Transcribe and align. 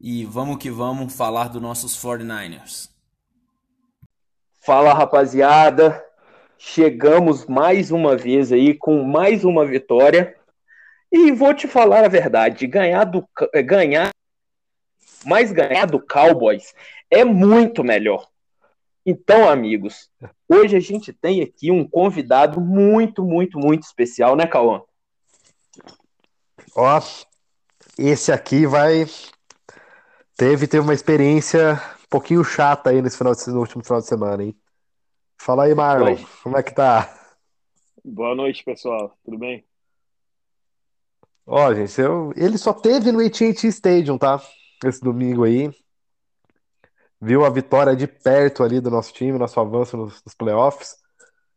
e 0.00 0.24
vamos 0.24 0.56
que 0.56 0.70
vamos 0.70 1.14
falar 1.14 1.48
dos 1.48 1.60
nossos 1.60 1.94
49ers. 1.96 2.88
Fala 4.60 4.94
rapaziada, 4.94 6.02
chegamos 6.56 7.46
mais 7.46 7.90
uma 7.90 8.16
vez 8.16 8.50
aí 8.50 8.74
com 8.74 9.04
mais 9.04 9.44
uma 9.44 9.66
vitória 9.66 10.36
e 11.12 11.30
vou 11.32 11.52
te 11.52 11.68
falar 11.68 12.04
a 12.04 12.08
verdade, 12.08 12.66
ganhar 12.66 13.04
do 13.04 13.28
é, 13.52 13.62
ganhar 13.62 14.10
mais 15.24 15.52
ganhar 15.52 15.86
do 15.86 16.00
Cowboys 16.00 16.74
é 17.10 17.24
muito 17.24 17.84
melhor. 17.84 18.28
Então, 19.04 19.48
amigos, 19.48 20.10
hoje 20.48 20.76
a 20.76 20.80
gente 20.80 21.12
tem 21.12 21.42
aqui 21.42 21.70
um 21.70 21.86
convidado 21.86 22.60
muito, 22.60 23.24
muito, 23.24 23.58
muito 23.58 23.82
especial, 23.82 24.36
né, 24.36 24.46
Cauã? 24.46 24.82
Ó, 26.76 27.00
esse 27.98 28.30
aqui 28.30 28.66
vai. 28.66 29.06
Teve, 30.40 30.66
teve 30.66 30.82
uma 30.82 30.94
experiência 30.94 31.74
um 32.02 32.08
pouquinho 32.08 32.42
chata 32.42 32.88
aí 32.88 33.02
nesse 33.02 33.18
final 33.18 33.34
de, 33.34 33.46
no 33.50 33.60
último 33.60 33.84
final 33.84 34.00
de 34.00 34.06
semana, 34.06 34.42
hein? 34.42 34.56
Fala 35.38 35.64
aí, 35.64 35.74
Marlon, 35.74 36.12
Oi. 36.14 36.26
como 36.42 36.56
é 36.56 36.62
que 36.62 36.74
tá? 36.74 37.14
Boa 38.02 38.34
noite, 38.34 38.64
pessoal. 38.64 39.14
Tudo 39.22 39.36
bem? 39.36 39.66
Ó, 41.46 41.74
gente, 41.74 42.00
eu, 42.00 42.32
ele 42.36 42.56
só 42.56 42.72
teve 42.72 43.12
no 43.12 43.20
AT&T 43.20 43.66
Stadium, 43.66 44.16
tá? 44.16 44.40
Esse 44.82 45.02
domingo 45.02 45.44
aí. 45.44 45.70
Viu 47.20 47.44
a 47.44 47.50
vitória 47.50 47.94
de 47.94 48.06
perto 48.06 48.64
ali 48.64 48.80
do 48.80 48.90
nosso 48.90 49.12
time, 49.12 49.38
nosso 49.38 49.60
avanço 49.60 49.94
nos, 49.94 50.24
nos 50.24 50.34
playoffs. 50.34 50.96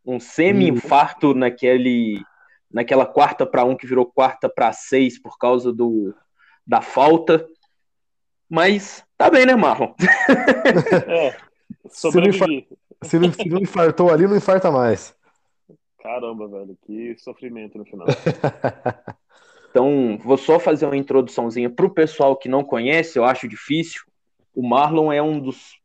Um 0.05 0.19
semi-infarto 0.19 1.31
e... 1.31 1.35
naquele 1.35 2.21
naquela 2.69 3.05
quarta 3.05 3.45
para 3.45 3.63
um 3.63 3.77
que 3.77 3.87
virou 3.87 4.05
quarta 4.05 4.49
para 4.49 4.73
seis 4.73 5.17
por 5.17 5.37
causa 5.37 5.71
do, 5.71 6.13
da 6.67 6.81
falta. 6.81 7.47
Mas 8.53 9.03
tá 9.17 9.29
bem, 9.29 9.45
né, 9.45 9.55
Marlon? 9.55 9.93
É, 11.07 11.35
sobrevivi. 11.89 12.67
Se 13.03 13.17
não, 13.17 13.33
se 13.33 13.49
não 13.49 13.59
infartou 13.59 14.11
ali, 14.11 14.27
não 14.27 14.37
infarta 14.37 14.71
mais. 14.71 15.15
Caramba, 16.01 16.47
velho, 16.47 16.77
que 16.85 17.15
sofrimento 17.17 17.77
no 17.77 17.85
final. 17.85 18.07
então, 19.69 20.19
vou 20.23 20.37
só 20.37 20.59
fazer 20.59 20.85
uma 20.85 20.95
introduçãozinha 20.95 21.69
para 21.69 21.85
o 21.85 21.93
pessoal 21.93 22.37
que 22.37 22.47
não 22.47 22.63
conhece, 22.63 23.17
eu 23.17 23.25
acho 23.25 23.47
difícil. 23.47 24.03
O 24.53 24.61
Marlon 24.61 25.11
é 25.11 25.21
um 25.21 25.39
dos, 25.39 25.79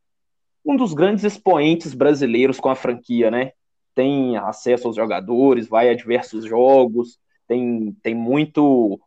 um 0.65 0.75
dos 0.75 0.93
grandes 0.93 1.23
expoentes 1.23 1.93
brasileiros 1.93 2.59
com 2.59 2.69
a 2.69 2.75
franquia, 2.75 3.31
né? 3.31 3.51
tem 3.99 4.37
acesso 4.37 4.87
aos 4.87 4.95
jogadores, 4.95 5.67
vai 5.67 5.89
a 5.89 5.93
diversos 5.93 6.45
jogos, 6.45 7.19
tem, 7.45 7.93
tem 8.01 8.15
muito. 8.15 8.97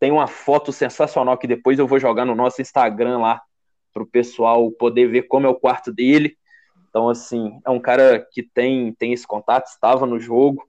Tem 0.00 0.10
uma 0.10 0.26
foto 0.26 0.72
sensacional 0.72 1.36
que 1.36 1.46
depois 1.46 1.78
eu 1.78 1.86
vou 1.86 2.00
jogar 2.00 2.24
no 2.24 2.34
nosso 2.34 2.60
Instagram 2.62 3.18
lá 3.18 3.40
para 3.92 4.02
o 4.02 4.06
pessoal 4.06 4.70
poder 4.72 5.06
ver 5.08 5.22
como 5.24 5.46
é 5.46 5.50
o 5.50 5.54
quarto 5.54 5.92
dele. 5.92 6.36
Então, 6.88 7.08
assim, 7.08 7.60
é 7.64 7.70
um 7.70 7.78
cara 7.78 8.26
que 8.32 8.42
tem, 8.42 8.92
tem 8.94 9.12
esse 9.12 9.26
contato, 9.26 9.66
estava 9.66 10.06
no 10.06 10.18
jogo. 10.18 10.66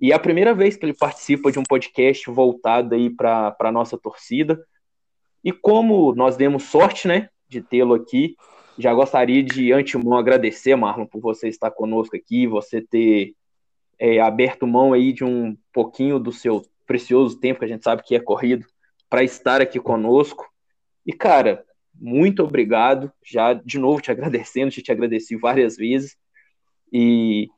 E 0.00 0.12
é 0.12 0.14
a 0.14 0.18
primeira 0.18 0.54
vez 0.54 0.76
que 0.76 0.86
ele 0.86 0.94
participa 0.94 1.50
de 1.50 1.58
um 1.58 1.64
podcast 1.64 2.30
voltado 2.30 2.94
aí 2.94 3.10
para 3.10 3.56
a 3.58 3.72
nossa 3.72 3.98
torcida. 3.98 4.64
E 5.42 5.52
como 5.52 6.14
nós 6.14 6.36
demos 6.36 6.64
sorte, 6.64 7.08
né, 7.08 7.28
de 7.48 7.60
tê-lo 7.60 7.94
aqui, 7.94 8.36
já 8.78 8.94
gostaria 8.94 9.42
de 9.42 9.72
antemão 9.72 10.16
agradecer, 10.16 10.76
Marlon, 10.76 11.04
por 11.04 11.20
você 11.20 11.48
estar 11.48 11.70
conosco 11.72 12.16
aqui, 12.16 12.46
você 12.46 12.80
ter 12.80 13.34
é, 13.98 14.20
aberto 14.20 14.66
mão 14.66 14.92
aí 14.92 15.12
de 15.12 15.24
um 15.24 15.56
pouquinho 15.72 16.20
do 16.20 16.30
seu 16.30 16.62
precioso 16.88 17.38
tempo, 17.38 17.60
que 17.60 17.66
a 17.66 17.68
gente 17.68 17.84
sabe 17.84 18.02
que 18.02 18.16
é 18.16 18.20
corrido, 18.20 18.66
para 19.08 19.22
estar 19.22 19.60
aqui 19.60 19.78
conosco. 19.78 20.44
E, 21.06 21.12
cara, 21.12 21.64
muito 21.94 22.42
obrigado. 22.42 23.12
Já 23.22 23.52
de 23.52 23.78
novo 23.78 24.00
te 24.00 24.10
agradecendo, 24.10 24.72
já 24.72 24.82
te 24.82 24.90
agradeci 24.90 25.36
várias 25.36 25.76
vezes. 25.76 26.16
E, 26.90 27.48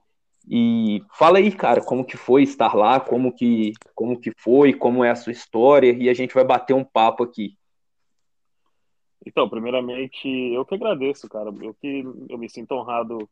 e 0.48 1.00
fala 1.16 1.38
aí, 1.38 1.52
cara, 1.52 1.80
como 1.80 2.04
que 2.04 2.16
foi 2.16 2.42
estar 2.42 2.74
lá, 2.74 2.98
como 2.98 3.32
que, 3.32 3.72
como 3.94 4.20
que 4.20 4.32
foi, 4.36 4.74
como 4.74 5.04
é 5.04 5.10
a 5.10 5.16
sua 5.16 5.32
história, 5.32 5.92
e 5.92 6.10
a 6.10 6.14
gente 6.14 6.34
vai 6.34 6.44
bater 6.44 6.74
um 6.74 6.84
papo 6.84 7.22
aqui. 7.22 7.56
Então, 9.24 9.48
primeiramente, 9.48 10.26
eu 10.28 10.64
que 10.64 10.74
agradeço, 10.74 11.28
cara. 11.28 11.50
Eu 11.60 11.74
que 11.74 12.02
eu 12.28 12.38
me 12.38 12.48
sinto 12.48 12.72
honrado 12.72 13.28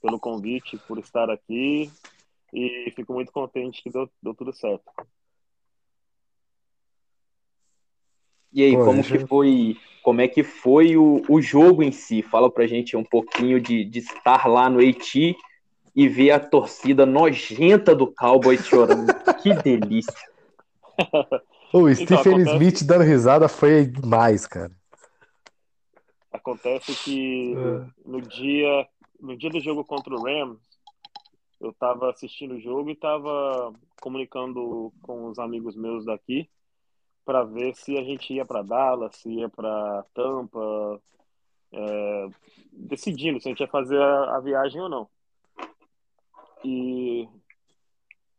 pelo 0.00 0.20
convite, 0.20 0.76
por 0.86 0.98
estar 0.98 1.30
aqui 1.30 1.90
e 2.52 2.92
fico 2.94 3.14
muito 3.14 3.32
contente 3.32 3.82
que 3.82 3.90
deu, 3.90 4.10
deu 4.22 4.34
tudo 4.34 4.52
certo. 4.52 4.84
E 8.52 8.62
aí, 8.62 8.76
Pô, 8.76 8.84
como 8.84 9.02
que 9.02 9.18
foi, 9.26 9.76
como 10.02 10.20
é 10.20 10.28
que 10.28 10.42
foi 10.42 10.96
o, 10.96 11.22
o 11.28 11.40
jogo 11.40 11.82
em 11.82 11.90
si? 11.90 12.22
Fala 12.22 12.50
pra 12.50 12.66
gente 12.66 12.96
um 12.96 13.04
pouquinho 13.04 13.60
de, 13.60 13.84
de 13.84 14.00
estar 14.00 14.46
lá 14.46 14.68
no 14.68 14.78
Haiti 14.78 15.36
e 15.94 16.08
ver 16.08 16.32
a 16.32 16.40
torcida 16.40 17.06
nojenta 17.06 17.94
do 17.94 18.06
Cowboys 18.06 18.66
chorando. 18.66 19.12
que 19.42 19.54
delícia. 19.54 20.12
o 21.72 21.88
então, 21.88 21.94
Stephen 21.94 22.34
acontece... 22.34 22.52
Smith 22.52 22.82
dando 22.84 23.04
risada 23.04 23.48
foi 23.48 23.86
demais, 23.86 24.46
cara. 24.46 24.72
Acontece 26.30 26.94
que 27.04 27.54
é. 27.54 27.86
no 28.04 28.20
dia 28.20 28.86
no 29.20 29.36
dia 29.36 29.48
do 29.48 29.60
jogo 29.60 29.84
contra 29.84 30.12
o 30.12 30.24
Rams, 30.24 30.58
eu 31.60 31.70
estava 31.70 32.10
assistindo 32.10 32.54
o 32.54 32.60
jogo 32.60 32.90
e 32.90 32.92
estava 32.92 33.72
comunicando 34.00 34.92
com 35.00 35.26
os 35.26 35.38
amigos 35.38 35.76
meus 35.76 36.04
daqui 36.04 36.48
para 37.24 37.44
ver 37.44 37.74
se 37.74 37.96
a 37.96 38.02
gente 38.02 38.32
ia 38.32 38.44
para 38.44 38.62
Dallas, 38.62 39.16
se 39.16 39.30
ia 39.30 39.48
para 39.48 40.04
Tampa, 40.14 41.00
é, 41.72 42.28
decidindo 42.72 43.40
se 43.40 43.48
a 43.48 43.50
gente 43.50 43.60
ia 43.60 43.68
fazer 43.68 44.00
a, 44.00 44.36
a 44.36 44.40
viagem 44.40 44.80
ou 44.80 44.88
não. 44.88 45.08
E 46.64 47.28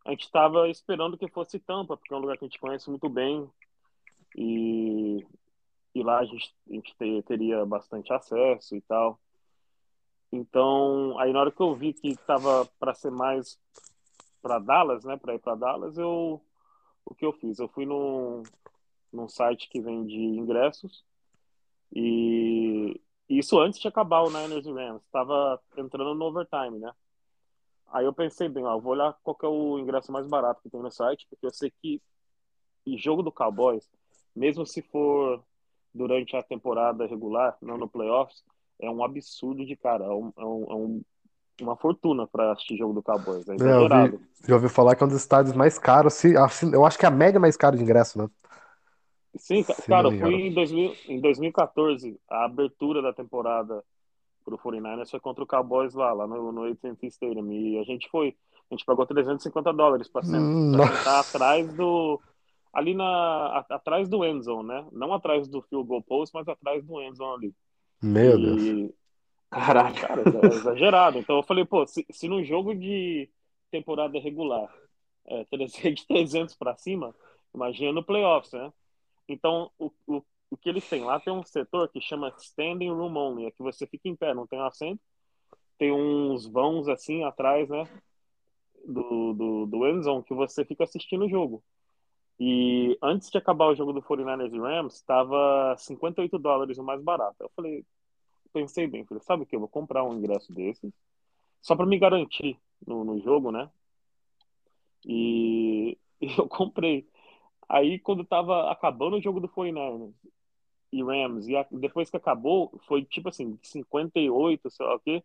a 0.05 0.11
gente 0.11 0.23
estava 0.23 0.69
esperando 0.69 1.17
que 1.17 1.27
fosse 1.27 1.59
Tampa, 1.59 1.97
porque 1.97 2.13
é 2.13 2.17
um 2.17 2.21
lugar 2.21 2.37
que 2.37 2.45
a 2.45 2.47
gente 2.47 2.59
conhece 2.59 2.89
muito 2.89 3.09
bem. 3.09 3.49
E 4.35 5.25
e 5.93 6.01
lá 6.03 6.19
a 6.19 6.25
gente, 6.25 6.53
a 6.69 6.73
gente 6.73 6.95
ter, 6.95 7.23
teria 7.23 7.65
bastante 7.65 8.11
acesso 8.11 8.75
e 8.75 8.81
tal. 8.81 9.19
Então, 10.31 11.17
aí 11.19 11.31
na 11.31 11.41
hora 11.41 11.51
que 11.51 11.61
eu 11.61 11.75
vi 11.75 11.93
que 11.93 12.09
estava 12.09 12.65
para 12.79 12.95
ser 12.95 13.11
mais 13.11 13.59
para 14.41 14.59
Dallas, 14.59 15.03
né, 15.03 15.15
para 15.15 15.35
ir 15.35 15.39
para 15.39 15.55
Dallas, 15.55 15.97
eu 15.97 16.41
o 17.05 17.13
que 17.13 17.25
eu 17.25 17.33
fiz? 17.33 17.59
Eu 17.59 17.67
fui 17.67 17.85
num, 17.85 18.43
num 19.13 19.27
site 19.27 19.69
que 19.69 19.79
vende 19.79 20.15
ingressos 20.15 21.05
e 21.95 22.99
isso 23.29 23.59
antes 23.59 23.79
de 23.79 23.87
acabar 23.87 24.21
o 24.21 24.29
Niners 24.29 24.65
e 24.65 24.71
Rams, 24.71 25.01
estava 25.03 25.59
entrando 25.77 26.13
no 26.15 26.25
overtime, 26.25 26.79
né? 26.79 26.91
Aí 27.91 28.05
eu 28.05 28.13
pensei 28.13 28.49
bem, 28.49 28.65
ó, 28.65 28.77
vou 28.79 28.93
olhar 28.93 29.15
qual 29.23 29.37
é 29.43 29.47
o 29.47 29.79
ingresso 29.79 30.11
mais 30.11 30.27
barato 30.27 30.61
que 30.61 30.69
tem 30.69 30.81
no 30.81 30.91
site, 30.91 31.27
porque 31.29 31.45
eu 31.45 31.53
sei 31.53 31.71
que 31.81 32.01
jogo 32.97 33.21
do 33.21 33.31
Cowboys, 33.31 33.87
mesmo 34.35 34.65
se 34.65 34.81
for 34.81 35.43
durante 35.93 36.35
a 36.35 36.41
temporada 36.41 37.05
regular, 37.05 37.55
não 37.61 37.77
no 37.77 37.87
playoffs, 37.87 38.43
é 38.79 38.89
um 38.89 39.03
absurdo 39.03 39.65
de 39.65 39.75
cara. 39.75 40.05
É, 40.05 40.09
um, 40.09 40.33
é, 40.35 40.45
um, 40.45 40.63
é 40.63 40.75
um, 40.75 41.01
uma 41.61 41.75
fortuna 41.75 42.27
para 42.27 42.51
assistir 42.51 42.77
jogo 42.77 42.93
do 42.93 43.03
Cowboys. 43.03 43.47
É. 43.47 43.53
É, 43.53 44.47
já 44.47 44.55
ouvi 44.55 44.69
falar 44.69 44.95
que 44.95 45.03
é 45.03 45.05
um 45.05 45.09
dos 45.09 45.19
estádios 45.19 45.55
mais 45.55 45.77
caros. 45.77 46.13
Se, 46.15 46.33
eu 46.73 46.85
acho 46.85 46.97
que 46.97 47.05
é 47.05 47.07
a 47.07 47.11
média 47.11 47.39
mais 47.39 47.55
cara 47.55 47.77
de 47.77 47.83
ingresso, 47.83 48.17
né? 48.17 48.27
Sim, 49.35 49.63
se 49.63 49.87
cara, 49.87 50.07
eu 50.09 50.19
fui 50.19 50.47
em, 50.47 50.53
2000, 50.53 50.95
em 51.07 51.19
2014, 51.19 52.19
a 52.29 52.45
abertura 52.45 53.01
da 53.01 53.11
temporada 53.11 53.83
pro 54.43 54.57
49ers 54.57 55.09
foi 55.09 55.19
contra 55.19 55.43
o 55.43 55.47
Cowboys 55.47 55.93
lá, 55.93 56.13
lá 56.13 56.27
no, 56.27 56.51
no 56.51 56.65
AT&T 56.65 57.07
Stadium. 57.07 57.51
E 57.51 57.79
a 57.79 57.83
gente 57.83 58.09
foi, 58.09 58.35
a 58.69 58.73
gente 58.73 58.85
pagou 58.85 59.05
350 59.05 59.73
dólares 59.73 60.07
para 60.07 60.25
hum, 60.25 60.73
sentar 60.73 61.19
atrás 61.21 61.73
do 61.73 62.21
ali 62.71 62.95
na 62.95 63.65
atrás 63.69 64.09
do 64.09 64.25
endzone, 64.25 64.67
né? 64.67 64.85
Não 64.91 65.13
atrás 65.13 65.47
do 65.47 65.61
field 65.61 65.87
goal 65.87 66.01
post, 66.01 66.33
mas 66.33 66.47
atrás 66.47 66.83
do 66.83 67.01
endzone 67.01 67.35
ali. 67.35 67.55
Meu 68.01 68.37
e... 68.37 68.41
Deus. 68.41 68.91
Caraca, 69.49 70.07
cara, 70.07 70.21
é 70.21 70.47
exagerado. 70.53 71.19
Então 71.19 71.37
eu 71.37 71.43
falei, 71.43 71.63
pô, 71.63 71.85
se, 71.85 72.05
se 72.09 72.27
num 72.27 72.43
jogo 72.43 72.73
de 72.73 73.29
temporada 73.69 74.19
regular 74.19 74.67
é, 75.25 75.43
de 75.43 76.07
300 76.07 76.55
para 76.55 76.75
cima, 76.75 77.15
imagina 77.53 77.91
no 77.91 78.03
playoffs, 78.03 78.51
né? 78.51 78.71
Então 79.27 79.71
o, 79.77 79.91
o, 80.07 80.23
o 80.49 80.57
que 80.57 80.69
eles 80.69 80.87
têm 80.87 81.03
lá 81.03 81.19
tem 81.19 81.33
um 81.33 81.43
setor 81.43 81.89
que 81.89 82.01
chama 82.01 82.33
standing 82.37 82.89
room 82.89 83.15
only, 83.15 83.45
é 83.45 83.51
que 83.51 83.61
você 83.61 83.87
fica 83.87 84.07
em 84.07 84.15
pé, 84.15 84.33
não 84.33 84.47
tem 84.47 84.59
assento, 84.61 85.01
tem 85.77 85.91
uns 85.91 86.45
vãos 86.45 86.87
assim 86.87 87.23
atrás, 87.23 87.69
né, 87.69 87.87
do, 88.85 89.33
do, 89.33 89.65
do 89.65 89.87
endzone 89.87 90.23
que 90.23 90.33
você 90.33 90.65
fica 90.65 90.83
assistindo 90.83 91.25
o 91.25 91.29
jogo. 91.29 91.63
E 92.39 92.97
antes 93.01 93.29
de 93.29 93.37
acabar 93.37 93.67
o 93.67 93.75
jogo 93.75 93.93
do 93.93 94.01
49ers 94.01 94.53
e 94.53 94.59
Rams, 94.59 94.95
estava 94.95 95.75
58 95.77 96.37
dólares 96.39 96.77
o 96.77 96.83
mais 96.83 97.01
barato. 97.01 97.35
Eu 97.39 97.49
falei, 97.55 97.85
pensei 98.51 98.87
bem, 98.87 99.05
falei, 99.05 99.23
sabe 99.23 99.43
o 99.43 99.45
que? 99.45 99.55
Eu 99.55 99.61
vou 99.61 99.69
comprar 99.69 100.03
um 100.03 100.13
ingresso 100.13 100.51
desses, 100.53 100.91
só 101.61 101.75
para 101.75 101.85
me 101.85 101.97
garantir 101.97 102.59
no, 102.85 103.03
no 103.03 103.19
jogo, 103.21 103.51
né? 103.51 103.69
E, 105.05 105.97
e 106.21 106.27
eu 106.37 106.47
comprei. 106.47 107.07
Aí, 107.67 107.99
quando 107.99 108.23
tava 108.23 108.71
acabando 108.71 109.17
o 109.17 109.21
jogo 109.21 109.39
do 109.39 109.47
49ers 109.47 110.13
e 110.91 111.03
Rams, 111.03 111.47
e 111.47 111.55
a, 111.55 111.65
depois 111.71 112.09
que 112.09 112.17
acabou, 112.17 112.79
foi 112.87 113.03
tipo 113.03 113.29
assim, 113.29 113.57
58, 113.61 114.69
sei 114.69 114.85
lá 114.85 114.95
o 114.95 114.99
quê, 114.99 115.23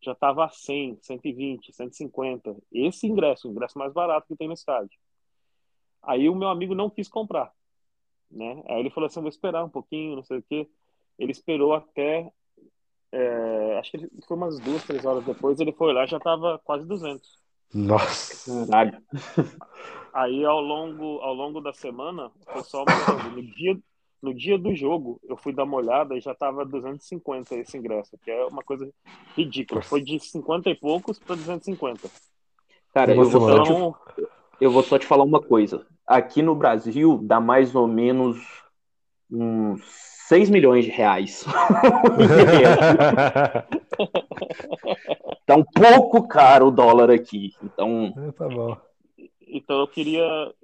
já 0.00 0.14
tava 0.14 0.44
a 0.44 0.48
100, 0.48 0.98
120, 1.02 1.72
150. 1.72 2.56
Esse 2.72 3.06
ingresso, 3.06 3.48
o 3.48 3.50
ingresso 3.50 3.78
mais 3.78 3.92
barato 3.92 4.28
que 4.28 4.36
tem 4.36 4.46
no 4.46 4.54
estádio. 4.54 4.98
Aí 6.02 6.28
o 6.28 6.34
meu 6.34 6.48
amigo 6.48 6.74
não 6.74 6.88
quis 6.88 7.08
comprar, 7.08 7.52
né? 8.30 8.62
Aí 8.68 8.80
ele 8.80 8.90
falou 8.90 9.08
assim, 9.08 9.20
vou 9.20 9.28
esperar 9.28 9.64
um 9.64 9.68
pouquinho, 9.68 10.16
não 10.16 10.22
sei 10.22 10.38
o 10.38 10.42
quê. 10.42 10.68
Ele 11.18 11.32
esperou 11.32 11.74
até, 11.74 12.32
é, 13.10 13.78
acho 13.78 13.90
que 13.90 14.08
foi 14.26 14.36
umas 14.36 14.60
duas, 14.60 14.84
três 14.84 15.04
horas 15.04 15.24
depois, 15.24 15.58
ele 15.58 15.72
foi 15.72 15.92
lá 15.92 16.06
já 16.06 16.20
tava 16.20 16.60
quase 16.64 16.86
200. 16.86 17.38
Nossa. 17.74 18.66
Caralho. 18.66 19.02
Aí 20.18 20.44
ao 20.44 20.60
longo, 20.60 21.20
ao 21.20 21.32
longo 21.32 21.60
da 21.60 21.72
semana, 21.72 22.26
o 22.26 22.52
pessoal 22.52 22.84
aumentando. 22.88 23.36
No 23.36 23.42
dia, 23.42 23.78
no 24.20 24.34
dia 24.34 24.58
do 24.58 24.74
jogo, 24.74 25.20
eu 25.28 25.36
fui 25.36 25.52
dar 25.52 25.62
uma 25.62 25.76
olhada 25.76 26.16
e 26.16 26.20
já 26.20 26.34
tava 26.34 26.64
250 26.64 27.54
esse 27.54 27.78
ingresso, 27.78 28.18
que 28.24 28.28
é 28.28 28.44
uma 28.46 28.64
coisa 28.64 28.90
ridícula. 29.36 29.80
Foi 29.80 30.02
de 30.02 30.18
50 30.18 30.70
e 30.70 30.74
poucos 30.74 31.20
para 31.20 31.36
250. 31.36 32.10
Cara, 32.92 33.14
eu 33.14 33.30
vou, 33.30 33.40
só 33.40 33.62
te, 33.62 33.70
Então, 33.70 33.94
eu 34.60 34.72
vou 34.72 34.82
só 34.82 34.98
te 34.98 35.06
falar 35.06 35.22
uma 35.22 35.40
coisa. 35.40 35.86
Aqui 36.04 36.42
no 36.42 36.56
Brasil 36.56 37.20
dá 37.22 37.38
mais 37.40 37.76
ou 37.76 37.86
menos 37.86 38.44
uns 39.30 39.84
6 40.26 40.50
milhões 40.50 40.84
de 40.84 40.90
reais. 40.90 41.44
tá 45.46 45.54
um 45.54 45.62
pouco 45.62 46.26
caro 46.26 46.66
o 46.66 46.72
dólar 46.72 47.08
aqui. 47.08 47.54
Então, 47.62 48.12
tá 48.36 48.48
bom. 48.48 48.87
Então 49.50 49.80
eu 49.80 49.88
queria 49.88 50.54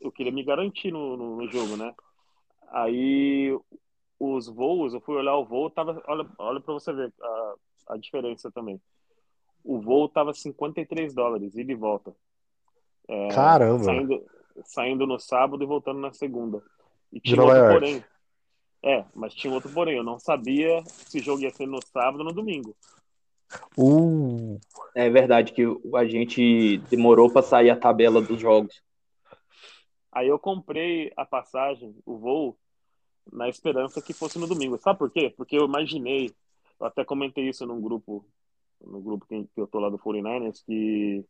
eu 0.00 0.12
queria 0.12 0.32
me 0.32 0.44
garantir 0.44 0.92
no, 0.92 1.16
no, 1.16 1.36
no 1.36 1.50
jogo, 1.50 1.76
né? 1.76 1.94
Aí 2.70 3.56
os 4.18 4.46
voos, 4.46 4.94
eu 4.94 5.00
fui 5.00 5.16
olhar 5.16 5.36
o 5.36 5.44
voo, 5.44 5.70
tava, 5.70 6.02
olha, 6.06 6.26
olha 6.38 6.60
para 6.60 6.74
você 6.74 6.92
ver 6.92 7.12
a, 7.20 7.54
a 7.88 7.96
diferença 7.96 8.50
também. 8.50 8.80
O 9.62 9.80
voo 9.80 10.08
tava 10.08 10.34
53 10.34 11.14
dólares, 11.14 11.56
ida 11.56 11.72
e 11.72 11.74
volta. 11.74 12.14
É, 13.08 13.28
Caramba. 13.28 13.84
Saindo, 13.84 14.26
saindo 14.64 15.06
no 15.06 15.18
sábado 15.18 15.62
e 15.62 15.66
voltando 15.66 16.00
na 16.00 16.12
segunda. 16.12 16.62
E 17.12 17.20
tinha 17.20 17.40
outro 17.42 17.56
York. 17.56 17.74
porém. 17.74 18.04
É, 18.82 19.04
mas 19.14 19.34
tinha 19.34 19.52
outro 19.52 19.72
porém. 19.72 19.96
Eu 19.96 20.04
não 20.04 20.18
sabia 20.18 20.82
se 20.86 21.18
o 21.18 21.22
jogo 21.22 21.42
ia 21.42 21.50
ser 21.50 21.66
no 21.66 21.80
sábado 21.82 22.18
ou 22.18 22.24
no 22.24 22.32
domingo. 22.32 22.76
Uh, 23.76 24.58
é 24.94 25.10
verdade 25.10 25.52
que 25.52 25.62
a 25.94 26.04
gente 26.04 26.78
demorou 26.90 27.30
para 27.30 27.42
sair 27.42 27.70
a 27.70 27.76
tabela 27.76 28.20
dos 28.20 28.40
jogos. 28.40 28.82
Aí 30.12 30.28
eu 30.28 30.38
comprei 30.38 31.12
a 31.16 31.24
passagem, 31.24 31.94
o 32.06 32.16
voo, 32.16 32.56
na 33.32 33.48
esperança 33.48 34.00
que 34.00 34.12
fosse 34.12 34.38
no 34.38 34.46
domingo. 34.46 34.78
Sabe 34.78 34.98
por 34.98 35.10
quê? 35.10 35.32
Porque 35.36 35.56
eu 35.56 35.64
imaginei, 35.64 36.30
eu 36.78 36.86
até 36.86 37.04
comentei 37.04 37.48
isso 37.48 37.66
num 37.66 37.80
grupo, 37.80 38.24
no 38.80 39.00
grupo 39.00 39.26
que 39.26 39.44
que 39.44 39.60
eu 39.60 39.66
tô 39.66 39.80
lá 39.80 39.88
do 39.88 39.98
49ers, 39.98 40.62
que 40.64 41.24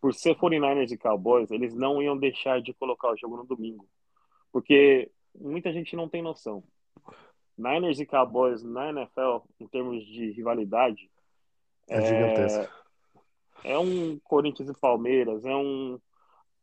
por 0.00 0.14
ser 0.14 0.36
49ers 0.36 0.90
e 0.90 0.98
Cowboys, 0.98 1.50
eles 1.50 1.74
não 1.74 2.02
iam 2.02 2.16
deixar 2.16 2.60
de 2.60 2.72
colocar 2.74 3.12
o 3.12 3.16
jogo 3.16 3.36
no 3.36 3.44
domingo. 3.44 3.88
Porque 4.52 5.10
muita 5.34 5.72
gente 5.72 5.96
não 5.96 6.08
tem 6.08 6.22
noção. 6.22 6.62
Niners 7.56 8.00
e 8.00 8.06
Cowboys 8.06 8.62
na 8.62 8.90
NFL, 8.90 9.38
em 9.60 9.66
termos 9.68 10.04
de 10.04 10.32
rivalidade, 10.32 11.10
é 11.98 12.02
gigantesco. 12.02 12.72
é 13.64 13.78
um 13.78 14.18
Corinthians 14.24 14.68
e 14.68 14.74
Palmeiras, 14.74 15.44
é 15.44 15.54
um. 15.54 15.98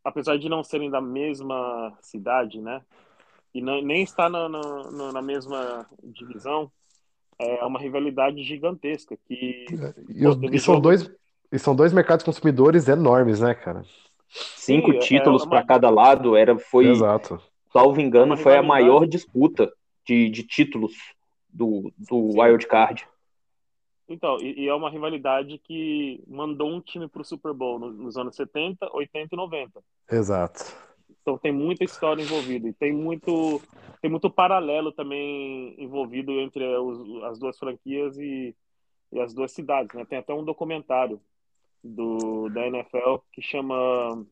Apesar 0.04 0.38
de 0.38 0.48
não 0.50 0.64
serem 0.64 0.90
da 0.90 1.02
mesma 1.02 1.94
cidade, 2.02 2.62
né? 2.62 2.82
E 3.54 3.62
não- 3.62 3.82
nem 3.82 4.04
estar 4.04 4.30
na, 4.30 4.48
na, 4.48 5.12
na- 5.14 5.22
mesma 5.22 5.86
divisão, 6.04 6.72
é 7.38 7.64
uma 7.66 7.80
rivalidade 7.80 8.42
gigantesca. 8.44 9.18
Que 9.28 9.66
E, 10.08 10.26
os- 10.28 10.36
teve 10.38 10.56
e 10.56 10.60
são 10.60 10.76
jogo- 10.76 10.82
dois, 10.84 11.12
e 11.52 11.60
são 11.60 11.76
dois 11.76 11.92
mercados 11.92 12.24
consumidores 12.24 12.88
enormes, 12.88 13.40
né, 13.42 13.54
cara? 13.54 13.84
Cinco 14.30 14.92
Sim, 14.92 14.98
é- 14.98 15.00
títulos 15.00 15.42
é 15.42 15.46
uma- 15.46 15.50
para 15.52 15.66
cada 15.66 15.90
lado, 15.90 16.36
era 16.36 16.58
foi, 16.58 16.88
Exato. 16.88 17.42
salvo 17.74 18.00
engano, 18.00 18.38
foi 18.38 18.56
a 18.58 18.64
maior 18.64 19.08
disputa 19.08 19.72
de, 20.06 20.30
de 20.30 20.44
títulos 20.44 20.94
do, 21.50 21.92
do 21.98 22.32
Sim. 22.32 22.40
Wild 22.42 22.68
Card. 22.68 23.08
Então, 24.10 24.38
e, 24.42 24.62
e 24.64 24.68
é 24.68 24.74
uma 24.74 24.90
rivalidade 24.90 25.58
que 25.60 26.22
mandou 26.28 26.70
um 26.70 26.82
time 26.82 27.08
para 27.08 27.22
o 27.22 27.26
Super 27.26 27.54
Bowl 27.54 27.78
no- 27.80 27.92
nos 27.92 28.18
anos 28.18 28.36
70, 28.36 28.90
80 28.94 29.36
e 29.36 29.38
90. 29.38 29.84
Exato. 30.12 30.64
Então 31.22 31.38
tem 31.38 31.52
muita 31.52 31.84
história 31.84 32.22
envolvida 32.24 32.68
e 32.68 32.74
tem 32.74 32.92
muito 32.92 33.62
tem 34.02 34.10
muito 34.10 34.30
paralelo 34.30 34.92
também 34.92 35.76
envolvido 35.78 36.32
entre 36.40 36.66
os- 36.78 37.24
as 37.26 37.38
duas 37.40 37.58
franquias 37.60 38.18
e, 38.18 38.56
e 39.12 39.20
as 39.20 39.34
duas 39.34 39.52
cidades, 39.52 39.94
né? 39.96 40.06
Tem 40.06 40.18
até 40.18 40.34
um 40.34 40.44
documentário 40.44 41.22
do 41.84 42.50
da 42.50 42.66
NFL 42.68 43.18
que 43.32 43.42
chama 43.42 44.26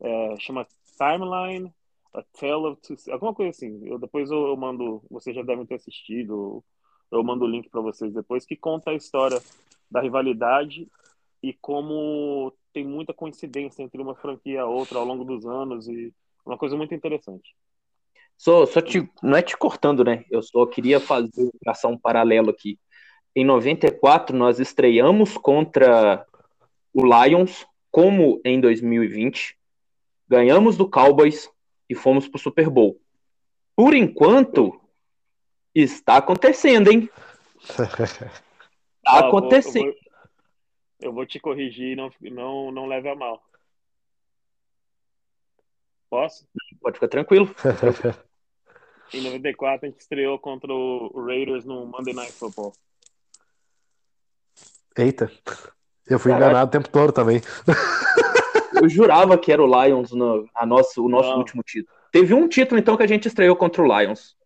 é, 0.00 0.36
chama 0.38 0.66
Timeline 0.98 1.72
A 2.12 2.22
Tale 2.38 2.66
of 2.66 2.80
Two, 2.82 2.96
alguma 3.12 3.32
coisa 3.34 3.50
assim. 3.50 3.86
Eu 3.86 3.98
depois 3.98 4.30
eu, 4.30 4.48
eu 4.48 4.56
mando, 4.56 5.02
vocês 5.10 5.34
já 5.34 5.42
devem 5.42 5.64
ter 5.66 5.76
assistido. 5.76 6.62
Eu 7.10 7.22
mando 7.22 7.44
o 7.44 7.48
link 7.48 7.68
para 7.68 7.80
vocês 7.80 8.12
depois 8.12 8.44
que 8.44 8.56
conta 8.56 8.90
a 8.90 8.94
história 8.94 9.40
da 9.90 10.00
rivalidade 10.00 10.88
e 11.42 11.52
como 11.52 12.52
tem 12.72 12.84
muita 12.84 13.14
coincidência 13.14 13.82
entre 13.82 14.00
uma 14.00 14.14
franquia 14.14 14.54
e 14.54 14.58
a 14.58 14.66
outra 14.66 14.98
ao 14.98 15.04
longo 15.04 15.24
dos 15.24 15.46
anos 15.46 15.88
e 15.88 16.12
uma 16.44 16.58
coisa 16.58 16.76
muito 16.76 16.94
interessante. 16.94 17.54
Só, 18.36 18.66
só 18.66 18.80
te, 18.80 19.08
não 19.22 19.36
é 19.36 19.42
te 19.42 19.56
cortando, 19.56 20.04
né? 20.04 20.24
Eu 20.30 20.42
só 20.42 20.66
queria 20.66 21.00
fazer 21.00 21.50
traçar 21.62 21.90
um 21.90 21.98
paralelo 21.98 22.50
aqui. 22.50 22.78
Em 23.34 23.44
94, 23.44 24.36
nós 24.36 24.60
estreamos 24.60 25.36
contra 25.36 26.26
o 26.92 27.02
Lions, 27.04 27.66
como 27.90 28.40
em 28.44 28.60
2020. 28.60 29.56
Ganhamos 30.28 30.76
do 30.76 30.88
Cowboys 30.88 31.50
e 31.88 31.94
fomos 31.94 32.28
pro 32.28 32.38
Super 32.38 32.68
Bowl. 32.68 33.00
Por 33.74 33.94
enquanto, 33.94 34.80
está 35.82 36.16
acontecendo, 36.16 36.90
hein? 36.90 37.08
Está 39.06 39.20
vou- 39.20 39.28
acontecendo. 39.28 39.86
Eu 39.86 39.92
vou, 39.92 40.00
eu 41.00 41.12
vou 41.12 41.26
te 41.26 41.38
corrigir, 41.38 41.96
não, 41.96 42.10
não, 42.20 42.72
não 42.72 42.86
leve 42.86 43.08
a 43.08 43.14
mal. 43.14 43.40
Posso? 46.10 46.46
Pode 46.80 46.96
ficar 46.96 47.08
tranquilo. 47.08 47.54
Em 49.14 49.22
94 49.22 49.86
a 49.86 49.90
gente 49.90 50.00
estreou 50.00 50.38
contra 50.38 50.72
o 50.72 51.24
Raiders 51.24 51.64
no 51.64 51.86
Monday 51.86 52.12
Night 52.12 52.32
Football. 52.32 52.72
Eita. 54.96 55.30
Eu 56.08 56.18
fui 56.18 56.32
Caraca. 56.32 56.50
enganado 56.50 56.68
o 56.68 56.72
tempo 56.72 56.88
todo 56.88 57.12
também. 57.12 57.40
Eu 58.80 58.88
jurava 58.90 59.38
que 59.38 59.52
era 59.52 59.62
o 59.62 59.84
Lions 59.84 60.10
no, 60.12 60.48
a 60.54 60.66
nosso, 60.66 61.04
o 61.04 61.08
nosso 61.08 61.30
Não. 61.30 61.38
último 61.38 61.62
título. 61.62 61.96
Teve 62.10 62.34
um 62.34 62.48
título, 62.48 62.80
então, 62.80 62.96
que 62.96 63.02
a 63.02 63.06
gente 63.06 63.28
estreou 63.28 63.54
contra 63.54 63.82
o 63.82 64.00
Lions. 64.00 64.36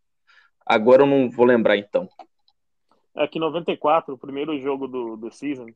Agora 0.70 1.02
eu 1.02 1.06
não 1.06 1.28
vou 1.28 1.44
lembrar, 1.44 1.76
então. 1.76 2.08
É 3.16 3.26
que 3.26 3.38
em 3.38 3.40
94, 3.40 4.14
o 4.14 4.18
primeiro 4.18 4.56
jogo 4.60 4.86
do, 4.86 5.16
do 5.16 5.28
season, 5.28 5.66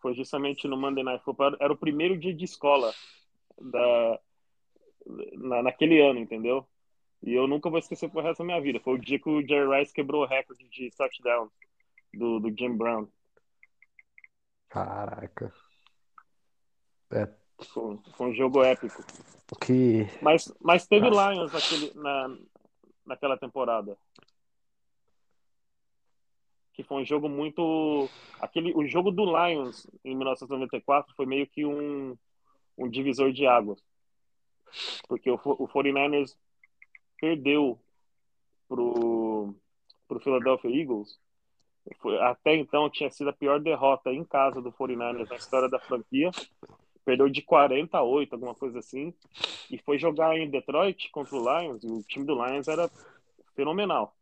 foi 0.00 0.14
justamente 0.14 0.68
no 0.68 0.76
Monday 0.76 1.02
Night 1.02 1.24
Football. 1.24 1.56
Era 1.58 1.72
o 1.72 1.76
primeiro 1.76 2.16
dia 2.16 2.32
de 2.32 2.44
escola 2.44 2.94
da, 3.60 4.20
na, 5.32 5.64
naquele 5.64 6.00
ano, 6.00 6.20
entendeu? 6.20 6.64
E 7.20 7.32
eu 7.32 7.48
nunca 7.48 7.68
vou 7.68 7.80
esquecer 7.80 8.08
pro 8.08 8.22
resto 8.22 8.38
da 8.38 8.44
minha 8.44 8.60
vida. 8.60 8.78
Foi 8.78 8.94
o 8.94 9.00
dia 9.00 9.18
que 9.18 9.28
o 9.28 9.44
Jerry 9.44 9.80
Rice 9.80 9.92
quebrou 9.92 10.22
o 10.22 10.26
recorde 10.26 10.64
de 10.68 10.90
touchdown 10.96 11.50
do, 12.14 12.38
do 12.38 12.54
Jim 12.56 12.76
Brown. 12.76 13.08
Caraca. 14.68 15.52
Foi, 17.08 17.98
foi 18.16 18.26
um 18.28 18.32
jogo 18.32 18.62
épico. 18.62 19.02
Que. 19.60 20.06
Mas, 20.22 20.54
mas 20.60 20.86
teve 20.86 21.10
Nossa. 21.10 21.32
Lions 21.32 21.52
naquele, 21.52 21.92
na, 21.96 22.38
naquela 23.10 23.36
temporada. 23.36 23.96
Que 26.72 26.82
foi 26.82 27.02
um 27.02 27.04
jogo 27.04 27.28
muito. 27.28 28.08
Aquele, 28.40 28.72
o 28.74 28.86
jogo 28.86 29.10
do 29.10 29.24
Lions 29.24 29.86
em 30.04 30.16
1994 30.16 31.14
foi 31.14 31.26
meio 31.26 31.46
que 31.46 31.66
um, 31.66 32.16
um 32.78 32.88
divisor 32.88 33.32
de 33.32 33.46
águas. 33.46 33.82
Porque 35.08 35.30
o, 35.30 35.34
o 35.34 35.68
49ers 35.68 36.36
perdeu 37.20 37.78
pro, 38.68 39.54
pro 40.08 40.20
Philadelphia 40.20 40.70
Eagles. 40.70 41.18
Até 42.20 42.54
então 42.54 42.88
tinha 42.88 43.10
sido 43.10 43.30
a 43.30 43.32
pior 43.32 43.58
derrota 43.58 44.12
em 44.12 44.24
casa 44.24 44.62
do 44.62 44.70
49ers 44.72 45.28
na 45.28 45.36
história 45.36 45.68
da 45.68 45.80
franquia. 45.80 46.30
Perdeu 47.04 47.28
de 47.28 47.42
48, 47.42 48.32
alguma 48.32 48.54
coisa 48.54 48.78
assim. 48.78 49.12
E 49.70 49.78
foi 49.78 49.98
jogar 49.98 50.36
em 50.36 50.50
Detroit 50.50 51.10
contra 51.10 51.36
o 51.36 51.60
Lions. 51.60 51.82
E 51.82 51.86
o 51.86 52.02
time 52.02 52.24
do 52.24 52.34
Lions 52.34 52.68
era 52.68 52.90
fenomenal. 53.54 54.14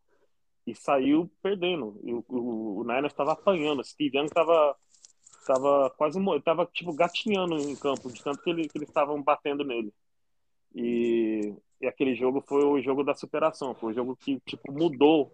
E 0.67 0.75
saiu 0.75 1.31
perdendo. 1.43 1.99
E 2.05 2.13
o, 2.13 2.25
o, 2.29 2.81
o 2.81 2.85
Niners 2.85 3.13
estava 3.13 3.33
apanhando. 3.33 3.85
Steve 3.85 4.17
Young 4.17 4.27
estava 4.27 4.77
tava 5.49 5.91
quase 5.97 6.19
tava 6.45 6.67
tipo 6.67 6.93
gatinhando 6.93 7.57
em 7.57 7.75
campo 7.75 8.13
de 8.13 8.23
tanto 8.23 8.43
que, 8.43 8.51
ele, 8.51 8.69
que 8.69 8.77
eles 8.77 8.89
estavam 8.89 9.23
batendo 9.23 9.65
nele 9.65 9.93
e, 10.75 11.55
e, 11.81 11.87
aquele 11.87 12.15
jogo 12.15 12.45
foi 12.47 12.63
o 12.65 12.81
jogo 12.83 13.03
da 13.03 13.15
superação 13.15 13.75
foi 13.75 13.93
o 13.93 13.95
jogo 13.95 14.15
que 14.15 14.39
tipo 14.41 14.71
mudou 14.71 15.33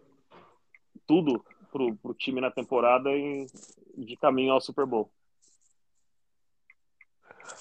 tudo 1.05 1.45
pro, 1.73 1.97
pro 1.97 2.15
time 2.15 2.41
na 2.41 2.51
temporada 2.51 3.11
em, 3.11 3.47
de 3.97 4.17
caminho 4.17 4.53
ao 4.53 4.61
Super 4.61 4.87
Bowl 4.87 5.11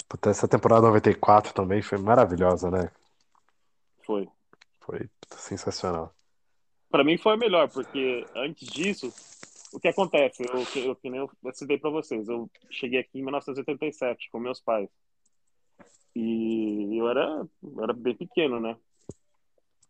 Puta, 0.07 0.29
essa 0.29 0.47
temporada 0.47 0.87
94 0.87 1.53
também 1.53 1.81
foi 1.81 1.97
maravilhosa 1.97 2.69
né 2.69 2.91
foi 4.05 4.29
foi 4.79 5.09
sensacional 5.29 6.13
para 6.89 7.03
mim 7.03 7.17
foi 7.17 7.33
a 7.33 7.37
melhor 7.37 7.69
porque 7.69 8.25
antes 8.35 8.67
disso 8.67 9.13
o 9.73 9.79
que 9.79 9.87
acontece? 9.87 10.43
Eu, 10.43 10.83
eu, 10.83 10.95
que 10.95 11.09
nem 11.09 11.19
eu 11.19 11.29
citei 11.51 11.79
para 11.79 11.89
vocês, 11.89 12.29
eu 12.29 12.49
cheguei 12.69 12.99
aqui 12.99 13.17
em 13.17 13.23
1987 13.23 14.29
com 14.31 14.39
meus 14.39 14.61
pais. 14.61 14.87
E 16.15 16.95
eu 16.95 17.09
era, 17.09 17.47
eu 17.63 17.83
era 17.83 17.91
bem 17.91 18.15
pequeno, 18.15 18.59
né? 18.59 18.77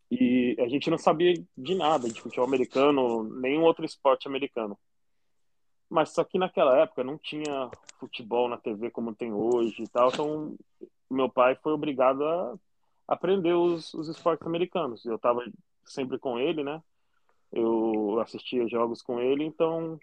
E 0.09 0.55
a 0.57 0.69
gente 0.69 0.89
não 0.89 0.97
sabia 0.97 1.33
de 1.57 1.75
nada 1.75 2.07
de 2.07 2.21
futebol 2.21 2.47
americano, 2.47 3.23
nenhum 3.41 3.63
outro 3.63 3.83
esporte 3.83 4.25
americano. 4.25 4.79
Mas 5.93 6.09
só 6.09 6.23
que 6.23 6.39
naquela 6.39 6.77
época 6.77 7.03
não 7.03 7.17
tinha 7.17 7.69
futebol 7.99 8.49
na 8.49 8.57
TV 8.57 8.89
como 8.89 9.13
tem 9.13 9.31
hoje 9.31 9.83
e 9.83 9.87
tal, 9.87 10.09
então 10.09 10.55
meu 11.09 11.29
pai 11.29 11.55
foi 11.55 11.71
obrigado 11.71 12.25
a 12.25 12.55
aprender 13.07 13.53
os, 13.53 13.93
os 13.93 14.07
esportes 14.07 14.47
americanos. 14.47 15.05
Eu 15.05 15.15
estava 15.15 15.43
sempre 15.85 16.17
com 16.17 16.39
ele, 16.39 16.63
né? 16.63 16.81
eu 17.53 18.19
assistia 18.19 18.67
jogos 18.67 19.01
com 19.01 19.19
ele, 19.19 19.43
então 19.43 19.99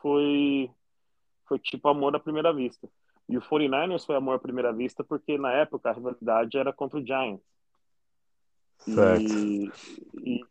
foi 0.00 0.70
foi 1.46 1.58
tipo 1.58 1.88
amor 1.88 2.16
à 2.16 2.20
primeira 2.20 2.52
vista. 2.52 2.88
E 3.28 3.36
o 3.36 3.42
49ers 3.42 4.06
foi 4.06 4.16
amor 4.16 4.36
à 4.36 4.38
primeira 4.38 4.72
vista 4.72 5.04
porque 5.04 5.36
na 5.36 5.52
época 5.52 5.90
a 5.90 5.92
rivalidade 5.92 6.56
era 6.56 6.72
contra 6.72 6.98
o 6.98 7.06
Giants. 7.06 7.42
Certo. 8.78 9.22
E, 9.22 9.70
e, 10.22 10.44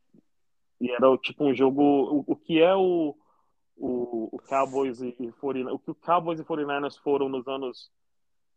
e 0.82 0.92
era 0.92 1.18
tipo 1.18 1.44
um 1.44 1.56
jogo. 1.56 1.82
O, 1.82 2.24
o 2.28 2.36
que 2.36 2.62
é 2.62 2.76
o, 2.76 3.16
o, 3.78 4.30
o 4.32 4.40
Cowboys 4.40 5.02
e 5.02 5.14
49ers, 5.14 5.74
o 5.74 5.80
que 5.80 5.92
o 5.92 5.96
Cowboys 5.96 6.40
e 6.40 6.44
49ers 6.44 6.98
foram 7.00 7.30
nos 7.30 7.48
anos 7.48 7.92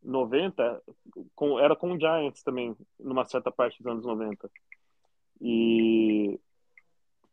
90 0.02 0.82
com, 1.34 1.58
era 1.60 1.76
com 1.76 1.92
o 1.92 1.98
Giants 1.98 2.42
também, 2.42 2.76
numa 2.98 3.24
certa 3.26 3.52
parte 3.52 3.78
dos 3.82 3.92
anos 3.92 4.04
90. 4.04 4.50
E 5.40 6.38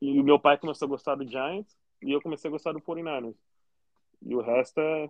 e 0.01 0.19
o 0.19 0.23
meu 0.23 0.39
pai 0.39 0.57
começou 0.57 0.85
a 0.85 0.89
gostar 0.89 1.15
do 1.15 1.27
Giants 1.27 1.75
e 2.01 2.11
eu 2.11 2.21
comecei 2.21 2.49
a 2.49 2.51
gostar 2.51 2.71
do 2.71 2.81
49ers. 2.81 3.35
E 4.21 4.35
o 4.35 4.41
resto 4.41 4.79
é. 4.79 5.09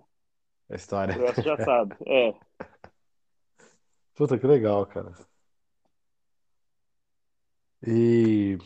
A 0.69 0.75
história. 0.75 1.17
O 1.17 1.19
resto 1.19 1.41
já 1.41 1.57
sabe. 1.57 1.96
É. 2.07 2.34
Puta, 4.15 4.38
que 4.39 4.48
legal, 4.48 4.86
cara. 4.88 5.13
E. 7.86 8.57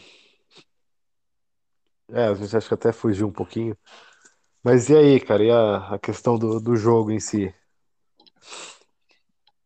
É, 2.13 2.25
a 2.25 2.33
gente 2.33 2.55
acha 2.55 2.67
que 2.67 2.73
até 2.73 2.91
fugiu 2.91 3.27
um 3.27 3.31
pouquinho. 3.31 3.75
Mas 4.63 4.89
e 4.89 4.95
aí, 4.95 5.19
cara? 5.19 5.43
E 5.43 5.51
a, 5.51 5.95
a 5.95 5.99
questão 5.99 6.37
do, 6.37 6.59
do 6.59 6.75
jogo 6.75 7.11
em 7.11 7.19
si? 7.19 7.53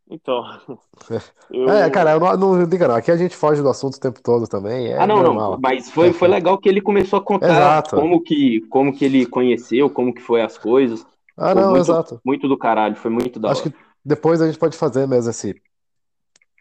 Então. 0.10 0.44
Eu... 1.52 1.70
É, 1.70 1.90
cara, 1.90 2.18
não, 2.20 2.56
não 2.58 2.68
diga 2.68 2.88
não. 2.88 2.96
Aqui 2.96 3.12
a 3.12 3.18
gente 3.18 3.36
foge 3.36 3.62
do 3.62 3.70
assunto 3.70 3.96
o 3.96 4.00
tempo 4.00 4.22
todo 4.22 4.48
também. 4.48 4.88
É 4.88 4.98
ah, 4.98 5.06
não, 5.06 5.22
normal. 5.22 5.52
não. 5.52 5.60
Mas 5.62 5.92
foi, 5.92 6.12
foi 6.12 6.28
legal 6.28 6.58
que 6.58 6.70
ele 6.70 6.82
começou 6.82 7.20
a 7.20 7.24
contar 7.24 7.48
exato. 7.48 7.96
como 7.96 8.22
que, 8.22 8.62
como 8.70 8.94
que 8.94 9.06
ele 9.06 9.26
conheceu, 9.26 9.90
como 9.90 10.14
que 10.14 10.22
foi 10.22 10.42
as 10.42 10.58
coisas. 10.58 11.06
Ah, 11.38 11.52
foi 11.52 11.62
não, 11.62 11.72
muito, 11.72 11.84
exato. 11.84 12.22
Muito 12.24 12.48
do 12.48 12.58
caralho, 12.58 12.96
foi 12.96 13.12
muito 13.12 13.40
da 13.40 13.52
Acho 13.52 13.62
hora. 13.62 13.72
que 13.72 13.78
depois 14.04 14.42
a 14.42 14.48
gente 14.48 14.58
pode 14.58 14.78
fazer 14.78 15.08
mesmo 15.08 15.30
esse, 15.30 15.62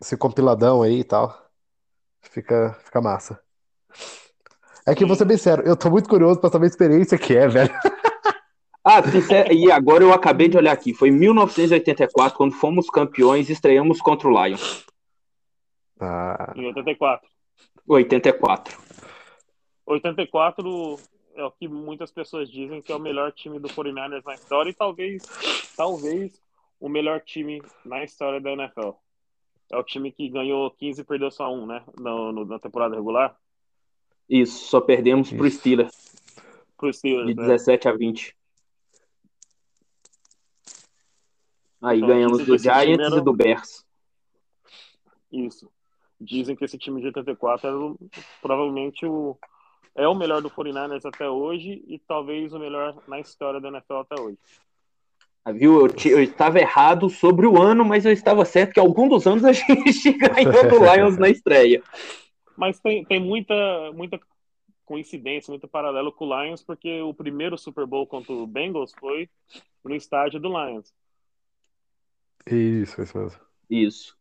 esse 0.03 0.17
compiladão 0.17 0.83
aí 0.83 1.01
e 1.01 1.05
tal. 1.05 1.35
Fica, 2.23 2.77
fica 2.85 3.01
massa. 3.01 3.39
É 4.87 4.95
que, 4.95 5.05
vou 5.05 5.17
ser 5.17 5.25
bem 5.25 5.39
sério, 5.39 5.65
eu 5.65 5.77
tô 5.77 5.91
muito 5.91 6.09
curioso 6.09 6.41
pra 6.41 6.51
saber 6.51 6.67
a 6.67 6.69
experiência 6.69 7.19
que 7.19 7.37
é, 7.37 7.49
velho. 7.49 7.71
Ah, 8.87 9.01
e 9.51 9.73
agora 9.73 10.05
eu 10.05 10.13
acabei 10.13 10.47
de 10.47 10.59
olhar 10.59 10.73
aqui. 10.73 10.93
Foi 10.93 11.09
em 11.09 11.13
1984, 11.13 12.37
quando 12.37 12.53
fomos 12.53 12.91
campeões, 12.91 13.49
estreamos 13.49 13.99
contra 13.99 14.29
o 14.29 14.45
Lions. 14.45 14.85
Ah. 15.99 16.53
Em 16.55 16.67
84. 16.67 17.27
84. 17.89 18.79
84 19.87 20.97
é 21.35 21.45
o 21.45 21.51
que 21.51 21.67
muitas 21.67 22.11
pessoas 22.11 22.51
dizem 22.51 22.83
que 22.83 22.93
é 22.93 22.95
o 22.95 23.01
melhor 23.01 23.33
time 23.33 23.59
do 23.59 23.69
49ers 23.69 24.23
na 24.23 24.35
história 24.35 24.69
e 24.69 24.75
talvez, 24.75 25.23
talvez 25.75 26.39
o 26.79 26.89
melhor 26.89 27.23
time 27.23 27.63
na 27.87 28.05
história 28.05 28.39
da 28.39 28.53
NFL. 28.53 28.91
É 29.73 29.79
o 29.79 29.83
time 29.83 30.13
que 30.13 30.29
ganhou 30.29 30.71
15 30.71 31.01
e 31.01 31.05
perdeu 31.05 31.31
só 31.31 31.51
um, 31.51 31.65
né? 31.65 31.83
No, 31.99 32.33
no 32.33 32.45
na 32.45 32.59
temporada 32.59 32.95
regular. 32.95 33.35
Isso, 34.29 34.67
só 34.67 34.81
perdemos 34.81 35.29
Isso. 35.29 35.37
pro 35.37 35.51
Steelers. 35.51 36.15
Pro 36.77 36.93
Steelers, 36.93 37.27
De 37.27 37.35
17 37.35 37.87
né? 37.87 37.93
a 37.93 37.97
20. 37.97 38.37
Aí 41.83 41.99
então, 41.99 42.09
ganhamos 42.09 42.47
do 42.47 42.59
Giants 42.59 43.13
era... 43.13 43.19
e 43.19 43.21
do 43.21 43.33
Bears. 43.33 43.85
Isso. 45.31 45.71
Dizem 46.19 46.57
que 46.57 46.65
esse 46.65 46.79
time 46.79 47.01
de 47.01 47.09
84 47.09 47.69
era 47.69 47.77
o, 47.77 47.99
provavelmente 48.41 49.05
o 49.05 49.37
é 49.97 50.09
o 50.09 50.15
melhor 50.15 50.43
do 50.43 50.51
49ers 50.51 51.05
até 51.05 51.29
hoje 51.29 51.85
e 51.87 52.01
talvez 52.01 52.53
o 52.53 52.59
melhor 52.59 52.97
na 53.07 53.21
história 53.21 53.61
da 53.61 53.69
NFL 53.69 53.95
até 53.95 54.21
hoje. 54.21 54.39
Ah, 55.45 55.53
viu? 55.53 55.87
Eu, 55.87 55.95
eu, 56.07 56.23
estava 56.23 56.59
errado 56.59 57.09
sobre 57.11 57.47
o 57.47 57.61
ano, 57.61 57.85
mas 57.85 58.05
eu 58.05 58.13
estava 58.13 58.45
certo 58.45 58.73
que 58.73 58.81
algum 58.81 59.09
dos 59.09 59.27
anos 59.27 59.45
a 59.45 59.53
gente 59.53 60.13
ganhou 60.19 60.69
do 60.69 60.79
Lions 60.79 61.19
na 61.19 61.29
estreia. 61.29 61.83
Mas 62.57 62.79
tem, 62.81 63.05
tem 63.05 63.21
muita, 63.21 63.55
muita 63.93 64.21
coincidência, 64.85 65.51
muito 65.51 65.67
paralelo 65.67 66.13
com 66.13 66.27
o 66.27 66.43
Lions, 66.43 66.63
porque 66.63 67.01
o 67.03 67.15
primeiro 67.15 67.59
Super 67.59 67.87
Bowl 67.87 68.07
contra 68.07 68.33
o 68.33 68.47
Bengals 68.47 68.93
foi 68.99 69.29
no 69.83 69.95
estádio 69.95 70.41
do 70.41 70.49
Lions. 70.49 70.93
Isso, 72.47 73.03
isso 73.03 73.19
mesmo. 73.19 73.41
Isso. 73.71 74.17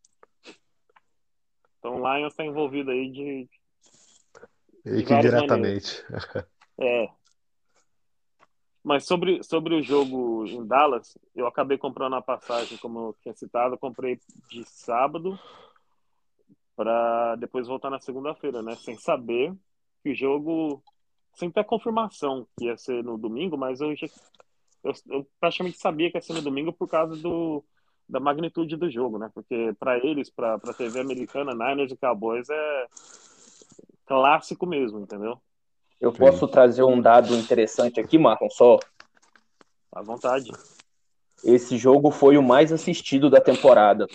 Então 1.78 2.00
o 2.00 2.16
Lions 2.16 2.32
está 2.32 2.44
envolvido 2.44 2.90
aí 2.90 3.10
de. 3.10 3.48
E 4.86 5.02
que 5.02 5.18
diretamente. 5.18 6.04
É. 6.78 7.08
Mas 8.82 9.06
sobre, 9.06 9.42
sobre 9.42 9.74
o 9.74 9.82
jogo 9.82 10.44
em 10.44 10.66
Dallas, 10.66 11.16
eu 11.34 11.46
acabei 11.46 11.78
comprando 11.78 12.16
a 12.16 12.22
passagem, 12.22 12.76
como 12.76 12.98
eu 12.98 13.16
tinha 13.22 13.34
citado, 13.34 13.74
eu 13.74 13.78
comprei 13.78 14.20
de 14.50 14.64
sábado 14.64 15.38
para 16.76 17.36
depois 17.36 17.66
voltar 17.66 17.90
na 17.90 18.00
segunda-feira, 18.00 18.62
né? 18.62 18.74
Sem 18.76 18.96
saber 18.96 19.54
que 20.02 20.10
o 20.10 20.14
jogo, 20.14 20.82
sem 21.34 21.50
ter 21.50 21.64
confirmação 21.64 22.46
que 22.58 22.66
ia 22.66 22.76
ser 22.76 23.02
no 23.02 23.16
domingo, 23.16 23.56
mas 23.56 23.80
eu, 23.80 23.94
já, 23.96 24.06
eu, 24.82 24.92
eu 25.10 25.26
praticamente 25.40 25.78
sabia 25.78 26.10
que 26.10 26.16
ia 26.16 26.22
ser 26.22 26.34
no 26.34 26.42
domingo 26.42 26.72
por 26.72 26.88
causa 26.88 27.16
do, 27.16 27.64
da 28.08 28.20
magnitude 28.20 28.76
do 28.76 28.90
jogo, 28.90 29.18
né? 29.18 29.30
Porque 29.34 29.74
para 29.78 29.98
eles, 29.98 30.30
para 30.30 30.54
a 30.54 30.74
TV 30.74 31.00
americana, 31.00 31.52
Niners 31.52 31.92
e 31.92 31.96
Cowboys 31.96 32.48
é 32.50 32.86
clássico 34.06 34.66
mesmo, 34.66 35.00
entendeu? 35.00 35.40
Eu 36.00 36.12
posso 36.12 36.46
Sim. 36.46 36.52
trazer 36.52 36.82
um 36.82 37.00
dado 37.00 37.34
interessante 37.34 37.98
aqui, 37.98 38.18
Marlon, 38.18 38.50
só. 38.50 38.78
À 39.92 40.02
vontade. 40.02 40.50
Esse 41.42 41.76
jogo 41.76 42.10
foi 42.10 42.36
o 42.36 42.42
mais 42.42 42.72
assistido 42.72 43.30
da 43.30 43.40
temporada, 43.40 44.06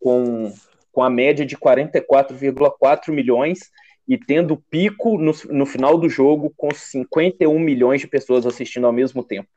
com, 0.00 0.52
com 0.92 1.02
a 1.02 1.10
média 1.10 1.44
de 1.46 1.56
44,4 1.56 3.12
milhões 3.12 3.70
e 4.08 4.18
tendo 4.18 4.56
pico 4.56 5.18
no, 5.18 5.32
no 5.50 5.66
final 5.66 5.96
do 5.98 6.08
jogo 6.08 6.52
com 6.56 6.70
51 6.72 7.58
milhões 7.58 8.00
de 8.00 8.08
pessoas 8.08 8.44
assistindo 8.46 8.86
ao 8.86 8.92
mesmo 8.92 9.22
tempo 9.22 9.48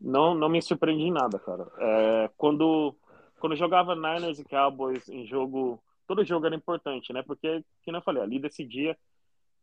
não, 0.00 0.34
não 0.34 0.48
me 0.48 0.62
surpreendi 0.62 1.04
em 1.04 1.12
nada, 1.12 1.38
cara. 1.38 1.66
É, 1.78 2.30
quando, 2.36 2.94
quando 3.40 3.56
jogava 3.56 3.94
Niners 3.94 4.38
e 4.38 4.44
Cowboys 4.44 5.08
em 5.08 5.26
jogo, 5.26 5.82
todo 6.06 6.24
jogo 6.24 6.46
era 6.46 6.54
importante, 6.54 7.12
né? 7.12 7.22
Porque, 7.22 7.64
como 7.84 7.96
eu 7.96 8.02
falei, 8.02 8.22
ali 8.22 8.38
decidia 8.38 8.96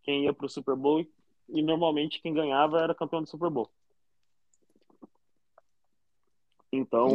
quem 0.04 0.26
ia 0.26 0.34
pro 0.34 0.50
Super 0.50 0.76
Bowl 0.76 1.00
e, 1.00 1.10
e 1.50 1.62
normalmente 1.62 2.22
quem 2.22 2.34
ganhava 2.34 2.82
era 2.82 2.96
campeão 2.96 3.22
do 3.22 3.30
Super 3.30 3.50
Bowl. 3.50 3.70
Então, 6.72 7.08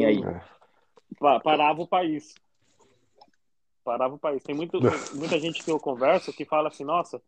parava 1.42 1.82
o 1.82 1.86
país. 1.86 2.34
Parava 3.90 4.14
o 4.14 4.18
país. 4.18 4.40
Tem 4.44 4.54
muito, 4.54 4.78
muita 5.18 5.40
gente 5.40 5.64
que 5.64 5.70
eu 5.70 5.80
converso 5.80 6.32
que 6.32 6.44
fala 6.44 6.68
assim, 6.68 6.85
nossa, 6.85 7.20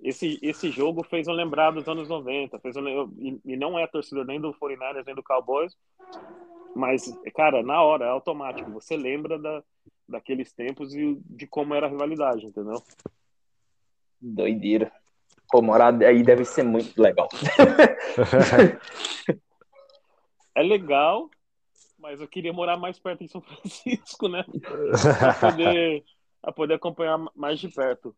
esse, 0.00 0.38
esse 0.40 0.70
jogo 0.70 1.02
fez 1.02 1.28
eu 1.28 1.34
lembrar 1.34 1.72
dos 1.72 1.86
anos 1.86 2.08
90, 2.08 2.58
fez 2.58 2.74
eu, 2.74 3.12
e, 3.18 3.38
e 3.44 3.54
não 3.54 3.78
é 3.78 3.86
torcedor 3.86 4.24
nem 4.24 4.40
do 4.40 4.54
49ers 4.54 5.04
nem 5.04 5.14
do 5.14 5.22
Cowboys, 5.22 5.76
mas, 6.74 7.04
cara, 7.34 7.62
na 7.62 7.82
hora, 7.82 8.06
é 8.06 8.08
automático, 8.08 8.70
você 8.70 8.96
lembra 8.96 9.38
da, 9.38 9.62
daqueles 10.08 10.50
tempos 10.54 10.94
e 10.94 11.20
de 11.26 11.46
como 11.46 11.74
era 11.74 11.86
a 11.86 11.90
rivalidade, 11.90 12.46
entendeu? 12.46 12.82
Doideira. 14.18 14.90
Pô, 15.50 15.60
morar 15.60 15.94
aí 16.02 16.22
deve 16.22 16.46
ser 16.46 16.62
muito 16.62 16.98
legal. 16.98 17.28
é 20.56 20.62
legal, 20.62 21.28
mas 22.04 22.20
eu 22.20 22.28
queria 22.28 22.52
morar 22.52 22.76
mais 22.76 22.98
perto 22.98 23.24
em 23.24 23.28
São 23.28 23.40
Francisco, 23.40 24.28
né? 24.28 24.44
Pra 25.18 25.50
poder, 25.50 26.04
pra 26.42 26.52
poder 26.52 26.74
acompanhar 26.74 27.18
mais 27.34 27.58
de 27.58 27.70
perto. 27.70 28.14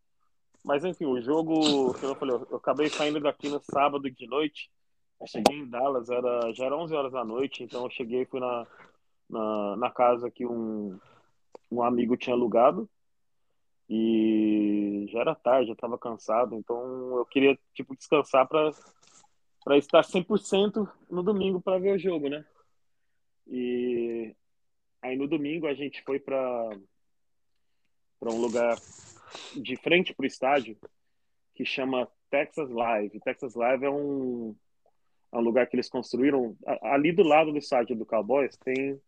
Mas 0.64 0.84
enfim, 0.84 1.06
o 1.06 1.20
jogo, 1.20 1.94
como 1.94 2.12
eu 2.12 2.16
falei, 2.16 2.34
eu 2.50 2.56
acabei 2.56 2.90
saindo 2.90 3.20
daqui 3.20 3.48
no 3.48 3.62
sábado 3.62 4.10
de 4.10 4.26
noite. 4.26 4.68
Eu 5.20 5.26
cheguei 5.28 5.60
em 5.60 5.70
Dallas, 5.70 6.10
era, 6.10 6.52
já 6.52 6.66
era 6.66 6.76
11 6.76 6.94
horas 6.96 7.12
da 7.12 7.24
noite, 7.24 7.62
então 7.62 7.84
eu 7.84 7.90
cheguei 7.90 8.22
e 8.22 8.26
fui 8.26 8.40
na, 8.40 8.66
na, 9.30 9.76
na 9.76 9.90
casa 9.90 10.32
que 10.32 10.44
um, 10.44 10.98
um 11.70 11.80
amigo 11.80 12.16
tinha 12.16 12.34
alugado. 12.34 12.90
E 13.88 15.06
já 15.10 15.20
era 15.20 15.34
tarde, 15.36 15.70
eu 15.70 15.74
estava 15.74 15.96
cansado, 15.96 16.56
então 16.56 17.18
eu 17.18 17.24
queria 17.26 17.56
tipo 17.72 17.94
descansar 17.94 18.48
para 18.48 18.72
para 19.64 19.78
estar 19.78 20.00
100% 20.04 20.88
no 21.10 21.24
domingo 21.24 21.60
para 21.60 21.78
ver 21.78 21.96
o 21.96 21.98
jogo, 21.98 22.28
né? 22.28 22.44
E 23.46 24.34
aí 25.02 25.16
no 25.16 25.28
domingo 25.28 25.66
a 25.66 25.74
gente 25.74 26.02
foi 26.02 26.18
para 26.18 26.70
para 28.18 28.32
um 28.32 28.40
lugar 28.40 28.76
de 29.54 29.76
frente 29.76 30.14
para 30.14 30.24
o 30.24 30.26
estádio 30.26 30.76
que 31.54 31.64
chama 31.64 32.08
Texas 32.30 32.70
Live. 32.70 33.20
Texas 33.20 33.54
Live 33.54 33.84
é 33.84 33.90
um, 33.90 34.56
é 35.32 35.36
um 35.36 35.40
lugar 35.40 35.66
que 35.66 35.76
eles 35.76 35.88
construíram 35.88 36.56
ali 36.82 37.12
do 37.12 37.22
lado 37.22 37.52
do 37.52 37.58
estádio 37.58 37.94
do 37.96 38.06
Cowboys 38.06 38.56
tem 38.56 39.00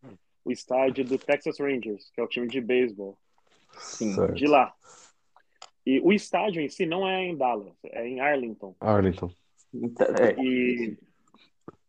o 0.45 0.50
estádio 0.50 1.04
do 1.04 1.18
Texas 1.18 1.59
Rangers, 1.59 2.11
que 2.11 2.21
é 2.21 2.25
o 2.25 2.28
time 2.28 2.49
de 2.49 2.61
beisebol. 2.61 3.18
Sim, 3.78 4.14
de 4.33 4.47
lá. 4.47 4.75
E 5.85 6.00
o 6.00 6.12
estádio 6.12 6.62
em 6.62 6.68
si 6.68 6.87
não 6.87 7.07
é 7.07 7.25
em 7.25 7.37
Dallas, 7.37 7.75
é 7.85 8.07
em 8.07 8.21
Arlington. 8.21 8.75
Arlington. 8.80 9.30
É. 10.21 10.42
E 10.42 10.99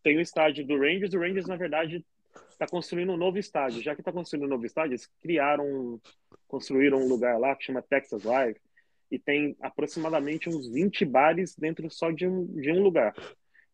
tem 0.03 0.17
o 0.17 0.21
estádio 0.21 0.65
do 0.65 0.77
Rangers. 0.77 1.13
O 1.13 1.19
Rangers, 1.19 1.47
na 1.47 1.55
verdade, 1.55 2.05
está 2.51 2.67
construindo 2.67 3.11
um 3.11 3.17
novo 3.17 3.37
estádio. 3.37 3.81
Já 3.81 3.95
que 3.95 4.01
está 4.01 4.11
construindo 4.11 4.45
um 4.45 4.49
novo 4.49 4.65
estádio, 4.65 4.91
eles 4.91 5.09
criaram, 5.21 5.99
construíram 6.47 6.99
um 6.99 7.07
lugar 7.07 7.39
lá 7.39 7.55
que 7.55 7.65
chama 7.65 7.81
Texas 7.81 8.23
Live 8.23 8.59
e 9.11 9.17
tem 9.17 9.55
aproximadamente 9.61 10.49
uns 10.49 10.67
20 10.69 11.05
bares 11.05 11.55
dentro 11.55 11.89
só 11.89 12.11
de 12.11 12.27
um, 12.27 12.45
de 12.45 12.71
um 12.71 12.83
lugar. 12.83 13.13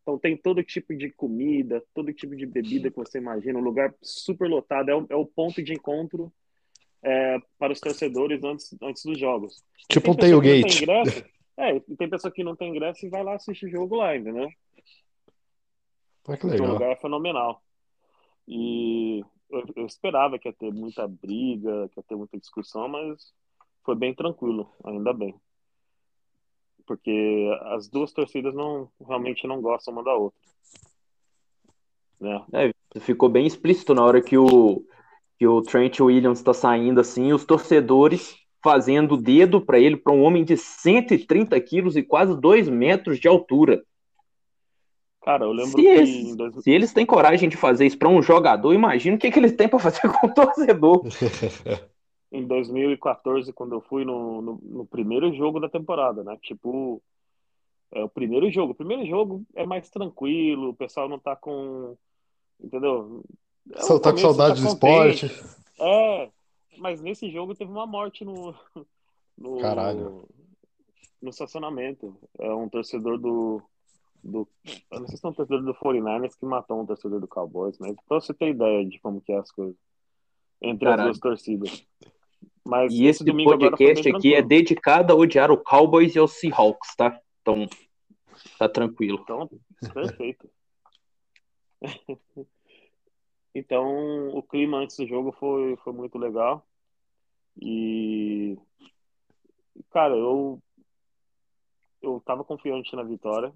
Então 0.02 0.20
tem 0.20 0.38
todo 0.38 0.64
tipo 0.64 0.96
de 0.96 1.10
comida, 1.10 1.84
todo 1.94 2.14
tipo 2.14 2.36
de 2.36 2.46
bebida 2.46 2.92
que 2.92 2.98
você 2.98 3.18
imagina, 3.18 3.58
um 3.58 3.64
lugar 3.64 3.94
super 4.02 4.48
lotado, 4.48 4.90
é 4.90 4.96
o, 4.96 5.08
é 5.10 5.16
o 5.16 5.26
ponto 5.26 5.64
de 5.64 5.74
encontro 5.74 6.32
é, 7.04 7.40
para 7.58 7.74
os 7.74 7.80
torcedores 7.80 8.44
antes, 8.44 8.76
antes 8.82 9.04
dos 9.04 9.20
jogos. 9.20 9.64
Tipo 9.90 10.12
um 10.12 10.16
tailgate. 10.16 10.84
Ingresso, 10.84 11.26
é, 11.58 11.80
tem 11.98 12.10
pessoa 12.10 12.32
que 12.32 12.44
não 12.44 12.56
tem 12.56 12.70
ingresso 12.70 13.06
e 13.06 13.10
vai 13.10 13.24
lá 13.24 13.36
assistir 13.36 13.66
o 13.66 13.72
jogo 13.72 13.96
lá, 13.96 14.16
entendeu? 14.16 14.50
Ah, 16.28 16.38
que 16.38 16.46
legal. 16.48 16.68
o 16.68 16.74
lugar 16.74 16.92
é 16.92 16.96
fenomenal. 16.96 17.62
E 18.48 19.24
eu, 19.50 19.64
eu, 19.76 19.86
esperava 19.86 20.38
que 20.38 20.48
ia 20.48 20.54
ter 20.54 20.72
muita 20.72 21.08
briga, 21.08 21.90
que 21.90 22.00
ia 22.00 22.04
ter 22.04 22.16
muita 22.16 22.38
discussão, 22.38 22.88
mas 22.88 23.34
foi 23.84 23.96
bem 23.96 24.14
tranquilo, 24.14 24.70
ainda 24.84 25.14
bem. 25.14 25.36
Porque 26.86 27.50
as 27.64 27.88
duas 27.88 28.12
torcidas 28.12 28.54
não 28.54 28.90
realmente 29.06 29.48
não 29.48 29.62
gostam 29.62 29.94
uma 29.94 30.04
da 30.04 30.14
outra. 30.14 30.40
Né? 32.20 32.46
É, 32.54 33.00
ficou 33.00 33.30
bem 33.30 33.46
explícito 33.46 33.94
na 33.94 34.04
hora 34.04 34.22
que 34.22 34.38
o, 34.38 34.84
que 35.38 35.48
o 35.48 35.62
Trent 35.62 36.00
Williams 36.00 36.40
está 36.40 36.54
saindo 36.54 37.00
assim, 37.02 37.34
os 37.34 37.46
torcedores 37.46 38.36
fazendo 38.64 39.14
o 39.14 39.22
dedo 39.22 39.62
para 39.62 39.80
ele, 39.80 39.96
para 39.96 40.12
um 40.12 40.24
homem 40.24 40.44
de 40.44 40.58
130 40.58 41.60
quilos 41.62 41.96
e 41.96 42.02
quase 42.02 42.36
2 42.40 42.68
metros 42.68 43.20
de 43.20 43.28
altura. 43.28 43.84
Cara, 45.26 45.44
eu 45.44 45.52
lembro 45.52 45.72
se 45.72 45.78
que. 45.78 45.88
Eles, 45.88 46.36
dois... 46.36 46.64
Se 46.64 46.70
eles 46.70 46.94
têm 46.94 47.04
coragem 47.04 47.50
de 47.50 47.58
fazer 47.58 47.88
isso 47.88 47.98
para 47.98 48.08
um 48.08 48.22
jogador, 48.22 48.72
imagina 48.74 49.16
o 49.16 49.20
que, 49.20 49.32
que 49.32 49.40
eles 49.40 49.54
têm 49.54 49.68
para 49.68 49.80
fazer 49.80 50.02
com 50.14 50.28
o 50.28 50.34
torcedor. 50.34 51.02
em 52.32 52.46
2014, 52.46 53.52
quando 53.52 53.74
eu 53.74 53.82
fui 53.82 54.06
no, 54.06 54.40
no, 54.40 54.60
no, 54.62 54.86
primeiro 54.86 55.34
jogo 55.34 55.60
da 55.60 55.68
temporada, 55.68 56.24
né? 56.24 56.38
Tipo, 56.44 57.02
é 57.92 58.04
o 58.04 58.10
primeiro 58.10 58.52
jogo. 58.52 58.74
O 58.74 58.76
primeiro 58.76 59.04
jogo 59.08 59.44
é 59.56 59.66
mais 59.66 59.90
tranquilo, 59.90 60.70
o 60.70 60.76
pessoal 60.76 61.10
não 61.10 61.18
tá 61.18 61.36
com. 61.36 61.98
Entendeu? 62.64 63.24
É 63.74 63.82
Só 63.82 63.98
tá 63.98 64.12
com 64.12 64.20
saudade 64.20 64.62
tá 64.62 64.62
do 64.62 64.68
esporte. 64.68 65.26
É, 65.80 66.30
mas 66.78 67.02
nesse 67.02 67.32
jogo 67.32 67.56
teve 67.56 67.72
uma 67.72 67.88
morte 67.88 68.24
no. 68.24 68.54
no 69.36 69.58
Caralho. 69.58 70.28
No 71.20 71.32
estacionamento. 71.32 72.16
É 72.38 72.54
um 72.54 72.70
torcedor 72.70 73.18
do 73.18 73.60
do. 74.26 74.48
Eu 74.92 75.00
não 75.00 75.08
sei 75.08 75.18
se 75.18 75.26
é 75.26 75.30
um 75.30 75.34
torcedor 75.34 75.64
do 75.64 75.74
49ers 75.76 76.38
que 76.38 76.46
matou 76.46 76.82
um 76.82 76.86
torcedor 76.86 77.20
do 77.20 77.28
Cowboys, 77.28 77.78
mas 77.80 77.96
pra 78.08 78.20
você 78.20 78.34
ter 78.34 78.50
ideia 78.50 78.86
de 78.86 79.00
como 79.00 79.22
que 79.22 79.32
é 79.32 79.38
as 79.38 79.52
coisas 79.52 79.76
entre 80.62 80.86
Caralho. 80.86 81.12
as 81.12 81.20
duas 81.20 81.20
torcidas. 81.20 81.88
Mas 82.66 82.92
e 82.92 83.06
esse, 83.06 83.24
esse 83.24 83.44
podcast 83.44 84.10
aqui 84.10 84.34
é 84.34 84.42
dedicado 84.42 85.14
a 85.14 85.16
odiar 85.16 85.52
o 85.52 85.58
Cowboys 85.58 86.16
e 86.16 86.20
os 86.20 86.32
Seahawks, 86.34 86.96
tá? 86.96 87.20
Então, 87.42 87.68
tá 88.58 88.68
tranquilo. 88.68 89.20
Então, 89.22 89.48
perfeito. 89.94 90.50
então, 93.54 94.30
o 94.30 94.42
clima 94.42 94.80
antes 94.80 94.98
do 94.98 95.06
jogo 95.06 95.32
foi, 95.34 95.76
foi 95.78 95.94
muito 95.94 96.18
legal. 96.18 96.66
E, 97.62 98.58
cara, 99.92 100.16
eu 100.16 100.60
eu 102.02 102.22
tava 102.26 102.44
confiante 102.44 102.96
na 102.96 103.04
vitória. 103.04 103.54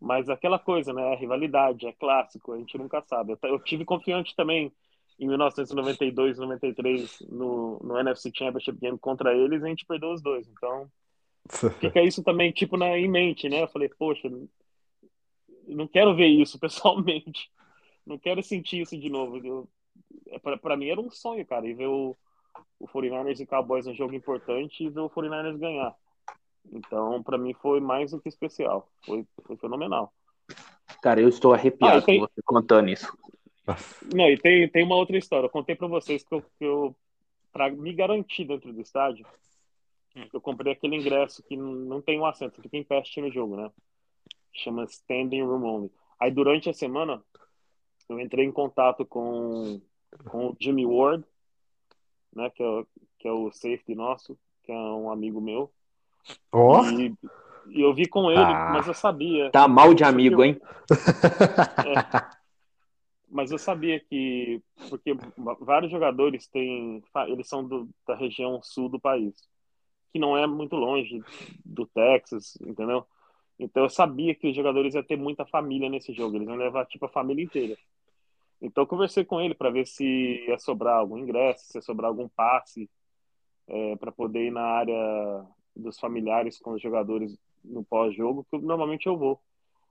Mas 0.00 0.28
aquela 0.28 0.58
coisa, 0.58 0.92
né? 0.92 1.12
A 1.12 1.16
rivalidade, 1.16 1.86
é 1.86 1.92
clássico, 1.92 2.52
a 2.52 2.58
gente 2.58 2.76
nunca 2.76 3.02
sabe. 3.02 3.32
Eu, 3.32 3.38
eu 3.50 3.58
tive 3.60 3.84
confiante 3.84 4.34
também 4.36 4.72
em 5.18 5.26
1992, 5.26 6.38
93 6.38 7.20
no, 7.30 7.78
no 7.82 7.98
NFC 7.98 8.30
Championship 8.34 8.78
Game 8.78 8.98
contra 8.98 9.34
eles, 9.34 9.62
a 9.62 9.68
gente 9.68 9.86
perdeu 9.86 10.12
os 10.12 10.22
dois. 10.22 10.46
Então, 10.48 10.90
fica 11.80 12.02
isso 12.02 12.22
também, 12.22 12.52
tipo, 12.52 12.76
na, 12.76 12.98
em 12.98 13.08
mente, 13.08 13.48
né? 13.48 13.62
Eu 13.62 13.68
falei, 13.68 13.88
poxa, 13.88 14.30
não 15.66 15.88
quero 15.88 16.14
ver 16.14 16.28
isso 16.28 16.58
pessoalmente. 16.60 17.50
Não 18.06 18.18
quero 18.18 18.42
sentir 18.42 18.82
isso 18.82 18.96
de 18.98 19.08
novo. 19.08 19.38
Eu, 19.38 19.68
é, 20.28 20.38
para 20.38 20.76
mim 20.76 20.88
era 20.88 21.00
um 21.00 21.10
sonho, 21.10 21.44
cara, 21.46 21.66
e 21.66 21.74
ver 21.74 21.88
o, 21.88 22.14
o 22.78 22.86
49ers 22.86 23.40
e 23.40 23.46
Cowboys 23.46 23.86
um 23.86 23.94
jogo 23.94 24.14
importante 24.14 24.84
e 24.84 24.90
ver 24.90 25.00
o 25.00 25.10
49ers 25.10 25.58
ganhar. 25.58 25.94
Então, 26.72 27.22
para 27.22 27.38
mim 27.38 27.54
foi 27.54 27.80
mais 27.80 28.10
do 28.10 28.20
que 28.20 28.28
especial. 28.28 28.88
Foi, 29.04 29.24
foi 29.44 29.56
fenomenal. 29.56 30.12
Cara, 31.02 31.20
eu 31.20 31.28
estou 31.28 31.52
arrepiado 31.52 31.98
ah, 31.98 32.02
tem... 32.02 32.20
com 32.20 32.26
você 32.26 32.42
contando 32.44 32.88
isso. 32.88 33.16
Não, 34.14 34.28
e 34.30 34.38
tem, 34.38 34.68
tem 34.68 34.84
uma 34.84 34.96
outra 34.96 35.16
história. 35.16 35.46
Eu 35.46 35.50
contei 35.50 35.74
para 35.74 35.88
vocês 35.88 36.22
que 36.22 36.34
eu, 36.34 36.42
que 36.42 36.64
eu 36.64 36.96
para 37.52 37.70
me 37.70 37.92
garantir 37.92 38.44
dentro 38.44 38.72
do 38.72 38.80
estádio, 38.80 39.26
eu 40.32 40.40
comprei 40.40 40.72
aquele 40.72 40.96
ingresso 40.96 41.42
que 41.42 41.56
não 41.56 42.00
tem 42.00 42.18
um 42.20 42.26
assento, 42.26 42.60
fica 42.60 42.76
em 42.76 42.84
pé 42.84 43.02
no 43.18 43.30
jogo, 43.30 43.56
né? 43.56 43.70
Chama 44.52 44.84
Standing 44.84 45.42
Room 45.42 45.64
Only. 45.64 45.92
Aí 46.18 46.30
durante 46.30 46.70
a 46.70 46.74
semana, 46.74 47.22
eu 48.08 48.20
entrei 48.20 48.44
em 48.44 48.52
contato 48.52 49.04
com, 49.04 49.80
com 50.28 50.48
o 50.48 50.56
Jimmy 50.60 50.86
Ward, 50.86 51.24
né? 52.34 52.50
Que 52.50 52.62
é, 52.62 52.86
que 53.18 53.28
é 53.28 53.32
o 53.32 53.50
safety 53.50 53.94
nosso, 53.94 54.38
que 54.62 54.72
é 54.72 54.76
um 54.76 55.10
amigo 55.10 55.40
meu. 55.40 55.72
Oh. 56.52 56.82
E, 56.84 57.14
e 57.68 57.80
eu 57.80 57.94
vi 57.94 58.08
com 58.08 58.30
ele, 58.30 58.40
ah, 58.40 58.70
mas 58.72 58.86
eu 58.86 58.94
sabia. 58.94 59.50
Tá 59.50 59.66
mal 59.66 59.94
de 59.94 60.04
amigo, 60.04 60.42
hein? 60.44 60.58
É, 61.84 62.36
mas 63.28 63.50
eu 63.50 63.58
sabia 63.58 64.00
que. 64.00 64.62
Porque 64.88 65.14
vários 65.60 65.90
jogadores 65.90 66.46
têm. 66.46 67.02
Eles 67.28 67.48
são 67.48 67.66
do, 67.66 67.88
da 68.06 68.14
região 68.14 68.60
sul 68.62 68.88
do 68.88 69.00
país, 69.00 69.34
que 70.12 70.18
não 70.18 70.36
é 70.36 70.46
muito 70.46 70.76
longe 70.76 71.22
do 71.64 71.86
Texas, 71.86 72.56
entendeu? 72.60 73.04
Então 73.58 73.84
eu 73.84 73.88
sabia 73.88 74.34
que 74.34 74.48
os 74.48 74.54
jogadores 74.54 74.94
iam 74.94 75.02
ter 75.02 75.16
muita 75.16 75.46
família 75.46 75.88
nesse 75.88 76.12
jogo, 76.12 76.36
eles 76.36 76.48
iam 76.48 76.56
levar 76.56 76.86
tipo 76.86 77.06
a 77.06 77.10
família 77.10 77.44
inteira. 77.44 77.76
Então 78.60 78.84
eu 78.84 78.88
conversei 78.88 79.24
com 79.24 79.40
ele 79.40 79.54
para 79.54 79.70
ver 79.70 79.86
se 79.86 80.04
ia 80.46 80.58
sobrar 80.58 80.96
algum 80.96 81.18
ingresso, 81.18 81.64
se 81.64 81.78
ia 81.78 81.82
sobrar 81.82 82.08
algum 82.08 82.28
passe 82.28 82.88
é, 83.66 83.96
para 83.96 84.12
poder 84.12 84.46
ir 84.46 84.50
na 84.50 84.62
área 84.62 85.46
dos 85.76 85.98
familiares 85.98 86.58
com 86.58 86.72
os 86.72 86.82
jogadores 86.82 87.38
no 87.62 87.84
pós-jogo, 87.84 88.46
que 88.50 88.58
normalmente 88.58 89.06
eu 89.06 89.16
vou. 89.16 89.40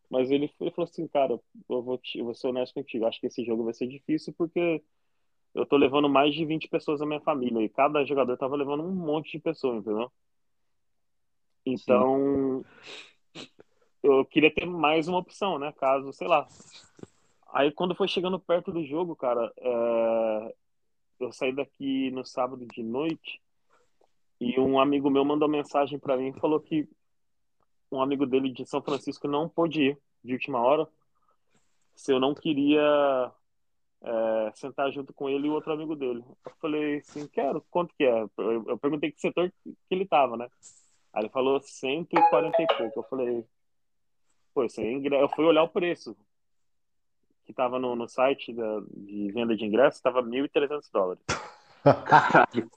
Mas 0.10 0.32
ele, 0.32 0.52
ele 0.60 0.71
falou 0.71 0.89
assim, 0.89 1.08
cara, 1.08 1.39
eu 1.69 1.82
vou, 1.82 1.98
te, 1.98 2.19
eu 2.19 2.26
vou 2.26 2.34
ser 2.36 2.48
honesto 2.48 2.74
contigo, 2.74 3.06
acho 3.06 3.19
que 3.19 3.28
esse 3.28 3.43
jogo 3.43 3.63
vai 3.63 3.74
ser 3.74 3.88
difícil 3.88 4.34
porque 4.38 4.84
eu 5.54 5.65
tô 5.65 5.78
levando 5.78 6.10
mais 6.10 6.34
de 6.34 6.45
20 6.45 6.67
pessoas 6.67 7.00
da 7.00 7.06
minha 7.06 7.21
família 7.21 7.62
e 7.62 7.69
cada 7.69 8.04
jogador 8.04 8.38
tava 8.38 8.56
levando 8.56 8.84
um 8.84 8.91
monte 8.91 9.32
de 9.34 9.39
pessoas, 9.39 9.78
entendeu? 9.78 10.12
Então, 11.65 12.63
eu 14.04 14.24
queria 14.26 14.54
ter 14.54 14.65
mais 14.65 15.08
uma 15.08 15.17
opção, 15.17 15.58
né? 15.58 15.71
Caso, 15.71 16.13
sei 16.13 16.28
lá. 16.28 16.48
Aí, 17.52 17.71
quando 17.71 17.95
foi 17.95 18.08
chegando 18.08 18.39
perto 18.39 18.71
do 18.71 18.84
jogo, 18.84 19.15
cara, 19.15 19.52
é... 19.58 20.56
eu 21.19 21.32
saí 21.32 21.54
daqui 21.54 22.12
no 22.12 22.24
sábado 22.24 22.65
de 22.67 22.84
noite 22.84 23.41
e 24.39 24.60
um 24.60 24.80
amigo 24.80 25.10
meu 25.10 25.24
mandou 25.24 25.48
mensagem 25.48 25.98
para 25.98 26.17
mim 26.17 26.30
e 26.30 26.39
falou 26.39 26.60
que 26.60 26.88
um 27.91 28.02
amigo 28.02 28.26
dele 28.26 28.52
de 28.52 28.65
São 28.65 28.82
Francisco 28.82 29.28
não 29.28 29.48
pôde 29.48 29.82
ir 29.82 29.98
de 30.24 30.34
última 30.34 30.60
hora 30.60 30.88
se 31.95 32.12
eu 32.12 32.19
não 32.19 32.36
queria 32.36 33.32
é, 34.02 34.52
sentar 34.54 34.91
junto 34.91 35.13
com 35.13 35.30
ele 35.30 35.48
e 35.48 35.50
o 35.50 35.54
outro 35.54 35.71
amigo 35.71 35.95
dele. 35.95 36.24
Eu 36.45 36.52
falei 36.60 36.98
assim, 36.98 37.28
quero, 37.28 37.62
quanto 37.71 37.93
que 37.95 38.04
é? 38.04 38.24
Eu, 38.38 38.65
eu 38.67 38.78
perguntei 38.78 39.12
que 39.12 39.21
setor 39.21 39.52
que 39.63 39.76
ele 39.89 40.06
tava, 40.06 40.36
né? 40.36 40.50
Aí 41.13 41.24
ele 41.24 41.30
falou 41.30 41.62
140 41.62 42.62
e 42.62 42.67
pouco. 42.67 43.00
Eu 43.00 43.04
falei, 43.04 43.45
pô, 44.54 44.65
isso 44.65 44.82
aí 44.82 44.88
é 44.88 44.91
ingresso. 44.91 45.24
Eu 45.24 45.30
fui 45.30 45.45
olhar 45.45 45.63
o 45.63 45.69
preço 45.69 46.15
que 47.45 47.54
tava 47.54 47.80
no, 47.80 47.95
no 47.95 48.08
site 48.08 48.52
da, 48.54 48.82
de 48.91 49.32
venda 49.32 49.56
de 49.56 49.63
ingressos, 49.63 50.02
tava 50.02 50.21
1.300 50.21 50.89
dólares. 50.91 51.24
Caralho. 52.06 52.69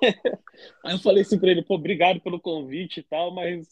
Aí 0.84 0.94
eu 0.94 0.98
falei 0.98 1.22
assim 1.22 1.38
pra 1.38 1.50
ele, 1.50 1.62
pô, 1.62 1.74
obrigado 1.74 2.20
pelo 2.20 2.40
convite 2.40 3.00
e 3.00 3.02
tal, 3.02 3.32
mas 3.32 3.66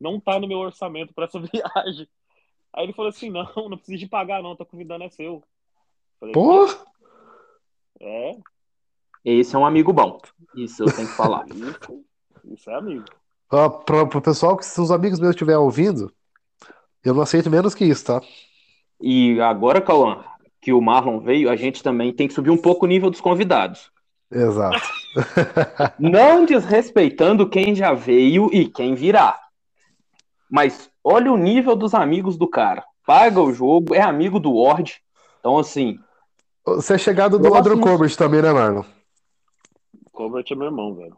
não 0.00 0.18
tá 0.20 0.38
no 0.38 0.48
meu 0.48 0.58
orçamento 0.58 1.12
para 1.14 1.24
essa 1.24 1.38
viagem. 1.40 2.08
Aí 2.72 2.84
ele 2.84 2.92
falou 2.92 3.10
assim, 3.10 3.30
não, 3.30 3.46
não 3.68 3.76
precisa 3.76 3.98
de 3.98 4.08
pagar 4.08 4.42
não, 4.42 4.56
tô 4.56 4.64
convidando 4.64 5.04
é 5.04 5.10
seu. 5.10 5.42
Falei, 6.18 6.32
Pô, 6.32 6.66
é, 8.00 8.36
Esse 9.24 9.54
é 9.54 9.58
um 9.58 9.66
amigo 9.66 9.92
bom. 9.92 10.18
Isso 10.56 10.82
eu 10.82 10.94
tenho 10.94 11.08
que 11.08 11.14
falar. 11.14 11.44
isso, 11.54 12.04
isso 12.44 12.70
é 12.70 12.74
amigo. 12.74 13.04
ó, 13.50 13.68
pro, 13.68 14.08
pro 14.08 14.22
pessoal 14.22 14.56
que 14.56 14.64
se 14.64 14.80
os 14.80 14.90
amigos 14.90 15.20
meus 15.20 15.30
estiverem 15.30 15.60
ouvindo, 15.60 16.12
eu 17.04 17.14
não 17.14 17.22
aceito 17.22 17.50
menos 17.50 17.74
que 17.74 17.84
isso, 17.84 18.06
tá? 18.06 18.22
E 19.00 19.40
agora, 19.40 19.80
Cauã, 19.82 20.24
que 20.60 20.72
o 20.72 20.80
Marlon 20.80 21.20
veio, 21.20 21.50
a 21.50 21.56
gente 21.56 21.82
também 21.82 22.12
tem 22.12 22.28
que 22.28 22.34
subir 22.34 22.50
um 22.50 22.56
pouco 22.56 22.86
o 22.86 22.88
nível 22.88 23.10
dos 23.10 23.20
convidados. 23.20 23.91
Exato. 24.32 24.80
Não 25.98 26.44
desrespeitando 26.44 27.48
quem 27.48 27.74
já 27.74 27.92
veio 27.92 28.48
e 28.52 28.66
quem 28.66 28.94
virá. 28.94 29.38
Mas 30.50 30.90
olha 31.04 31.32
o 31.32 31.36
nível 31.36 31.76
dos 31.76 31.94
amigos 31.94 32.36
do 32.36 32.48
cara. 32.48 32.84
Paga 33.06 33.40
o 33.40 33.52
jogo, 33.52 33.94
é 33.94 34.00
amigo 34.00 34.38
do 34.40 34.54
Ward. 34.54 35.02
Então, 35.40 35.58
assim, 35.58 35.98
Você 36.64 36.94
é 36.94 36.98
chegado 36.98 37.38
do 37.38 37.48
Eu 37.48 37.54
Andrew 37.54 37.76
gosto 37.76 37.88
Colbert 37.88 38.16
também, 38.16 38.42
né, 38.42 38.52
Marlon? 38.52 38.84
Colbert 40.12 40.44
é 40.50 40.54
meu 40.54 40.66
irmão, 40.66 40.94
velho. 40.94 41.16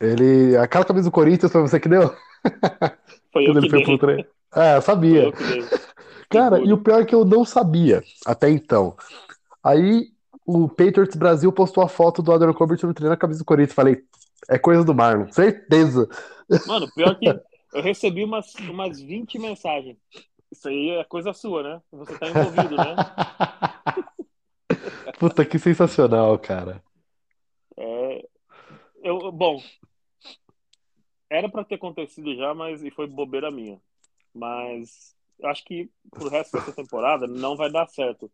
Ele. 0.00 0.56
Aquela 0.56 0.84
camisa 0.84 1.08
do 1.08 1.12
Corinthians 1.12 1.50
foi 1.52 1.60
você 1.62 1.78
que 1.80 1.88
deu? 1.88 2.14
Foi 3.32 3.48
eu 3.48 3.54
Quando 3.54 3.58
ele 3.58 3.68
que 3.68 3.70
foi 3.70 3.80
dei. 3.80 3.84
pro 3.84 3.98
treino. 3.98 4.26
É, 4.54 4.76
eu 4.76 4.82
Foi 4.82 4.82
sabia. 4.82 5.22
eu 5.22 5.32
que 5.32 5.44
dei. 5.44 5.70
Cara, 6.30 6.60
e 6.60 6.72
o 6.72 6.78
pior 6.78 7.02
é 7.02 7.04
que 7.04 7.14
eu 7.14 7.24
não 7.24 7.44
sabia 7.44 8.02
até 8.26 8.50
então. 8.50 8.96
Aí 9.62 10.08
o 10.46 10.68
Patriots 10.68 11.16
Brasil 11.16 11.52
postou 11.52 11.82
a 11.82 11.88
foto 11.88 12.22
do 12.22 12.32
Adrian 12.32 12.52
Colbert 12.52 12.78
no 12.82 12.94
treino 12.94 13.10
na 13.10 13.16
camisa 13.16 13.40
do 13.40 13.44
Corinthians. 13.44 13.74
Falei, 13.74 14.04
é 14.48 14.58
coisa 14.58 14.84
do 14.84 14.94
Marlon, 14.94 15.30
certeza. 15.30 16.08
Mano, 16.66 16.88
pior 16.94 17.18
que 17.18 17.28
eu 17.72 17.82
recebi 17.82 18.24
umas, 18.24 18.54
umas 18.54 19.00
20 19.00 19.38
mensagens. 19.38 19.96
Isso 20.50 20.68
aí 20.68 20.90
é 20.90 21.04
coisa 21.04 21.32
sua, 21.32 21.62
né? 21.62 21.82
Você 21.92 22.18
tá 22.18 22.28
envolvido, 22.28 22.76
né? 22.76 22.96
Puta, 25.18 25.44
que 25.44 25.58
sensacional, 25.58 26.38
cara. 26.38 26.82
É, 27.76 28.28
eu, 29.02 29.32
bom, 29.32 29.62
era 31.30 31.48
pra 31.48 31.64
ter 31.64 31.76
acontecido 31.76 32.34
já, 32.36 32.52
mas 32.52 32.82
e 32.82 32.90
foi 32.90 33.06
bobeira 33.06 33.50
minha. 33.50 33.80
Mas 34.34 35.14
acho 35.44 35.64
que 35.64 35.90
pro 36.10 36.28
resto 36.28 36.58
dessa 36.58 36.72
temporada 36.72 37.26
não 37.26 37.56
vai 37.56 37.70
dar 37.70 37.88
certo. 37.88 38.30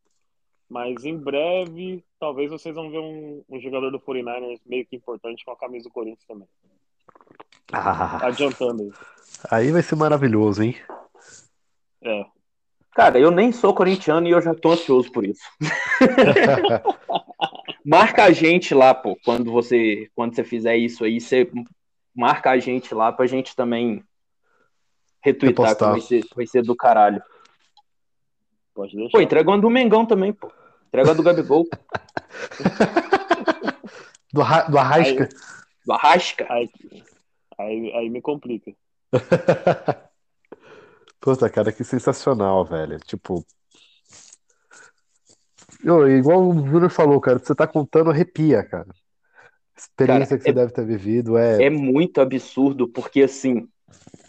Mas 0.68 1.04
em 1.04 1.16
breve, 1.16 2.04
talvez 2.20 2.50
vocês 2.50 2.74
vão 2.74 2.90
ver 2.90 2.98
um, 2.98 3.42
um 3.48 3.61
jogador 3.61 3.90
do 3.90 3.98
49ers 3.98 4.61
meio 4.66 4.87
que 4.87 4.96
importante 4.96 5.44
com 5.44 5.52
a 5.52 5.57
camisa 5.57 5.88
do 5.88 5.92
Corinthians 5.92 6.26
também. 6.26 6.48
Ah, 7.72 8.26
Adiantando 8.26 8.83
aí. 8.83 8.92
aí 9.50 9.72
vai 9.72 9.83
ser 9.83 9.96
maravilhoso, 9.96 10.62
hein? 10.62 10.76
É. 12.02 12.24
cara, 12.92 13.18
eu 13.18 13.31
nem 13.31 13.50
sou 13.50 13.74
corintiano 13.74 14.26
e 14.26 14.31
eu 14.31 14.40
já 14.40 14.54
tô 14.54 14.72
ansioso 14.72 15.11
por 15.11 15.26
isso. 15.26 15.42
Marca 17.85 18.24
a 18.24 18.31
gente 18.31 18.74
lá, 18.74 18.94
pô, 18.94 19.18
quando 19.24 19.50
você, 19.50 20.11
quando 20.14 20.35
você 20.35 20.44
fizer 20.44 20.76
isso 20.76 21.04
aí, 21.04 21.20
você 21.20 21.50
marca 22.14 22.50
a 22.50 22.59
gente 22.59 22.94
lá 22.94 23.11
pra 23.11 23.26
gente 23.26 23.57
também 23.57 24.04
retweetar, 25.22 25.76
vai 25.78 26.00
ser, 26.00 26.24
vai 26.35 26.46
ser 26.46 26.62
do 26.62 26.76
caralho. 26.76 27.22
Pode 28.74 28.94
deixar. 28.94 29.11
Pô, 29.11 29.20
entrega 29.20 29.50
uma 29.50 29.59
do 29.59 29.70
Mengão 29.70 30.04
também, 30.04 30.33
pô. 30.33 30.52
Entrega 30.88 31.14
do 31.14 31.22
Gabigol, 31.22 31.68
Do, 34.33 34.42
do 34.70 34.79
Arrasca. 34.79 35.29
do 35.87 35.92
Arrasca. 35.92 36.46
Aí, 36.51 36.70
aí, 37.59 37.92
aí 37.94 38.11
me 38.11 38.20
complica. 38.20 38.72
Puta, 41.20 41.51
cara, 41.51 41.72
que 41.72 41.83
sensacional, 41.85 42.64
velho. 42.64 42.98
Tipo. 43.01 43.44
Ô, 45.85 46.07
igual 46.07 46.48
o 46.48 46.66
Júnior 46.66 46.90
falou, 46.90 47.20
cara, 47.20 47.38
você 47.38 47.55
tá 47.55 47.66
contando 47.66 48.11
arrepia, 48.11 48.62
cara. 48.64 48.88
Experiência 49.77 50.37
Cara, 50.37 50.38
que 50.38 50.44
você 50.44 50.51
é- 50.51 50.53
deve 50.53 50.72
ter 50.72 50.85
vivido 50.85 51.38
é. 51.38 51.64
É 51.64 51.70
muito 51.70 52.20
absurdo, 52.20 52.88
porque 52.88 53.22
assim, 53.22 53.68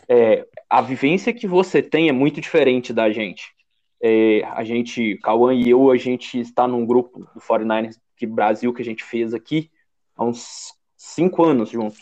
é, 0.07 0.45
a 0.69 0.81
vivência 0.81 1.33
que 1.33 1.47
você 1.47 1.81
tem 1.81 2.07
é 2.07 2.11
muito 2.11 2.39
diferente 2.39 2.93
da 2.93 3.11
gente. 3.11 3.55
É, 4.01 4.43
a 4.45 4.63
gente, 4.63 5.17
Cauã 5.21 5.53
e 5.53 5.69
eu, 5.69 5.91
a 5.91 5.97
gente 5.97 6.39
está 6.39 6.67
num 6.67 6.85
grupo 6.85 7.19
do 7.19 7.41
49ers 7.41 7.97
que 8.15 8.25
Brasil 8.25 8.73
que 8.73 8.81
a 8.81 8.85
gente 8.85 9.03
fez 9.03 9.33
aqui 9.33 9.69
há 10.15 10.23
uns 10.23 10.73
cinco 10.95 11.43
anos 11.43 11.69
juntos. 11.69 11.99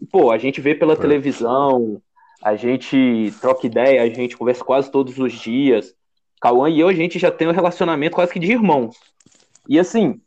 E, 0.00 0.06
pô, 0.06 0.30
a 0.30 0.38
gente 0.38 0.60
vê 0.60 0.74
pela 0.74 0.94
É. 0.94 0.96
televisão, 0.96 2.00
a 2.42 2.56
gente 2.56 3.32
troca 3.40 3.66
ideia, 3.66 4.02
a 4.02 4.08
gente 4.08 4.36
conversa 4.36 4.64
quase 4.64 4.90
todos 4.90 5.18
os 5.18 5.32
dias. 5.32 5.94
Cauã 6.40 6.70
e 6.70 6.80
eu, 6.80 6.88
a 6.88 6.94
gente 6.94 7.18
já 7.18 7.30
tem 7.30 7.48
um 7.48 7.52
relacionamento 7.52 8.14
quase 8.14 8.32
que 8.32 8.38
de 8.38 8.50
irmãos. 8.50 8.96
E 9.68 9.78
assim, 9.78 10.20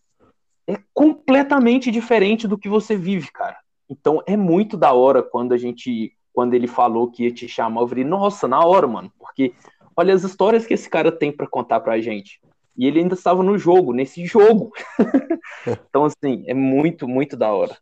é 0.67 0.77
completamente 0.93 1.91
diferente 1.91 2.47
do 2.47 2.57
que 2.57 2.69
você 2.69 2.95
vive, 2.95 3.31
cara. 3.31 3.57
Então 3.89 4.21
é 4.25 4.37
muito 4.37 4.77
da 4.77 4.93
hora 4.93 5.21
quando 5.21 5.53
a 5.53 5.57
gente, 5.57 6.13
quando 6.31 6.53
ele 6.53 6.67
falou 6.67 7.09
que 7.11 7.23
ia 7.23 7.33
te 7.33 7.47
chamar, 7.47 7.81
eu 7.81 7.87
falei, 7.87 8.03
nossa, 8.03 8.47
na 8.47 8.63
hora, 8.63 8.87
mano, 8.87 9.11
porque 9.19 9.53
olha 9.95 10.13
as 10.13 10.23
histórias 10.23 10.65
que 10.65 10.73
esse 10.73 10.89
cara 10.89 11.11
tem 11.11 11.31
pra 11.31 11.47
contar 11.47 11.79
pra 11.79 11.99
gente. 11.99 12.39
E 12.77 12.87
ele 12.87 12.99
ainda 12.99 13.13
estava 13.13 13.43
no 13.43 13.57
jogo, 13.57 13.93
nesse 13.93 14.25
jogo. 14.25 14.71
então 15.89 16.05
assim, 16.05 16.43
é 16.47 16.53
muito, 16.53 17.07
muito 17.07 17.37
da 17.37 17.51
hora. 17.53 17.77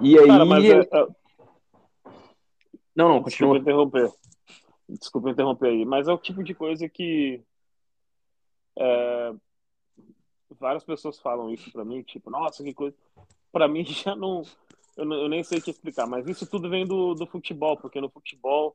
E 0.00 0.18
aí, 0.18 0.26
Cara, 0.26 0.44
mas 0.44 0.64
é, 0.64 0.80
é- 0.80 1.06
não, 2.94 3.08
não, 3.08 3.22
Desculpa 3.22 3.54
continua. 3.54 3.58
interromper. 3.58 4.12
Desculpa 4.88 5.30
interromper 5.30 5.68
aí, 5.68 5.84
mas 5.84 6.08
é 6.08 6.12
o 6.12 6.18
tipo 6.18 6.42
de 6.42 6.54
coisa 6.54 6.88
que 6.88 7.40
é, 8.78 9.32
várias 10.58 10.84
pessoas 10.84 11.18
falam 11.18 11.50
isso 11.52 11.70
pra 11.72 11.84
mim, 11.84 12.02
tipo, 12.02 12.30
nossa, 12.30 12.62
que 12.62 12.72
coisa. 12.74 12.96
Pra 13.52 13.66
mim 13.68 13.84
já 13.86 14.14
não 14.14 14.42
eu, 14.96 15.04
não- 15.04 15.16
eu 15.16 15.28
nem 15.28 15.44
sei 15.44 15.60
te 15.60 15.70
explicar, 15.70 16.06
mas 16.06 16.26
isso 16.26 16.44
tudo 16.46 16.68
vem 16.68 16.84
do, 16.86 17.14
do 17.14 17.26
futebol, 17.26 17.76
porque 17.76 18.00
no 18.00 18.10
futebol 18.10 18.74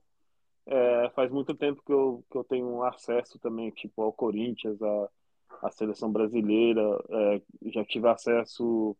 é, 0.65 1.10
faz 1.15 1.32
muito 1.32 1.54
tempo 1.54 1.82
que 1.86 1.91
eu, 1.91 2.23
que 2.30 2.38
eu 2.38 2.43
tenho 2.43 2.84
acesso 2.84 3.38
também, 3.39 3.69
tipo, 3.71 4.02
ao 4.02 4.13
Corinthians, 4.13 4.82
à, 4.82 5.10
à 5.62 5.71
seleção 5.71 6.12
brasileira, 6.12 6.82
é, 7.10 7.41
já 7.65 7.84
tive 7.84 8.08
acesso 8.08 8.95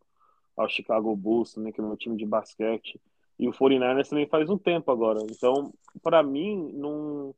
ao 0.56 0.70
Chicago 0.70 1.16
Bulls, 1.16 1.54
também, 1.54 1.72
que 1.72 1.80
é 1.82 1.84
meu 1.84 1.98
time 1.98 2.18
de 2.18 2.26
basquete. 2.26 3.00
E 3.40 3.48
o 3.48 3.52
49ers 3.52 4.10
também 4.10 4.28
faz 4.28 4.50
um 4.50 4.58
tempo 4.58 4.92
agora. 4.92 5.20
Então, 5.24 5.74
pra 6.02 6.22
mim, 6.22 6.72
não. 6.74 7.34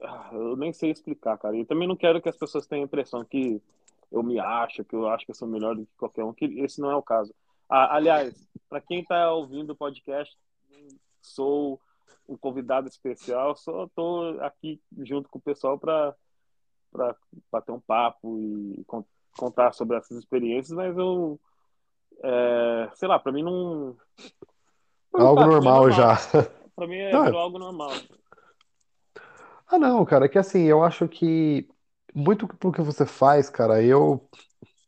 Ah, 0.00 0.30
Eu 0.32 0.56
nem 0.56 0.72
sei 0.72 0.90
explicar, 0.90 1.36
cara. 1.38 1.56
E 1.56 1.64
também 1.64 1.88
não 1.88 1.96
quero 1.96 2.20
que 2.20 2.28
as 2.28 2.36
pessoas 2.36 2.66
tenham 2.66 2.84
a 2.84 2.86
impressão 2.86 3.24
que 3.24 3.60
eu 4.10 4.22
me 4.22 4.38
acho, 4.38 4.84
que 4.84 4.94
eu 4.94 5.08
acho 5.08 5.24
que 5.24 5.30
eu 5.30 5.34
sou 5.34 5.48
melhor 5.48 5.74
do 5.74 5.86
que 5.86 5.92
qualquer 5.96 6.22
um, 6.22 6.32
que 6.32 6.44
esse 6.60 6.80
não 6.80 6.90
é 6.90 6.96
o 6.96 7.02
caso. 7.02 7.34
Ah, 7.68 7.96
aliás, 7.96 8.46
para 8.68 8.80
quem 8.80 9.04
tá 9.04 9.32
ouvindo 9.32 9.70
o 9.70 9.76
podcast, 9.76 10.36
sou 11.20 11.80
um 12.28 12.36
convidado 12.36 12.88
especial, 12.88 13.56
só 13.56 13.88
tô 13.94 14.38
aqui 14.40 14.80
junto 15.00 15.28
com 15.28 15.38
o 15.38 15.42
pessoal 15.42 15.78
para 15.78 16.14
para 16.92 17.16
bater 17.50 17.72
um 17.72 17.80
papo 17.80 18.38
e 18.38 18.84
con- 18.86 19.04
contar 19.38 19.72
sobre 19.72 19.96
essas 19.96 20.18
experiências, 20.18 20.76
mas 20.76 20.96
eu 20.96 21.40
é, 22.22 22.90
sei 22.94 23.08
lá, 23.08 23.18
para 23.18 23.32
mim 23.32 23.42
não 23.42 23.96
Algo 25.14 25.36
Cara, 25.36 25.50
normal 25.50 25.88
é 25.88 25.92
já. 25.92 26.16
Pra 26.74 26.86
mim 26.86 26.96
é 26.96 27.12
Não, 27.12 27.24
é- 27.26 27.30
algo 27.30 27.58
normal. 27.58 27.90
Ah, 29.66 29.78
não, 29.78 30.04
cara, 30.04 30.26
é 30.26 30.28
que 30.28 30.38
assim, 30.38 30.62
eu 30.64 30.82
acho 30.84 31.08
que 31.08 31.68
muito 32.14 32.46
pelo 32.46 32.72
que 32.72 32.82
você 32.82 33.06
faz, 33.06 33.48
cara, 33.48 33.82
eu. 33.82 34.28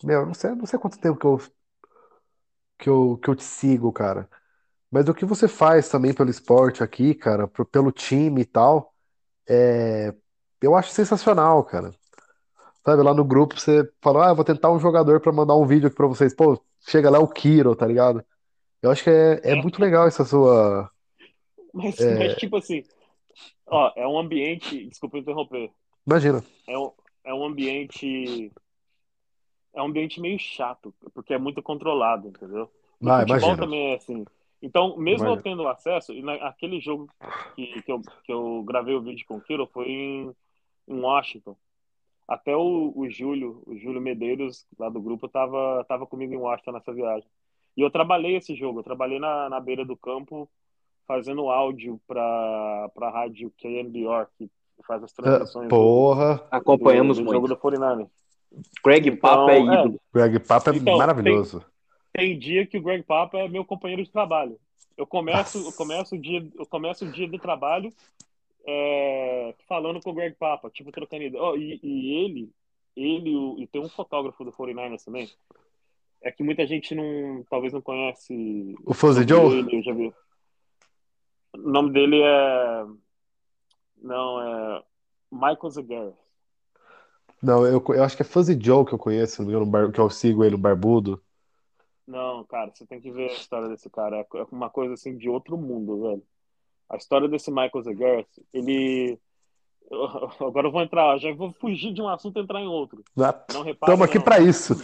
Meu, 0.04 0.26
não 0.26 0.34
sei, 0.34 0.50
não 0.54 0.66
sei 0.66 0.78
quanto 0.78 0.98
tempo 1.00 1.18
que 1.18 1.26
eu, 1.26 1.38
que 2.78 2.88
eu, 2.88 3.18
que 3.18 3.28
eu 3.30 3.34
te 3.36 3.42
sigo, 3.44 3.92
cara. 3.92 4.28
Mas 4.94 5.08
o 5.08 5.14
que 5.14 5.24
você 5.26 5.48
faz 5.48 5.88
também 5.90 6.14
pelo 6.14 6.30
esporte 6.30 6.82
aqui, 6.84 7.14
cara, 7.14 7.48
pro- 7.48 7.66
pelo 7.66 7.92
time 7.92 8.42
e 8.42 8.46
tal, 8.46 8.94
é... 9.48 10.14
eu 10.62 10.74
acho 10.76 10.90
sensacional, 10.92 11.64
cara. 11.64 11.92
Sabe, 12.84 13.02
lá 13.02 13.14
no 13.14 13.24
grupo 13.24 13.58
você 13.58 13.90
fala, 14.02 14.28
ah, 14.28 14.30
eu 14.30 14.36
vou 14.36 14.44
tentar 14.44 14.70
um 14.72 14.78
jogador 14.80 15.20
pra 15.20 15.32
mandar 15.32 15.56
um 15.56 15.66
vídeo 15.66 15.88
aqui 15.88 15.96
pra 15.96 16.06
vocês. 16.06 16.34
Pô, 16.34 16.62
chega 16.80 17.10
lá 17.10 17.18
o 17.18 17.28
Kiro, 17.28 17.76
tá 17.76 17.86
ligado? 17.86 18.24
Eu 18.82 18.90
acho 18.92 19.04
que 19.04 19.10
é, 19.10 19.40
é 19.52 19.56
muito 19.56 19.80
legal 19.80 20.06
essa 20.08 20.24
sua. 20.24 20.90
Mas, 21.72 21.96
É. 22.00 22.04
mas, 22.08 22.34
tipo 22.34 22.56
assim, 22.56 22.82
ó, 23.66 23.92
é 23.96 24.06
um 24.06 24.18
ambiente, 24.18 24.88
desculpa 24.88 25.18
interromper, 25.18 25.72
Imagina. 26.06 26.42
é 26.68 26.78
um, 26.78 26.92
é 27.24 27.34
um 27.34 27.44
ambiente 27.46 28.52
é 29.72 29.82
um 29.82 29.86
ambiente 29.86 30.20
meio 30.20 30.38
chato, 30.38 30.94
porque 31.12 31.34
é 31.34 31.38
muito 31.38 31.62
controlado, 31.62 32.28
entendeu? 32.28 32.70
No 33.00 33.10
Ah, 33.10 33.22
futebol 33.22 33.56
imagino. 33.56 33.58
também 33.58 33.92
é 33.92 33.96
assim. 33.96 34.24
Então, 34.64 34.96
mesmo 34.96 35.26
eu 35.26 35.32
Imagino. 35.34 35.42
tendo 35.42 35.68
acesso, 35.68 36.12
e 36.14 36.22
naquele 36.22 36.80
jogo 36.80 37.06
que, 37.54 37.82
que, 37.82 37.92
eu, 37.92 38.00
que 38.24 38.32
eu 38.32 38.62
gravei 38.66 38.94
o 38.94 39.02
vídeo 39.02 39.24
com 39.28 39.36
o 39.36 39.40
Kiro 39.40 39.66
foi 39.66 39.86
em, 39.90 40.32
em 40.88 41.00
Washington. 41.00 41.54
Até 42.26 42.56
o, 42.56 42.90
o 42.96 43.06
Júlio, 43.10 43.62
o 43.66 43.76
Júlio 43.76 44.00
Medeiros, 44.00 44.66
lá 44.78 44.88
do 44.88 45.02
grupo, 45.02 45.28
tava, 45.28 45.84
tava 45.86 46.06
comigo 46.06 46.32
em 46.32 46.38
Washington 46.38 46.72
nessa 46.72 46.94
viagem. 46.94 47.28
E 47.76 47.82
eu 47.82 47.90
trabalhei 47.90 48.36
esse 48.36 48.54
jogo, 48.54 48.78
eu 48.78 48.82
trabalhei 48.84 49.18
na, 49.18 49.50
na 49.50 49.60
beira 49.60 49.84
do 49.84 49.96
campo, 49.98 50.48
fazendo 51.06 51.50
áudio 51.50 52.00
para 52.06 52.88
a 52.98 53.10
rádio 53.10 53.52
KNBR, 53.58 54.26
que 54.38 54.48
faz 54.86 55.02
as 55.04 55.12
Ah, 55.12 55.22
transmissões 55.22 55.68
do, 55.68 55.76
Porra, 55.76 56.36
do, 56.36 56.42
Acompanhamos 56.50 57.18
do 57.18 57.24
jogo 57.24 57.40
muito. 57.40 57.48
do 57.54 57.56
49 57.58 58.06
Greg 58.82 59.10
Papa 59.16 59.52
é 59.52 59.58
Então, 59.58 59.72
é. 59.74 59.80
ídolo. 59.80 60.00
Greg 60.14 60.38
Papa 60.40 60.70
é 60.70 60.76
Então, 60.76 60.96
maravilhoso. 60.96 61.60
tem 61.60 61.68
dia 62.22 62.66
que 62.66 62.78
o 62.78 62.82
Greg 62.82 63.02
Papa 63.02 63.38
é 63.38 63.48
meu 63.48 63.64
companheiro 63.64 64.02
de 64.04 64.10
trabalho. 64.10 64.58
Eu 64.96 65.06
começo, 65.06 65.58
eu 65.58 65.72
começo 65.72 66.14
o 66.14 66.18
dia, 66.18 66.46
eu 66.56 66.66
começo 66.66 67.04
o 67.04 67.10
dia 67.10 67.26
do 67.26 67.38
trabalho 67.38 67.92
é, 68.66 69.54
falando 69.66 70.00
com 70.00 70.10
o 70.10 70.14
Greg 70.14 70.36
Papa, 70.36 70.70
tipo 70.70 70.92
trocando 70.92 71.24
ideia. 71.24 71.42
Oh, 71.42 71.56
e, 71.56 71.80
e 71.82 72.24
ele, 72.24 72.50
ele 72.96 73.34
o- 73.34 73.56
e 73.58 73.66
tem 73.66 73.82
um 73.82 73.88
fotógrafo 73.88 74.44
do 74.44 74.52
49ers 74.52 75.04
também. 75.04 75.28
É 76.22 76.30
que 76.30 76.42
muita 76.44 76.64
gente 76.66 76.94
não, 76.94 77.44
talvez 77.50 77.72
não 77.72 77.82
conhece 77.82 78.76
O 78.86 78.94
Fuzzy 78.94 79.26
Joe? 79.28 79.52
ele, 79.58 79.76
eu 79.78 79.82
já 79.82 79.92
vi. 79.92 80.14
O 81.54 81.58
nome 81.70 81.92
dele 81.92 82.22
é 82.22 82.86
não 84.00 84.40
é 84.40 84.82
Michael 85.32 85.70
Zagaris. 85.70 86.14
Não, 87.42 87.66
eu, 87.66 87.84
eu 87.88 88.04
acho 88.04 88.16
que 88.16 88.22
é 88.22 88.24
Fuzzy 88.24 88.58
Joe 88.58 88.86
que 88.86 88.94
eu 88.94 88.98
conheço, 88.98 89.44
que 89.92 90.00
eu 90.00 90.08
sigo 90.10 90.44
ele, 90.44 90.54
um 90.54 90.60
barbudo. 90.60 91.20
Não, 92.06 92.44
cara, 92.44 92.70
você 92.72 92.86
tem 92.86 93.00
que 93.00 93.10
ver 93.10 93.30
a 93.30 93.34
história 93.34 93.68
desse 93.68 93.88
cara. 93.88 94.20
É 94.20 94.46
uma 94.50 94.68
coisa 94.68 94.94
assim 94.94 95.16
de 95.16 95.28
outro 95.28 95.56
mundo, 95.56 96.02
velho. 96.02 96.22
A 96.88 96.96
história 96.96 97.28
desse 97.28 97.50
Michael 97.50 97.82
Zagaris, 97.82 98.40
ele. 98.52 99.18
Agora 100.40 100.68
eu 100.68 100.72
vou 100.72 100.82
entrar, 100.82 101.18
já 101.18 101.32
vou 101.32 101.52
fugir 101.52 101.92
de 101.92 102.02
um 102.02 102.08
assunto 102.08 102.38
e 102.38 102.42
entrar 102.42 102.60
em 102.60 102.68
outro. 102.68 103.02
Ah, 103.18 103.44
Não 103.52 103.62
repara. 103.62 103.92
Estamos 103.92 104.06
aqui 104.06 104.20
pra 104.20 104.38
isso. 104.38 104.74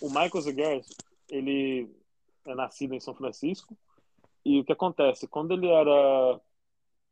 O 0.00 0.08
Michael 0.08 0.40
Zagaris, 0.40 0.88
ele 1.28 1.90
é 2.44 2.54
nascido 2.54 2.94
em 2.94 3.00
São 3.00 3.14
Francisco. 3.14 3.76
E 4.44 4.60
o 4.60 4.64
que 4.64 4.72
acontece? 4.72 5.26
Quando 5.26 5.52
ele 5.52 5.66
era 5.66 6.40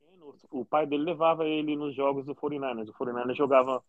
pequeno, 0.00 0.36
o 0.50 0.64
pai 0.64 0.86
dele 0.86 1.02
levava 1.02 1.44
ele 1.44 1.74
nos 1.74 1.94
jogos 1.94 2.24
do 2.24 2.34
49ers. 2.34 2.88
O 2.88 2.92
49ers 2.92 3.34
jogava 3.34 3.82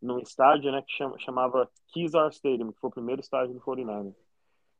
num 0.00 0.18
estádio 0.20 0.70
né, 0.72 0.82
que 0.82 0.92
chama- 0.96 1.18
chamava 1.18 1.70
Kezar 1.92 2.28
Stadium, 2.30 2.72
que 2.72 2.80
foi 2.80 2.88
o 2.90 2.92
primeiro 2.92 3.20
estádio 3.20 3.54
do 3.54 3.60
49ers. 3.60 4.14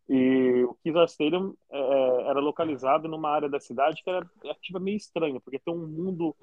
E 0.08 0.64
o 0.64 0.74
Kezar 0.84 1.06
Stadium 1.06 1.54
é, 1.70 2.22
era 2.30 2.40
localizado 2.40 3.08
numa 3.08 3.30
área 3.30 3.48
da 3.48 3.60
cidade 3.60 4.02
que 4.02 4.10
era, 4.10 4.28
é, 4.44 4.54
tipo, 4.54 4.80
meio 4.80 4.96
estranha, 4.96 5.40
porque 5.40 5.58
tem 5.58 5.74
um 5.74 5.86
mundo 5.86 6.34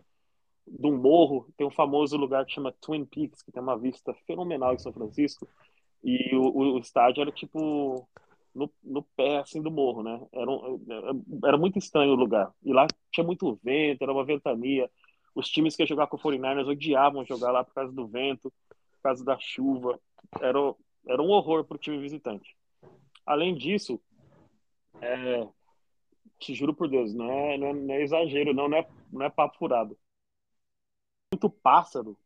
de 0.67 0.87
um 0.87 0.97
morro, 0.97 1.47
tem 1.57 1.65
um 1.67 1.71
famoso 1.71 2.17
lugar 2.17 2.45
que 2.45 2.53
chama 2.53 2.73
Twin 2.81 3.05
Peaks, 3.05 3.41
que 3.43 3.51
tem 3.51 3.61
uma 3.61 3.77
vista 3.77 4.13
fenomenal 4.25 4.75
de 4.75 4.81
São 4.81 4.91
Francisco, 4.93 5.47
e 6.03 6.35
o, 6.35 6.75
o 6.75 6.79
estádio 6.79 7.21
era 7.21 7.31
tipo 7.31 8.07
no, 8.53 8.71
no 8.83 9.03
pé 9.15 9.39
assim 9.39 9.61
do 9.61 9.71
morro, 9.71 10.03
né? 10.03 10.19
Era, 10.33 10.49
um- 10.51 10.81
era 11.45 11.57
muito 11.57 11.77
estranho 11.79 12.13
o 12.13 12.15
lugar. 12.15 12.51
E 12.63 12.73
lá 12.73 12.87
tinha 13.11 13.25
muito 13.25 13.59
vento, 13.63 14.01
era 14.03 14.11
uma 14.13 14.25
ventania. 14.25 14.89
Os 15.35 15.49
times 15.49 15.75
que 15.75 15.83
iam 15.83 15.87
jogar 15.87 16.07
com 16.07 16.15
o 16.15 16.19
49ers 16.19 16.67
odiavam 16.67 17.25
jogar 17.25 17.51
lá 17.51 17.63
por 17.63 17.73
causa 17.73 17.91
do 17.91 18.07
vento, 18.07 18.51
por 18.69 19.01
causa 19.03 19.23
da 19.23 19.37
chuva. 19.37 19.99
Era, 20.39 20.59
era 21.05 21.21
um 21.21 21.29
horror 21.29 21.65
para 21.65 21.75
o 21.75 21.79
time 21.79 21.99
visitante. 21.99 22.55
Além 23.25 23.53
disso, 23.53 23.99
é, 25.01 25.45
te 26.39 26.53
juro 26.53 26.73
por 26.73 26.87
Deus, 26.87 27.13
não 27.13 27.29
é, 27.29 27.57
não 27.57 27.67
é, 27.67 27.73
não 27.73 27.93
é 27.93 28.01
exagero, 28.01 28.53
não, 28.53 28.69
não 28.69 28.77
é, 28.77 28.87
não 29.11 29.25
é 29.25 29.29
papo 29.29 29.57
furado. 29.57 29.97
Muito 31.33 31.49
pássaro 31.49 32.17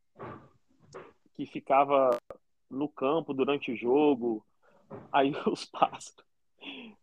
que 1.36 1.46
ficava 1.46 2.18
no 2.70 2.88
campo 2.88 3.34
durante 3.34 3.72
o 3.72 3.76
jogo. 3.76 4.46
Aí 5.12 5.32
os 5.48 5.66
pássaros, 5.66 6.26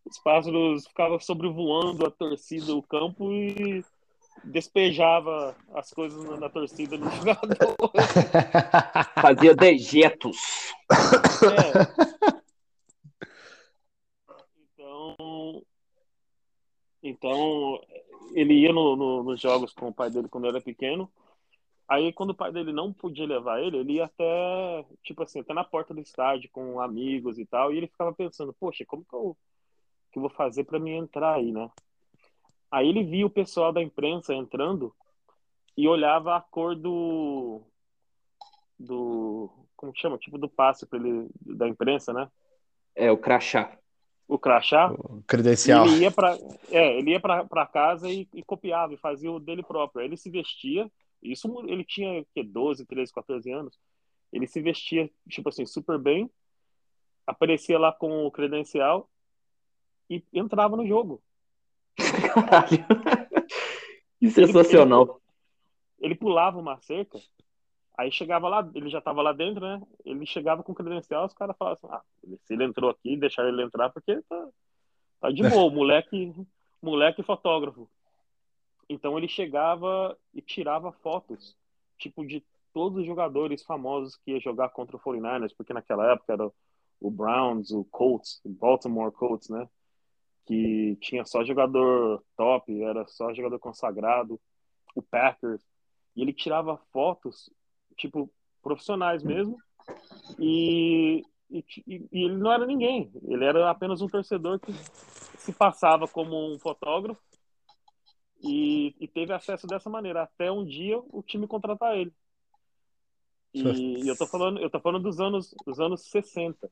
os 0.04 0.18
pássaros 0.18 0.86
ficavam 0.86 1.18
sobrevoando 1.18 2.06
a 2.06 2.10
torcida, 2.10 2.74
o 2.74 2.82
campo 2.82 3.32
e 3.32 3.84
despejava 4.44 5.56
as 5.74 5.90
coisas 5.90 6.22
na, 6.24 6.36
na 6.36 6.48
torcida 6.48 6.96
no 6.96 7.10
jogador. 7.10 7.76
Fazia 9.20 9.54
dejetos. 9.54 10.36
É. 11.52 11.72
Então, 14.74 15.62
então 17.02 17.80
ele 18.32 18.54
ia 18.54 18.72
no, 18.72 18.96
no- 18.96 19.22
nos 19.22 19.40
jogos 19.40 19.72
com 19.72 19.88
o 19.88 19.94
pai 19.94 20.10
dele 20.10 20.28
quando 20.28 20.46
era 20.46 20.60
pequeno. 20.60 21.10
Aí, 21.88 22.12
quando 22.12 22.30
o 22.30 22.34
pai 22.34 22.50
dele 22.50 22.72
não 22.72 22.92
podia 22.92 23.24
levar 23.24 23.62
ele, 23.62 23.76
ele 23.76 23.92
ia 23.94 24.06
até, 24.06 24.84
tipo 25.04 25.22
assim, 25.22 25.38
até 25.38 25.54
na 25.54 25.62
porta 25.62 25.94
do 25.94 26.00
estádio 26.00 26.50
com 26.50 26.80
amigos 26.80 27.38
e 27.38 27.46
tal. 27.46 27.72
E 27.72 27.76
ele 27.76 27.86
ficava 27.86 28.12
pensando, 28.12 28.52
poxa, 28.58 28.84
como 28.84 29.04
que 29.04 29.14
eu, 29.14 29.36
que 30.10 30.18
eu 30.18 30.22
vou 30.22 30.30
fazer 30.30 30.64
para 30.64 30.80
me 30.80 30.90
entrar 30.90 31.34
aí, 31.34 31.52
né? 31.52 31.70
Aí 32.76 32.90
ele 32.90 33.02
via 33.02 33.24
o 33.24 33.30
pessoal 33.30 33.72
da 33.72 33.82
imprensa 33.82 34.34
entrando 34.34 34.94
e 35.74 35.88
olhava 35.88 36.36
a 36.36 36.42
cor 36.42 36.76
do, 36.76 37.62
do, 38.78 39.50
como 39.74 39.94
que 39.94 39.98
chama? 39.98 40.18
Tipo 40.18 40.36
do 40.36 40.46
passe 40.46 40.84
pra 40.84 40.98
ele, 40.98 41.26
da 41.40 41.66
imprensa, 41.66 42.12
né? 42.12 42.30
É, 42.94 43.10
o 43.10 43.16
crachá. 43.16 43.78
O 44.28 44.38
crachá. 44.38 44.92
O 44.92 45.20
E 45.20 45.22
Credencial. 45.22 45.86
ele 45.86 46.02
ia 46.02 46.10
para 46.10 46.36
é, 46.70 46.98
ele 46.98 47.12
ia 47.12 47.18
para 47.20 47.66
casa 47.66 48.10
e, 48.10 48.28
e 48.34 48.42
copiava 48.42 48.92
e 48.92 48.98
fazia 48.98 49.32
o 49.32 49.40
dele 49.40 49.62
próprio. 49.62 50.02
Aí 50.02 50.06
ele 50.06 50.18
se 50.18 50.28
vestia, 50.28 50.92
isso 51.22 51.48
ele 51.66 51.82
tinha 51.82 52.26
que 52.34 52.42
12, 52.42 52.84
13, 52.84 53.10
14 53.10 53.50
anos. 53.52 53.78
Ele 54.30 54.46
se 54.46 54.60
vestia 54.60 55.10
tipo 55.30 55.48
assim 55.48 55.64
super 55.64 55.98
bem, 55.98 56.30
aparecia 57.26 57.78
lá 57.78 57.90
com 57.90 58.26
o 58.26 58.30
credencial 58.30 59.08
e 60.10 60.22
entrava 60.34 60.76
no 60.76 60.86
jogo. 60.86 61.22
Caralho. 61.96 62.86
Que 64.18 64.30
sensacional. 64.30 65.20
Ele 65.98 66.14
pulava 66.14 66.58
uma 66.58 66.80
cerca, 66.80 67.18
aí 67.96 68.10
chegava 68.10 68.48
lá, 68.48 68.68
ele 68.74 68.88
já 68.88 68.98
estava 68.98 69.22
lá 69.22 69.32
dentro, 69.32 69.60
né? 69.60 69.80
Ele 70.04 70.24
chegava 70.26 70.62
com 70.62 70.74
credencial, 70.74 71.26
os 71.26 71.34
caras 71.34 71.56
falavam 71.56 71.78
assim: 71.82 71.94
"Ah, 71.94 72.36
se 72.44 72.54
ele 72.54 72.64
entrou 72.64 72.90
aqui, 72.90 73.16
deixaram 73.16 73.50
ele 73.50 73.62
entrar 73.62 73.90
porque 73.90 74.20
tá 74.22 74.48
tá 75.20 75.30
de 75.30 75.42
boa, 75.42 75.70
moleque, 75.70 76.32
moleque 76.82 77.22
fotógrafo". 77.22 77.88
Então 78.88 79.18
ele 79.18 79.28
chegava 79.28 80.16
e 80.32 80.40
tirava 80.40 80.92
fotos, 80.92 81.56
tipo, 81.98 82.24
de 82.26 82.42
todos 82.72 82.98
os 82.98 83.06
jogadores 83.06 83.62
famosos 83.62 84.16
que 84.16 84.32
ia 84.32 84.40
jogar 84.40 84.68
contra 84.68 84.96
o 84.96 85.00
49ers, 85.00 85.54
porque 85.56 85.72
naquela 85.72 86.12
época 86.12 86.32
era 86.32 86.50
o 87.00 87.10
Browns, 87.10 87.70
o 87.70 87.84
Colts, 87.84 88.40
o 88.44 88.48
Baltimore 88.48 89.12
Colts, 89.12 89.48
né? 89.48 89.68
Que 90.46 90.96
tinha 91.00 91.24
só 91.24 91.44
jogador 91.44 92.22
top, 92.36 92.82
era 92.82 93.06
só 93.08 93.34
jogador 93.34 93.58
consagrado, 93.58 94.40
o 94.94 95.02
Packers. 95.02 95.62
E 96.14 96.22
ele 96.22 96.32
tirava 96.32 96.78
fotos, 96.92 97.50
tipo, 97.96 98.30
profissionais 98.62 99.22
mesmo, 99.22 99.58
e, 100.38 101.22
e, 101.50 101.64
e 101.86 102.24
ele 102.24 102.36
não 102.36 102.52
era 102.52 102.66
ninguém, 102.66 103.10
ele 103.22 103.44
era 103.44 103.70
apenas 103.70 104.00
um 104.00 104.08
torcedor 104.08 104.58
que 104.58 104.72
se 105.38 105.52
passava 105.52 106.08
como 106.08 106.52
um 106.52 106.58
fotógrafo 106.58 107.20
e, 108.42 108.94
e 109.00 109.08
teve 109.08 109.32
acesso 109.32 109.66
dessa 109.66 109.88
maneira, 109.88 110.22
até 110.22 110.50
um 110.50 110.64
dia 110.64 110.98
o 110.98 111.22
time 111.22 111.46
contratar 111.46 111.96
ele. 111.96 112.12
E, 113.54 114.04
e 114.04 114.08
eu 114.08 114.16
tô 114.16 114.26
falando, 114.26 114.60
eu 114.60 114.68
tô 114.68 114.78
falando 114.80 115.02
dos 115.02 115.18
anos, 115.18 115.54
dos 115.64 115.80
anos 115.80 116.02
60. 116.10 116.70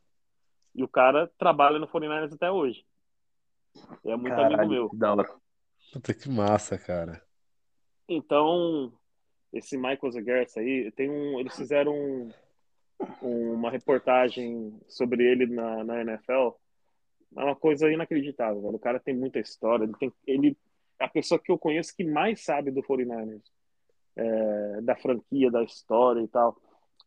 E 0.74 0.82
o 0.84 0.88
cara 0.88 1.30
trabalha 1.38 1.78
no 1.78 1.88
49ers 1.88 2.34
até 2.34 2.50
hoje. 2.50 2.84
É 4.04 4.16
muito 4.16 4.32
amigo 4.32 4.50
Caralho, 4.50 4.70
meu. 4.70 4.90
que 4.90 4.96
da 4.96 5.12
hora. 5.12 5.34
Puta 5.92 6.14
que 6.14 6.28
massa, 6.28 6.78
cara. 6.78 7.22
Então, 8.08 8.92
esse 9.52 9.76
Michael 9.76 10.10
Zagares 10.12 10.56
aí, 10.56 10.90
tem 10.92 11.10
um, 11.10 11.38
eles 11.40 11.56
fizeram 11.56 11.94
um- 11.94 12.30
uma 13.54 13.70
reportagem 13.70 14.78
sobre 14.88 15.24
ele 15.24 15.46
na, 15.46 15.84
na 15.84 16.00
NFL 16.02 16.50
é 17.36 17.44
uma 17.44 17.56
coisa 17.56 17.90
inacreditável, 17.90 18.62
velho. 18.62 18.76
O 18.76 18.80
cara 18.80 19.00
tem 19.00 19.14
muita 19.14 19.38
história, 19.40 19.84
ele 19.84 19.94
tem 19.98 20.12
ele 20.26 20.56
é 20.98 21.04
a 21.04 21.08
pessoa 21.08 21.38
que 21.40 21.50
eu 21.50 21.58
conheço 21.58 21.94
que 21.96 22.04
mais 22.04 22.44
sabe 22.44 22.70
do 22.70 22.82
49ers, 22.82 23.42
é, 24.16 24.80
da 24.82 24.94
franquia, 24.94 25.50
da 25.50 25.64
história 25.64 26.20
e 26.20 26.28
tal. 26.28 26.56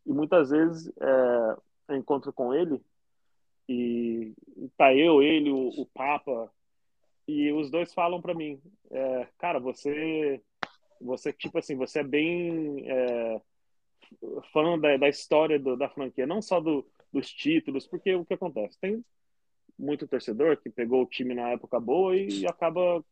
E 0.06 0.12
muitas 0.12 0.50
vezes 0.50 0.92
é, 1.00 1.56
eu 1.90 1.96
encontro 1.96 2.34
com 2.34 2.54
ele 2.54 2.82
e 3.70 4.34
tá 4.78 4.94
eu, 4.94 5.22
ele, 5.22 5.50
o, 5.50 5.70
o 5.70 5.86
Papa, 5.86 6.52
e 7.28 7.52
os 7.52 7.70
dois 7.70 7.94
falam 7.94 8.22
para 8.22 8.34
mim, 8.34 8.60
é, 8.90 9.28
cara, 9.38 9.60
você, 9.60 10.42
você 11.02 11.34
tipo 11.34 11.58
assim, 11.58 11.76
você 11.76 12.00
é 12.00 12.04
bem 12.04 12.90
é, 12.90 13.42
fã 14.54 14.80
da, 14.80 14.98
da 14.98 15.10
história 15.10 15.60
do, 15.60 15.76
da 15.76 15.90
franquia, 15.90 16.26
não 16.26 16.42
só 16.42 16.60
do, 16.60 16.86
dos 17.12 17.30
títulos, 17.30 17.86
porque 17.86 18.16
o 18.16 18.26
que 18.26 18.34
acontece? 18.34 18.80
Tem 18.80 19.04
muito 19.78 20.08
torcedor 20.08 20.58
que 20.58 20.70
pegou 20.70 21.04
o 21.04 21.08
time 21.08 21.36
na 21.36 21.50
época 21.50 21.80
boa 21.80 22.16
e 22.16 22.46
acaba 22.48 23.04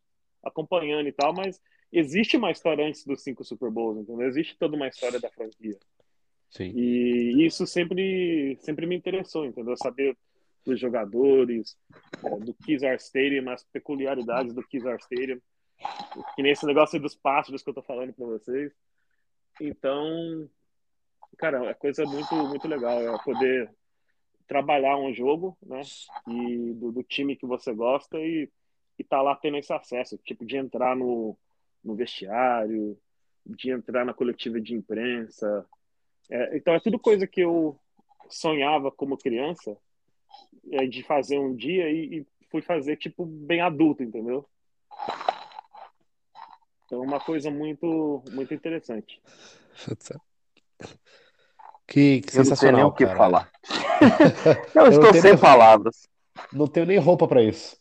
acompanhando 0.43 1.07
e 1.07 1.11
tal, 1.11 1.33
mas 1.33 1.61
existe 1.91 2.37
uma 2.37 2.51
história 2.51 2.85
antes 2.85 3.05
dos 3.05 3.21
cinco 3.21 3.43
Super 3.43 3.69
Bowls, 3.69 3.99
entendeu? 3.99 4.27
Existe 4.27 4.57
toda 4.57 4.75
uma 4.75 4.87
história 4.87 5.19
da 5.19 5.29
franquia. 5.29 5.77
Sim. 6.49 6.71
E 6.75 7.45
isso 7.45 7.67
sempre, 7.67 8.57
sempre 8.61 8.85
me 8.85 8.95
interessou, 8.95 9.45
entendeu? 9.45 9.75
Saber 9.75 10.17
dos 10.65 10.79
jogadores, 10.79 11.77
é, 12.23 12.29
do 12.39 12.53
Kizar 12.53 12.95
Stadium, 12.95 13.49
as 13.49 13.63
peculiaridades 13.63 14.53
do 14.53 14.63
Kizar 14.67 14.97
Stadium, 14.97 15.39
que 16.35 16.41
nesse 16.41 16.65
negócio 16.65 16.99
dos 16.99 17.15
pássaros 17.15 17.61
que 17.61 17.69
eu 17.69 17.73
tô 17.73 17.81
falando 17.81 18.13
para 18.13 18.25
vocês. 18.25 18.73
Então, 19.61 20.49
cara, 21.37 21.69
é 21.69 21.73
coisa 21.73 22.03
muito, 22.05 22.35
muito 22.35 22.67
legal, 22.67 22.99
é 22.99 23.23
poder 23.23 23.69
trabalhar 24.47 24.97
um 24.97 25.13
jogo, 25.13 25.57
né, 25.63 25.81
e 26.27 26.73
do, 26.73 26.91
do 26.91 27.03
time 27.03 27.35
que 27.35 27.45
você 27.45 27.73
gosta 27.73 28.17
e, 28.19 28.49
e 28.97 29.03
tá 29.03 29.21
lá 29.21 29.35
tendo 29.35 29.57
esse 29.57 29.73
acesso, 29.73 30.17
tipo, 30.19 30.45
de 30.45 30.57
entrar 30.57 30.95
no, 30.95 31.37
no 31.83 31.95
vestiário, 31.95 32.97
de 33.45 33.71
entrar 33.71 34.05
na 34.05 34.13
coletiva 34.13 34.59
de 34.59 34.73
imprensa. 34.73 35.65
É, 36.29 36.57
então, 36.57 36.73
é 36.73 36.79
tudo 36.79 36.99
coisa 36.99 37.27
que 37.27 37.41
eu 37.41 37.79
sonhava 38.29 38.91
como 38.91 39.17
criança, 39.17 39.77
de 40.89 41.03
fazer 41.03 41.37
um 41.39 41.55
dia 41.55 41.89
e, 41.89 42.19
e 42.19 42.27
fui 42.51 42.61
fazer, 42.61 42.97
tipo, 42.97 43.25
bem 43.25 43.61
adulto, 43.61 44.03
entendeu? 44.03 44.45
Então, 46.85 47.01
uma 47.01 47.19
coisa 47.19 47.49
muito, 47.49 48.23
muito 48.31 48.53
interessante. 48.53 49.21
Que, 51.87 52.21
que 52.21 52.31
sensacional, 52.31 52.41
eu 52.41 52.43
não 52.43 52.55
tenho 52.57 52.75
nem 52.75 52.83
o 52.85 52.91
que 52.91 53.05
cara. 53.05 53.17
falar. 53.17 53.51
eu 54.75 54.81
Eu 54.83 54.89
estou 54.89 55.13
sem 55.13 55.31
nem- 55.31 55.37
palavras. 55.39 56.07
Não 56.51 56.67
tenho 56.67 56.85
nem 56.85 56.97
roupa 56.97 57.27
pra 57.27 57.41
isso. 57.41 57.77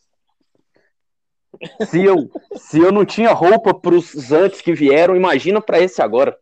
Se 1.85 2.03
eu, 2.03 2.29
se 2.55 2.79
eu 2.79 2.91
não 2.91 3.05
tinha 3.05 3.31
roupa 3.31 3.73
pros 3.73 4.31
antes 4.31 4.61
que 4.61 4.73
vieram, 4.73 5.15
imagina 5.15 5.61
pra 5.61 5.79
esse 5.79 6.01
agora. 6.01 6.37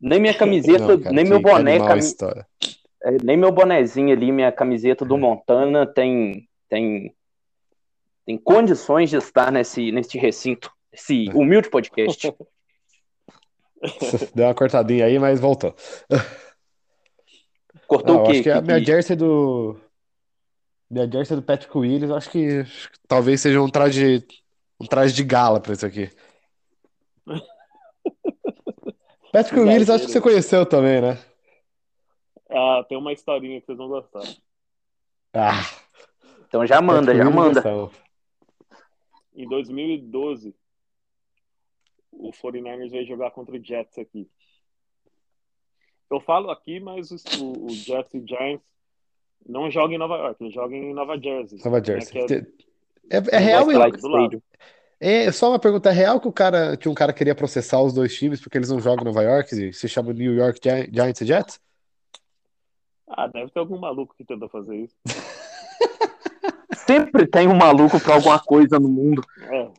Nem 0.00 0.20
minha 0.20 0.34
camiseta, 0.34 0.88
Não, 0.96 1.00
cara, 1.00 1.14
nem 1.14 1.24
meu 1.24 1.40
boné, 1.40 1.78
cami- 1.78 1.98
história. 2.00 2.46
É, 3.04 3.16
nem 3.22 3.36
meu 3.36 3.52
bonezinho 3.52 4.12
ali, 4.12 4.32
minha 4.32 4.50
camiseta 4.52 5.04
do 5.04 5.16
Montana 5.18 5.86
tem 5.86 6.48
tem 6.68 7.14
tem 8.26 8.36
condições 8.38 9.10
de 9.10 9.16
estar 9.16 9.50
nesse 9.52 9.90
nesse 9.92 10.18
recinto, 10.18 10.70
esse 10.92 11.28
humilde 11.34 11.68
podcast. 11.70 12.32
Deu 14.34 14.46
uma 14.46 14.54
cortadinha 14.54 15.04
aí, 15.06 15.18
mas 15.18 15.38
voltou. 15.38 15.74
Cortou 17.86 18.16
Não, 18.16 18.22
o 18.22 18.26
quê? 18.26 18.32
acho 18.32 18.42
que 18.42 18.50
a 18.50 18.60
Que- 18.60 18.66
minha 18.66 18.78
que- 18.80 18.84
jersey 18.86 19.16
do. 19.16 19.78
Minha 20.90 21.08
jersey 21.10 21.36
do 21.36 21.42
Patrick 21.42 21.76
Willis, 21.76 22.08
eu 22.10 22.16
acho 22.16 22.30
que, 22.30 22.60
acho 22.60 22.90
que 22.90 22.98
talvez 23.06 23.40
seja 23.40 23.60
um 23.62 23.68
traje, 23.68 24.26
um 24.80 24.86
traje 24.86 25.14
de 25.14 25.22
gala 25.22 25.60
pra 25.60 25.74
isso 25.74 25.86
aqui. 25.86 26.10
Patrick 29.32 29.60
Willis, 29.60 29.90
acho 29.90 30.06
que 30.06 30.12
você 30.12 30.20
conheceu 30.20 30.64
também, 30.66 31.00
né? 31.00 31.18
Ah, 32.50 32.84
tem 32.88 32.96
uma 32.96 33.12
historinha 33.12 33.60
que 33.60 33.66
vocês 33.66 33.78
vão 33.78 33.88
gostar. 33.88 34.22
Ah, 35.34 35.52
Então 36.46 36.66
já 36.66 36.80
manda, 36.80 37.14
já 37.14 37.24
manda. 37.30 37.54
gostamos. 37.60 37.92
Em 39.34 39.46
2012, 39.48 40.54
o 42.10 42.30
49ers 42.32 42.90
veio 42.90 43.06
jogar 43.06 43.30
contra 43.30 43.54
o 43.56 43.62
Jets 43.64 43.98
aqui. 43.98 44.28
Eu 46.10 46.20
falo 46.20 46.50
aqui, 46.50 46.80
mas 46.80 47.10
o, 47.10 47.66
o 47.66 47.70
Jets 47.70 48.14
e 48.14 48.18
o 48.18 48.26
Giants 48.26 48.66
não 49.46 49.70
jogam 49.70 49.94
em 49.94 49.98
Nova 49.98 50.16
York, 50.16 50.42
eles 50.42 50.54
jogam 50.54 50.76
em 50.76 50.94
Nova 50.94 51.18
Jersey. 51.20 51.58
Nova 51.62 51.78
né, 51.78 51.84
Jersey. 51.84 52.26
que 52.26 52.34
é- 52.34 52.46
É, 53.10 53.36
é 53.36 53.38
real, 53.38 53.66
lado. 53.70 53.96
Stadium. 53.96 54.42
é 55.00 55.30
só 55.32 55.50
uma 55.50 55.58
pergunta, 55.58 55.88
é 55.90 55.92
real 55.92 56.20
que 56.20 56.28
o 56.28 56.32
cara, 56.32 56.76
que 56.76 56.88
um 56.88 56.94
cara 56.94 57.12
queria 57.12 57.34
processar 57.34 57.80
os 57.80 57.92
dois 57.94 58.14
times 58.14 58.40
porque 58.40 58.58
eles 58.58 58.68
não 58.70 58.80
jogam 58.80 59.02
em 59.02 59.06
Nova 59.06 59.22
York 59.22 59.54
e 59.54 59.72
se 59.72 59.88
chama 59.88 60.12
New 60.12 60.34
York 60.34 60.58
Gi- 60.62 60.90
Giants 60.92 61.20
e 61.20 61.26
Jets? 61.26 61.60
Ah, 63.08 63.26
deve 63.26 63.50
ter 63.50 63.58
algum 63.60 63.78
maluco 63.78 64.14
que 64.16 64.24
tenta 64.24 64.48
fazer 64.48 64.76
isso. 64.76 64.96
Sempre 66.86 67.26
tem 67.26 67.48
um 67.48 67.56
maluco 67.56 68.00
pra 68.00 68.14
alguma 68.14 68.38
coisa 68.38 68.78
no 68.78 68.88
mundo. 68.88 69.22
É. 69.42 69.70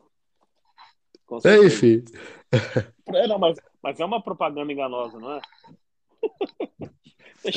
Certeza. 1.40 1.66
Enfim. 1.66 2.04
É, 3.06 3.26
não, 3.26 3.38
mas, 3.38 3.58
mas 3.82 4.00
é 4.00 4.04
uma 4.04 4.22
propaganda 4.22 4.72
enganosa, 4.72 5.18
não 5.18 5.32
é? 5.34 5.40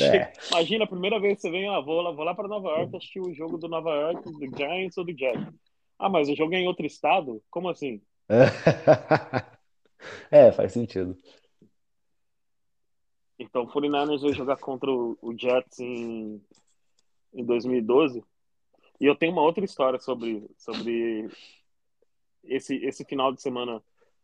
É. 0.00 0.32
imagina 0.50 0.84
a 0.84 0.88
primeira 0.88 1.20
vez 1.20 1.36
que 1.36 1.42
você 1.42 1.50
vem, 1.50 1.68
ah, 1.68 1.78
vou 1.78 2.00
lá, 2.00 2.10
vou 2.10 2.24
lá 2.24 2.34
para 2.34 2.48
Nova 2.48 2.70
York 2.70 2.96
assistir 2.96 3.20
o 3.20 3.34
jogo 3.34 3.58
do 3.58 3.68
Nova 3.68 3.90
York, 3.90 4.22
do 4.32 4.56
Giants 4.56 4.96
ou 4.96 5.04
do 5.04 5.16
Jets. 5.16 5.46
Ah, 5.98 6.08
mas 6.08 6.26
o 6.28 6.34
jogo 6.34 6.54
é 6.54 6.58
em 6.58 6.66
outro 6.66 6.86
estado? 6.86 7.42
Como 7.50 7.68
assim? 7.68 8.00
É, 10.30 10.50
faz 10.52 10.72
sentido. 10.72 11.16
Então, 13.44 13.62
o 13.62 13.68
49ers 13.68 14.22
veio 14.22 14.34
jogar 14.34 14.56
contra 14.56 14.90
o, 14.90 15.34
Jets 15.36 15.78
em, 15.78 16.40
em 17.34 17.44
2012. 17.44 18.24
E 19.00 19.06
eu 19.06 19.14
tenho 19.14 19.32
uma 19.32 19.42
outra 19.42 19.64
história 19.64 19.98
sobre, 19.98 20.48
sobre 20.56 21.28
esse, 22.42 22.76
esse 22.76 23.04
final 23.04 23.32
de 23.32 23.42
semana 23.42 23.82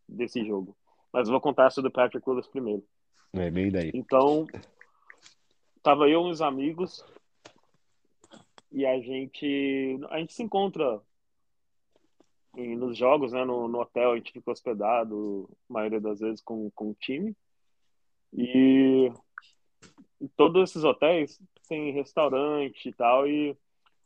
desse 0.08 0.44
jogo. 0.44 0.76
Mas 1.12 1.28
eu 1.28 1.32
vou 1.32 1.40
contar 1.40 1.66
essa 1.66 1.82
do 1.82 1.90
Patrick 1.90 2.28
Willis 2.28 2.46
primeiro. 2.46 2.82
É 3.32 3.50
bem 3.50 3.70
daí. 3.70 3.90
Então, 3.92 4.46
tava 5.82 6.08
eu 6.08 6.26
e 6.26 6.30
uns 6.30 6.40
amigos 6.40 7.04
e 8.72 8.86
a 8.86 9.00
gente 9.00 9.98
a 10.08 10.18
gente 10.18 10.32
se 10.32 10.42
encontra 10.42 11.00
em- 12.56 12.76
nos 12.76 12.96
jogos, 12.96 13.32
né, 13.32 13.44
no, 13.44 13.68
no 13.68 13.80
hotel, 13.80 14.12
a 14.12 14.16
gente 14.16 14.32
fica 14.32 14.50
hospedado, 14.50 15.48
a 15.68 15.72
maioria 15.72 16.00
das 16.00 16.20
vezes 16.20 16.40
com, 16.40 16.70
com 16.70 16.90
o 16.90 16.94
time. 16.94 17.36
E 18.32 19.12
todos 20.36 20.70
esses 20.70 20.84
hotéis 20.84 21.38
tem 21.68 21.92
restaurante 21.92 22.88
e 22.88 22.92
tal 22.92 23.26
e 23.26 23.56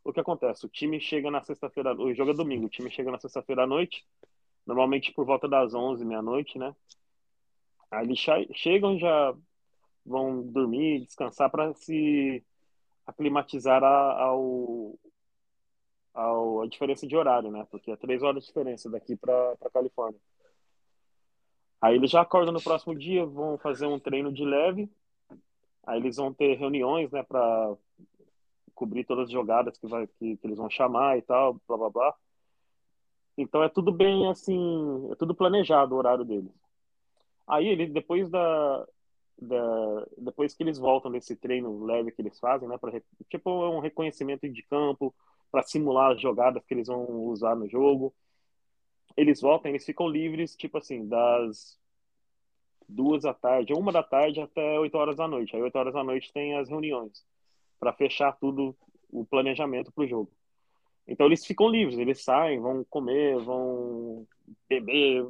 o 0.05 0.13
que 0.13 0.21
acontece? 0.21 0.67
O 0.67 0.69
time 0.69 1.01
chega 1.01 1.31
na 1.31 1.43
sexta-feira, 1.43 1.95
o 1.95 2.15
jogo 2.15 2.33
é 2.33 2.35
domingo, 2.35 2.67
o 2.67 2.71
time 2.71 2.91
chega 2.91 3.11
na 3.11 3.19
sexta-feira 3.19 3.65
à 3.65 3.67
noite, 3.67 4.07
normalmente 4.67 5.13
por 5.13 5.27
volta 5.27 5.49
das 5.49 5.75
11, 5.75 6.05
meia-noite, 6.05 6.59
né? 6.59 6.75
Aí 7.91 8.05
eles 8.07 8.19
che- 8.21 8.49
chegam 8.55 8.99
já 8.99 9.35
vão 10.07 10.43
dormir, 10.43 11.05
descansar 11.07 11.51
para 11.51 11.75
se 11.75 12.45
aclimatizar 13.07 13.83
ao, 13.85 14.99
ao 16.13 16.63
a 16.63 16.67
diferença 16.69 17.07
de 17.07 17.17
horário, 17.17 17.51
né? 17.51 17.67
Porque 17.71 17.91
é 17.91 17.97
três 17.97 18.23
horas 18.23 18.43
de 18.43 18.49
diferença 18.49 18.91
daqui 18.91 19.17
para 19.17 19.57
Califórnia. 19.73 20.21
Aí 21.85 21.97
eles 21.97 22.11
já 22.11 22.23
acordam 22.23 22.51
no 22.51 22.63
próximo 22.63 22.99
dia, 22.99 23.27
vão 23.27 23.59
fazer 23.59 23.87
um 23.87 24.01
treino 24.01 24.33
de 24.33 24.43
leve. 24.43 24.91
Aí 25.87 26.01
eles 26.01 26.17
vão 26.17 26.33
ter 26.33 26.57
reuniões, 26.57 27.11
né, 27.13 27.23
para 27.23 27.77
cobrir 28.75 29.05
todas 29.05 29.25
as 29.27 29.31
jogadas 29.31 29.77
que, 29.77 29.87
vai, 29.87 30.07
que, 30.07 30.39
que 30.39 30.47
eles 30.47 30.57
vão 30.57 30.71
chamar 30.71 31.19
e 31.19 31.21
tal, 31.21 31.61
blá 31.69 31.77
blá 31.77 31.91
blá. 31.91 32.15
Então 33.37 33.63
é 33.63 33.69
tudo 33.69 33.93
bem 33.93 34.27
assim, 34.31 35.13
é 35.13 35.15
tudo 35.17 35.35
planejado 35.35 35.95
o 35.95 35.99
horário 35.99 36.25
deles. 36.25 36.51
Aí 37.47 37.69
ele 37.69 37.87
depois 37.87 38.31
da, 38.31 38.87
da 39.39 40.07
depois 40.17 40.55
que 40.55 40.63
eles 40.63 40.79
voltam 40.79 41.13
desse 41.13 41.37
treino 41.37 41.85
leve 41.85 42.13
que 42.13 42.23
eles 42.23 42.41
fazem, 42.41 42.67
né, 42.67 42.79
para 42.79 42.99
tipo 43.29 43.51
é 43.63 43.69
um 43.69 43.81
reconhecimento 43.81 44.49
de 44.49 44.63
campo 44.63 45.15
para 45.53 45.63
simular 45.63 46.13
as 46.13 46.21
jogadas 46.23 46.65
que 46.65 46.73
eles 46.73 46.87
vão 46.87 47.05
usar 47.27 47.55
no 47.55 47.69
jogo. 47.69 48.15
Eles 49.17 49.41
voltam, 49.41 49.71
eles 49.71 49.85
ficam 49.85 50.09
livres, 50.09 50.57
tipo 50.57 50.79
assim, 50.79 51.07
das 51.07 51.79
duas 52.89 53.23
da 53.23 53.33
tarde, 53.33 53.73
uma 53.73 53.93
da 53.93 54.03
tarde 54.03 54.41
até 54.41 54.79
oito 54.79 54.97
horas 54.97 55.17
da 55.17 55.27
noite. 55.27 55.55
Aí 55.55 55.63
oito 55.63 55.77
horas 55.77 55.95
da 55.95 56.05
noite 56.05 56.33
tem 56.33 56.57
as 56.57 56.69
reuniões 56.69 57.25
para 57.79 57.93
fechar 57.93 58.33
tudo 58.33 58.77
o 59.11 59.25
planejamento 59.25 59.93
para 59.93 60.05
o 60.05 60.07
jogo. 60.07 60.33
Então 61.07 61.27
eles 61.27 61.45
ficam 61.45 61.69
livres, 61.69 61.99
eles 61.99 62.23
saem, 62.23 62.61
vão 62.61 62.85
comer, 62.85 63.39
vão 63.39 64.27
beber, 64.69 65.27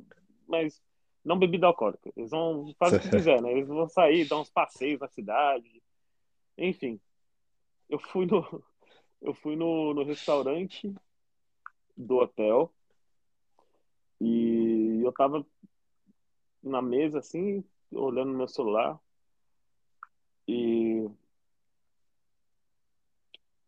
mas 0.46 0.80
não 1.24 1.38
bebida 1.38 1.66
alcoólica. 1.66 2.12
Eles 2.16 2.30
vão 2.30 2.72
fazer 2.78 2.96
o 2.96 3.00
que 3.00 3.10
quiser, 3.10 3.42
né? 3.42 3.52
Eles 3.52 3.68
vão 3.68 3.88
sair, 3.88 4.28
dar 4.28 4.40
uns 4.40 4.50
passeios 4.50 5.00
na 5.00 5.08
cidade. 5.08 5.82
Enfim, 6.56 7.00
eu 7.88 7.98
fui 7.98 8.26
no 8.26 8.62
eu 9.20 9.32
fui 9.32 9.56
no, 9.56 9.94
no 9.94 10.04
restaurante 10.04 10.94
do 11.96 12.16
hotel 12.16 12.70
e 14.20 15.00
eu 15.04 15.12
tava 15.12 15.44
na 16.62 16.80
mesa 16.80 17.18
assim, 17.18 17.64
olhando 17.92 18.32
meu 18.32 18.48
celular 18.48 18.98
e 20.48 21.08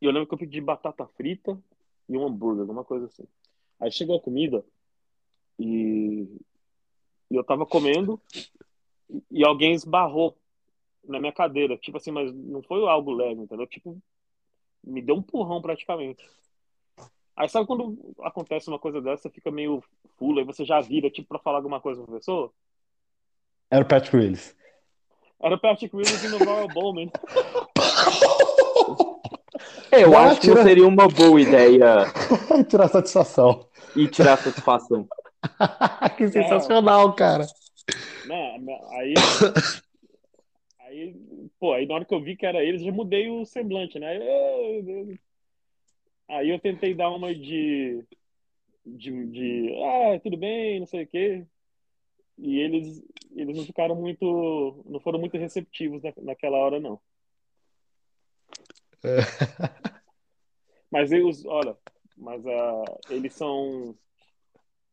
e 0.01 0.05
eu 0.05 0.12
lembro 0.12 0.28
que 0.28 0.34
eu 0.34 0.38
pedi 0.38 0.61
batata 0.61 1.07
frita 1.07 1.59
e 2.09 2.16
um 2.16 2.26
hambúrguer, 2.26 2.61
alguma 2.61 2.84
coisa 2.84 3.07
assim. 3.07 3.26
Aí 3.80 3.90
chegou 3.90 4.16
a 4.16 4.20
comida 4.20 4.64
e, 5.59 6.28
e 7.30 7.34
eu 7.34 7.42
tava 7.42 7.64
comendo 7.64 8.20
e 9.30 9.44
alguém 9.44 9.72
esbarrou 9.72 10.36
na 11.05 11.18
minha 11.18 11.32
cadeira. 11.32 11.76
Tipo 11.76 11.97
assim, 11.97 12.11
mas 12.11 12.32
não 12.32 12.62
foi 12.62 12.86
algo 12.86 13.12
leve, 13.12 13.40
entendeu? 13.40 13.66
Tipo, 13.66 14.01
me 14.84 15.01
deu 15.01 15.16
um 15.16 15.18
empurrão 15.18 15.62
praticamente. 15.62 16.22
Aí 17.37 17.49
sabe 17.49 17.66
quando 17.66 18.14
acontece 18.22 18.68
uma 18.68 18.78
coisa 18.78 19.01
dessa, 19.01 19.24
você 19.24 19.30
fica 19.30 19.51
meio 19.51 19.82
fulo, 20.18 20.39
aí 20.39 20.45
você 20.45 20.64
já 20.64 20.80
vira, 20.80 21.11
tipo, 21.11 21.28
pra 21.28 21.39
falar 21.39 21.59
alguma 21.59 21.80
coisa 21.80 22.03
pra 22.03 22.14
pessoa? 22.16 22.51
Era 23.70 23.84
o 23.84 23.89
Patrick 23.89 24.16
Willis. 24.16 24.57
Era 25.41 25.55
o 25.55 25.61
Patrick 25.61 25.95
Willis 25.95 26.22
e 26.22 26.26
o 26.28 26.39
Royal 26.39 26.68
Bowman. 26.68 27.11
É, 29.93 30.03
eu 30.05 30.11
Não, 30.11 30.18
acho 30.18 30.41
que 30.41 30.47
tira- 30.47 30.57
não 30.57 30.62
seria 30.62 30.87
uma 30.87 31.09
boa 31.09 31.41
ideia 31.41 32.05
Tirar 32.68 32.89
satisfação. 32.89 33.68
ir 33.95 34.09
tirar 34.09 34.37
satisfação. 34.39 35.07
que 36.16 36.28
sensacional, 36.28 37.12
cara. 37.14 37.47
Né? 38.24 38.57
Aí, 38.93 39.14
aí, 40.80 41.14
pô, 41.61 41.72
aí 41.72 41.87
na 41.87 41.95
hora 41.95 42.05
que 42.05 42.14
eu 42.14 42.20
vi 42.20 42.34
que 42.37 42.47
era 42.47 42.62
eles, 42.64 42.82
já 42.82 42.91
mudei 42.91 43.28
o 43.28 43.45
semblante, 43.45 43.99
né? 43.99 44.09
Aí, 44.09 45.18
aí 46.28 46.50
eu 46.50 46.58
tentei 46.58 46.94
dar 46.94 47.10
uma 47.10 47.34
de, 47.34 48.04
de, 48.84 49.26
de, 49.26 49.74
ah, 49.82 50.20
tudo 50.20 50.36
bem, 50.36 50.80
não 50.80 50.86
sei 50.86 51.04
o 51.04 51.06
quê. 51.06 51.46
E 52.38 52.58
eles, 52.58 53.02
eles 53.34 53.56
não 53.56 53.64
ficaram 53.64 53.94
muito, 53.94 54.84
não 54.86 55.00
foram 55.00 55.18
muito 55.18 55.36
receptivos 55.36 56.02
na, 56.02 56.12
naquela 56.18 56.58
hora, 56.58 56.78
não. 56.78 57.00
Mas 60.90 61.12
eles, 61.12 61.44
olha, 61.44 61.76
mas 62.16 62.46
ah, 62.46 62.84
eles 63.10 63.34
são, 63.34 63.94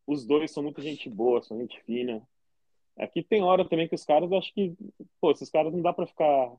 os 0.06 0.26
dois 0.26 0.50
são 0.50 0.62
muita 0.62 0.82
gente 0.82 1.08
boa, 1.08 1.40
são 1.42 1.58
gente 1.58 1.80
fina. 1.82 2.26
Aqui 2.98 3.22
tem 3.22 3.42
hora 3.42 3.66
também 3.68 3.88
que 3.88 3.94
os 3.94 4.04
caras, 4.04 4.30
acho 4.32 4.52
que, 4.52 4.76
pô, 5.20 5.30
esses 5.30 5.48
caras 5.50 5.72
não 5.72 5.80
dá 5.80 5.92
pra 5.92 6.06
ficar 6.06 6.52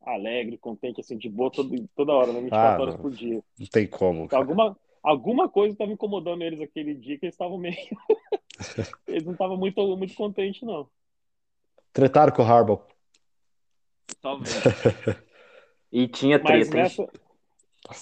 alegre, 0.00 0.58
contente, 0.58 1.00
assim, 1.00 1.16
de 1.16 1.28
boa 1.28 1.50
todo, 1.50 1.88
toda 1.94 2.12
hora, 2.12 2.32
né? 2.32 2.40
24 2.40 2.68
Ah, 2.68 2.80
horas 2.80 2.96
por 2.96 3.10
dia. 3.10 3.42
Não 3.58 3.66
tem 3.66 3.86
como. 3.86 4.28
cara. 4.28 4.42
Alguma, 4.42 4.78
alguma 5.02 5.48
coisa 5.48 5.74
estava 5.74 5.92
incomodando 5.92 6.42
eles 6.42 6.60
aquele 6.60 6.94
dia 6.94 7.18
que 7.18 7.26
eles 7.26 7.34
estavam 7.34 7.58
meio. 7.58 7.76
eles 9.06 9.24
não 9.24 9.32
estavam 9.32 9.56
muito, 9.56 9.96
muito 9.96 10.14
contentes, 10.14 10.62
não. 10.62 10.88
Tretaram 11.92 12.32
com 12.32 12.42
o 12.42 12.44
Harbaugh. 12.44 12.82
Talvez. 14.20 14.52
E 15.90 16.06
tinha 16.06 16.38
treta, 16.38 16.76
nessa. 16.76 17.08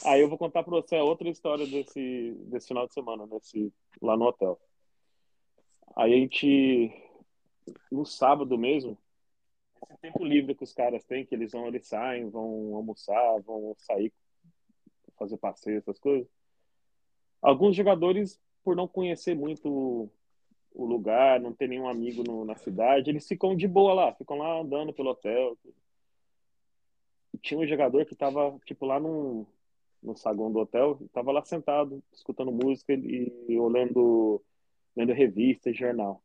Aí 0.05 0.21
eu 0.21 0.29
vou 0.29 0.37
contar 0.37 0.65
pra 0.65 0.73
você 0.73 0.97
outra 0.99 1.29
história 1.29 1.65
desse, 1.65 2.33
desse 2.47 2.67
final 2.67 2.87
de 2.87 2.93
semana, 2.93 3.27
nesse, 3.27 3.73
lá 4.03 4.17
no 4.17 4.25
hotel. 4.25 4.61
Aí 5.95 6.13
a 6.13 6.17
gente, 6.17 6.93
no 7.91 8.05
sábado 8.05 8.59
mesmo, 8.59 8.99
esse 9.89 9.99
tempo 10.01 10.25
livre 10.25 10.55
que 10.55 10.65
os 10.65 10.73
caras 10.73 11.05
têm, 11.05 11.25
que 11.25 11.35
eles 11.35 11.53
vão, 11.53 11.67
eles 11.69 11.87
saem, 11.87 12.29
vão 12.29 12.75
almoçar, 12.75 13.41
vão 13.43 13.75
sair, 13.79 14.13
fazer 15.17 15.37
passeio, 15.37 15.79
essas 15.79 15.99
coisas. 15.99 16.29
Alguns 17.41 17.77
jogadores, 17.77 18.41
por 18.65 18.75
não 18.75 18.89
conhecer 18.89 19.35
muito 19.37 20.11
o 20.75 20.85
lugar, 20.85 21.41
não 21.41 21.53
ter 21.53 21.69
nenhum 21.69 21.89
amigo 21.89 22.23
no- 22.23 22.45
na 22.45 22.57
cidade, 22.57 23.09
eles 23.11 23.27
ficam 23.27 23.57
de 23.57 23.67
boa 23.67 23.95
lá, 23.95 24.13
ficam 24.15 24.37
lá 24.37 24.61
andando 24.61 24.93
pelo 24.93 25.11
hotel. 25.11 25.57
E 27.33 27.39
tinha 27.39 27.59
um 27.59 27.67
jogador 27.67 28.05
que 28.05 28.15
tava, 28.15 28.59
tipo, 28.65 28.85
lá 28.85 29.01
no, 29.01 29.47
no 30.03 30.17
saguão 30.17 30.53
do 30.53 30.59
hotel, 30.59 30.99
tava 31.13 31.33
lá 31.33 31.45
sentado, 31.45 32.03
escutando 32.13 32.53
música 32.53 32.93
e, 32.93 33.33
e 33.49 33.59
olhando, 33.59 34.43
lendo 34.95 35.13
revista 35.13 35.71
e 35.71 35.75
jornal. 35.75 36.23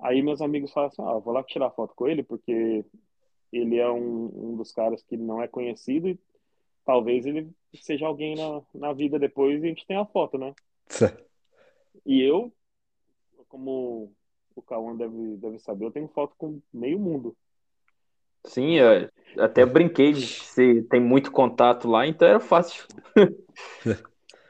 Aí 0.00 0.22
meus 0.22 0.40
amigos 0.40 0.72
falaram 0.72 0.92
assim, 0.92 1.02
ah, 1.02 1.18
vou 1.18 1.32
lá 1.32 1.42
tirar 1.42 1.70
foto 1.70 1.94
com 1.94 2.06
ele, 2.06 2.22
porque 2.22 2.84
ele 3.52 3.78
é 3.78 3.90
um, 3.90 4.30
um 4.52 4.56
dos 4.56 4.72
caras 4.72 5.02
que 5.02 5.16
não 5.16 5.42
é 5.42 5.48
conhecido 5.48 6.08
e 6.08 6.18
talvez 6.84 7.26
ele 7.26 7.50
seja 7.74 8.06
alguém 8.06 8.36
na, 8.36 8.62
na 8.74 8.92
vida 8.92 9.18
depois 9.18 9.62
e 9.62 9.66
a 9.66 9.68
gente 9.68 9.86
tem 9.86 9.96
a 9.96 10.06
foto, 10.06 10.38
né? 10.38 10.54
E 12.06 12.22
eu, 12.22 12.52
como 13.48 14.12
o 14.54 14.62
Cauã 14.62 14.96
deve, 14.96 15.36
deve 15.36 15.58
saber, 15.58 15.86
eu 15.86 15.90
tenho 15.90 16.08
foto 16.08 16.34
com 16.38 16.60
meio 16.72 16.98
mundo. 16.98 17.36
Sim, 18.44 18.76
eu 18.76 19.10
até 19.38 19.66
brinquei 19.66 20.12
de 20.12 20.26
você 20.26 20.82
tem 20.84 21.00
muito 21.00 21.30
contato 21.30 21.88
lá, 21.88 22.06
então 22.06 22.26
era 22.26 22.40
fácil. 22.40 22.86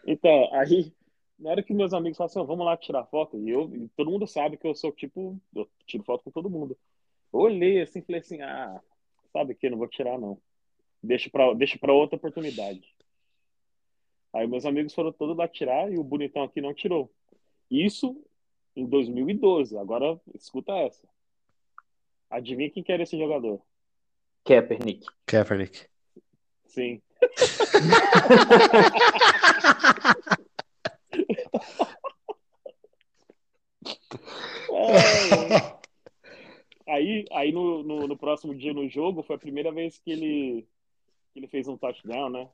Então, 0.06 0.48
aí, 0.54 0.90
na 1.38 1.50
hora 1.50 1.62
que 1.62 1.72
meus 1.72 1.92
amigos 1.92 2.18
falam 2.18 2.26
assim, 2.28 2.38
"Ó, 2.40 2.44
vamos 2.44 2.66
lá 2.66 2.76
tirar 2.76 3.04
foto, 3.06 3.38
e 3.38 3.48
eu, 3.48 3.70
e 3.74 3.88
todo 3.96 4.10
mundo 4.10 4.26
sabe 4.26 4.56
que 4.56 4.66
eu 4.66 4.74
sou 4.74 4.90
tipo, 4.92 5.40
eu 5.54 5.68
tiro 5.86 6.02
foto 6.02 6.24
com 6.24 6.30
todo 6.30 6.50
mundo. 6.50 6.76
Eu 7.32 7.40
olhei 7.40 7.80
assim, 7.80 8.02
falei 8.02 8.20
assim, 8.20 8.40
ah, 8.42 8.80
sabe 9.32 9.54
que 9.54 9.70
não 9.70 9.78
vou 9.78 9.88
tirar 9.88 10.18
não. 10.18 10.38
Deixa 11.02 11.30
pra, 11.30 11.52
deixa 11.54 11.78
pra 11.78 11.92
outra 11.92 12.16
oportunidade. 12.16 12.82
Aí 14.32 14.46
meus 14.46 14.66
amigos 14.66 14.94
foram 14.94 15.12
todos 15.12 15.36
lá 15.36 15.46
tirar 15.48 15.90
e 15.92 15.98
o 15.98 16.04
bonitão 16.04 16.42
aqui 16.42 16.60
não 16.60 16.74
tirou. 16.74 17.10
Isso 17.70 18.20
em 18.74 18.84
2012. 18.86 19.76
Agora, 19.78 20.20
escuta 20.34 20.72
essa. 20.72 21.06
Adivinha 22.30 22.70
quem 22.70 22.82
que 22.82 22.92
era 22.92 23.02
esse 23.02 23.18
jogador? 23.18 23.60
Kaepernick. 24.44 25.06
Kaepernick. 25.26 25.86
Sim. 26.66 27.00
É, 34.78 35.78
Aí, 36.88 37.26
aí 37.32 37.52
no, 37.52 37.82
no, 37.82 38.08
no 38.08 38.16
próximo 38.16 38.54
dia 38.54 38.72
no 38.72 38.88
jogo, 38.88 39.22
foi 39.22 39.36
a 39.36 39.38
primeira 39.38 39.70
vez 39.70 39.98
que 39.98 40.10
ele, 40.10 40.66
que 41.32 41.40
ele 41.40 41.46
fez 41.46 41.68
um 41.68 41.76
touchdown, 41.76 42.30
né? 42.30 42.48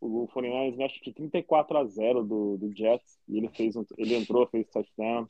O 0.00 0.28
49ers 0.28 0.80
acho 0.84 1.00
que 1.00 1.12
34 1.12 1.78
a 1.78 1.84
0 1.84 2.22
do, 2.22 2.56
do 2.56 2.76
Jets, 2.76 3.18
e 3.28 3.38
ele 3.38 3.48
fez 3.48 3.74
um, 3.74 3.84
ele 3.98 4.14
entrou, 4.14 4.46
fez 4.46 4.68
touchdown. 4.70 5.26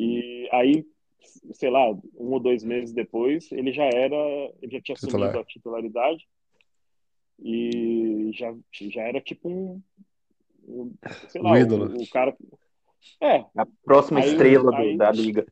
E 0.00 0.48
aí, 0.50 0.84
sei 1.52 1.70
lá, 1.70 1.88
um 1.90 2.32
ou 2.32 2.40
dois 2.40 2.64
meses 2.64 2.92
depois, 2.92 3.50
ele 3.52 3.72
já 3.72 3.84
era, 3.84 4.16
ele 4.60 4.72
já 4.72 4.80
tinha 4.80 4.96
Titular. 4.96 5.28
assumido 5.28 5.38
a 5.38 5.44
titularidade 5.44 6.26
e 7.38 8.30
já, 8.32 8.52
já 8.72 9.02
era 9.02 9.20
tipo 9.20 9.48
um, 9.48 9.82
um 10.66 10.94
sei 11.28 11.40
lá, 11.42 11.50
Um 11.50 11.54
o, 11.54 11.58
ídolo. 11.58 12.02
o 12.02 12.10
cara. 12.10 12.36
É, 13.20 13.44
A 13.56 13.66
próxima 13.84 14.20
Aí- 14.20 14.30
estrela 14.30 14.70
do- 14.70 14.76
aí- 14.76 14.96
da 14.96 15.10
liga. 15.10 15.46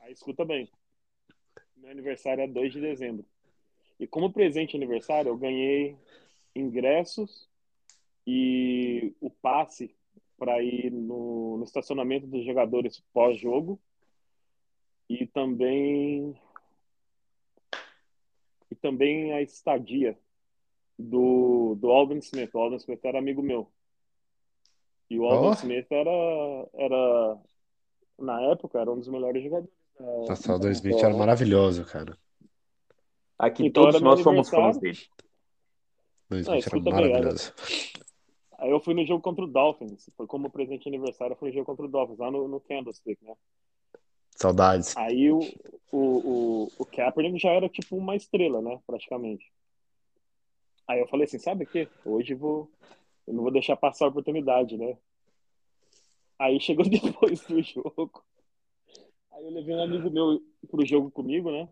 Aí 0.00 0.12
escuta 0.12 0.44
bem. 0.44 0.70
Meu 1.76 1.90
aniversário 1.90 2.42
é 2.42 2.46
2 2.46 2.72
de 2.72 2.80
dezembro. 2.80 3.24
E 3.98 4.06
como 4.06 4.32
presente 4.32 4.70
de 4.70 4.76
aniversário, 4.76 5.30
eu 5.30 5.36
ganhei 5.36 5.96
ingressos 6.54 7.48
e 8.26 9.14
o 9.20 9.30
passe 9.30 9.94
para 10.38 10.62
ir 10.62 10.90
no, 10.92 11.56
no 11.58 11.64
estacionamento 11.64 12.26
dos 12.26 12.44
jogadores 12.44 13.02
pós-jogo 13.12 13.80
e 15.08 15.26
também 15.26 16.38
e 18.70 18.74
também 18.74 19.32
a 19.32 19.40
estadia 19.40 20.18
do, 20.98 21.74
do 21.76 21.90
Alvin 21.90 22.18
Smith. 22.18 22.54
O 22.54 22.58
Alvin 22.58 22.76
Smith 22.76 23.04
era 23.04 23.18
amigo 23.18 23.42
meu. 23.42 23.70
E 25.08 25.18
o 25.18 25.24
Alvin 25.26 25.48
Ó. 25.48 25.52
Smith 25.52 25.86
era, 25.90 26.10
era, 26.74 27.38
na 28.18 28.40
época, 28.42 28.80
era 28.80 28.90
um 28.90 28.98
dos 28.98 29.08
melhores 29.08 29.42
jogadores. 29.42 29.70
da- 29.98 30.28
Nossa, 30.28 30.54
o 30.54 30.58
da 30.58 30.68
2020 30.68 31.04
era 31.04 31.14
maravilhoso, 31.14 31.84
cara. 31.84 32.18
Aqui 33.38 33.66
Então 33.66 33.82
todos 33.82 33.96
era 33.96 34.04
nós 34.04 34.26
aniversário. 34.26 34.66
fãs 34.66 34.78
dele. 34.78 34.98
2020 36.28 36.48
Não, 36.48 36.54
era 36.54 36.58
escuta 36.58 36.90
bem, 36.90 36.92
maravilhoso. 36.92 37.52
Aí 38.58 38.70
eu 38.70 38.80
fui 38.80 38.94
no 38.94 39.04
jogo 39.06 39.22
contra 39.22 39.44
o 39.44 39.46
Dolphins. 39.46 40.10
Foi 40.16 40.26
como 40.26 40.50
presente 40.50 40.84
de 40.84 40.88
aniversário, 40.88 41.34
eu 41.34 41.36
fui 41.38 41.48
no 41.50 41.54
jogo 41.54 41.66
contra 41.66 41.84
o 41.84 41.88
Dolphins, 41.88 42.18
lá 42.18 42.30
no, 42.30 42.48
no 42.48 42.60
Candlestick, 42.60 43.22
né? 43.22 43.34
Saudades. 44.36 44.96
Aí 44.96 45.30
o, 45.30 45.38
o, 45.92 45.98
o, 45.98 46.72
o 46.78 46.84
Kaepernick 46.86 47.38
já 47.38 47.50
era 47.50 47.68
tipo 47.68 47.96
uma 47.96 48.16
estrela, 48.16 48.60
né? 48.62 48.80
Praticamente. 48.86 49.44
Aí 50.88 51.00
eu 51.00 51.08
falei 51.08 51.24
assim, 51.26 51.38
sabe 51.38 51.64
o 51.64 51.66
quê? 51.66 51.88
Hoje 52.04 52.32
eu 52.32 52.38
vou. 52.38 52.70
Eu 53.26 53.34
não 53.34 53.42
vou 53.42 53.52
deixar 53.52 53.76
passar 53.76 54.06
a 54.06 54.08
oportunidade, 54.08 54.76
né? 54.76 54.96
Aí 56.38 56.60
chegou 56.60 56.84
depois 56.88 57.40
do 57.46 57.62
jogo. 57.62 58.24
Aí 59.32 59.44
eu 59.44 59.50
levei 59.50 59.74
um 59.74 59.82
amigo 59.82 60.10
meu 60.10 60.42
pro 60.68 60.86
jogo 60.86 61.10
comigo, 61.10 61.50
né? 61.50 61.68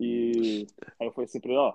E 0.00 0.66
aí 0.98 1.06
eu 1.06 1.12
falei 1.12 1.26
assim 1.26 1.40
pra 1.40 1.50
ele, 1.50 1.58
ó, 1.58 1.74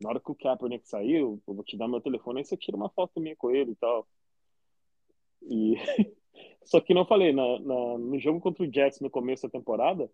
na 0.00 0.10
hora 0.10 0.20
que 0.20 0.30
o 0.30 0.34
Kaepernick 0.34 0.86
saiu, 0.86 1.40
eu 1.46 1.54
vou 1.54 1.64
te 1.64 1.76
dar 1.76 1.88
meu 1.88 2.00
telefone, 2.00 2.40
aí 2.40 2.44
você 2.44 2.56
tira 2.56 2.76
uma 2.76 2.90
foto 2.90 3.20
minha 3.20 3.36
com 3.36 3.50
ele 3.50 3.72
e 3.72 3.76
tal. 3.76 4.06
E 5.42 5.74
só 6.64 6.80
que 6.80 6.94
não 6.94 7.06
falei, 7.06 7.32
na, 7.32 7.58
na, 7.60 7.98
no 7.98 8.18
jogo 8.18 8.40
contra 8.40 8.64
o 8.64 8.72
Jets 8.72 9.00
no 9.00 9.10
começo 9.10 9.44
da 9.44 9.50
temporada, 9.50 10.10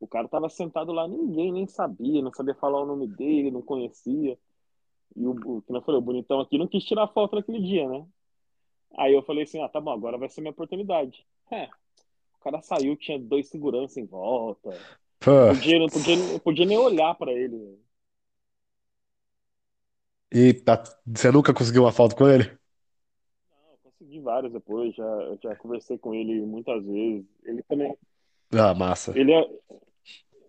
o 0.00 0.06
cara 0.06 0.28
tava 0.28 0.48
sentado 0.48 0.92
lá, 0.92 1.06
ninguém 1.06 1.52
nem 1.52 1.66
sabia, 1.66 2.20
não 2.20 2.32
sabia 2.32 2.54
falar 2.54 2.82
o 2.82 2.86
nome 2.86 3.06
dele, 3.06 3.50
não 3.50 3.62
conhecia. 3.62 4.38
E 5.14 5.26
o, 5.26 5.30
o 5.30 5.62
que 5.62 5.74
eu 5.74 5.82
falei, 5.82 5.98
o 5.98 6.04
bonitão 6.04 6.40
aqui 6.40 6.58
não 6.58 6.66
quis 6.66 6.84
tirar 6.84 7.06
foto 7.08 7.36
naquele 7.36 7.60
dia, 7.60 7.88
né? 7.88 8.06
Aí 8.96 9.12
eu 9.12 9.22
falei 9.22 9.44
assim, 9.44 9.62
ah, 9.62 9.68
tá 9.68 9.80
bom, 9.80 9.90
agora 9.90 10.18
vai 10.18 10.28
ser 10.28 10.40
minha 10.40 10.50
oportunidade. 10.50 11.26
É, 11.50 11.64
o 11.64 12.44
cara 12.44 12.60
saiu, 12.60 12.96
tinha 12.96 13.18
dois 13.18 13.48
seguranças 13.48 13.96
em 13.96 14.06
volta. 14.06 14.70
Podia, 15.20 15.78
não 15.78 15.86
podia, 15.88 16.40
podia 16.40 16.66
nem 16.66 16.78
olhar 16.78 17.14
para 17.14 17.32
ele. 17.32 17.78
E 20.30 20.54
tá, 20.54 20.82
você 21.06 21.30
nunca 21.30 21.52
conseguiu 21.52 21.82
uma 21.82 21.92
foto 21.92 22.16
com 22.16 22.26
ele? 22.26 22.44
Não, 23.50 23.76
consegui 23.82 24.18
várias 24.20 24.52
depois, 24.52 24.94
já, 24.94 25.36
já 25.42 25.56
conversei 25.56 25.98
com 25.98 26.14
ele 26.14 26.40
muitas 26.40 26.84
vezes. 26.84 27.26
Ele 27.44 27.62
também. 27.62 27.94
Ah, 28.50 28.74
massa. 28.74 29.16
Ele 29.18 29.32
é, 29.32 29.50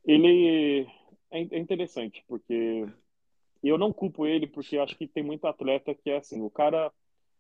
ele 0.06 0.88
é 1.32 1.58
interessante, 1.58 2.24
porque 2.28 2.88
eu 3.70 3.78
não 3.78 3.94
culpo 3.94 4.26
ele, 4.26 4.48
porque 4.48 4.78
acho 4.78 4.98
que 4.98 5.08
tem 5.08 5.24
muito 5.24 5.46
atleta 5.48 5.96
que 5.96 6.10
é 6.10 6.18
assim, 6.18 6.42
o 6.42 6.50
cara 6.50 6.92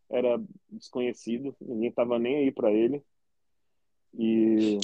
era 0.10 0.42
desconhecido, 0.70 1.56
ninguém 1.60 1.92
tava 1.92 2.20
nem 2.20 2.38
aí 2.38 2.52
para 2.52 2.72
ele. 2.72 3.04
E 4.18 4.80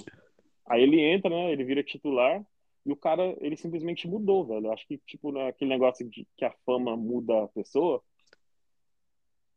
aí 0.67 0.81
ele 0.81 0.99
entra, 0.99 1.29
né? 1.29 1.51
Ele 1.51 1.63
vira 1.63 1.83
titular 1.83 2.43
e 2.85 2.91
o 2.91 2.95
cara, 2.95 3.35
ele 3.39 3.55
simplesmente 3.55 4.07
mudou, 4.07 4.45
velho. 4.45 4.67
Eu 4.67 4.73
acho 4.73 4.87
que, 4.87 4.97
tipo, 5.05 5.31
né, 5.31 5.47
aquele 5.47 5.69
negócio 5.69 6.09
de 6.09 6.27
que 6.35 6.45
a 6.45 6.51
fama 6.65 6.95
muda 6.95 7.43
a 7.43 7.47
pessoa, 7.47 8.01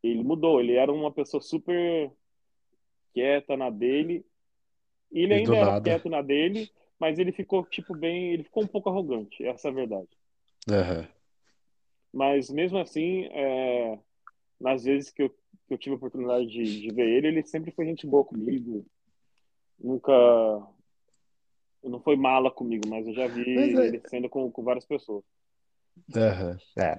ele 0.02 0.22
mudou. 0.22 0.60
Ele 0.60 0.74
era 0.74 0.92
uma 0.92 1.10
pessoa 1.10 1.40
super 1.40 2.12
quieta 3.14 3.56
na 3.56 3.70
dele. 3.70 4.24
E 5.10 5.20
ele 5.20 5.34
e 5.34 5.36
ainda 5.38 5.56
era 5.56 5.72
nada. 5.72 5.84
quieto 5.90 6.08
na 6.08 6.20
dele, 6.20 6.70
mas 6.98 7.18
ele 7.18 7.32
ficou, 7.32 7.64
tipo, 7.64 7.96
bem. 7.96 8.32
Ele 8.32 8.44
ficou 8.44 8.64
um 8.64 8.68
pouco 8.68 8.90
arrogante, 8.90 9.44
essa 9.44 9.68
é 9.68 9.70
a 9.70 9.74
verdade. 9.74 10.08
Uhum. 10.68 11.06
Mas 12.12 12.50
mesmo 12.50 12.78
assim, 12.78 13.24
é, 13.32 13.98
nas 14.60 14.84
vezes 14.84 15.10
que 15.10 15.22
eu, 15.22 15.30
que 15.30 15.74
eu 15.74 15.78
tive 15.78 15.94
a 15.94 15.96
oportunidade 15.96 16.46
de, 16.46 16.80
de 16.82 16.94
ver 16.94 17.08
ele, 17.08 17.28
ele 17.28 17.42
sempre 17.42 17.70
foi 17.70 17.86
gente 17.86 18.06
boa 18.06 18.24
comigo. 18.24 18.84
Nunca 19.78 20.12
não 21.82 22.00
foi 22.00 22.16
mala 22.16 22.50
comigo, 22.50 22.88
mas 22.88 23.06
eu 23.06 23.14
já 23.14 23.26
vi 23.26 23.58
é... 23.58 23.86
ele 23.86 24.02
sendo 24.08 24.28
com, 24.28 24.50
com 24.50 24.62
várias 24.62 24.84
pessoas. 24.84 25.24
Uhum. 26.14 26.82
É, 26.82 26.96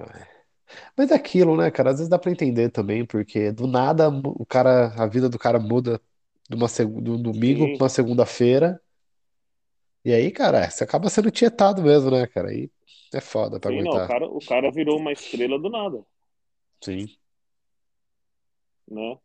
mas 0.95 1.11
é 1.11 1.15
aquilo, 1.15 1.57
né, 1.57 1.69
cara? 1.71 1.91
Às 1.91 1.97
vezes 1.97 2.09
dá 2.09 2.17
pra 2.17 2.31
entender 2.31 2.69
também, 2.69 3.05
porque 3.05 3.51
do 3.51 3.67
nada 3.67 4.09
o 4.09 4.45
cara, 4.45 4.93
a 4.95 5.07
vida 5.07 5.29
do 5.29 5.39
cara 5.39 5.59
muda 5.59 6.01
de 6.49 6.55
uma 6.55 6.67
seg... 6.67 6.89
do 7.01 7.17
domingo 7.17 7.65
Sim. 7.65 7.77
pra 7.77 7.83
uma 7.83 7.89
segunda-feira. 7.89 8.81
E 10.05 10.13
aí, 10.13 10.31
cara, 10.31 10.69
você 10.69 10.83
acaba 10.83 11.09
sendo 11.09 11.31
tietado 11.31 11.81
mesmo, 11.81 12.11
né, 12.11 12.27
cara? 12.27 12.49
Aí 12.49 12.69
é 13.13 13.21
foda 13.21 13.59
pra 13.59 13.71
Sim, 13.71 13.79
aguentar. 13.79 13.99
Não, 13.99 14.05
o, 14.05 14.07
cara, 14.07 14.27
o 14.27 14.39
cara 14.39 14.71
virou 14.71 14.97
uma 14.97 15.11
estrela 15.13 15.57
do 15.57 15.69
nada. 15.69 16.03
Sim. 16.81 17.07
Né? 18.87 19.17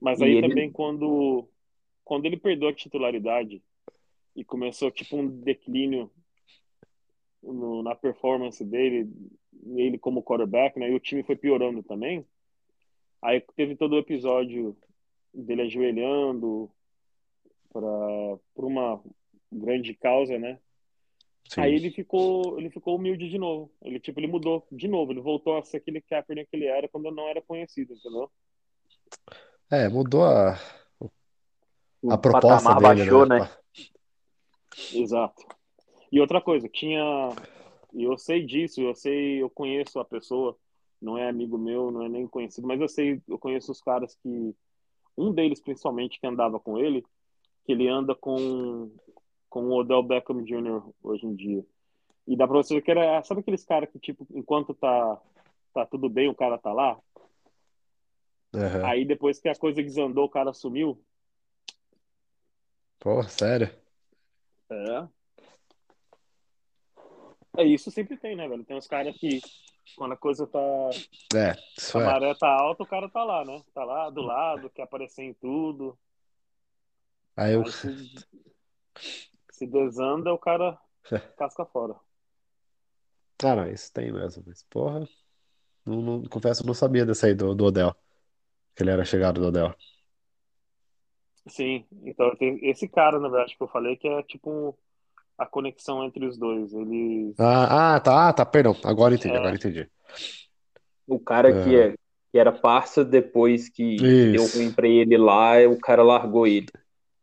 Mas 0.00 0.22
aí 0.22 0.32
ele... 0.32 0.48
também 0.48 0.72
quando, 0.72 1.48
quando 2.02 2.24
ele 2.24 2.38
perdeu 2.38 2.68
a 2.68 2.74
titularidade 2.74 3.62
e 4.34 4.44
começou 4.44 4.90
tipo 4.90 5.16
um 5.16 5.28
declínio 5.28 6.10
no, 7.42 7.82
na 7.82 7.94
performance 7.94 8.64
dele, 8.64 9.10
ele 9.76 9.98
como 9.98 10.22
quarterback, 10.22 10.78
né? 10.78 10.90
E 10.90 10.94
o 10.94 11.00
time 11.00 11.22
foi 11.22 11.36
piorando 11.36 11.82
também. 11.82 12.26
Aí 13.20 13.42
teve 13.54 13.76
todo 13.76 13.92
o 13.92 13.98
episódio 13.98 14.76
dele 15.32 15.62
ajoelhando 15.62 16.70
para 17.72 18.38
uma 18.56 19.02
grande 19.54 19.94
causa, 19.94 20.38
né? 20.38 20.58
Sim. 21.48 21.60
Aí 21.60 21.74
ele 21.74 21.90
ficou, 21.90 22.58
ele 22.58 22.70
ficou 22.70 22.96
humilde 22.96 23.28
de 23.28 23.38
novo. 23.38 23.70
Ele 23.82 24.00
tipo, 24.00 24.18
ele 24.18 24.26
mudou 24.26 24.66
de 24.72 24.88
novo, 24.88 25.12
ele 25.12 25.20
voltou 25.20 25.56
a 25.56 25.62
ser 25.62 25.78
aquele 25.78 26.00
Kaepernick 26.00 26.50
que 26.50 26.56
ele 26.56 26.66
era 26.66 26.88
quando 26.88 27.10
não 27.10 27.28
era 27.28 27.42
conhecido, 27.42 27.94
entendeu? 27.94 28.30
É, 29.70 29.88
mudou 29.88 30.24
a 30.24 30.58
a 32.10 32.18
proposta 32.18 32.74
dele, 32.74 32.82
baixou, 32.82 33.26
né? 33.26 33.40
né? 33.40 33.50
Exato. 34.92 35.42
E 36.10 36.20
outra 36.20 36.40
coisa, 36.40 36.68
tinha. 36.68 37.30
E 37.92 38.02
eu 38.04 38.18
sei 38.18 38.44
disso, 38.44 38.80
eu 38.80 38.94
sei, 38.94 39.42
eu 39.42 39.48
conheço 39.48 39.98
a 40.00 40.04
pessoa, 40.04 40.56
não 41.00 41.16
é 41.16 41.28
amigo 41.28 41.56
meu, 41.56 41.90
não 41.90 42.02
é 42.02 42.08
nem 42.08 42.26
conhecido, 42.26 42.66
mas 42.66 42.80
eu 42.80 42.88
sei, 42.88 43.22
eu 43.28 43.38
conheço 43.38 43.72
os 43.72 43.80
caras 43.80 44.14
que. 44.16 44.54
Um 45.16 45.32
deles, 45.32 45.60
principalmente, 45.60 46.18
que 46.18 46.26
andava 46.26 46.58
com 46.58 46.76
ele, 46.76 47.04
que 47.64 47.72
ele 47.72 47.88
anda 47.88 48.16
com, 48.16 48.90
com 49.54 49.68
o 49.68 49.78
Odell 49.78 50.02
Beckham 50.02 50.42
Jr. 50.42 50.82
hoje 51.00 51.24
em 51.24 51.32
dia. 51.36 51.64
E 52.26 52.36
dá 52.36 52.44
pra 52.44 52.56
você 52.56 52.74
ver 52.74 52.82
que 52.82 52.90
era. 52.90 53.22
Sabe 53.22 53.40
aqueles 53.40 53.64
caras 53.64 53.88
que, 53.88 54.00
tipo, 54.00 54.26
enquanto 54.32 54.74
tá, 54.74 55.22
tá 55.72 55.86
tudo 55.86 56.08
bem, 56.08 56.28
o 56.28 56.34
cara 56.34 56.58
tá 56.58 56.72
lá? 56.72 56.98
Uhum. 58.52 58.84
Aí 58.84 59.04
depois 59.04 59.38
que 59.38 59.48
a 59.48 59.54
coisa 59.54 59.80
desandou, 59.80 60.24
o 60.24 60.28
cara 60.28 60.52
sumiu. 60.52 61.00
Pô, 62.98 63.22
sério? 63.22 63.70
É. 64.68 65.08
É 67.58 67.64
isso 67.64 67.92
sempre 67.92 68.16
tem, 68.16 68.34
né, 68.34 68.48
velho? 68.48 68.64
Tem 68.64 68.76
uns 68.76 68.88
caras 68.88 69.16
que 69.16 69.40
quando 69.96 70.14
a 70.14 70.16
coisa 70.16 70.48
tá. 70.48 70.58
É, 71.32 71.50
a 71.50 72.00
é. 72.00 72.04
maré 72.04 72.34
tá 72.34 72.48
alta, 72.48 72.82
o 72.82 72.86
cara 72.86 73.08
tá 73.08 73.22
lá, 73.22 73.44
né? 73.44 73.62
Tá 73.72 73.84
lá 73.84 74.10
do 74.10 74.20
lado, 74.20 74.68
quer 74.70 74.82
aparecer 74.82 75.22
em 75.22 75.34
tudo. 75.34 75.96
Aí 77.36 77.52
eu. 77.52 77.62
Aí 77.62 78.34
se, 79.54 79.66
desanda, 79.66 80.32
o 80.32 80.38
cara 80.38 80.78
casca 81.38 81.64
fora. 81.64 81.94
Ah, 83.42 83.56
não, 83.56 83.68
isso 83.68 83.92
tem 83.92 84.12
mesmo. 84.12 84.42
Mas, 84.46 84.62
porra, 84.64 85.06
não, 85.84 86.00
não, 86.00 86.22
confesso, 86.24 86.66
não 86.66 86.74
sabia 86.74 87.04
desse 87.04 87.26
aí 87.26 87.34
do, 87.34 87.54
do 87.54 87.64
Odell. 87.66 87.94
Que 88.74 88.82
ele 88.82 88.90
era 88.90 89.04
chegado 89.04 89.40
do 89.40 89.48
Odell. 89.48 89.74
Sim, 91.46 91.84
então 92.02 92.34
tem 92.36 92.58
esse 92.68 92.88
cara, 92.88 93.20
na 93.20 93.28
verdade, 93.28 93.56
que 93.56 93.62
eu 93.62 93.68
falei, 93.68 93.96
que 93.96 94.08
é 94.08 94.22
tipo 94.22 94.76
a 95.36 95.44
conexão 95.44 96.02
entre 96.04 96.24
os 96.26 96.38
dois. 96.38 96.72
Eles. 96.72 97.38
Ah, 97.38 97.96
ah 97.96 98.00
tá, 98.00 98.28
ah, 98.28 98.32
tá, 98.32 98.46
perdão. 98.46 98.74
Agora 98.82 99.14
entendi, 99.14 99.34
é... 99.34 99.38
agora 99.38 99.54
entendi. 99.54 99.88
O 101.06 101.20
cara 101.20 101.50
é... 101.50 101.64
que, 101.64 101.76
é, 101.76 101.94
que 102.32 102.38
era 102.38 102.50
parça 102.50 103.04
depois 103.04 103.68
que 103.68 103.96
Isso. 103.96 104.32
deu 104.32 104.46
ruim 104.46 104.72
pra 104.72 104.88
ele 104.88 105.18
lá, 105.18 105.58
o 105.68 105.78
cara 105.78 106.02
largou 106.02 106.46
ele. 106.46 106.68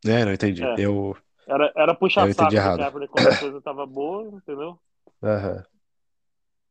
É, 0.06 0.24
não 0.24 0.34
entendi. 0.34 0.64
É. 0.64 0.76
Eu. 0.78 1.16
Era, 1.52 1.74
era 1.76 1.94
puxar 1.94 2.34
saco 2.34 2.50
do 2.78 3.08
quando 3.10 3.28
a 3.28 3.38
coisa 3.38 3.62
tava 3.62 3.86
boa, 3.86 4.24
entendeu? 4.38 4.80
Uhum. 5.22 5.64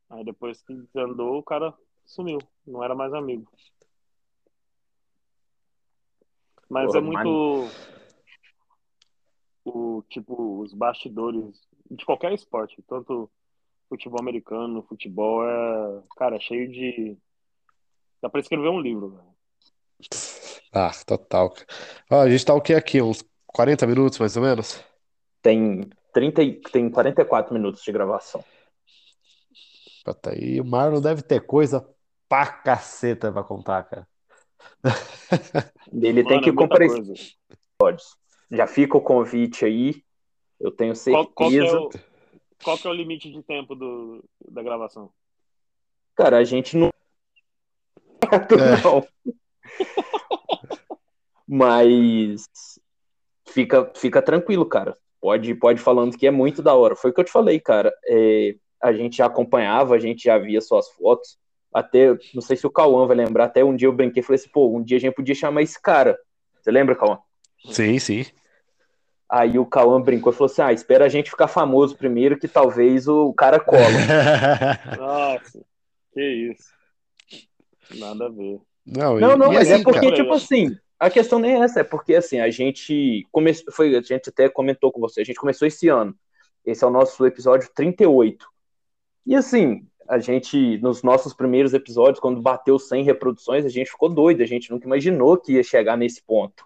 Aí 0.09 0.25
depois 0.25 0.59
que 0.63 0.73
desandou, 0.73 1.37
o 1.37 1.43
cara 1.43 1.71
sumiu. 2.03 2.39
Não 2.65 2.83
era 2.83 2.95
mais 2.95 3.13
amigo. 3.13 3.47
Mas 6.67 6.91
Pô, 6.91 6.97
é 6.97 7.01
muito 7.01 7.69
o 9.63 10.03
tipo 10.09 10.61
os 10.61 10.73
bastidores 10.73 11.61
de 11.91 12.03
qualquer 12.03 12.33
esporte, 12.33 12.81
tanto 12.87 13.29
futebol 13.87 14.19
americano, 14.19 14.81
futebol 14.89 15.45
é, 15.45 16.01
cara, 16.17 16.39
cheio 16.39 16.71
de 16.71 17.15
dá 18.19 18.29
para 18.29 18.39
escrever 18.39 18.69
um 18.69 18.81
livro, 18.81 19.11
velho. 19.11 19.31
Ah, 20.73 20.91
total. 21.05 21.53
Ó, 22.09 22.21
a 22.21 22.29
gente 22.29 22.45
tá 22.45 22.55
o 22.55 22.61
que 22.61 22.73
aqui? 22.73 23.01
Uns 23.01 23.21
40 23.53 23.87
minutos 23.87 24.19
mais 24.19 24.35
ou 24.37 24.43
menos? 24.43 24.83
Tem 25.41 25.89
30 26.13 26.41
tem 26.71 26.89
44 26.89 27.53
minutos 27.53 27.83
de 27.83 27.91
gravação. 27.91 28.43
Tá 30.03 30.31
aí, 30.31 30.59
o 30.59 30.65
Marlon 30.65 30.99
deve 30.99 31.21
ter 31.21 31.45
coisa 31.45 31.87
pra 32.27 32.45
caceta 32.45 33.31
pra 33.31 33.43
contar, 33.43 33.83
cara. 33.83 34.07
Ele 35.91 36.23
Mano, 36.23 36.29
tem 36.29 36.41
que 36.41 36.49
é 36.49 36.53
comprar 36.53 36.85
episódios. 36.85 37.37
Já 38.49 38.67
fica 38.67 38.97
o 38.97 39.01
convite 39.01 39.65
aí. 39.65 40.03
Eu 40.59 40.71
tenho 40.71 40.95
certeza. 40.95 41.25
Qual, 41.35 41.49
qual, 41.49 41.51
é, 41.51 41.73
o, 41.73 41.89
qual 42.63 42.77
é 42.83 42.87
o 42.87 42.93
limite 42.93 43.31
de 43.31 43.41
tempo 43.43 43.75
do, 43.75 44.23
da 44.49 44.61
gravação? 44.61 45.11
Cara, 46.15 46.37
a 46.37 46.43
gente 46.43 46.77
não. 46.77 46.91
É. 48.31 48.83
não. 48.83 49.07
Mas 51.47 52.47
fica, 53.51 53.91
fica 53.95 54.21
tranquilo, 54.21 54.65
cara. 54.65 54.97
Pode, 55.19 55.53
pode 55.55 55.79
falando 55.79 56.17
que 56.17 56.25
é 56.25 56.31
muito 56.31 56.61
da 56.61 56.73
hora. 56.73 56.95
Foi 56.95 57.11
o 57.11 57.13
que 57.13 57.19
eu 57.21 57.25
te 57.25 57.31
falei, 57.31 57.59
cara. 57.59 57.93
É, 58.07 58.55
a 58.81 58.91
gente 58.91 59.17
já 59.17 59.27
acompanhava, 59.27 59.93
a 59.95 59.99
gente 59.99 60.23
já 60.23 60.37
via 60.37 60.59
suas 60.61 60.89
fotos 60.89 61.37
até, 61.73 62.09
não 62.33 62.41
sei 62.41 62.57
se 62.57 62.67
o 62.67 62.71
Cauã 62.71 63.05
vai 63.07 63.15
lembrar, 63.15 63.45
até 63.45 63.63
um 63.63 63.75
dia 63.75 63.87
eu 63.87 63.93
brinquei 63.93 64.21
e 64.21 64.25
falei 64.25 64.39
assim, 64.39 64.49
pô, 64.49 64.75
um 64.75 64.83
dia 64.83 64.97
a 64.97 64.99
gente 64.99 65.13
podia 65.15 65.33
chamar 65.35 65.61
esse 65.61 65.81
cara. 65.81 66.17
Você 66.61 66.69
lembra, 66.71 66.95
Cauã? 66.95 67.19
Sim, 67.69 67.97
sim. 67.99 68.25
Aí 69.29 69.57
o 69.57 69.65
Cauã 69.65 70.01
brincou 70.01 70.33
e 70.33 70.35
falou 70.35 70.51
assim: 70.51 70.61
ah, 70.61 70.73
espera 70.73 71.05
a 71.05 71.09
gente 71.09 71.29
ficar 71.29 71.47
famoso 71.47 71.95
primeiro, 71.95 72.37
que 72.37 72.47
talvez 72.49 73.07
o 73.07 73.31
cara 73.33 73.59
cola. 73.61 73.79
Nossa. 74.97 75.61
Que 76.13 76.51
isso. 76.51 76.69
Nada 77.97 78.25
a 78.25 78.29
ver. 78.29 78.59
Não, 78.85 79.17
Não, 79.17 79.33
e- 79.35 79.37
não, 79.37 79.53
mas 79.53 79.71
assim, 79.71 79.79
é 79.79 79.83
porque, 79.83 80.01
cara- 80.01 80.15
tipo 80.15 80.33
assim, 80.33 80.77
a 81.01 81.09
questão 81.09 81.39
nem 81.39 81.55
é 81.55 81.63
essa, 81.63 81.79
é 81.79 81.83
porque 81.83 82.13
assim, 82.13 82.39
a 82.39 82.51
gente 82.51 83.27
começou, 83.31 83.73
foi, 83.73 83.95
a 83.95 84.01
gente 84.01 84.29
até 84.29 84.47
comentou 84.47 84.91
com 84.91 85.01
você, 85.01 85.21
a 85.21 85.23
gente 85.23 85.39
começou 85.39 85.67
esse 85.67 85.87
ano. 85.87 86.15
Esse 86.63 86.83
é 86.83 86.87
o 86.87 86.91
nosso 86.91 87.25
episódio 87.25 87.67
38. 87.73 88.47
E 89.25 89.35
assim, 89.35 89.87
a 90.07 90.19
gente, 90.19 90.77
nos 90.77 91.01
nossos 91.01 91.33
primeiros 91.33 91.73
episódios, 91.73 92.19
quando 92.19 92.39
bateu 92.39 92.77
100 92.77 93.03
reproduções, 93.03 93.65
a 93.65 93.69
gente 93.69 93.89
ficou 93.89 94.09
doido, 94.09 94.43
a 94.43 94.45
gente 94.45 94.69
nunca 94.69 94.85
imaginou 94.85 95.37
que 95.37 95.53
ia 95.53 95.63
chegar 95.63 95.97
nesse 95.97 96.21
ponto. 96.21 96.63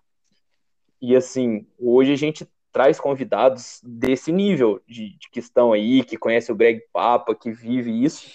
E 1.01 1.15
assim, 1.15 1.65
hoje 1.79 2.11
a 2.11 2.17
gente 2.17 2.45
traz 2.73 2.99
convidados 2.99 3.79
desse 3.81 4.33
nível, 4.33 4.81
de, 4.85 5.17
de 5.17 5.29
que 5.31 5.39
estão 5.39 5.71
aí, 5.71 6.03
que 6.03 6.17
conhece 6.17 6.51
o 6.51 6.55
Greg 6.55 6.81
Papa, 6.91 7.33
que 7.33 7.51
vive 7.51 8.03
isso. 8.03 8.27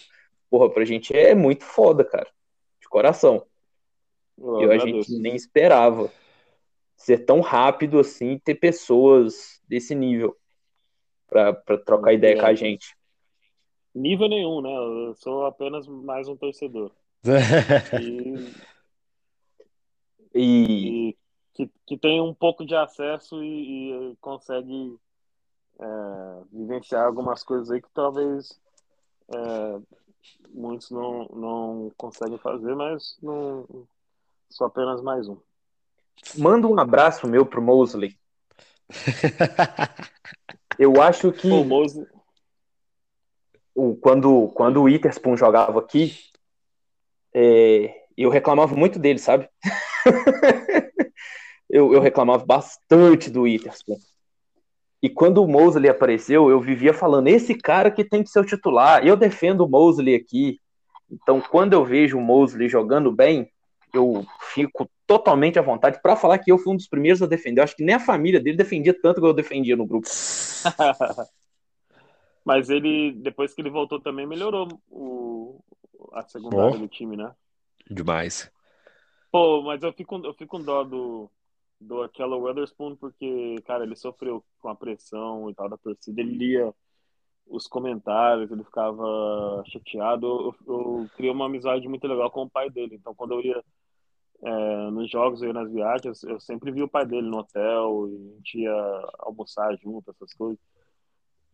Porra, 0.48 0.70
pra 0.70 0.86
gente 0.86 1.14
é 1.14 1.34
muito 1.34 1.62
foda, 1.62 2.03
cara. 2.03 2.28
De 2.80 2.88
coração. 2.88 3.44
Eu, 4.41 4.62
Eu, 4.62 4.72
a 4.72 4.78
gente 4.78 5.12
nem 5.18 5.36
esperava 5.36 6.11
ser 6.97 7.24
tão 7.24 7.41
rápido 7.41 7.99
assim, 7.99 8.38
ter 8.38 8.55
pessoas 8.55 9.61
desse 9.68 9.95
nível 9.95 10.36
pra 11.26 11.53
pra 11.53 11.78
trocar 11.78 12.12
ideia 12.12 12.38
com 12.38 12.47
a 12.47 12.55
gente. 12.55 12.97
Nível 13.95 14.28
nenhum, 14.28 14.61
né? 14.61 14.70
Eu 14.74 15.14
sou 15.16 15.47
apenas 15.47 15.86
mais 15.86 16.28
um 16.28 16.36
torcedor. 16.36 16.91
E, 18.01 18.53
E 20.34 21.11
e 21.11 21.16
que, 21.55 21.70
que 21.86 21.99
tem 21.99 22.20
um 22.20 22.32
pouco 22.32 22.64
de 22.64 22.74
acesso 22.74 23.43
e, 23.43 24.12
e 24.12 24.16
consegue 24.20 24.97
é, 25.78 25.84
vivenciar 26.53 27.07
algumas 27.07 27.43
coisas 27.43 27.70
aí 27.70 27.82
que 27.82 27.91
talvez 27.93 28.61
é, 29.28 29.80
muitos 30.51 30.91
não, 30.91 31.26
não 31.34 31.93
conseguem 31.97 32.38
fazer, 32.38 32.74
mas 32.74 33.18
não 33.22 33.66
sou 34.51 34.66
apenas 34.66 35.01
mais 35.03 35.28
um. 35.28 35.38
manda 36.36 36.66
um 36.66 36.78
abraço 36.78 37.26
meu 37.26 37.46
pro 37.46 37.62
Mosley. 37.62 38.18
Eu 40.78 41.01
acho 41.01 41.30
que 41.32 41.48
o 41.51 41.62
Mose, 41.62 42.07
o- 43.74 43.94
quando, 43.96 44.48
quando 44.48 44.78
o 44.78 44.84
Witherspoon 44.84 45.36
jogava 45.36 45.78
aqui, 45.78 46.14
é, 47.34 47.94
eu 48.16 48.30
reclamava 48.30 48.74
muito 48.74 48.98
dele, 48.98 49.18
sabe? 49.18 49.48
eu, 51.68 51.92
eu 51.92 52.01
reclamava 52.01 52.44
bastante 52.46 53.30
do 53.30 53.42
Witherspoon. 53.42 53.98
E 55.03 55.09
quando 55.11 55.42
o 55.42 55.48
Mosley 55.48 55.90
apareceu, 55.90 56.51
eu 56.51 56.61
vivia 56.61 56.94
falando: 56.94 57.28
esse 57.28 57.55
cara 57.55 57.90
que 57.90 58.05
tem 58.05 58.22
que 58.22 58.30
ser 58.30 58.40
o 58.40 58.46
titular. 58.46 59.07
Eu 59.07 59.16
defendo 59.16 59.64
o 59.64 59.68
Mosley 59.68 60.14
aqui. 60.14 60.59
Então, 61.11 61.40
quando 61.42 61.74
eu 61.74 61.84
vejo 61.84 62.16
o 62.16 62.22
Mosley 62.22 62.68
jogando 62.68 63.12
bem, 63.12 63.51
eu 63.95 64.24
fico 64.55 64.91
totalmente 65.07 65.59
à 65.59 65.62
vontade 65.62 66.01
para 66.03 66.16
falar 66.16 66.38
que 66.38 66.51
eu 66.51 66.59
fui 66.59 66.72
um 66.72 66.76
dos 66.76 66.88
primeiros 66.88 67.22
a 67.22 67.26
defender. 67.26 67.61
Eu 67.61 67.64
acho 67.64 67.76
que 67.76 67.84
nem 67.84 67.95
a 67.95 68.01
família 68.01 68.41
dele 68.41 68.57
defendia 68.57 68.95
tanto 69.01 69.20
que 69.20 69.26
eu 69.26 69.32
defendia 69.34 69.76
no 69.76 69.86
grupo. 69.86 70.07
mas 72.45 72.70
ele, 72.70 73.12
depois 73.12 73.55
que 73.55 73.61
ele 73.61 73.70
voltou 73.70 74.01
também, 74.01 74.26
melhorou 74.26 74.68
o, 74.88 75.61
a 76.12 76.22
secundária 76.22 76.76
Oh. 76.76 76.78
do 76.78 76.88
time, 76.88 77.16
né? 77.16 77.34
Demais. 77.91 78.51
Pô, 79.30 79.62
mas 79.62 79.82
eu 79.82 79.93
fico, 79.93 80.16
eu 80.24 80.34
fico 80.34 80.59
com 80.59 80.64
dó 80.64 80.82
do, 80.84 81.30
do 81.80 82.03
aquela 82.03 82.36
Weatherspoon 82.36 82.97
porque, 82.97 83.57
cara, 83.66 83.84
ele 83.84 83.97
sofreu 83.97 84.45
com 84.61 84.68
a 84.68 84.74
pressão 84.74 85.49
e 85.51 85.55
tal 85.55 85.68
da 85.68 85.76
torcida. 85.78 86.20
Ele 86.20 86.36
lia 86.36 86.74
os 87.47 87.66
comentários, 87.66 88.51
ele 88.51 88.64
ficava 88.64 89.62
chateado. 89.66 90.26
Eu, 90.26 90.74
eu 90.74 91.11
criei 91.16 91.32
uma 91.32 91.47
amizade 91.47 91.86
muito 91.88 92.07
legal 92.07 92.30
com 92.30 92.43
o 92.43 92.51
pai 92.51 92.70
dele. 92.70 92.97
Então, 92.97 93.14
quando 93.14 93.34
eu 93.34 93.41
ia 93.41 93.64
é, 94.43 94.91
nos 94.91 95.11
jogos, 95.11 95.43
ia 95.43 95.53
nas 95.53 95.70
viagens, 95.70 96.22
eu 96.22 96.41
sempre 96.41 96.70
vi 96.72 96.82
o 96.82 96.88
pai 96.88 97.05
dele 97.07 97.28
no 97.28 97.38
hotel 97.38 98.09
e 98.09 98.14
a 98.14 98.36
gente 98.36 98.59
ia 98.61 99.09
almoçar 99.18 99.76
junto, 99.82 100.11
essas 100.11 100.32
coisas. 100.34 100.59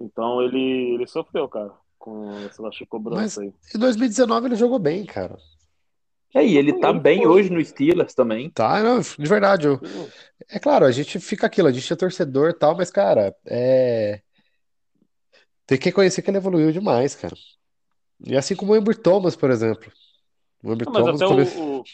Então, 0.01 0.43
ele, 0.43 0.95
ele 0.95 1.07
sofreu, 1.07 1.49
cara, 1.49 1.73
com 1.99 2.31
essa 2.47 2.63
nossa 2.63 2.85
cobrança 2.87 3.41
aí. 3.43 3.53
Em 3.75 3.79
2019 3.79 4.49
ele 4.49 4.57
jogou 4.57 4.79
bem, 4.79 5.05
cara. 5.07 5.37
E 6.35 6.39
aí, 6.39 6.57
ele 6.57 6.79
tá 6.79 6.91
Ele 6.91 7.01
bem 7.01 7.19
foi. 7.23 7.27
hoje 7.29 7.51
no 7.51 7.65
Steelers 7.65 8.13
também. 8.15 8.51
Tá, 8.51 8.83
não, 8.83 9.01
de 9.01 9.27
verdade. 9.29 9.67
eu- 9.67 9.81
É 10.51 10.59
claro, 10.59 10.85
a 10.85 10.91
gente 10.93 11.19
fica 11.19 11.47
aquilo, 11.47 11.69
a 11.69 11.73
gente 11.73 11.91
é 11.91 11.97
torcedor 11.97 12.51
e 12.51 12.55
tal, 12.55 12.77
mas, 12.77 12.91
cara, 12.91 13.35
é. 13.47 14.21
Tem 15.67 15.79
que 15.79 15.87
reconhecer 15.87 16.23
que 16.23 16.31
ele 16.31 16.37
evoluiu 16.37 16.71
demais, 16.71 17.15
cara. 17.15 17.35
E 18.25 18.37
assim 18.37 18.55
como 18.55 18.73
o 18.73 18.77
Ember 18.77 18.97
Thomas, 18.97 19.35
por 19.35 19.51
exemplo. 19.51 19.91
O 20.63 20.73
Ember 20.73 20.87
Não, 20.87 20.93
mas 20.93 21.21
Thomas 21.21 21.23
até 21.23 21.27
come- 21.55 21.63
o, 21.81 21.85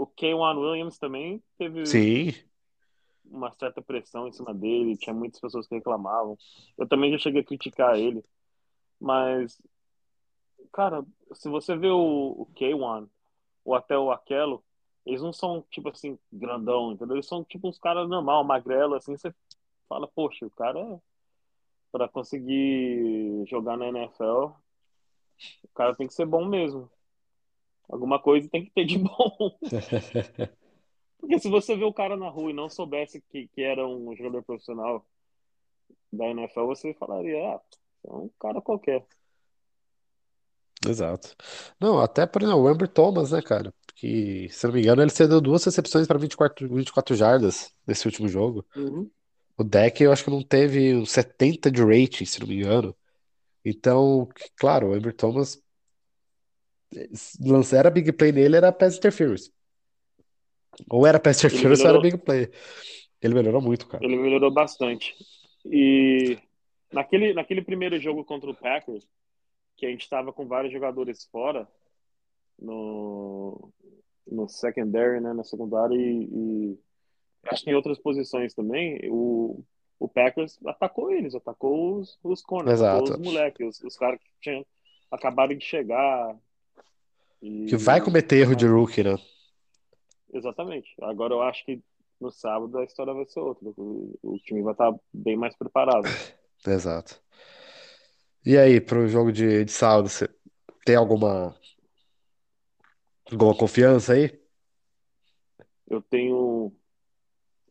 o, 0.00 0.04
o 0.04 0.06
K1 0.06 0.58
Williams 0.58 0.98
também 0.98 1.42
teve 1.58 1.82
Sim, 1.84 2.32
uma 3.24 3.50
certa 3.52 3.80
pressão 3.82 4.26
em 4.28 4.32
cima 4.32 4.52
dele, 4.54 4.96
tinha 4.96 5.14
muitas 5.14 5.40
pessoas 5.40 5.66
que 5.66 5.74
reclamavam. 5.74 6.36
Eu 6.76 6.88
também 6.88 7.12
já 7.12 7.18
cheguei 7.18 7.42
a 7.42 7.44
criticar 7.44 7.98
ele, 7.98 8.24
mas, 9.00 9.60
cara, 10.72 11.04
se 11.32 11.48
você 11.48 11.76
vê 11.76 11.88
o, 11.88 12.42
o 12.42 12.46
K1 12.54 13.08
ou 13.64 13.74
até 13.74 13.96
o 13.98 14.10
Aquelo, 14.10 14.64
eles 15.06 15.22
não 15.22 15.32
são, 15.32 15.64
tipo 15.70 15.88
assim, 15.88 16.18
grandão, 16.32 16.92
entendeu? 16.92 17.16
Eles 17.16 17.26
são, 17.26 17.44
tipo, 17.44 17.68
uns 17.68 17.78
caras 17.78 18.08
normal, 18.08 18.44
magrelo, 18.44 18.94
assim, 18.94 19.16
você 19.16 19.34
fala, 19.88 20.06
poxa, 20.08 20.46
o 20.46 20.50
cara, 20.50 21.00
para 21.92 22.08
conseguir 22.08 23.44
jogar 23.46 23.76
na 23.76 23.88
NFL, 23.88 24.52
o 25.64 25.68
cara 25.74 25.94
tem 25.94 26.06
que 26.06 26.14
ser 26.14 26.26
bom 26.26 26.44
mesmo. 26.44 26.90
Alguma 27.90 28.20
coisa 28.20 28.48
tem 28.48 28.64
que 28.64 28.70
ter 28.70 28.84
de 28.84 28.98
bom. 29.02 29.58
Porque 31.18 31.38
se 31.38 31.50
você 31.50 31.76
vê 31.76 31.84
o 31.84 31.92
cara 31.92 32.16
na 32.16 32.28
rua 32.28 32.50
e 32.50 32.54
não 32.54 32.68
soubesse 32.70 33.20
que, 33.20 33.46
que 33.48 33.62
era 33.62 33.86
um 33.86 34.14
jogador 34.16 34.42
profissional 34.42 35.04
da 36.10 36.26
NFL, 36.26 36.66
você 36.66 36.94
falaria, 36.94 37.36
ah, 37.38 37.60
é 38.06 38.12
um 38.12 38.30
cara 38.38 38.60
qualquer. 38.62 39.04
exato. 40.86 41.36
Não, 41.78 42.00
até 42.00 42.26
por 42.26 42.42
exemplo, 42.42 42.62
o 42.62 42.70
Ember 42.70 42.88
Thomas, 42.88 43.32
né, 43.32 43.42
cara? 43.42 43.72
Que, 43.94 44.48
se 44.48 44.66
não 44.66 44.72
me 44.72 44.80
engano, 44.80 45.02
ele 45.02 45.10
cedeu 45.10 45.42
duas 45.42 45.62
recepções 45.62 46.06
para 46.06 46.18
24, 46.18 46.66
24 46.68 47.14
jardas 47.14 47.74
nesse 47.86 48.06
último 48.06 48.26
jogo. 48.26 48.64
O 49.58 49.62
deck 49.62 50.02
eu 50.02 50.10
acho 50.10 50.24
que 50.24 50.30
não 50.30 50.42
teve 50.42 50.94
uns 50.96 51.10
70 51.10 51.70
de 51.70 51.82
rating, 51.82 52.24
se 52.24 52.40
não 52.40 52.46
me 52.46 52.56
engano. 52.56 52.96
Então, 53.62 54.26
claro, 54.56 54.88
o 54.88 54.96
Ember 54.96 55.14
Thomas 55.14 55.62
lançar 57.40 57.86
a 57.86 57.90
big 57.90 58.12
play 58.12 58.32
nele 58.32 58.56
era 58.56 58.72
pass 58.72 58.96
interference. 58.96 59.52
Ou 60.88 61.06
era 61.06 61.20
pass 61.20 61.38
interference 61.38 61.82
ou 61.82 61.88
era 61.88 62.00
big 62.00 62.18
play. 62.18 62.50
Ele 63.20 63.34
melhorou 63.34 63.60
muito, 63.60 63.86
cara. 63.86 64.04
Ele 64.04 64.16
melhorou 64.16 64.50
bastante. 64.50 65.14
E 65.64 66.38
naquele, 66.92 67.34
naquele 67.34 67.62
primeiro 67.62 67.98
jogo 67.98 68.24
contra 68.24 68.50
o 68.50 68.54
Packers, 68.54 69.06
que 69.76 69.86
a 69.86 69.90
gente 69.90 70.02
estava 70.02 70.32
com 70.32 70.46
vários 70.46 70.72
jogadores 70.72 71.24
fora 71.26 71.68
no, 72.58 73.72
no 74.26 74.48
secondary, 74.48 75.20
né, 75.20 75.32
na 75.32 75.44
secundária 75.44 75.94
e, 75.94 76.28
e 76.32 76.78
acho 77.46 77.64
que 77.64 77.70
em 77.70 77.74
outras 77.74 77.98
posições 77.98 78.54
também, 78.54 79.00
o, 79.10 79.64
o 79.98 80.08
Packers 80.08 80.58
atacou 80.66 81.10
eles, 81.10 81.34
atacou 81.34 81.98
os, 81.98 82.18
os 82.22 82.42
corners, 82.42 82.80
atacou 82.80 83.16
os 83.16 83.18
moleques, 83.18 83.78
os, 83.78 83.84
os 83.84 83.96
caras 83.96 84.20
que 84.20 84.30
tinham 84.40 84.64
acabado 85.10 85.54
de 85.54 85.64
chegar. 85.64 86.36
E- 87.42 87.66
Que 87.68 87.76
vai 87.76 88.00
cometer 88.00 88.36
erro 88.36 88.54
de 88.54 88.66
rookie, 88.66 89.02
né? 89.02 89.16
Exatamente. 90.32 90.94
Agora 91.02 91.34
eu 91.34 91.42
acho 91.42 91.64
que 91.64 91.82
no 92.20 92.30
sábado 92.30 92.78
a 92.78 92.84
história 92.84 93.12
vai 93.14 93.26
ser 93.26 93.40
outra. 93.40 93.68
O, 93.76 94.18
o 94.22 94.38
time 94.38 94.62
vai 94.62 94.72
estar 94.72 94.94
bem 95.12 95.36
mais 95.36 95.56
preparado. 95.56 96.04
Exato. 96.66 97.20
E 98.44 98.56
aí, 98.56 98.80
pro 98.80 99.06
jogo 99.08 99.30
de, 99.32 99.64
de 99.64 99.72
sábado, 99.72 100.08
você 100.08 100.28
tem 100.84 100.96
alguma, 100.96 101.54
alguma 103.30 103.56
confiança 103.56 104.14
aí? 104.14 104.40
Eu 105.88 106.00
tenho 106.00 106.72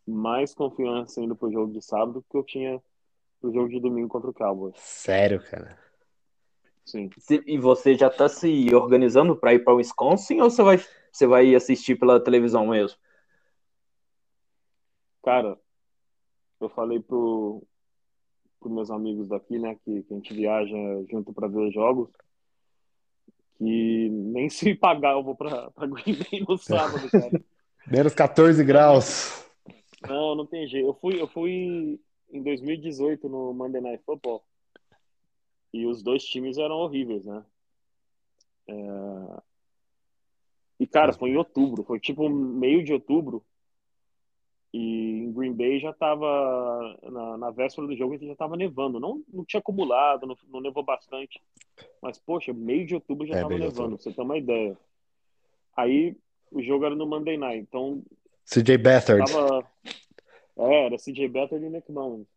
mais 0.05 0.53
confiança 0.53 1.21
indo 1.21 1.35
pro 1.35 1.51
jogo 1.51 1.71
de 1.73 1.81
sábado 1.81 2.13
do 2.13 2.23
que 2.23 2.37
eu 2.37 2.43
tinha 2.43 2.81
pro 3.39 3.53
jogo 3.53 3.69
de 3.69 3.79
domingo 3.79 4.09
contra 4.09 4.29
o 4.29 4.33
Cowboys. 4.33 4.75
Sério, 4.77 5.41
cara. 5.43 5.77
Sim. 6.89 7.09
E 7.45 7.57
você 7.57 7.95
já 7.95 8.09
tá 8.09 8.27
se 8.27 8.73
organizando 8.73 9.35
para 9.35 9.53
ir 9.53 9.63
para 9.63 9.73
Wisconsin 9.73 10.41
ou 10.41 10.49
você 10.49 10.63
vai, 10.63 10.77
você 11.11 11.27
vai 11.27 11.53
assistir 11.53 11.95
pela 11.95 12.19
televisão 12.19 12.67
mesmo? 12.67 12.97
Cara, 15.23 15.57
eu 16.59 16.69
falei 16.69 16.99
pro, 16.99 17.61
pro 18.59 18.71
meus 18.71 18.89
amigos 18.89 19.27
daqui, 19.27 19.59
né, 19.59 19.77
que, 19.85 20.01
que 20.01 20.13
a 20.13 20.17
gente 20.17 20.33
viaja 20.33 20.75
junto 21.11 21.31
para 21.31 21.47
ver 21.47 21.67
os 21.67 21.73
jogos, 21.73 22.09
que 23.57 24.09
nem 24.09 24.49
se 24.49 24.73
pagar 24.75 25.11
eu 25.11 25.23
vou 25.23 25.35
pra, 25.35 25.69
pra 25.71 25.85
Green 25.85 26.15
Bay 26.15 26.43
no 26.47 26.57
sábado, 26.57 27.07
cara. 27.11 27.43
Menos 27.85 28.13
14 28.13 28.63
graus. 28.63 29.45
Não, 30.07 30.35
não 30.35 30.45
tem 30.45 30.67
jeito. 30.67 30.87
Eu 30.87 30.93
fui, 30.93 31.21
eu 31.21 31.27
fui 31.27 31.99
em 32.31 32.43
2018 32.43 33.27
no 33.27 33.53
Monday 33.53 33.81
Night 33.81 34.03
Football 34.05 34.43
e 35.73 35.85
os 35.85 36.01
dois 36.01 36.23
times 36.23 36.57
eram 36.57 36.75
horríveis, 36.75 37.25
né? 37.25 37.43
É... 38.67 39.41
E, 40.79 40.87
cara, 40.87 41.11
foi 41.11 41.31
em 41.31 41.37
outubro, 41.37 41.83
foi 41.83 41.99
tipo 41.99 42.29
meio 42.29 42.83
de 42.83 42.93
outubro. 42.93 43.43
E 44.71 45.23
em 45.23 45.33
Green 45.33 45.53
Bay 45.53 45.79
já 45.79 45.91
tava, 45.91 46.97
na, 47.03 47.37
na 47.37 47.51
véspera 47.51 47.87
do 47.87 47.95
jogo, 47.95 48.17
já 48.17 48.35
tava 48.35 48.55
nevando. 48.55 48.99
Não, 48.99 49.21
não 49.33 49.43
tinha 49.43 49.59
acumulado, 49.59 50.27
não, 50.27 50.37
não 50.47 50.61
nevou 50.61 50.83
bastante. 50.83 51.41
Mas, 52.01 52.19
poxa, 52.19 52.53
meio 52.53 52.85
de 52.85 52.95
outubro 52.95 53.25
já 53.27 53.37
É, 53.37 53.41
tava 53.41 53.57
nevando, 53.57 53.95
pra 53.95 54.03
você 54.03 54.13
ter 54.13 54.21
uma 54.21 54.37
ideia. 54.37 54.77
Aí 55.75 56.15
o 56.51 56.61
jogo 56.61 56.85
era 56.85 56.95
no 56.95 57.05
Monday 57.07 57.37
Night, 57.37 57.61
então 57.61 58.03
CJ 58.45 58.77
Beathard. 58.77 59.31
tava. 59.31 59.67
É, 60.57 60.85
era 60.85 60.97
CJ 60.97 61.27
Beathard 61.27 61.65
e 61.65 61.69
Nick 61.69 61.91
Mullins. 61.91 62.27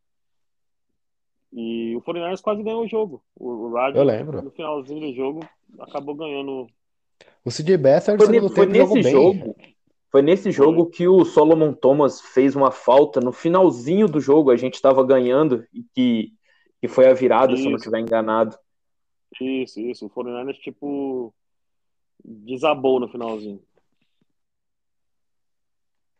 E 1.52 1.94
o 1.96 2.00
49ers 2.02 2.40
quase 2.40 2.62
ganhou 2.62 2.82
o 2.84 2.88
jogo. 2.88 3.22
O, 3.36 3.48
o 3.48 3.68
Rodgers, 3.70 3.96
Eu 3.96 4.04
lembro. 4.04 4.42
no 4.42 4.50
finalzinho 4.50 5.00
do 5.00 5.14
jogo, 5.14 5.40
acabou 5.80 6.14
ganhando. 6.14 6.66
O 7.44 7.50
CJ 7.50 7.76
Beathard, 7.76 8.24
Foi, 8.24 8.48
foi 8.48 8.66
tempo, 8.66 8.74
jogou 8.78 8.96
nesse 8.96 9.02
bem. 9.02 9.12
jogo. 9.12 9.56
Foi 10.10 10.22
nesse 10.22 10.50
jogo 10.50 10.86
que 10.86 11.08
o 11.08 11.24
Solomon 11.24 11.72
Thomas 11.72 12.20
fez 12.20 12.54
uma 12.54 12.70
falta 12.70 13.20
no 13.20 13.32
finalzinho 13.32 14.06
do 14.06 14.20
jogo. 14.20 14.50
A 14.50 14.56
gente 14.56 14.74
estava 14.74 15.04
ganhando 15.04 15.66
e 15.72 15.82
que, 15.94 16.32
que 16.80 16.88
foi 16.88 17.06
a 17.08 17.14
virada, 17.14 17.54
se 17.56 17.62
eu 17.62 17.70
não 17.70 17.76
Isso. 17.76 17.84
estiver 17.84 18.00
enganado. 18.00 18.56
Isso, 19.40 19.80
isso. 19.80 20.06
O 20.06 20.10
49ers, 20.10 20.58
tipo, 20.58 21.34
desabou 22.22 23.00
no 23.00 23.08
finalzinho. 23.08 23.62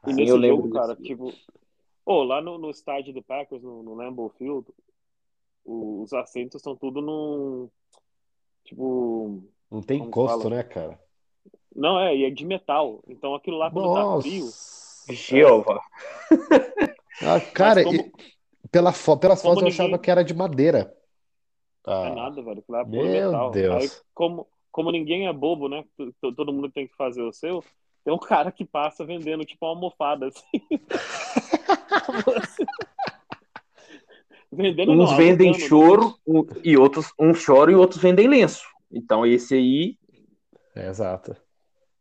E 0.06 0.10
Sim, 0.10 0.16
nesse 0.16 0.30
eu 0.32 0.36
lembro 0.36 0.62
jogo, 0.62 0.74
cara, 0.74 0.96
tipo. 0.96 1.32
Pô, 2.04 2.24
lá 2.24 2.40
no, 2.40 2.58
no 2.58 2.70
estádio 2.70 3.12
do 3.12 3.22
Packers, 3.22 3.62
no, 3.62 3.82
no 3.82 3.94
Lambeau 3.94 4.30
Field, 4.38 4.66
os 5.64 6.12
assentos 6.12 6.56
estão 6.56 6.76
tudo 6.76 7.00
num. 7.00 7.68
Tipo. 8.64 9.42
Não 9.70 9.80
tem 9.82 10.02
encosto, 10.02 10.50
né, 10.50 10.62
cara? 10.62 11.00
Não, 11.74 11.98
é, 11.98 12.14
e 12.14 12.24
é 12.24 12.30
de 12.30 12.44
metal. 12.44 13.02
Então 13.08 13.34
aquilo 13.34 13.56
lá, 13.58 13.70
quando 13.70 13.94
tá 13.94 14.20
frio. 14.20 14.44
Nossa. 14.44 15.12
Jeová. 15.12 15.80
Ah, 17.24 17.38
cara, 17.40 17.84
como- 17.84 17.94
e 17.94 18.12
pela 18.70 18.90
fo- 18.92 19.16
pelas 19.16 19.40
como 19.42 19.54
fotos 19.54 19.62
eu 19.62 19.68
ninguém- 19.70 19.86
achava 19.86 20.02
que 20.02 20.10
era 20.10 20.24
de 20.24 20.34
madeira. 20.34 20.92
É 21.86 21.92
Ah, 21.92 22.14
nada, 22.14 22.42
velho. 22.42 22.58
Aquilo 22.58 22.76
lá 22.76 22.80
é 22.80 22.84
Meu 22.84 23.02
metal. 23.30 23.50
Deus. 23.52 23.82
Aí, 23.82 23.90
como, 24.12 24.46
como 24.72 24.90
ninguém 24.90 25.28
é 25.28 25.32
bobo, 25.32 25.68
né? 25.68 25.84
Todo 26.20 26.52
mundo 26.52 26.68
tem 26.70 26.88
que 26.88 26.96
fazer 26.96 27.22
o 27.22 27.32
seu. 27.32 27.62
Tem 28.04 28.12
um 28.12 28.18
cara 28.18 28.50
que 28.50 28.64
passa 28.64 29.04
vendendo, 29.04 29.44
tipo, 29.44 29.64
uma 29.66 29.72
almofada, 29.72 30.26
assim. 30.28 30.60
vendendo 34.52 34.94
não, 34.94 35.04
Uns 35.04 35.12
vendem 35.16 35.48
alugando, 35.48 35.58
né? 35.58 35.68
choro 35.68 36.18
um- 36.26 36.46
e 36.62 36.76
outros 36.76 37.12
uns 37.18 37.38
choram 37.38 37.72
e 37.72 37.76
outros 37.76 38.00
vendem 38.00 38.28
lenço. 38.28 38.64
Então 38.90 39.26
esse 39.26 39.54
aí, 39.54 39.96
é, 40.74 40.88
exato. 40.88 41.34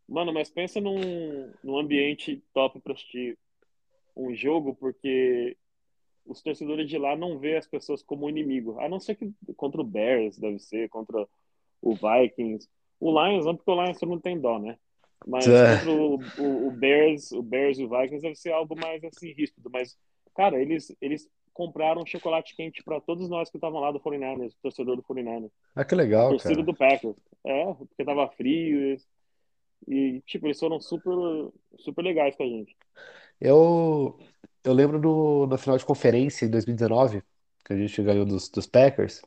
Mano, 0.08 0.32
mas 0.32 0.50
pensa 0.50 0.80
num, 0.80 1.50
num 1.64 1.78
ambiente 1.78 2.42
top 2.52 2.78
pra 2.80 2.92
assistir 2.92 3.38
um 4.14 4.34
jogo, 4.34 4.74
porque 4.74 5.56
os 6.26 6.42
torcedores 6.42 6.88
de 6.88 6.98
lá 6.98 7.16
não 7.16 7.38
vê 7.38 7.56
as 7.56 7.66
pessoas 7.66 8.02
como 8.02 8.28
inimigo. 8.28 8.78
A 8.78 8.88
não 8.88 9.00
ser 9.00 9.14
que 9.14 9.32
contra 9.56 9.80
o 9.80 9.84
Bears, 9.84 10.36
deve 10.38 10.58
ser, 10.58 10.88
contra 10.90 11.26
o 11.80 11.94
Vikings. 11.94 12.68
O 13.00 13.10
Lions, 13.10 13.46
não, 13.46 13.56
porque 13.56 13.70
o 13.70 13.82
Lions 13.82 14.00
mundo 14.02 14.20
tem 14.20 14.38
dó, 14.38 14.58
né? 14.58 14.76
Mas 15.26 15.46
É. 15.48 15.76
contra 15.76 15.90
o, 15.90 16.14
o, 16.36 16.68
o 16.68 16.70
Bears, 16.72 17.32
o 17.32 17.42
Bears 17.42 17.78
e 17.78 17.84
o 17.84 17.88
Vikings 17.88 18.22
deve 18.22 18.36
ser 18.36 18.52
algo 18.52 18.78
mais 18.78 19.02
assim, 19.04 19.32
ríspido. 19.32 19.70
Mas, 19.72 19.96
cara, 20.34 20.60
eles, 20.60 20.94
eles 21.00 21.28
compraram 21.52 22.06
chocolate 22.06 22.54
quente 22.56 22.82
pra 22.82 23.00
todos 23.00 23.28
nós 23.28 23.50
que 23.50 23.56
estavam 23.56 23.80
lá 23.80 23.92
do 23.92 24.00
49ers, 24.00 24.54
torcedor 24.62 24.96
do 24.96 25.02
49ers. 25.02 25.50
Ah, 25.74 25.84
que 25.84 25.94
legal, 25.94 26.30
torcida 26.30 26.54
cara. 26.54 26.66
do 26.66 26.74
Packers. 26.74 27.16
É, 27.44 27.64
porque 27.74 28.04
tava 28.04 28.28
frio 28.28 28.96
e, 29.88 30.20
tipo, 30.26 30.46
eles 30.46 30.58
foram 30.58 30.80
super, 30.80 31.12
super 31.78 32.02
legais 32.02 32.36
com 32.36 32.44
a 32.44 32.46
gente. 32.46 32.76
Eu, 33.40 34.18
eu 34.62 34.72
lembro 34.72 35.00
no, 35.00 35.46
na 35.46 35.58
final 35.58 35.76
de 35.76 35.84
conferência 35.84 36.46
em 36.46 36.50
2019, 36.50 37.22
que 37.64 37.72
a 37.72 37.76
gente 37.76 38.02
ganhou 38.02 38.24
dos, 38.24 38.48
dos 38.48 38.66
Packers. 38.66 39.20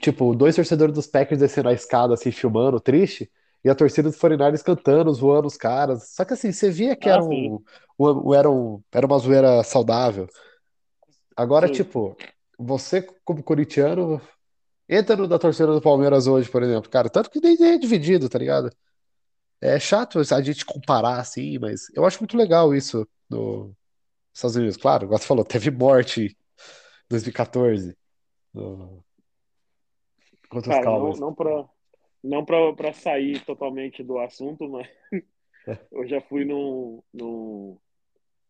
Tipo, 0.00 0.34
dois 0.34 0.54
torcedores 0.54 0.94
dos 0.94 1.06
Packers 1.06 1.40
descendo 1.40 1.68
a 1.68 1.72
escada, 1.72 2.14
assim, 2.14 2.30
filmando, 2.30 2.78
triste, 2.78 3.30
e 3.64 3.70
a 3.70 3.74
torcida 3.74 4.10
dos 4.10 4.18
49ers 4.18 4.62
cantando, 4.62 5.12
zoando 5.12 5.46
os 5.46 5.56
caras. 5.56 6.10
Só 6.10 6.24
que 6.24 6.34
assim, 6.34 6.52
você 6.52 6.70
via 6.70 6.94
que 6.94 7.08
Ah, 7.08 7.14
era, 7.14 7.24
um, 7.24 7.62
um- 7.98 8.34
era, 8.34 8.50
um, 8.50 8.82
era 8.92 9.06
uma 9.06 9.18
zoeira 9.18 9.62
saudável. 9.64 10.28
Agora, 11.36 11.68
Sim. 11.68 11.74
tipo, 11.74 12.16
você 12.58 13.02
como 13.24 13.42
corintiano, 13.42 14.20
entra 14.88 15.16
no 15.16 15.28
da 15.28 15.38
torcida 15.38 15.72
do 15.72 15.80
Palmeiras 15.82 16.26
hoje, 16.26 16.50
por 16.50 16.62
exemplo, 16.62 16.90
cara, 16.90 17.10
tanto 17.10 17.30
que 17.30 17.40
nem 17.40 17.56
é 17.74 17.78
dividido, 17.78 18.28
tá 18.28 18.38
ligado? 18.38 18.70
É 19.60 19.78
chato 19.80 20.20
a 20.20 20.42
gente 20.42 20.64
comparar 20.64 21.18
assim, 21.20 21.58
mas 21.58 21.88
eu 21.94 22.04
acho 22.06 22.20
muito 22.20 22.36
legal 22.36 22.74
isso 22.74 23.08
nos 23.30 23.72
Estados 24.34 24.56
Unidos. 24.56 24.76
Claro, 24.76 25.08
você 25.08 25.26
falou, 25.26 25.44
teve 25.44 25.70
morte 25.70 26.26
em 26.26 26.36
2014 27.10 27.96
no- 28.54 29.04
contra 30.48 30.70
os 30.70 30.76
Cara, 30.76 30.86
não, 30.86 30.94
Cowboys. 30.98 31.20
não 31.20 31.34
pra, 31.34 31.68
não 32.22 32.44
pra, 32.44 32.72
pra 32.74 32.92
sair 32.92 33.44
totalmente 33.44 34.02
do 34.02 34.18
assunto, 34.18 34.68
mas 34.68 34.88
eu 35.92 36.06
já 36.06 36.20
fui 36.20 36.44
num, 36.44 37.02
num, 37.12 37.78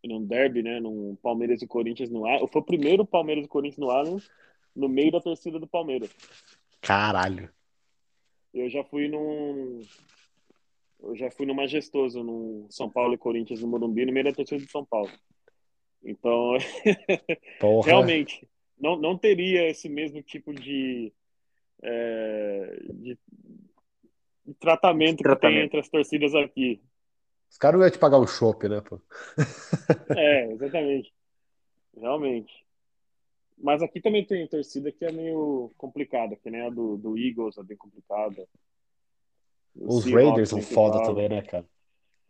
num 0.05 0.25
derby, 0.25 0.63
né? 0.63 0.81
Num 0.81 1.17
Palmeiras 1.23 1.63
e 1.63 1.67
Corinthians 1.67 2.11
no 2.11 2.27
Allianz. 2.27 2.51
Foi 2.51 2.63
o 2.63 2.65
primeiro 2.65 3.05
Palmeiras 3.05 3.45
e 3.45 3.49
Corinthians 3.49 3.79
no 3.79 3.91
Allianz, 3.91 4.31
no 4.75 4.89
meio 4.89 5.13
da 5.13 5.21
torcida 5.21 5.59
do 5.59 5.67
Palmeiras. 5.67 6.11
Caralho. 6.81 7.51
Eu 8.53 8.69
já 8.71 8.83
fui 8.85 9.09
num. 9.09 9.81
Eu 11.01 11.15
já 11.15 11.31
fui 11.31 11.45
no 11.45 11.55
Majestoso, 11.55 12.23
no 12.23 12.67
São 12.71 12.91
Paulo 12.91 13.15
e 13.15 13.19
Corinthians 13.19 13.61
no 13.61 13.69
Morumbi, 13.69 14.07
no 14.07 14.13
meio 14.13 14.25
da 14.25 14.33
torcida 14.33 14.65
de 14.65 14.71
São 14.71 14.85
Paulo. 14.85 15.11
Então, 16.03 16.57
Porra. 17.61 17.87
realmente, 17.87 18.49
não, 18.79 18.97
não 18.97 19.19
teria 19.19 19.69
esse 19.69 19.89
mesmo 19.89 20.23
tipo 20.23 20.55
de, 20.55 21.13
é, 21.83 22.79
de, 22.95 23.19
de 24.47 24.55
tratamento 24.55 25.19
que 25.19 25.25
tem 25.25 25.33
Tratamento. 25.33 25.65
entre 25.65 25.81
as 25.81 25.89
torcidas 25.89 26.35
aqui. 26.35 26.81
Os 27.51 27.59
caras 27.59 27.79
não 27.79 27.87
iam 27.87 27.93
te 27.93 27.99
pagar 27.99 28.19
o 28.19 28.27
chopp, 28.27 28.69
né, 28.69 28.81
pô? 28.81 29.01
É, 30.17 30.53
exatamente. 30.53 31.13
Realmente. 31.97 32.67
Mas 33.59 33.83
aqui 33.83 34.01
também 34.01 34.25
tem 34.25 34.47
torcida 34.47 34.93
que 34.93 35.05
é 35.05 35.13
meio 35.13 35.73
complicada, 35.79 36.37
que 36.37 36.51
nem 36.51 36.61
a 36.63 36.71
do, 36.71 36.97
do 36.97 37.17
Eagles 37.17 37.57
é 37.57 37.63
bem 37.63 37.77
complicada. 37.77 38.47
Os 39.75 40.05
Seahawks 40.05 40.25
Raiders 40.25 40.49
são 40.51 40.63
foda 40.63 41.03
também, 41.03 41.29
né, 41.29 41.43
cara? 41.43 41.67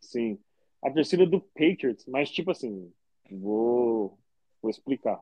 Sim. 0.00 0.38
A 0.82 0.90
torcida 0.90 1.26
do 1.26 1.40
Patriots, 1.40 2.06
mas 2.06 2.30
tipo 2.30 2.50
assim, 2.50 2.92
vou, 3.30 4.16
vou 4.62 4.70
explicar. 4.70 5.20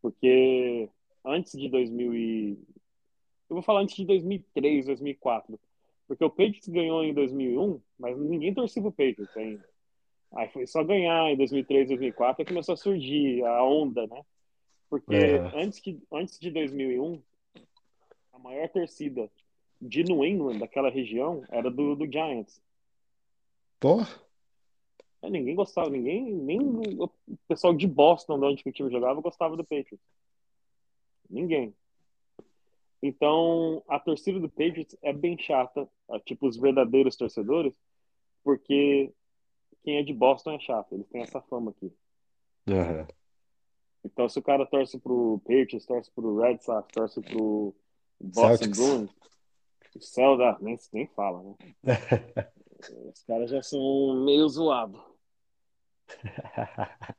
Porque 0.00 0.88
antes 1.24 1.58
de 1.58 1.68
2000 1.68 2.14
e... 2.14 2.52
Eu 3.48 3.54
vou 3.54 3.62
falar 3.62 3.80
antes 3.80 3.96
de 3.96 4.04
2003, 4.04 4.86
2004. 4.86 5.58
Porque 6.06 6.24
o 6.24 6.30
Patriots 6.30 6.68
ganhou 6.68 7.02
em 7.02 7.12
2001, 7.12 7.80
mas 7.98 8.16
ninguém 8.18 8.54
torcia 8.54 8.80
pro 8.80 8.92
Patriots 8.92 9.36
ainda. 9.36 9.64
Aí 10.34 10.48
foi 10.48 10.66
só 10.66 10.84
ganhar 10.84 11.30
em 11.30 11.36
2003, 11.36 11.88
2004 11.88 12.42
e 12.42 12.46
começou 12.46 12.74
a 12.74 12.76
surgir 12.76 13.44
a 13.44 13.62
onda, 13.64 14.06
né? 14.06 14.22
Porque 14.88 15.14
Uhum. 15.14 15.60
antes, 15.60 15.80
que, 15.80 16.00
antes 16.12 16.38
de 16.38 16.50
2001, 16.50 17.20
a 18.32 18.38
maior 18.38 18.68
torcida 18.68 19.30
de 19.80 20.04
New 20.04 20.24
England, 20.24 20.58
daquela 20.58 20.90
região, 20.90 21.42
era 21.48 21.70
do, 21.70 21.96
do 21.96 22.10
Giants. 22.10 22.62
Porra. 23.80 24.08
É, 25.22 25.30
Ninguém 25.30 25.54
gostava, 25.54 25.90
ninguém, 25.90 26.22
nem 26.22 26.60
o 26.60 27.10
pessoal 27.48 27.74
de 27.74 27.86
Boston, 27.86 28.38
de 28.38 28.46
onde 28.46 28.62
que 28.62 28.70
o 28.70 28.72
time 28.72 28.90
jogava, 28.90 29.20
gostava 29.20 29.56
do 29.56 29.64
Patriots. 29.64 30.00
Ninguém. 31.28 31.74
Então, 33.06 33.84
a 33.88 34.00
torcida 34.00 34.40
do 34.40 34.48
Patriots 34.48 34.96
é 35.00 35.12
bem 35.12 35.38
chata, 35.38 35.88
tipo 36.24 36.48
os 36.48 36.56
verdadeiros 36.56 37.16
torcedores, 37.16 37.72
porque 38.42 39.12
quem 39.84 39.98
é 39.98 40.02
de 40.02 40.12
Boston 40.12 40.52
é 40.52 40.58
chato, 40.58 40.92
eles 40.92 41.08
têm 41.08 41.22
essa 41.22 41.40
fama 41.42 41.70
aqui. 41.70 41.92
Aham. 42.68 43.06
Então, 44.04 44.28
se 44.28 44.38
o 44.38 44.42
cara 44.42 44.66
torce 44.66 44.98
pro 44.98 45.40
Patriots, 45.44 45.86
torce 45.86 46.10
pro 46.10 46.38
Red 46.40 46.58
Sox, 46.58 46.88
torce 46.92 47.20
pro 47.20 47.72
Boston. 48.20 48.70
Bruins, 48.70 49.10
o 49.94 50.00
Celtics, 50.00 50.60
nem, 50.60 50.76
nem 50.92 51.06
fala, 51.08 51.42
né? 51.42 51.54
Os 53.12 53.22
caras 53.24 53.50
já 53.50 53.62
são 53.62 54.24
meio 54.24 54.48
zoados. 54.48 55.00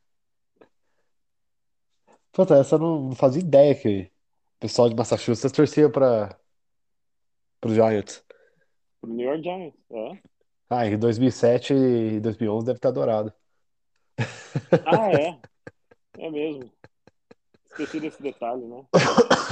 Puta, 2.32 2.56
essa 2.56 2.76
eu 2.76 2.80
não 2.80 3.16
fazia 3.16 3.42
ideia 3.42 3.74
que 3.74 4.12
o 4.58 4.60
pessoal 4.60 4.90
de 4.90 4.96
Massachusetts 4.96 5.52
torcia 5.52 5.90
para 5.90 6.36
os 7.64 7.74
Giants. 7.74 8.24
Pro 9.00 9.12
New 9.14 9.26
York 9.26 9.44
Giants, 9.44 9.78
é. 9.92 10.20
Ah, 10.70 10.86
em 10.88 10.98
2007 10.98 11.74
e 11.74 12.20
2011 12.20 12.66
deve 12.66 12.78
estar 12.78 12.92
dourado. 12.92 13.32
Ah, 14.86 15.12
é. 15.12 15.38
É 16.20 16.32
mesmo. 16.32 16.72
Esqueci 17.68 18.00
desse 18.00 18.20
detalhe, 18.24 18.66
né? 18.66 18.84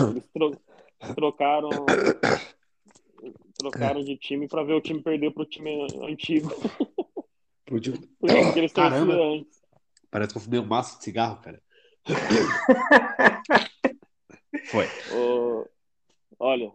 Eles 0.09 0.27
tro- 0.33 0.59
trocaram. 1.13 1.69
trocaram 3.59 4.03
de 4.03 4.17
time 4.17 4.47
para 4.47 4.63
ver 4.63 4.73
o 4.73 4.81
time 4.81 4.99
perder 5.03 5.31
pro 5.31 5.45
time 5.45 5.85
antigo. 6.09 6.49
Pro 7.65 7.79
time- 7.79 7.99
que 8.51 8.57
eles 8.59 8.73
Caramba. 8.73 9.13
antes. 9.13 9.61
Parece 10.09 10.31
que 10.31 10.37
eu 10.39 10.41
fumei 10.41 10.59
um 10.59 10.65
maço 10.65 10.97
de 10.97 11.03
cigarro, 11.03 11.39
cara. 11.43 11.61
Foi. 14.65 14.85
Ô, 15.13 15.65
olha, 16.39 16.71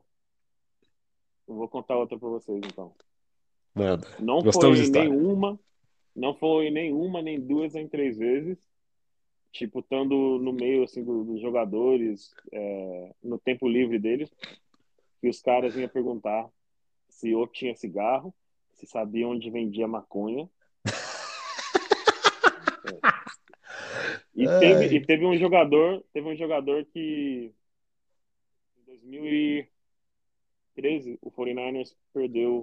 eu 1.48 1.54
vou 1.54 1.68
contar 1.68 1.96
outra 1.96 2.18
para 2.18 2.28
vocês 2.28 2.60
então. 2.64 2.94
Manda. 3.74 4.06
Não 4.18 4.42
Gostamos 4.42 4.78
foi 4.78 4.88
nenhuma, 4.90 5.58
não 6.14 6.34
foi 6.34 6.70
nenhuma, 6.70 7.22
nem 7.22 7.40
duas, 7.40 7.74
nem 7.74 7.88
três 7.88 8.18
vezes. 8.18 8.58
Tipo, 9.52 9.80
estando 9.80 10.38
no 10.38 10.52
meio 10.52 10.84
assim 10.84 11.02
do- 11.02 11.24
dos 11.24 11.40
jogadores, 11.40 12.32
é, 12.52 13.14
no 13.22 13.36
tempo 13.38 13.68
livre 13.68 13.98
deles, 13.98 14.30
que 15.20 15.28
os 15.28 15.40
caras 15.40 15.74
iam 15.76 15.88
perguntar 15.88 16.48
se 17.08 17.30
eu 17.30 17.46
tinha 17.48 17.74
cigarro, 17.74 18.32
se 18.74 18.86
sabia 18.86 19.26
onde 19.26 19.50
vendia 19.50 19.88
maconha. 19.88 20.48
É. 22.82 22.98
E, 24.34 24.48
teve, 24.58 24.96
e 24.96 25.04
teve 25.04 25.26
um 25.26 25.36
jogador, 25.36 26.02
teve 26.14 26.26
um 26.28 26.34
jogador 26.36 26.82
que 26.86 27.52
2013 28.90 31.18
o 31.22 31.30
49ers 31.30 31.94
perdeu 32.12 32.62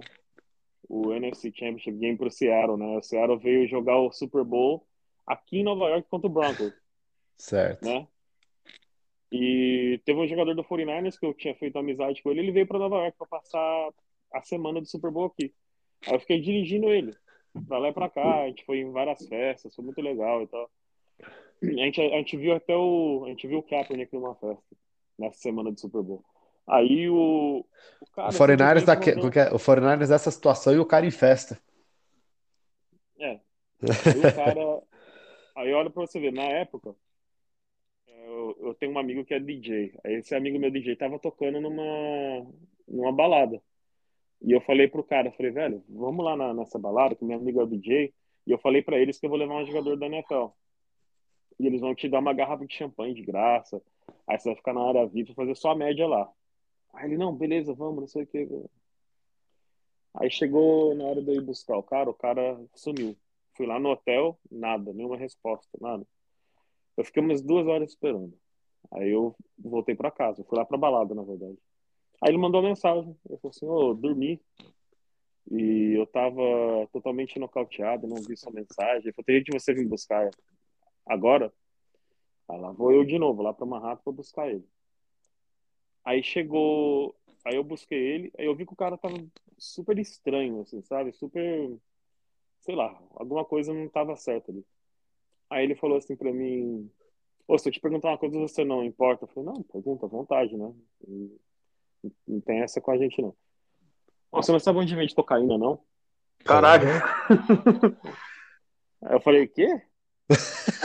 o 0.88 1.12
NFC 1.12 1.52
Championship 1.54 1.98
Game 1.98 2.16
pro 2.16 2.30
Seattle, 2.30 2.76
né? 2.76 2.96
O 2.96 3.02
Seattle 3.02 3.38
veio 3.38 3.66
jogar 3.66 3.98
o 3.98 4.12
Super 4.12 4.44
Bowl 4.44 4.86
aqui 5.26 5.58
em 5.58 5.64
Nova 5.64 5.88
York 5.88 6.08
contra 6.08 6.26
o 6.26 6.32
Broncos, 6.32 6.72
Certo. 7.36 7.84
né? 7.84 8.06
E 9.30 10.00
teve 10.04 10.18
um 10.18 10.26
jogador 10.26 10.54
do 10.54 10.64
49ers 10.64 11.18
que 11.18 11.26
eu 11.26 11.34
tinha 11.34 11.54
feito 11.54 11.78
amizade 11.78 12.22
com 12.22 12.30
ele, 12.30 12.40
ele 12.40 12.52
veio 12.52 12.66
para 12.66 12.78
Nova 12.78 12.96
York 12.96 13.18
para 13.18 13.26
passar 13.26 13.90
a 14.32 14.42
semana 14.42 14.80
do 14.80 14.86
Super 14.86 15.10
Bowl 15.10 15.26
aqui. 15.26 15.52
Aí 16.06 16.14
eu 16.14 16.20
fiquei 16.20 16.40
dirigindo 16.40 16.88
ele 16.88 17.14
pra 17.66 17.78
lá 17.78 17.88
e 17.88 17.92
pra 17.92 18.08
cá, 18.08 18.42
a 18.42 18.48
gente 18.48 18.64
foi 18.64 18.78
em 18.78 18.90
várias 18.90 19.26
festas, 19.26 19.74
foi 19.74 19.84
muito 19.84 20.00
legal 20.00 20.42
e 20.42 20.46
tal. 20.46 20.70
A 21.62 21.66
gente, 21.66 22.00
a 22.00 22.16
gente 22.18 22.36
viu 22.36 22.54
até 22.54 22.76
o. 22.76 23.24
A 23.26 23.30
gente 23.30 23.48
viu 23.48 23.58
o 23.58 23.62
Kaepernick 23.62 24.14
numa 24.14 24.34
festa 24.36 24.62
nessa 25.18 25.38
semana 25.38 25.70
do 25.72 25.80
Super 25.80 26.02
Bowl. 26.02 26.24
Aí 26.66 27.08
o. 27.08 27.64
O, 28.00 28.06
cara 28.14 28.28
O 28.28 28.32
49ers, 28.32 28.84
tá 28.84 28.94
mandou- 28.94 29.30
é- 29.34 29.52
o 29.54 29.58
49ers 29.58 30.10
nessa 30.10 30.30
situação 30.30 30.74
e 30.74 30.78
o 30.78 30.86
cara 30.86 31.06
em 31.06 31.10
festa. 31.10 31.58
É. 33.18 33.40
Aí 34.14 34.18
o 34.18 34.34
cara. 34.34 34.82
Aí 35.56 35.72
olha 35.72 35.90
pra 35.90 36.06
você 36.06 36.20
ver, 36.20 36.32
na 36.32 36.42
época, 36.44 36.94
eu, 38.06 38.56
eu 38.60 38.74
tenho 38.74 38.92
um 38.92 38.98
amigo 38.98 39.24
que 39.24 39.34
é 39.34 39.40
DJ. 39.40 39.94
Aí 40.04 40.14
esse 40.14 40.34
amigo 40.34 40.58
meu 40.58 40.70
DJ 40.70 40.94
tava 40.96 41.18
tocando 41.18 41.60
numa, 41.60 42.46
numa 42.86 43.12
balada. 43.12 43.60
E 44.40 44.52
eu 44.52 44.60
falei 44.60 44.86
pro 44.86 45.02
cara, 45.02 45.32
falei, 45.32 45.50
velho, 45.50 45.82
vamos 45.88 46.24
lá 46.24 46.36
na- 46.36 46.54
nessa 46.54 46.78
balada, 46.78 47.16
que 47.16 47.24
meu 47.24 47.38
amigo 47.38 47.60
é 47.60 47.64
o 47.64 47.66
DJ. 47.66 48.12
E 48.46 48.50
eu 48.52 48.58
falei 48.58 48.82
pra 48.82 48.98
eles 48.98 49.18
que 49.18 49.26
eu 49.26 49.30
vou 49.30 49.38
levar 49.38 49.56
um 49.56 49.66
jogador 49.66 49.96
da 49.96 50.06
NFL. 50.06 50.46
E 51.58 51.66
eles 51.66 51.80
vão 51.80 51.94
te 51.94 52.08
dar 52.08 52.20
uma 52.20 52.32
garrafa 52.32 52.64
de 52.64 52.72
champanhe 52.74 53.14
de 53.14 53.22
graça. 53.22 53.82
Aí 54.28 54.38
você 54.38 54.50
vai 54.50 54.56
ficar 54.56 54.74
na 54.74 54.86
área 54.86 55.06
VIP 55.06 55.34
fazer 55.34 55.54
só 55.56 55.70
a 55.70 55.74
média 55.74 56.06
lá. 56.06 56.30
Aí 56.92 57.06
ele, 57.06 57.16
não, 57.16 57.34
beleza, 57.34 57.72
vamos, 57.72 58.00
não 58.00 58.08
sei 58.08 58.24
o 58.24 58.26
que. 58.26 58.46
Aí 60.14 60.30
chegou 60.30 60.94
na 60.94 61.04
hora 61.04 61.22
de 61.22 61.30
eu 61.30 61.36
ir 61.36 61.40
buscar 61.40 61.76
o 61.76 61.82
cara, 61.82 62.10
o 62.10 62.14
cara 62.14 62.60
sumiu. 62.74 63.16
Fui 63.54 63.66
lá 63.66 63.80
no 63.80 63.90
hotel, 63.90 64.38
nada, 64.50 64.92
nenhuma 64.92 65.16
resposta, 65.16 65.68
nada. 65.80 66.06
Eu 66.96 67.04
fiquei 67.04 67.22
umas 67.22 67.40
duas 67.40 67.66
horas 67.66 67.90
esperando. 67.90 68.36
Aí 68.90 69.10
eu 69.10 69.34
voltei 69.58 69.94
pra 69.94 70.10
casa, 70.10 70.44
fui 70.44 70.58
lá 70.58 70.64
pra 70.64 70.76
balada, 70.76 71.14
na 71.14 71.22
verdade. 71.22 71.58
Aí 72.22 72.30
ele 72.30 72.38
mandou 72.38 72.60
uma 72.60 72.68
mensagem. 72.68 73.16
Ele 73.28 73.38
falou 73.38 73.50
assim: 73.50 73.66
Ô, 73.66 73.94
dormi. 73.94 74.40
E 75.50 75.94
eu 75.96 76.06
tava 76.06 76.42
totalmente 76.92 77.38
nocauteado, 77.38 78.06
não 78.06 78.16
vi 78.16 78.36
sua 78.36 78.52
mensagem. 78.52 79.04
Ele 79.04 79.12
falou: 79.12 79.24
tem 79.24 79.36
jeito 79.36 79.50
de 79.50 79.58
você 79.58 79.72
vir 79.72 79.86
buscar 79.86 80.28
agora? 81.06 81.52
Aí 82.48 82.60
lá 82.60 82.72
vou 82.72 82.92
eu 82.92 83.04
de 83.04 83.18
novo, 83.18 83.42
lá 83.42 83.52
pra 83.52 83.66
Manhattan 83.66 84.02
pra 84.02 84.12
buscar 84.12 84.48
ele. 84.48 84.64
Aí 86.04 86.22
chegou. 86.22 87.14
Aí 87.44 87.54
eu 87.56 87.64
busquei 87.64 87.98
ele, 87.98 88.32
aí 88.38 88.46
eu 88.46 88.54
vi 88.54 88.66
que 88.66 88.72
o 88.72 88.76
cara 88.76 88.98
tava 88.98 89.16
super 89.56 89.98
estranho, 89.98 90.60
assim, 90.60 90.82
sabe? 90.82 91.12
Super. 91.12 91.78
Sei 92.60 92.74
lá, 92.74 93.00
alguma 93.14 93.44
coisa 93.44 93.72
não 93.72 93.88
tava 93.88 94.16
certa 94.16 94.50
ali. 94.50 94.64
Aí 95.48 95.64
ele 95.64 95.74
falou 95.74 95.96
assim 95.98 96.16
pra 96.16 96.32
mim: 96.32 96.90
Ô, 97.46 97.56
se 97.58 97.68
eu 97.68 97.72
te 97.72 97.80
perguntar 97.80 98.08
uma 98.08 98.18
coisa, 98.18 98.38
você 98.38 98.64
não 98.64 98.84
importa? 98.84 99.24
Eu 99.24 99.28
falei: 99.28 99.44
Não, 99.50 99.62
pergunta 99.62 100.06
à 100.06 100.08
vontade, 100.08 100.56
né? 100.56 100.72
Não- 101.06 101.30
Não 102.26 102.40
tem 102.40 102.60
essa 102.60 102.80
com 102.80 102.90
a 102.90 102.98
gente, 102.98 103.20
não. 103.22 103.34
Ô, 104.32 104.42
você 104.42 104.52
não 104.52 104.58
sabe 104.60 104.78
onde 104.78 104.94
vende 104.94 105.14
cocaína, 105.14 105.56
não? 105.56 105.80
Caralho. 106.44 106.86
Aí 109.02 109.14
eu 109.16 109.20
falei: 109.20 109.46
Quê? 109.46 109.82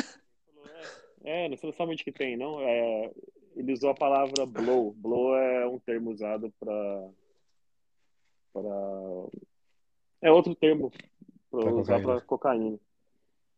É, 1.24 1.50
você 1.50 1.66
não 1.66 1.74
sabe 1.74 1.94
onde 1.94 2.04
que 2.04 2.12
tem, 2.12 2.36
não? 2.36 2.60
É, 2.60 3.12
ele 3.56 3.72
usou 3.74 3.90
a 3.90 3.96
palavra 3.96 4.46
blow. 4.46 4.94
Blow 4.94 5.36
é 5.36 5.68
um 5.68 5.80
termo 5.80 6.12
usado 6.12 6.54
para 6.60 7.10
para 8.52 8.70
é 10.22 10.32
outro 10.32 10.54
termo 10.54 10.92
para 11.50 11.62
Pra 11.62 11.72
usar 11.72 12.02
para 12.02 12.22
cocaína. 12.22 12.80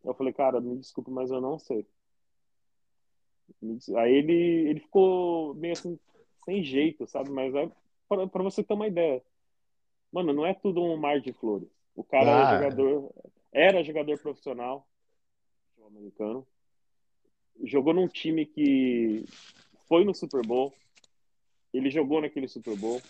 Eu 0.04 0.14
falei, 0.14 0.34
cara, 0.34 0.62
me 0.62 0.78
desculpe, 0.78 1.10
mas 1.10 1.32
eu 1.32 1.42
não 1.42 1.58
sei. 1.58 1.86
Aí 3.98 4.14
ele 4.14 4.70
ele 4.70 4.80
ficou 4.80 5.54
meio 5.56 5.74
assim 5.74 6.00
sem 6.46 6.64
jeito, 6.64 7.08
sabe? 7.08 7.32
Mas 7.32 7.54
é 7.56 7.70
para 8.08 8.44
você 8.44 8.64
ter 8.64 8.74
uma 8.74 8.88
ideia. 8.88 9.24
Mano, 10.12 10.32
não 10.34 10.46
é 10.46 10.54
tudo 10.54 10.82
um 10.82 10.96
mar 10.98 11.20
de 11.20 11.34
flores. 11.34 11.68
O 11.96 12.04
cara 12.04 12.30
Ah, 12.30 12.54
é 12.54 12.56
jogador, 12.58 13.14
era 13.52 13.84
jogador 13.84 14.20
profissional 14.20 14.88
americano. 15.88 16.46
Jogou 17.64 17.94
num 17.94 18.08
time 18.08 18.46
que 18.46 19.24
foi 19.88 20.04
no 20.04 20.14
Super 20.14 20.46
Bowl. 20.46 20.74
Ele 21.74 21.90
jogou 21.90 22.22
naquele 22.22 22.48
Super 22.48 22.76
Bowl. 22.76 23.02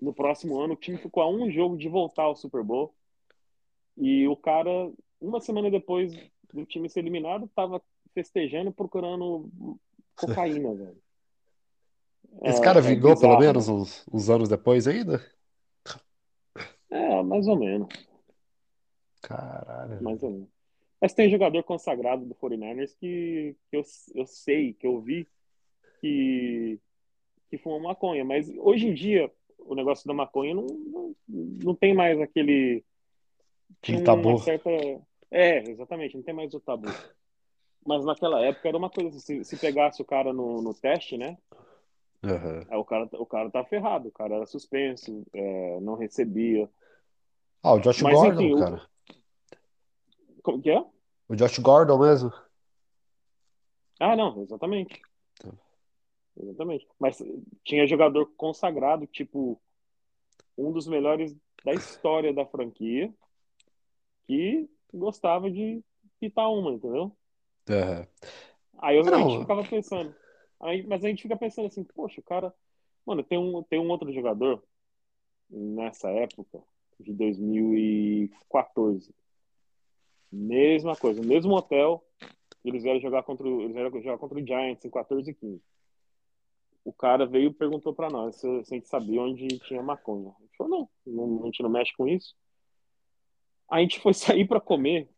No 0.00 0.12
próximo 0.12 0.60
ano, 0.60 0.74
o 0.74 0.76
time 0.76 0.98
ficou 0.98 1.22
a 1.22 1.28
um 1.28 1.50
jogo 1.50 1.76
de 1.76 1.88
voltar 1.88 2.24
ao 2.24 2.36
Super 2.36 2.62
Bowl. 2.62 2.94
E 3.96 4.26
o 4.28 4.36
cara, 4.36 4.70
uma 5.20 5.40
semana 5.40 5.70
depois 5.70 6.12
do 6.52 6.64
time 6.66 6.88
ser 6.88 7.00
eliminado, 7.00 7.50
tava 7.54 7.82
festejando, 8.12 8.72
procurando 8.72 9.50
cocaína, 10.14 10.74
velho. 10.74 11.02
Esse 12.42 12.60
É- 12.60 12.64
cara 12.64 12.78
é 12.78 12.82
vingou 12.82 13.14
bizarro, 13.14 13.36
pelo 13.36 13.40
menos 13.40 13.68
uns, 13.68 14.06
uns 14.12 14.28
anos 14.28 14.48
depois 14.48 14.86
ainda? 14.86 15.24
É, 16.90 17.22
mais 17.22 17.46
ou 17.48 17.56
menos. 17.58 17.88
Caralho. 19.22 20.02
Mais 20.02 20.22
ou 20.22 20.30
menos. 20.30 20.55
Mas 21.00 21.12
tem 21.12 21.30
jogador 21.30 21.62
consagrado 21.62 22.24
do 22.24 22.34
49ers 22.34 22.96
que, 22.98 23.54
que 23.70 23.76
eu, 23.76 23.82
eu 24.14 24.26
sei, 24.26 24.72
que 24.72 24.86
eu 24.86 25.00
vi, 25.00 25.28
que, 26.00 26.78
que 27.50 27.58
fuma 27.58 27.88
maconha. 27.88 28.24
Mas 28.24 28.50
hoje 28.58 28.88
em 28.88 28.94
dia, 28.94 29.30
o 29.58 29.74
negócio 29.74 30.06
da 30.06 30.14
maconha 30.14 30.54
não, 30.54 30.66
não, 30.66 31.14
não 31.28 31.74
tem 31.74 31.94
mais 31.94 32.20
aquele. 32.20 32.84
Aquele 33.82 34.02
tabu. 34.02 34.38
Certa, 34.38 34.70
é, 35.30 35.58
exatamente, 35.68 36.16
não 36.16 36.22
tem 36.22 36.34
mais 36.34 36.54
o 36.54 36.60
tabu. 36.60 36.88
Mas 37.84 38.04
naquela 38.04 38.44
época 38.44 38.68
era 38.68 38.76
uma 38.76 38.90
coisa 38.90 39.16
assim, 39.16 39.44
se, 39.44 39.56
se 39.56 39.56
pegasse 39.58 40.00
o 40.02 40.04
cara 40.04 40.32
no, 40.32 40.60
no 40.62 40.74
teste, 40.74 41.16
né? 41.16 41.36
Aí 42.68 42.76
o 42.76 42.84
cara, 42.84 43.08
o 43.12 43.26
cara 43.26 43.50
tá 43.50 43.64
ferrado, 43.64 44.08
o 44.08 44.12
cara 44.12 44.36
era 44.36 44.46
suspenso, 44.46 45.24
é, 45.32 45.78
não 45.80 45.94
recebia. 45.94 46.68
Ah, 47.62 47.74
o 47.74 47.80
Josh 47.80 48.02
Mas, 48.02 48.14
Gordon, 48.14 48.42
enfim, 48.42 48.58
cara. 48.58 48.82
Como 50.46 50.62
que 50.62 50.70
é? 50.70 50.78
O 51.28 51.34
Josh 51.34 51.58
Gordon 51.58 51.98
mesmo. 51.98 52.32
Ah, 53.98 54.14
não, 54.14 54.42
exatamente. 54.42 55.02
Tá. 55.40 55.50
Exatamente. 56.40 56.86
Mas 57.00 57.20
tinha 57.64 57.84
jogador 57.84 58.26
consagrado, 58.36 59.08
tipo, 59.08 59.60
um 60.56 60.70
dos 60.70 60.86
melhores 60.86 61.36
da 61.64 61.74
história 61.74 62.32
da 62.32 62.46
franquia, 62.46 63.12
que 64.28 64.70
gostava 64.94 65.50
de 65.50 65.82
pitar 66.20 66.48
uma, 66.48 66.70
entendeu? 66.70 67.10
Aham. 67.68 68.06
Aí 68.78 68.98
eu, 68.98 69.04
a 69.04 69.10
Não. 69.10 69.28
gente 69.28 69.40
ficava 69.40 69.64
pensando. 69.64 70.14
Aí, 70.60 70.86
mas 70.86 71.04
a 71.04 71.08
gente 71.08 71.22
fica 71.22 71.36
pensando 71.36 71.66
assim, 71.66 71.82
poxa, 71.82 72.20
o 72.20 72.24
cara. 72.24 72.54
Mano, 73.04 73.24
tem 73.24 73.36
um, 73.36 73.64
tem 73.64 73.80
um 73.80 73.90
outro 73.90 74.12
jogador 74.12 74.62
nessa 75.50 76.08
época, 76.10 76.62
de 77.00 77.12
2014. 77.12 79.12
Mesma 80.36 80.94
coisa, 80.94 81.22
mesmo 81.22 81.54
hotel, 81.54 82.04
eles 82.64 82.82
vieram 82.82 83.00
jogar 83.00 83.22
contra, 83.22 83.46
o- 83.48 83.62
eles 83.62 83.72
vieram 83.74 83.90
jogar 84.02 84.18
contra 84.18 84.38
o 84.38 84.46
Giants 84.46 84.84
em 84.84 84.90
14 84.90 85.30
e 85.30 85.34
15. 85.34 85.62
O 86.84 86.92
cara 86.92 87.26
veio 87.26 87.50
e 87.50 87.54
perguntou 87.54 87.94
pra 87.94 88.10
nós 88.10 88.36
se, 88.36 88.64
se 88.64 88.74
a 88.74 88.76
gente 88.76 88.86
sabia 88.88 89.20
onde 89.20 89.46
tinha 89.60 89.82
maconha. 89.82 90.32
A 90.38 90.42
gente 90.42 90.56
falou, 90.56 90.88
não, 91.06 91.26
não, 91.28 91.42
a 91.42 91.46
gente 91.46 91.62
não 91.62 91.70
mexe 91.70 91.92
com 91.96 92.06
isso. 92.06 92.36
A 93.68 93.80
gente 93.80 93.98
foi 93.98 94.12
sair 94.14 94.46
pra 94.46 94.60
comer 94.60 95.08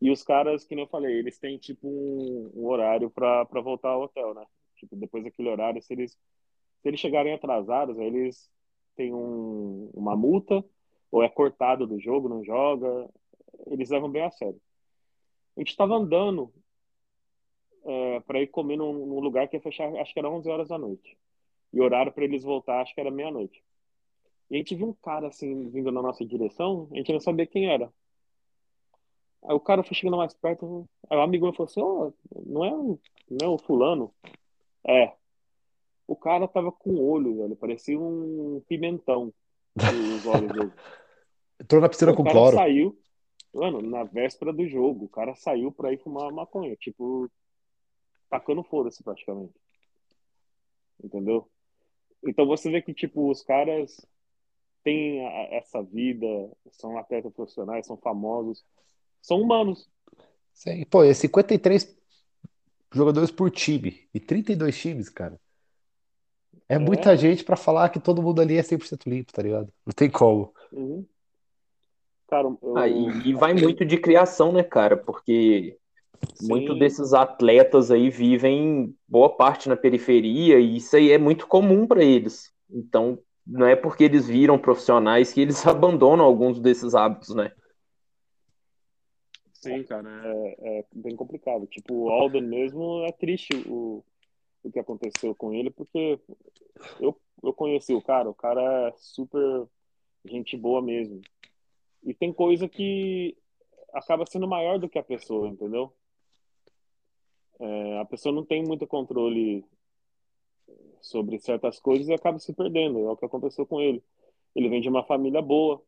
e 0.00 0.10
os 0.10 0.22
caras, 0.22 0.64
que 0.64 0.74
nem 0.76 0.84
eu 0.84 0.88
falei, 0.90 1.18
eles 1.18 1.38
têm 1.38 1.58
tipo 1.58 1.88
um, 1.88 2.50
um 2.54 2.66
horário 2.68 3.10
pra 3.10 3.44
voltar 3.62 3.88
ao 3.90 4.02
hotel, 4.02 4.32
né? 4.34 4.44
Tipo, 4.76 4.94
depois 4.94 5.24
daquele 5.24 5.48
horário, 5.48 5.82
se 5.82 5.92
eles, 5.92 6.12
se 6.12 6.88
eles 6.88 7.00
chegarem 7.00 7.32
atrasados, 7.32 7.98
aí 7.98 8.06
eles 8.06 8.48
tem 8.94 9.12
um, 9.12 9.90
uma 9.92 10.16
multa, 10.16 10.64
ou 11.10 11.22
é 11.22 11.28
cortado 11.28 11.86
do 11.86 11.98
jogo, 11.98 12.28
não 12.28 12.44
joga. 12.44 13.08
Eles 13.66 13.90
levam 13.90 14.10
bem 14.10 14.22
a 14.22 14.30
sério. 14.30 14.60
A 15.56 15.60
gente 15.60 15.70
estava 15.70 15.94
andando 15.94 16.52
é, 17.84 18.20
para 18.20 18.40
ir 18.40 18.48
comer 18.48 18.76
num, 18.76 19.06
num, 19.06 19.20
lugar 19.20 19.48
que 19.48 19.56
ia 19.56 19.60
fechar, 19.60 19.94
acho 19.96 20.12
que 20.12 20.18
era 20.18 20.30
11 20.30 20.48
horas 20.48 20.68
da 20.68 20.78
noite. 20.78 21.16
E 21.72 21.80
o 21.80 21.84
horário 21.84 22.12
para 22.12 22.24
eles 22.24 22.42
voltar, 22.42 22.80
acho 22.80 22.94
que 22.94 23.00
era 23.00 23.10
meia-noite. 23.10 23.62
E 24.50 24.54
a 24.54 24.58
gente 24.58 24.74
viu 24.74 24.88
um 24.88 24.94
cara 24.94 25.28
assim 25.28 25.68
vindo 25.68 25.90
na 25.90 26.00
nossa 26.00 26.24
direção, 26.24 26.88
a 26.92 26.96
gente 26.96 27.12
não 27.12 27.20
sabia 27.20 27.46
quem 27.46 27.68
era. 27.68 27.92
Aí 29.42 29.54
o 29.54 29.60
cara 29.60 29.82
foi 29.82 29.94
chegando 29.94 30.16
mais 30.16 30.34
perto, 30.34 30.88
aí 31.08 31.16
o 31.16 31.22
amigo 31.22 31.44
meu 31.44 31.52
falou 31.52 31.68
assim: 31.68 31.80
oh, 31.80 32.12
não, 32.46 32.64
é, 32.64 32.70
não 33.30 33.46
é 33.46 33.48
o 33.48 33.58
fulano? 33.58 34.12
É. 34.86 35.12
O 36.06 36.16
cara 36.16 36.48
tava 36.48 36.72
com 36.72 36.98
olho, 36.98 37.36
velho, 37.36 37.56
parecia 37.56 37.98
um 37.98 38.62
pimentão. 38.66 39.32
Os 39.76 40.26
olhos 40.26 40.52
dele. 40.52 40.72
Entrou 41.60 41.82
na 41.82 41.88
piscina 41.88 42.12
o 42.12 42.14
com 42.14 42.24
cara 42.24 42.34
cloro. 42.34 42.56
saiu, 42.56 42.98
mano, 43.58 43.82
na 43.82 44.04
véspera 44.04 44.52
do 44.52 44.66
jogo, 44.66 45.04
o 45.06 45.08
cara 45.08 45.34
saiu 45.34 45.70
pra 45.72 45.92
ir 45.92 45.98
fumar 45.98 46.32
maconha, 46.32 46.74
tipo, 46.76 47.30
tacando 48.30 48.62
foda-se 48.62 49.02
praticamente. 49.02 49.54
Entendeu? 51.02 51.48
Então 52.26 52.46
você 52.46 52.70
vê 52.70 52.82
que, 52.82 52.92
tipo, 52.92 53.30
os 53.30 53.42
caras 53.42 54.04
têm 54.82 55.24
a- 55.26 55.54
essa 55.56 55.82
vida, 55.82 56.26
são 56.72 56.98
atletas 56.98 57.32
profissionais, 57.32 57.86
são 57.86 57.96
famosos, 57.96 58.64
são 59.22 59.40
humanos. 59.40 59.88
Sim. 60.52 60.84
Pô, 60.86 61.04
é 61.04 61.14
53 61.14 61.96
jogadores 62.92 63.30
por 63.30 63.50
time 63.50 64.08
e 64.12 64.18
32 64.18 64.76
times, 64.76 65.08
cara. 65.08 65.38
É 66.68 66.74
É. 66.74 66.78
muita 66.78 67.16
gente 67.16 67.44
pra 67.44 67.56
falar 67.56 67.88
que 67.90 68.00
todo 68.00 68.22
mundo 68.22 68.40
ali 68.40 68.56
é 68.56 68.62
100% 68.62 69.08
limpo, 69.08 69.32
tá 69.32 69.42
ligado? 69.42 69.72
Não 69.86 69.92
tem 69.92 70.10
como. 70.10 70.52
Uhum. 70.72 71.06
Cara, 72.28 72.46
eu, 72.62 72.76
Ah, 72.76 72.86
e, 72.86 73.30
e 73.30 73.34
vai 73.34 73.54
muito 73.54 73.84
de 73.84 73.96
criação, 73.98 74.52
né, 74.52 74.62
cara? 74.62 74.96
Porque 74.96 75.76
muito 76.42 76.74
sim, 76.74 76.78
desses 76.78 77.12
atletas 77.12 77.90
aí 77.90 78.10
vivem 78.10 78.94
boa 79.08 79.34
parte 79.34 79.68
na 79.68 79.76
periferia 79.76 80.58
e 80.60 80.76
isso 80.76 80.96
aí 80.96 81.10
é 81.10 81.18
muito 81.18 81.46
comum 81.46 81.86
para 81.86 82.04
eles. 82.04 82.52
Então, 82.70 83.18
não 83.46 83.66
é 83.66 83.74
porque 83.74 84.04
eles 84.04 84.26
viram 84.26 84.58
profissionais 84.58 85.32
que 85.32 85.40
eles 85.40 85.64
abandonam 85.66 86.24
alguns 86.24 86.60
desses 86.60 86.94
hábitos, 86.94 87.34
né? 87.34 87.52
sim, 89.52 89.82
cara, 89.84 90.08
é, 90.24 90.80
é 90.80 90.84
bem 90.92 91.16
complicado. 91.16 91.66
Tipo, 91.66 91.94
o 91.94 92.10
Alden 92.10 92.42
mesmo 92.42 93.04
é 93.04 93.12
triste 93.12 93.50
o, 93.66 94.04
o 94.62 94.70
que 94.70 94.78
aconteceu 94.78 95.34
com 95.34 95.52
ele, 95.52 95.70
porque 95.70 96.20
eu, 97.00 97.18
eu 97.42 97.52
conheci 97.52 97.94
o 97.94 98.02
cara, 98.02 98.28
o 98.30 98.34
cara 98.34 98.88
é 98.88 98.94
super 98.98 99.66
gente 100.24 100.56
boa 100.56 100.82
mesmo. 100.82 101.20
E 102.08 102.14
tem 102.14 102.32
coisa 102.32 102.66
que 102.66 103.36
acaba 103.92 104.24
sendo 104.24 104.48
maior 104.48 104.78
do 104.78 104.88
que 104.88 104.98
a 104.98 105.02
pessoa, 105.02 105.46
entendeu? 105.46 105.92
É, 107.60 107.98
a 107.98 108.04
pessoa 108.06 108.34
não 108.34 108.46
tem 108.46 108.64
muito 108.64 108.86
controle 108.86 109.62
sobre 111.02 111.38
certas 111.38 111.78
coisas 111.78 112.08
e 112.08 112.14
acaba 112.14 112.38
se 112.38 112.54
perdendo. 112.54 113.00
É 113.00 113.10
o 113.10 113.16
que 113.16 113.26
aconteceu 113.26 113.66
com 113.66 113.78
ele. 113.78 114.02
Ele 114.56 114.70
vem 114.70 114.80
de 114.80 114.88
uma 114.88 115.04
família 115.04 115.42
boa, 115.42 115.82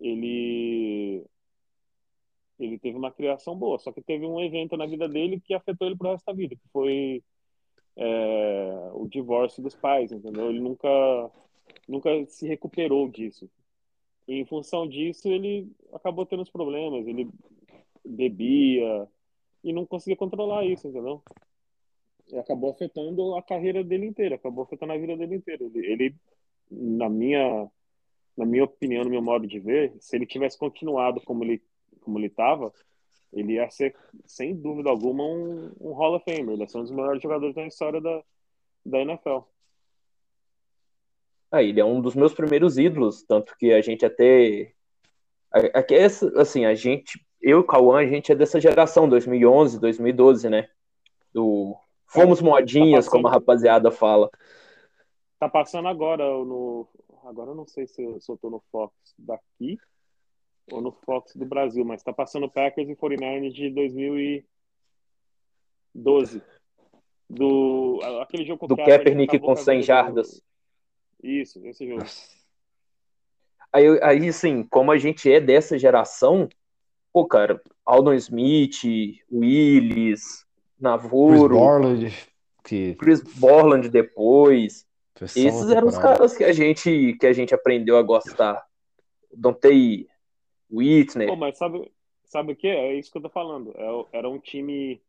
ele 0.00 1.26
ele 2.60 2.78
teve 2.78 2.96
uma 2.96 3.10
criação 3.10 3.56
boa, 3.58 3.76
só 3.78 3.90
que 3.90 4.00
teve 4.00 4.24
um 4.24 4.40
evento 4.40 4.76
na 4.76 4.86
vida 4.86 5.08
dele 5.08 5.40
que 5.40 5.52
afetou 5.52 5.88
ele 5.88 5.96
pro 5.96 6.12
resto 6.12 6.26
da 6.26 6.32
vida, 6.32 6.54
que 6.54 6.68
foi 6.72 7.24
é, 7.96 8.90
o 8.94 9.08
divórcio 9.08 9.60
dos 9.64 9.74
pais, 9.74 10.12
entendeu? 10.12 10.48
Ele 10.48 10.60
nunca 10.60 10.88
nunca 11.88 12.24
se 12.26 12.46
recuperou 12.46 13.08
disso. 13.08 13.50
E 14.28 14.40
em 14.40 14.44
função 14.44 14.88
disso, 14.88 15.28
ele 15.28 15.70
acabou 15.92 16.26
tendo 16.26 16.42
os 16.42 16.50
problemas, 16.50 17.06
ele 17.06 17.28
bebia 18.04 19.08
e 19.62 19.72
não 19.72 19.86
conseguia 19.86 20.16
controlar 20.16 20.64
isso, 20.64 20.88
entendeu? 20.88 21.22
E 22.28 22.36
acabou 22.36 22.70
afetando 22.70 23.36
a 23.36 23.42
carreira 23.42 23.84
dele 23.84 24.06
inteira, 24.06 24.34
acabou 24.34 24.64
afetando 24.64 24.92
a 24.92 24.98
vida 24.98 25.16
dele 25.16 25.36
inteira. 25.36 25.64
Ele, 25.64 25.86
ele, 25.86 26.16
na 26.70 27.08
minha, 27.08 27.70
na 28.36 28.44
minha 28.44 28.64
opinião, 28.64 29.04
no 29.04 29.10
meu 29.10 29.22
modo 29.22 29.46
de 29.46 29.60
ver, 29.60 29.94
se 30.00 30.16
ele 30.16 30.26
tivesse 30.26 30.58
continuado 30.58 31.20
como 31.20 31.44
ele, 31.44 31.62
como 32.00 32.18
ele 32.18 32.26
estava, 32.26 32.72
ele 33.32 33.54
ia 33.54 33.70
ser, 33.70 33.94
sem 34.24 34.56
dúvida 34.56 34.90
alguma, 34.90 35.24
um, 35.24 35.72
um 35.80 35.92
Hall 35.92 36.16
of 36.16 36.24
Famer. 36.24 36.54
Ele 36.54 36.62
ia 36.62 36.68
ser 36.68 36.78
um 36.78 36.82
dos 36.82 36.90
melhores 36.90 37.22
jogadores 37.22 37.54
da 37.54 37.66
história 37.66 38.00
da, 38.00 38.24
da 38.84 39.00
NFL. 39.00 39.40
Ah, 41.56 41.62
ele 41.62 41.80
é 41.80 41.84
um 41.84 42.02
dos 42.02 42.14
meus 42.14 42.34
primeiros 42.34 42.76
ídolos, 42.76 43.22
tanto 43.22 43.56
que 43.56 43.72
a 43.72 43.80
gente 43.80 44.04
até 44.04 44.72
aqui 45.72 45.94
é 45.94 46.04
assim, 46.04 46.66
a 46.66 46.74
gente, 46.74 47.18
eu 47.40 47.58
e 47.58 47.60
o 47.60 47.64
Cauã, 47.64 48.00
a 48.00 48.06
gente 48.06 48.30
é 48.30 48.34
dessa 48.34 48.60
geração 48.60 49.08
2011, 49.08 49.80
2012, 49.80 50.50
né? 50.50 50.68
Do 51.32 51.74
fomos 52.06 52.42
modinhas, 52.42 53.06
passando- 53.06 53.22
como 53.22 53.28
a 53.28 53.30
rapaziada 53.30 53.90
fala. 53.90 54.30
Tá 55.38 55.48
passando 55.48 55.88
agora 55.88 56.24
no. 56.24 56.86
Agora 57.24 57.52
eu 57.52 57.54
não 57.54 57.66
sei 57.66 57.86
se 57.86 58.02
eu, 58.02 58.20
se 58.20 58.30
eu 58.30 58.36
tô 58.36 58.50
no 58.50 58.62
Fox 58.70 58.92
daqui 59.18 59.78
ou 60.70 60.82
no 60.82 60.92
Fox 60.92 61.34
do 61.34 61.46
Brasil, 61.46 61.84
mas 61.86 62.02
tá 62.02 62.12
passando 62.12 62.50
Packers 62.50 62.88
e 62.90 62.94
49ers 62.94 63.52
de 63.54 63.70
2012. 65.94 66.42
Do, 67.28 67.98
aquele 68.20 68.44
jogo 68.44 68.68
Do 68.68 68.76
Kaepernick 68.76 69.38
com 69.40 69.50
a 69.52 69.56
100 69.56 69.80
vida 69.80 69.82
do- 69.82 69.86
jardas. 69.86 70.42
Isso, 71.22 71.64
esse 71.66 71.86
jogo. 71.86 72.04
Aí, 73.72 73.84
aí, 74.02 74.28
assim, 74.28 74.62
como 74.64 74.90
a 74.90 74.98
gente 74.98 75.30
é 75.30 75.40
dessa 75.40 75.78
geração, 75.78 76.48
pô, 77.12 77.26
cara, 77.26 77.60
Aldon 77.84 78.14
Smith, 78.14 78.82
Willis, 79.30 80.20
Chris 80.22 80.46
Navoro, 80.78 81.58
Borland, 81.58 82.12
que 82.64 82.94
Chris 82.94 83.20
Borland 83.20 83.88
depois. 83.88 84.86
uma 85.20 85.24
Esses 85.26 85.70
eram 85.70 85.88
os 85.88 85.98
caras 85.98 86.36
que 86.36 86.44
a 86.44 86.52
gente 86.52 87.16
que 87.18 87.26
a 87.26 87.32
gente 87.32 87.54
aprendeu 87.54 87.96
a 87.96 88.02
gostar. 88.02 88.64
Dante 89.32 90.08
Whitner. 90.70 91.28
Pô, 91.28 91.36
mas 91.36 91.58
sabe, 91.58 91.90
sabe 92.24 92.52
o 92.52 92.56
que? 92.56 92.68
É 92.68 92.94
isso 92.94 93.10
que 93.10 93.18
eu 93.18 93.22
tô 93.22 93.28
falando. 93.28 93.72
É 93.76 94.18
Era 94.18 94.28
um 94.28 94.38
time. 94.38 95.00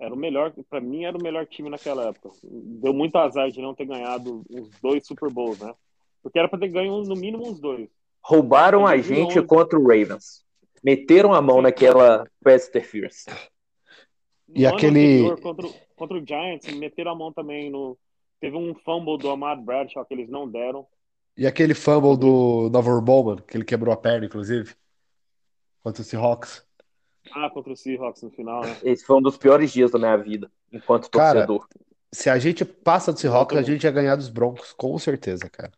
Era 0.00 0.14
o 0.14 0.16
melhor, 0.16 0.52
pra 0.70 0.80
mim 0.80 1.04
era 1.04 1.16
o 1.16 1.22
melhor 1.22 1.44
time 1.46 1.68
naquela 1.68 2.06
época. 2.08 2.30
Deu 2.44 2.92
muito 2.92 3.16
azar 3.16 3.50
de 3.50 3.60
não 3.60 3.74
ter 3.74 3.84
ganhado 3.84 4.44
uns 4.48 4.70
dois 4.80 5.06
Super 5.06 5.28
Bowls, 5.30 5.58
né? 5.58 5.74
Porque 6.22 6.38
era 6.38 6.48
pra 6.48 6.58
ter 6.58 6.68
ganho 6.68 7.02
no 7.02 7.14
mínimo 7.16 7.48
uns 7.48 7.58
dois. 7.58 7.88
Roubaram 8.22 8.86
a 8.86 8.96
Em 8.96 9.00
2011. 9.00 9.34
gente 9.34 9.46
contra 9.46 9.78
o 9.78 9.82
Ravens. 9.82 10.44
Meteram 10.84 11.32
a 11.34 11.42
mão 11.42 11.60
naquela 11.60 12.24
pass 12.42 12.68
interference. 12.68 13.24
No 14.48 14.56
E 14.60 14.64
ano 14.64 14.76
aquele- 14.76 15.36
contra, 15.40 15.66
o- 15.66 15.74
contra 15.96 16.16
o 16.18 16.24
Giants, 16.26 16.72
meteram 16.74 17.10
a 17.12 17.14
mão 17.16 17.32
também 17.32 17.68
no. 17.70 17.98
Teve 18.40 18.56
um 18.56 18.72
fumble 18.74 19.18
do 19.18 19.28
Ahmad 19.30 19.60
Bradshaw 19.64 20.04
que 20.06 20.14
eles 20.14 20.28
não 20.28 20.48
deram. 20.48 20.86
E 21.36 21.44
aquele 21.46 21.74
fumble 21.74 22.16
do 22.16 22.70
Navarro 22.70 23.02
Bowman, 23.02 23.36
que 23.38 23.56
ele 23.56 23.64
quebrou 23.64 23.92
a 23.92 23.96
perna, 23.96 24.26
inclusive, 24.26 24.74
contra 25.82 26.02
o 26.02 26.04
Seahawks. 26.04 26.64
Ah, 27.32 27.50
contra 27.50 27.72
o 27.72 27.76
Seahawks 27.76 28.22
no 28.22 28.30
final, 28.30 28.62
né? 28.62 28.76
Esse 28.82 29.04
foi 29.04 29.16
um 29.16 29.22
dos 29.22 29.36
piores 29.36 29.72
dias 29.72 29.90
da 29.90 29.98
minha 29.98 30.16
vida, 30.16 30.50
enquanto 30.72 31.10
Cara, 31.10 31.46
torcedor. 31.46 31.68
Se 32.12 32.30
a 32.30 32.38
gente 32.38 32.64
passa 32.64 33.12
do 33.12 33.18
Seahawks, 33.18 33.56
a 33.56 33.62
gente 33.62 33.84
ia 33.84 33.90
ganhar 33.90 34.16
dos 34.16 34.28
Broncos, 34.28 34.72
com 34.72 34.98
certeza, 34.98 35.48
cara. 35.48 35.72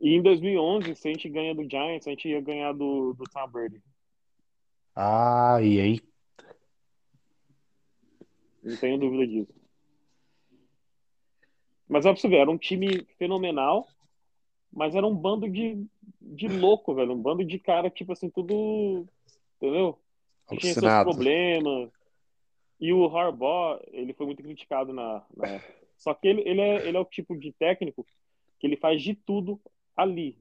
E 0.00 0.14
em 0.14 0.22
2011, 0.22 0.94
se 0.94 1.08
a 1.08 1.12
gente 1.12 1.28
ganha 1.28 1.54
do 1.54 1.68
Giants, 1.68 2.06
a 2.06 2.10
gente 2.10 2.28
ia 2.28 2.40
ganhar 2.40 2.72
do, 2.72 3.12
do 3.14 3.24
Tom 3.24 3.48
Brady. 3.48 3.82
Ah, 4.94 5.58
e 5.62 5.80
aí? 5.80 6.00
Não 8.62 8.76
tenho 8.76 8.98
dúvida 8.98 9.26
disso. 9.26 9.60
Mas 11.88 12.06
ó, 12.06 12.12
pra 12.12 12.20
você 12.20 12.28
ver, 12.28 12.36
era 12.36 12.50
um 12.50 12.56
time 12.56 13.04
fenomenal, 13.18 13.86
mas 14.72 14.94
era 14.94 15.06
um 15.06 15.14
bando 15.14 15.48
de, 15.48 15.84
de 16.20 16.48
louco, 16.48 16.94
velho. 16.94 17.12
Um 17.12 17.20
bando 17.20 17.44
de 17.44 17.58
cara, 17.58 17.90
tipo 17.90 18.12
assim, 18.12 18.30
tudo. 18.30 19.06
Entendeu? 19.56 19.98
Tinha 20.58 20.74
seus 20.74 21.02
problemas. 21.02 21.90
E 22.80 22.92
o 22.92 23.06
Harbaugh, 23.14 23.78
ele 23.88 24.12
foi 24.14 24.26
muito 24.26 24.42
criticado 24.42 24.92
na, 24.92 25.22
na 25.36 25.48
época. 25.48 25.74
Só 25.96 26.14
que 26.14 26.26
ele, 26.26 26.40
ele, 26.48 26.60
é, 26.60 26.88
ele 26.88 26.96
é 26.96 27.00
o 27.00 27.04
tipo 27.04 27.36
de 27.36 27.52
técnico 27.52 28.06
que 28.58 28.66
ele 28.66 28.76
faz 28.76 29.02
de 29.02 29.14
tudo 29.14 29.60
ali, 29.94 30.38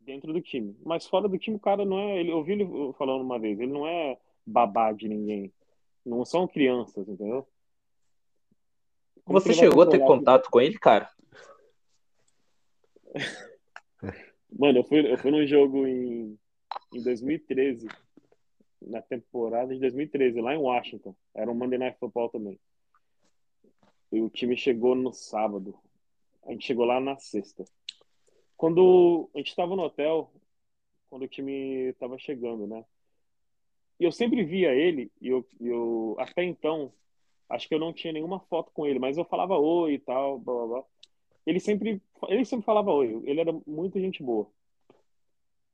dentro 0.00 0.32
do 0.32 0.40
time. 0.40 0.76
Mas 0.84 1.06
fora 1.06 1.28
do 1.28 1.36
time, 1.38 1.56
o 1.56 1.60
cara 1.60 1.84
não 1.84 1.98
é. 1.98 2.20
Ele, 2.20 2.30
eu 2.30 2.36
ouvi 2.36 2.52
ele 2.52 2.64
falando 2.96 3.22
uma 3.22 3.38
vez, 3.38 3.58
ele 3.58 3.72
não 3.72 3.86
é 3.86 4.16
babá 4.46 4.92
de 4.92 5.08
ninguém. 5.08 5.52
Não 6.04 6.24
são 6.24 6.46
crianças, 6.46 7.08
entendeu? 7.08 7.46
Como 9.24 9.40
Você 9.40 9.52
chegou 9.52 9.82
a 9.82 9.86
ter 9.88 9.98
contato 9.98 10.48
com 10.48 10.60
ele, 10.60 10.78
cara? 10.78 11.10
Mano, 14.56 14.78
eu 14.78 14.84
fui, 14.84 15.12
eu 15.12 15.18
fui 15.18 15.32
num 15.32 15.44
jogo 15.44 15.84
em, 15.84 16.38
em 16.94 17.02
2013, 17.02 17.88
na 18.80 19.02
temporada 19.02 19.74
de 19.74 19.80
2013, 19.80 20.40
lá 20.40 20.54
em 20.54 20.58
Washington. 20.58 21.14
Era 21.34 21.50
um 21.50 21.54
Monday 21.54 21.78
Night 21.78 21.98
Football 21.98 22.30
também. 22.30 22.58
E 24.12 24.20
o 24.20 24.30
time 24.30 24.56
chegou 24.56 24.94
no 24.94 25.12
sábado. 25.12 25.78
A 26.44 26.52
gente 26.52 26.66
chegou 26.66 26.84
lá 26.84 27.00
na 27.00 27.18
sexta. 27.18 27.64
quando 28.56 29.28
a 29.34 29.38
gente 29.38 29.48
estava 29.48 29.76
no 29.76 29.82
hotel, 29.82 30.32
quando 31.10 31.22
o 31.22 31.28
time 31.28 31.90
estava 31.90 32.18
chegando, 32.18 32.66
né? 32.66 32.84
E 33.98 34.04
eu 34.04 34.12
sempre 34.12 34.44
via 34.44 34.74
ele, 34.74 35.10
e 35.20 35.28
eu, 35.28 35.46
eu 35.60 36.16
até 36.18 36.44
então, 36.44 36.92
acho 37.48 37.68
que 37.68 37.74
eu 37.74 37.78
não 37.78 37.92
tinha 37.92 38.12
nenhuma 38.12 38.40
foto 38.40 38.70
com 38.72 38.86
ele, 38.86 38.98
mas 38.98 39.16
eu 39.16 39.24
falava 39.24 39.58
oi 39.58 39.94
e 39.94 39.98
tal, 39.98 40.38
blá 40.38 40.54
blá 40.54 40.66
blá. 40.66 40.84
Ele 41.46 41.60
sempre, 41.60 42.02
ele 42.28 42.44
sempre 42.44 42.66
falava 42.66 42.92
oi, 42.92 43.22
ele 43.24 43.40
era 43.40 43.52
muito 43.66 43.98
gente 44.00 44.22
boa. 44.22 44.50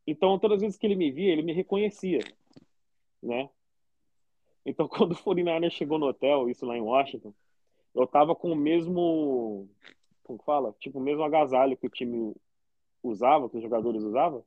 Então, 0.06 0.38
todas 0.38 0.56
as 0.56 0.62
vezes 0.62 0.78
que 0.78 0.86
ele 0.86 0.96
me 0.96 1.10
via, 1.10 1.32
ele 1.32 1.42
me 1.42 1.52
reconhecia, 1.52 2.20
né? 3.22 3.48
Então, 4.64 4.88
quando 4.88 5.12
o 5.12 5.22
49 5.22 5.70
chegou 5.70 5.98
no 5.98 6.06
hotel, 6.06 6.48
isso 6.48 6.66
lá 6.66 6.76
em 6.76 6.80
Washington, 6.80 7.32
eu 7.94 8.06
tava 8.06 8.34
com 8.34 8.52
o 8.52 8.56
mesmo, 8.56 9.68
como 10.22 10.42
fala? 10.42 10.74
Tipo, 10.80 10.98
o 10.98 11.02
mesmo 11.02 11.22
agasalho 11.22 11.76
que 11.76 11.86
o 11.86 11.90
time 11.90 12.34
usava, 13.02 13.48
que 13.48 13.56
os 13.56 13.62
jogadores 13.62 14.02
usavam. 14.02 14.44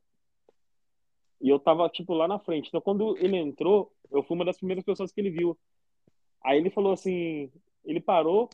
E 1.42 1.50
eu 1.50 1.60
tava, 1.60 1.88
tipo, 1.90 2.14
lá 2.14 2.28
na 2.28 2.40
frente. 2.40 2.70
Então, 2.70 2.82
quando 2.82 3.18
ele 3.18 3.38
entrou, 3.38 3.92
eu 4.12 4.24
fui 4.24 4.36
uma 4.36 4.46
das 4.46 4.58
primeiras 4.58 4.84
pessoas 4.84 5.12
que 5.12 5.22
ele 5.22 5.30
viu. 5.30 5.58
Aí 6.44 6.58
ele 6.58 6.70
falou 6.70 6.94
assim, 6.94 7.52
ele 7.84 8.00
parou, 8.00 8.50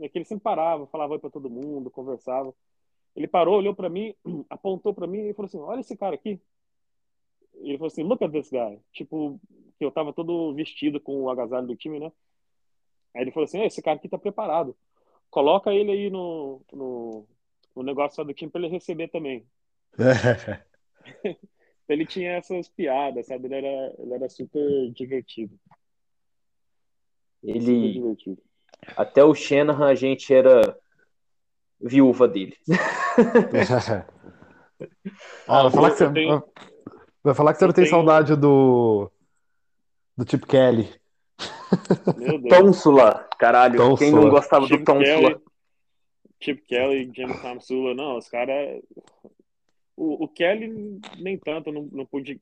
é 0.00 0.08
que 0.08 0.18
ele 0.18 0.24
sempre 0.24 0.42
parava, 0.42 0.86
falava 0.86 1.14
oi 1.14 1.18
pra 1.18 1.30
todo 1.30 1.50
mundo, 1.50 1.90
conversava. 1.90 2.54
Ele 3.14 3.26
parou, 3.26 3.56
olhou 3.56 3.74
para 3.74 3.88
mim, 3.88 4.14
apontou 4.48 4.94
para 4.94 5.06
mim 5.06 5.28
e 5.28 5.34
falou 5.34 5.46
assim: 5.46 5.58
Olha 5.58 5.80
esse 5.80 5.96
cara 5.96 6.14
aqui. 6.14 6.40
E 7.54 7.70
ele 7.70 7.78
falou 7.78 7.88
assim: 7.88 8.02
Look 8.02 8.22
at 8.22 8.30
this 8.30 8.50
guy. 8.50 8.78
Tipo, 8.92 9.40
que 9.78 9.84
eu 9.84 9.90
tava 9.90 10.12
todo 10.12 10.54
vestido 10.54 11.00
com 11.00 11.22
o 11.22 11.30
agasalho 11.30 11.66
do 11.66 11.76
time, 11.76 11.98
né? 11.98 12.12
Aí 13.14 13.22
ele 13.22 13.32
falou 13.32 13.44
assim: 13.44 13.62
Esse 13.62 13.82
cara 13.82 13.96
aqui 13.96 14.08
tá 14.08 14.18
preparado. 14.18 14.76
Coloca 15.30 15.72
ele 15.72 15.92
aí 15.92 16.10
no, 16.10 16.60
no, 16.72 17.26
no 17.74 17.82
negócio 17.82 18.24
do 18.24 18.34
time 18.34 18.50
para 18.50 18.60
ele 18.60 18.70
receber 18.70 19.08
também. 19.08 19.46
ele 21.88 22.06
tinha 22.06 22.32
essas 22.32 22.68
piadas, 22.68 23.26
sabe? 23.26 23.46
Ele 23.46 23.54
era, 23.54 23.94
ele 23.98 24.14
era 24.14 24.28
super 24.28 24.90
divertido. 24.92 25.58
Ele. 27.42 27.60
Super 27.60 27.92
divertido. 27.92 28.42
Até 28.96 29.24
o 29.24 29.34
Shanahan 29.34 29.88
a 29.88 29.94
gente 29.94 30.32
era 30.32 30.78
viúva 31.80 32.28
dele. 32.28 32.56
ah, 35.46 35.62
vai 35.62 35.70
falar 35.70 35.90
que 35.90 35.98
você, 35.98 36.10
tenho... 36.12 36.42
vai 37.22 37.34
falar 37.34 37.52
que 37.52 37.58
você 37.58 37.66
não 37.66 37.72
tem 37.72 37.84
tenho... 37.84 37.96
saudade 37.96 38.36
do 38.36 39.10
do 40.16 40.28
Chip 40.28 40.46
Kelly. 40.46 40.88
Tonsula, 42.48 43.28
caralho. 43.38 43.76
Tonsula. 43.76 43.98
Quem 43.98 44.12
não 44.12 44.28
gostava 44.30 44.66
Chip 44.66 44.78
do 44.78 44.84
Tonsula? 44.84 45.30
Kelly, 45.30 45.40
Chip 46.40 46.62
Kelly, 46.62 47.10
Jim 47.14 47.26
não, 47.94 48.18
os 48.18 48.28
caras. 48.28 48.82
O, 49.96 50.24
o, 50.24 50.28
Kelly 50.28 51.00
nem 51.18 51.38
tanto, 51.38 51.70
não, 51.70 51.88
não 51.92 52.06
pude 52.06 52.40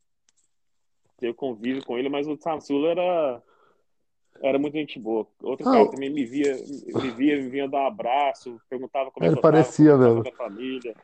ter 1.19 1.35
convívio 1.35 1.85
com 1.85 1.99
ele, 1.99 2.09
mas 2.09 2.29
o 2.29 2.37
Tonsula 2.37 2.91
era 2.91 3.43
era 4.41 4.59
muito 4.59 4.75
gente 4.75 4.99
boa. 5.01 5.27
Outro 5.43 5.69
ah, 5.69 5.73
cara 5.73 5.91
também 5.91 6.11
me 6.11 6.25
via, 6.25 6.55
me 7.03 7.11
via, 7.11 7.37
me 7.43 7.49
vinha 7.49 7.69
dar 7.69 7.81
um 7.81 7.87
abraço, 7.89 8.61
perguntava 8.71 9.11
como 9.11 9.25
ele 9.27 9.33
é 9.33 9.35
que 9.35 9.39
eu 9.39 9.43
parecia 9.43 9.91
tava, 9.91 10.05
mesmo. 10.09 10.23
da 10.23 10.33
família. 10.33 10.95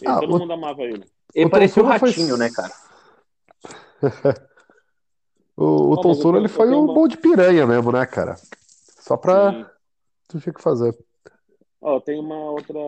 E 0.00 0.06
Ah, 0.06 0.20
todo 0.20 0.36
o- 0.36 0.38
mundo 0.38 0.52
amava 0.52 0.82
ele. 0.82 1.04
Ele 1.34 1.46
O 1.46 1.50
parecia 1.50 1.82
um 1.82 1.86
Tonsula 1.86 1.98
foi- 1.98 2.10
ratinho, 2.10 2.36
né, 2.36 2.48
cara? 2.54 2.72
O, 5.60 5.96
o 5.96 6.00
eu 6.04 6.36
ele 6.36 6.46
foi 6.46 6.70
o 6.72 6.84
uma- 6.84 6.94
bom 6.94 7.08
de 7.08 7.16
piranha 7.16 7.66
mesmo, 7.66 7.90
né, 7.90 8.06
cara? 8.06 8.36
Só 9.00 9.16
pra. 9.16 9.50
Sim. 9.52 9.66
Não 10.32 10.40
tinha 10.40 10.52
o 10.52 10.54
que 10.54 10.62
fazer. 10.62 10.96
Ó, 11.80 11.98
tem 11.98 12.20
uma 12.20 12.52
outra 12.52 12.78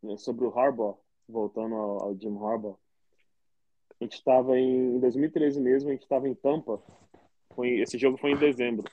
né, 0.00 0.16
sobre 0.16 0.44
o 0.44 0.56
Harbaugh, 0.56 0.96
voltando 1.28 1.74
ao, 1.74 2.02
ao 2.04 2.14
Jim 2.14 2.36
Harbaugh. 2.36 2.78
A 4.00 4.04
gente 4.04 4.14
estava 4.18 4.56
em, 4.56 4.94
em 4.96 5.00
2013 5.00 5.60
mesmo, 5.60 5.88
a 5.88 5.92
gente 5.92 6.02
estava 6.02 6.28
em 6.28 6.34
Tampa. 6.34 6.80
Foi, 7.56 7.80
esse 7.80 7.98
jogo 7.98 8.16
foi 8.16 8.30
em 8.30 8.36
dezembro. 8.36 8.88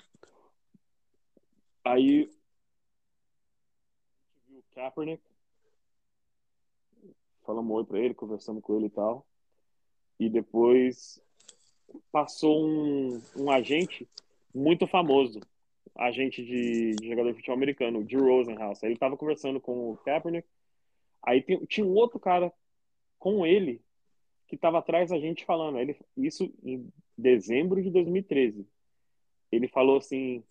Aí 1.84 2.28
a 4.34 4.34
gente 4.34 4.48
viu 4.50 4.60
o 4.60 4.64
Kaepernick, 4.74 5.24
falamos 7.46 7.78
oi 7.78 7.86
pra 7.86 8.00
ele, 8.00 8.16
conversamos 8.16 8.64
com 8.64 8.76
ele 8.76 8.88
e 8.88 8.90
tal. 8.90 9.24
E 10.20 10.30
depois 10.30 11.22
passou 12.12 12.66
um, 12.66 13.22
um 13.36 13.52
agente 13.52 14.08
muito 14.54 14.88
famoso, 14.88 15.40
agente 15.96 16.44
de, 16.44 16.96
de 16.96 17.10
jogador 17.10 17.30
de 17.30 17.36
futebol 17.36 17.56
americano, 17.56 18.04
Drew 18.04 18.26
Rosenhaus. 18.26 18.84
Aí 18.84 18.92
ele 18.92 19.00
tava 19.00 19.18
conversando 19.18 19.60
com 19.60 19.92
o 19.92 19.98
Kaepernick. 19.98 20.48
Aí 21.22 21.42
tem- 21.42 21.66
tinha 21.66 21.86
um 21.86 21.94
outro 21.94 22.20
cara 22.20 22.52
com 23.20 23.46
ele 23.46 23.82
que 24.48 24.58
tava 24.58 24.80
atrás 24.80 25.10
da 25.10 25.20
gente 25.20 25.46
falando. 25.46 25.80
Ele, 25.80 25.98
isso 26.18 26.54
em 26.64 26.88
dezembro 27.18 27.82
de 27.82 27.90
2013. 27.90 28.66
Ele 29.52 29.68
falou 29.68 29.98
assim 29.98 30.44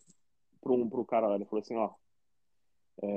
pro, 0.61 0.87
pro 0.89 1.05
cara 1.05 1.27
lá, 1.27 1.35
ele 1.35 1.45
falou 1.45 1.61
assim, 1.61 1.75
ó, 1.75 1.91
é, 3.01 3.07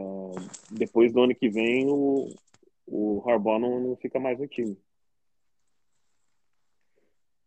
depois 0.70 1.12
do 1.12 1.22
ano 1.22 1.34
que 1.34 1.48
vem 1.48 1.86
o, 1.88 2.28
o 2.86 3.22
Harbaugh 3.26 3.58
não, 3.58 3.80
não 3.80 3.96
fica 3.96 4.18
mais 4.20 4.38
no 4.38 4.46
time. 4.46 4.76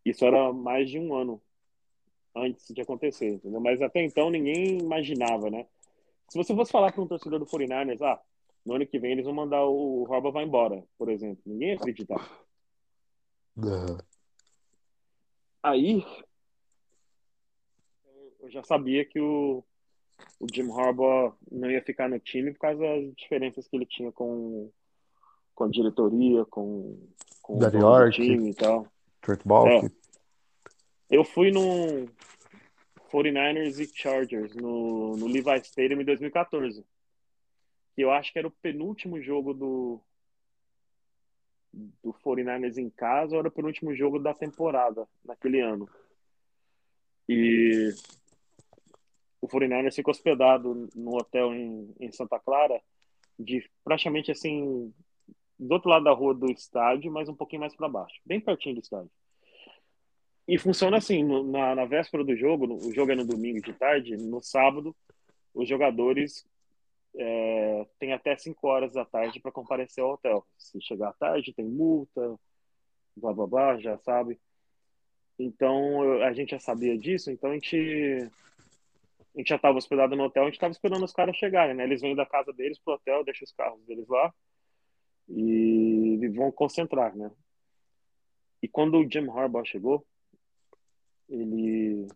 Isso 0.06 0.26
era 0.26 0.52
mais 0.52 0.89
de 0.89 0.99
um 0.99 1.14
ano 1.14 1.41
antes 2.36 2.74
de 2.74 2.82
acontecer, 2.82 3.34
entendeu? 3.34 3.60
Mas 3.60 3.82
até 3.82 4.02
então 4.04 4.30
ninguém 4.30 4.80
imaginava, 4.80 5.49
né? 5.49 5.68
Se 6.30 6.38
você 6.38 6.56
fosse 6.56 6.72
falar 6.72 6.91
para 6.91 7.02
um 7.02 7.08
torcedor 7.08 7.39
do 7.39 7.45
49ers, 7.45 8.02
ah, 8.02 8.22
no 8.66 8.76
ano 8.76 8.88
que 8.88 8.99
vem 8.99 9.12
eles 9.12 9.26
vão 9.26 9.34
mandar 9.34 9.66
o 9.66 10.08
Harbaugh 10.10 10.32
vai 10.32 10.45
embora, 10.45 10.84
por 10.97 11.10
exemplo, 11.10 11.41
ninguém 11.45 11.70
ia 11.70 11.76
acreditar. 11.76 12.20
Aham. 13.58 13.97
Aí 15.64 16.04
eu 18.39 18.49
já 18.49 18.64
sabia 18.64 19.06
que 19.06 19.20
o, 19.20 19.64
o 20.39 20.47
Jim 20.52 20.72
Harbaugh 20.72 21.36
não 21.52 21.70
ia 21.70 21.84
ficar 21.84 22.10
no 22.10 22.20
time 22.20 22.52
por 22.52 22.60
causa 22.60 22.82
das 22.82 23.14
diferenças 23.16 23.68
que 23.68 23.76
ele 23.76 23.86
tinha 23.86 24.12
com, 24.12 24.72
com 25.54 25.64
a 25.66 25.70
diretoria, 25.70 26.43
com, 26.45 26.97
com 27.41 27.60
o 27.60 28.10
time 28.10 28.49
e 28.49 28.54
tal. 28.56 28.91
Trent 29.22 29.41
Baalke. 29.45 29.93
Eu 31.09 31.24
fui 31.24 31.51
no 31.51 32.07
49ers 33.11 33.80
e 33.80 33.88
Chargers 33.93 34.55
no, 34.55 35.15
no 35.17 35.28
Levi 35.28 35.59
Stadium 35.63 36.01
em 36.01 36.05
2014. 36.05 36.86
Que 37.93 38.01
eu 38.01 38.11
acho 38.11 38.32
que 38.32 38.39
era 38.39 38.47
o 38.47 38.51
penúltimo 38.51 39.22
jogo 39.22 39.53
do 39.53 40.01
do 41.73 42.14
49ers 42.14 42.77
em 42.77 42.89
casa, 42.89 43.34
ou 43.34 43.39
era 43.39 43.48
o 43.48 43.52
penúltimo 43.52 43.95
jogo 43.95 44.19
da 44.19 44.34
temporada 44.34 45.07
naquele 45.23 45.61
ano. 45.61 45.89
E 47.30 47.93
o 49.39 49.48
49ers 49.48 49.95
ficou 49.95 50.11
hospedado 50.11 50.89
no 50.93 51.15
hotel 51.15 51.53
em, 51.53 51.93
em 51.99 52.11
Santa 52.11 52.38
Clara, 52.39 52.81
de 53.39 53.69
praticamente 53.84 54.31
assim 54.31 54.93
do 55.62 55.74
outro 55.74 55.90
lado 55.90 56.04
da 56.04 56.12
rua 56.12 56.34
do 56.34 56.50
estádio, 56.52 57.12
mas 57.12 57.30
um 57.30 57.36
pouquinho 57.36 57.60
mais 57.60 57.76
para 57.76 57.88
baixo, 57.88 58.20
bem 58.26 58.40
pertinho 58.42 58.76
do 58.76 58.82
estádio. 58.82 59.12
E 60.48 60.58
funciona 60.58 60.98
assim, 60.98 61.24
no- 61.24 61.44
na, 61.44 61.76
na 61.76 61.86
véspera 61.86 62.24
do 62.24 62.36
jogo, 62.36 62.66
no- 62.66 62.78
o 62.78 62.92
jogo 62.94 63.12
é 63.12 63.16
no 63.16 63.26
domingo 63.26 63.62
de 63.62 63.72
tarde, 63.74 64.18
no 64.18 64.42
sábado, 64.42 64.96
os 65.54 65.70
jogadores 65.70 66.46
é, 67.14 67.86
têm 68.00 68.14
até 68.14 68.36
5 68.38 68.66
horas 68.68 68.94
da 68.94 69.04
tarde 69.04 69.40
para 69.42 69.52
comparecer 69.52 70.02
ao 70.02 70.12
hotel. 70.14 70.48
Se 70.58 70.82
chegar 70.82 71.10
à 71.10 71.14
tarde, 71.14 71.54
tem 71.54 71.66
multa, 71.66 72.40
blá 73.18 73.34
blá 73.34 73.46
blá, 73.46 73.78
já 73.78 73.98
sabe. 74.00 74.40
Então 75.38 76.22
a 76.24 76.32
gente 76.34 76.52
já 76.52 76.60
sabia 76.60 76.98
disso, 76.98 77.30
então 77.30 77.52
a 77.52 77.54
gente, 77.54 77.76
a 79.36 79.38
gente 79.38 79.50
já 79.50 79.58
estava 79.58 79.78
hospedado 79.78 80.16
no 80.16 80.24
hotel, 80.24 80.44
a 80.44 80.46
gente 80.46 80.56
estava 80.56 80.72
esperando 80.72 81.04
os 81.04 81.12
caras 81.14 81.36
chegarem, 81.36 81.76
né? 81.76 81.84
Eles 81.84 82.02
vêm 82.02 82.16
da 82.16 82.26
casa 82.26 82.54
deles 82.54 82.80
pro 82.80 82.94
hotel, 82.94 83.24
deixam 83.26 83.46
os 83.46 83.52
carros 83.52 83.84
deles 83.86 84.08
lá 84.08 84.34
e 85.27 86.27
vão 86.30 86.52
concentrar, 86.52 87.15
né? 87.15 87.31
E 88.61 88.68
quando 88.68 88.98
o 88.98 89.10
Jim 89.10 89.30
Harbaugh 89.30 89.65
chegou, 89.65 90.06
ele 91.30 92.07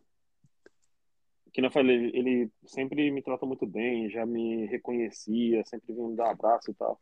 que 1.54 1.62
não 1.62 1.72
falei, 1.72 2.12
ele 2.14 2.52
sempre 2.66 3.10
me 3.12 3.22
tratou 3.22 3.48
muito 3.48 3.66
bem, 3.66 4.10
já 4.10 4.26
me 4.26 4.66
reconhecia, 4.66 5.64
sempre 5.64 5.94
vinha 5.94 6.06
me 6.10 6.16
dar 6.16 6.32
abraço 6.32 6.70
e 6.70 6.74
tal. 6.74 7.00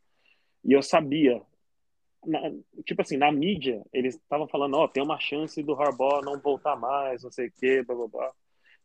E 0.64 0.74
eu 0.74 0.84
sabia, 0.84 1.42
na- 2.24 2.52
tipo 2.86 3.02
assim, 3.02 3.18
na 3.18 3.32
mídia, 3.32 3.84
eles 3.92 4.14
estavam 4.16 4.48
falando, 4.48 4.76
ó, 4.76 4.88
tem 4.88 5.02
uma 5.02 5.20
chance 5.20 5.62
do 5.64 5.74
Harbaugh 5.74 6.22
não 6.24 6.40
voltar 6.40 6.76
mais, 6.76 7.24
não 7.24 7.32
sei 7.32 7.48
o 7.48 7.52
quê, 7.52 7.82
blá 7.82 7.96
blá 7.96 8.08
blá. 8.08 8.34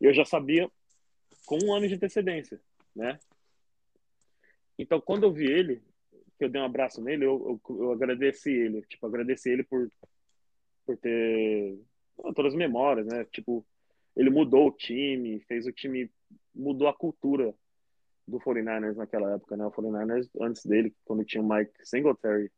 E 0.00 0.06
eu 0.06 0.14
já 0.14 0.24
sabia 0.24 0.70
com 1.44 1.58
um 1.62 1.74
ano 1.74 1.86
de 1.86 1.94
antecedência, 1.94 2.58
né? 2.96 3.18
Então, 4.78 5.00
quando 5.02 5.24
eu 5.24 5.32
vi 5.32 5.44
ele, 5.50 5.82
que 6.38 6.44
eu 6.44 6.48
dei 6.48 6.60
um 6.60 6.64
abraço 6.64 7.02
nele, 7.02 7.24
eu, 7.24 7.60
eu, 7.68 7.76
eu 7.82 7.92
agradeci 7.92 8.50
ele, 8.50 8.82
tipo, 8.82 9.06
agradeci 9.06 9.50
ele 9.50 9.64
por, 9.64 9.90
por 10.86 10.96
ter 10.96 11.78
ah, 12.24 12.32
todas 12.32 12.52
as 12.52 12.58
memórias, 12.58 13.06
né? 13.06 13.24
Tipo, 13.32 13.66
ele 14.16 14.30
mudou 14.30 14.68
o 14.68 14.72
time, 14.72 15.40
fez 15.40 15.66
o 15.66 15.72
time, 15.72 16.10
mudou 16.54 16.88
a 16.88 16.94
cultura 16.94 17.54
do 18.26 18.38
49ers 18.38 18.96
naquela 18.96 19.34
época, 19.34 19.56
né? 19.56 19.66
O 19.66 19.72
49ers, 19.72 20.28
antes 20.40 20.64
dele, 20.64 20.94
quando 21.04 21.24
tinha 21.24 21.42
o 21.42 21.48
Mike 21.48 21.72
Singletary, 21.82 22.50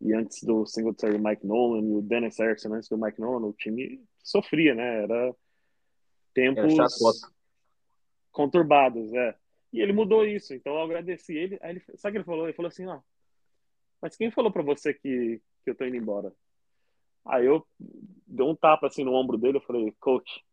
e 0.00 0.12
antes 0.12 0.42
do 0.42 0.66
Singletary 0.66 1.16
Mike 1.16 1.46
Nolan 1.46 1.86
e 1.86 1.94
o 1.94 2.02
Dennis 2.02 2.38
Erickson 2.40 2.74
antes 2.74 2.88
do 2.88 2.98
Mike 2.98 3.20
Nolan, 3.20 3.46
o 3.46 3.52
time 3.52 4.02
sofria, 4.22 4.74
né? 4.74 5.04
Era 5.04 5.34
tempos 6.34 6.74
chacota. 6.74 7.32
conturbados, 8.32 9.12
é. 9.12 9.36
E 9.72 9.80
ele 9.80 9.92
mudou 9.92 10.26
isso, 10.26 10.52
então 10.52 10.74
eu 10.74 10.82
agradeci 10.82 11.34
ele. 11.34 11.58
Aí 11.62 11.70
ele 11.70 11.82
sabe 11.94 12.10
o 12.10 12.12
que 12.12 12.18
ele 12.18 12.24
falou? 12.24 12.46
Ele 12.46 12.52
falou 12.52 12.68
assim, 12.68 12.86
ó, 12.86 13.00
mas 14.02 14.16
quem 14.16 14.30
falou 14.30 14.52
pra 14.52 14.62
você 14.62 14.92
que, 14.92 15.40
que 15.64 15.70
eu 15.70 15.74
tô 15.74 15.84
indo 15.86 15.96
embora? 15.96 16.32
Aí 17.24 17.46
eu 17.46 17.64
dei 18.26 18.44
um 18.44 18.56
tapa 18.56 18.88
assim 18.88 19.04
no 19.04 19.14
ombro 19.14 19.38
dele, 19.38 19.58
eu 19.58 19.62
falei, 19.62 19.94
coach, 20.00 20.44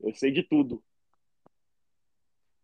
eu 0.00 0.14
sei 0.14 0.32
de 0.32 0.42
tudo. 0.42 0.82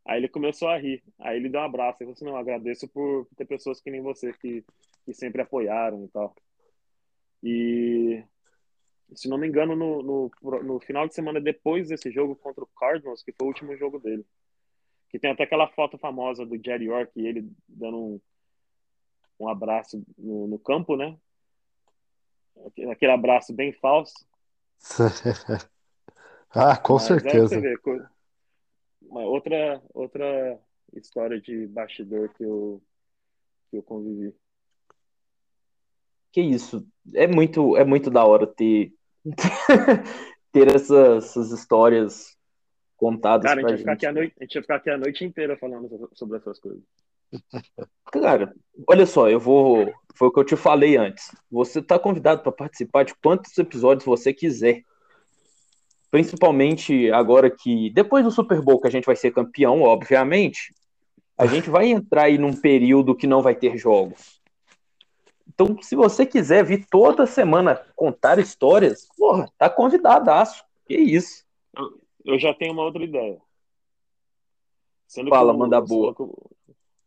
Aí 0.07 0.19
ele 0.19 0.29
começou 0.29 0.69
a 0.69 0.79
rir. 0.79 1.05
Aí 1.19 1.37
ele 1.37 1.51
deu 1.51 1.61
um 1.61 1.65
abraço. 1.65 1.99
Ele 2.03 2.07
falou 2.07 2.13
assim, 2.15 2.25
não, 2.25 2.37
agradeço 2.37 2.89
por 2.89 3.29
ter 3.37 3.45
pessoas 3.45 3.79
que 3.79 3.91
nem 3.91 4.01
você 4.01 4.33
que, 4.33 4.65
que 5.05 5.13
sempre 5.13 5.43
apoiaram 5.43 6.03
e 6.05 6.09
tal. 6.09 6.35
E 7.43 8.25
se 9.15 9.29
não 9.29 9.37
me 9.37 9.47
engano, 9.47 9.77
no, 9.77 10.03
no, 10.03 10.31
no 10.63 10.81
final 10.81 11.07
de 11.07 11.15
semana 11.15 11.41
depois 11.41 11.89
desse 11.89 12.11
jogo 12.11 12.35
contra 12.37 12.65
o 12.65 12.71
Cardinals, 12.79 13.23
que 13.23 13.33
foi 13.33 13.47
o 13.47 13.49
último 13.49 13.77
jogo 13.77 13.99
dele, 13.99 14.25
que 15.11 15.19
tem 15.19 15.31
até 15.31 15.45
aquela 15.45 15.69
foto 15.69 15.99
famosa 15.99 16.45
do 16.45 16.61
Jerry 16.63 16.87
York 16.87 17.13
ele 17.17 17.51
dando 17.69 17.97
um, 17.97 18.21
um 19.39 19.49
abraço 19.49 20.03
no, 20.17 20.47
no 20.47 20.59
campo, 20.59 20.97
né? 20.97 21.17
Aquele 22.91 23.13
abraço 23.13 23.53
bem 23.55 23.73
falso. 23.73 24.27
Ah, 26.51 26.77
com 26.77 26.99
Mas 26.99 27.05
é 27.05 27.09
certeza. 27.09 27.79
co- 27.83 28.07
uma 29.03 29.21
outra, 29.23 29.83
outra 29.93 30.59
história 30.95 31.41
de 31.41 31.67
bastidor 31.67 32.31
que 32.35 32.43
eu, 32.43 32.83
que 33.71 33.77
eu 33.77 33.83
convivi. 33.83 34.35
Que 36.33 36.41
isso. 36.41 36.87
É 37.15 37.27
muito, 37.27 37.77
é 37.77 37.85
muito 37.85 38.11
da 38.11 38.25
hora 38.25 38.47
ter, 38.47 38.93
ter 40.53 40.75
essas, 40.75 41.25
essas 41.27 41.53
histórias 41.53 42.37
contadas 42.97 43.45
Cara, 43.47 43.61
a 43.61 43.63
gente, 43.63 43.71
ia 43.73 43.79
ficar 43.79 43.93
gente. 43.93 43.97
aqui 43.99 44.07
a 44.07 44.13
noite, 44.13 44.35
a 44.39 44.45
gente 44.45 44.55
ia 44.55 44.63
ficar 44.63 44.77
aqui 44.77 44.91
a 44.91 44.99
noite 44.99 45.25
inteira 45.25 45.57
falando 45.57 45.89
so- 45.89 46.11
sobre 46.15 46.39
essas 46.39 46.59
coisas. 46.59 46.83
Cara, 48.13 48.55
olha 48.87 49.07
só, 49.07 49.29
eu 49.29 49.39
vou. 49.39 49.93
Foi 50.15 50.29
o 50.29 50.33
que 50.33 50.41
eu 50.41 50.45
te 50.45 50.57
falei 50.57 50.97
antes. 50.97 51.35
Você 51.51 51.81
tá 51.81 51.99
convidado 51.99 52.43
para 52.43 52.51
participar 52.51 53.05
de 53.05 53.15
quantos 53.23 53.57
episódios 53.57 54.05
você 54.05 54.33
quiser. 54.33 54.83
Principalmente 56.11 57.11
agora 57.13 57.51
que, 57.51 57.91
depois 57.91 58.25
do 58.25 58.31
Super 58.31 58.63
Bowl, 58.63 58.81
que 58.81 58.89
a 58.89 58.91
gente 58.91 59.05
vai 59.05 59.15
ser 59.15 59.31
campeão, 59.31 59.83
obviamente, 59.83 60.75
a 61.37 61.47
gente 61.47 61.69
vai 61.71 61.87
entrar 61.89 62.25
aí 62.25 62.39
num 62.39 62.55
período 62.59 63.15
que 63.15 63.27
não 63.27 63.43
vai 63.43 63.55
ter 63.55 63.77
jogos. 63.77 64.41
Então, 65.47 65.81
se 65.83 65.95
você 65.95 66.25
quiser 66.25 66.65
vir 66.65 66.87
toda 66.91 67.27
semana 67.27 67.81
contar 67.95 68.39
histórias, 68.39 69.07
porra, 69.17 69.51
tá 69.59 69.69
convidadaço. 69.69 70.65
Que 70.87 70.97
isso. 70.97 71.45
Eu 72.25 72.39
já 72.39 72.55
tenho 72.55 72.73
uma 72.73 72.83
outra 72.85 73.03
ideia. 73.05 73.39
Sendo 75.07 75.31
Fala, 75.31 75.53
que 75.53 75.57
o- 75.57 75.59
manda 75.59 75.81
boa. 75.81 76.15
que 76.15 76.23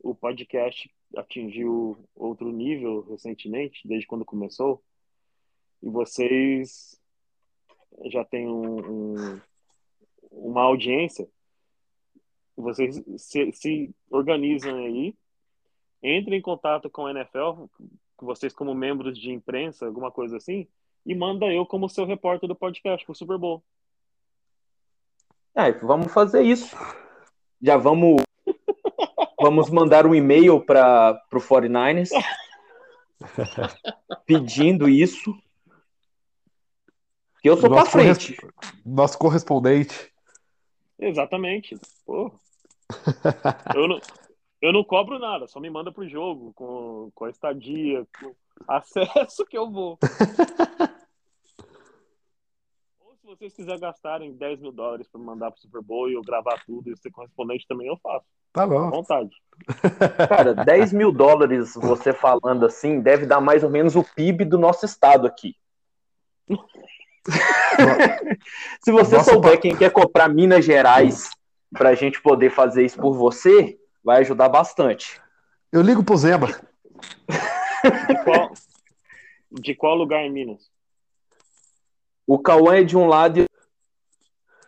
o- 0.03 0.15
podcast 0.15 0.89
atingiu 1.15 1.97
outro 2.15 2.51
nível 2.51 3.01
recentemente, 3.09 3.87
desde 3.87 4.07
quando 4.07 4.25
começou, 4.25 4.81
e 5.81 5.89
vocês 5.89 6.99
já 8.05 8.23
têm 8.23 8.47
um- 8.47 9.13
um- 9.13 9.41
uma 10.31 10.61
audiência, 10.63 11.27
vocês 12.55 13.03
se, 13.17 13.51
se 13.53 13.95
organizam 14.09 14.75
aí, 14.77 15.15
entrem 16.03 16.39
em 16.39 16.41
contato 16.41 16.89
com 16.89 17.05
a 17.05 17.11
NFL, 17.11 17.65
vocês 18.19 18.53
como 18.53 18.73
membros 18.73 19.17
de 19.17 19.31
imprensa, 19.31 19.85
alguma 19.85 20.11
coisa 20.11 20.37
assim, 20.37 20.67
e 21.05 21.15
manda 21.15 21.51
eu 21.51 21.65
como 21.65 21.89
seu 21.89 22.05
repórter 22.05 22.47
do 22.47 22.55
podcast 22.55 23.05
pro 23.05 23.15
Super 23.15 23.37
Bowl. 23.37 23.63
Ah, 25.55 25.69
vamos 25.81 26.13
fazer 26.13 26.43
isso. 26.43 26.75
Já 27.61 27.77
vamos 27.77 28.21
vamos 29.41 29.69
mandar 29.69 30.05
um 30.05 30.13
e-mail 30.15 30.59
para 30.63 31.21
o 31.33 31.37
49ers 31.37 32.09
pedindo 34.25 34.87
isso. 34.89 35.35
Que 37.41 37.49
eu 37.49 37.57
sou 37.57 37.69
pra 37.69 37.79
Nosso, 37.79 37.91
frente. 37.91 38.35
corres- 38.35 38.73
nosso 38.85 39.17
correspondente. 39.17 40.11
Exatamente. 40.99 41.75
Pô. 42.05 42.31
Eu 43.73 43.87
não, 43.87 43.99
eu 44.61 44.73
não 44.73 44.83
cobro 44.83 45.17
nada, 45.17 45.47
só 45.47 45.59
me 45.59 45.69
manda 45.69 45.91
pro 45.93 46.07
jogo, 46.07 46.51
com, 46.53 47.09
com 47.15 47.25
a 47.25 47.29
estadia, 47.29 48.05
com 48.19 48.35
acesso 48.67 49.45
que 49.45 49.57
eu 49.57 49.71
vou. 49.71 49.97
Vocês 53.31 53.53
quiserem 53.53 53.79
gastarem 53.79 54.33
10 54.33 54.59
mil 54.59 54.73
dólares 54.73 55.07
para 55.07 55.21
mandar 55.21 55.51
pro 55.51 55.61
Super 55.61 55.81
Bowl 55.81 56.09
e 56.09 56.15
eu 56.15 56.21
gravar 56.21 56.61
tudo 56.65 56.91
e 56.91 56.97
ser 56.97 57.09
correspondente 57.11 57.65
também, 57.65 57.87
eu 57.87 57.97
faço. 58.03 58.25
Tá 58.51 58.63
À 58.63 58.67
bom. 58.67 58.89
vontade. 58.89 59.29
Cara, 60.27 60.53
10 60.53 60.91
mil 60.91 61.13
dólares, 61.13 61.73
você 61.75 62.11
falando 62.11 62.65
assim, 62.65 62.99
deve 62.99 63.25
dar 63.25 63.39
mais 63.39 63.63
ou 63.63 63.69
menos 63.69 63.95
o 63.95 64.03
PIB 64.03 64.43
do 64.43 64.57
nosso 64.57 64.85
estado 64.85 65.25
aqui. 65.25 65.55
Se 68.83 68.91
você 68.91 69.15
Nossa, 69.15 69.31
souber 69.31 69.61
quem 69.61 69.77
quer 69.77 69.91
comprar 69.91 70.27
Minas 70.27 70.65
Gerais 70.65 71.29
pra 71.71 71.95
gente 71.95 72.21
poder 72.21 72.49
fazer 72.49 72.83
isso 72.83 72.99
por 72.99 73.13
você, 73.13 73.79
vai 74.03 74.19
ajudar 74.19 74.49
bastante. 74.49 75.21
Eu 75.71 75.81
ligo 75.81 76.03
pro 76.03 76.17
Zema. 76.17 76.47
De 76.47 78.23
qual, 78.25 78.51
de 79.51 79.75
qual 79.75 79.95
lugar 79.95 80.25
em 80.25 80.31
Minas? 80.31 80.69
O 82.31 82.39
Cauã 82.39 82.77
é 82.77 82.83
de 82.85 82.95
um 82.95 83.07
lado 83.07 83.41
e 83.41 83.45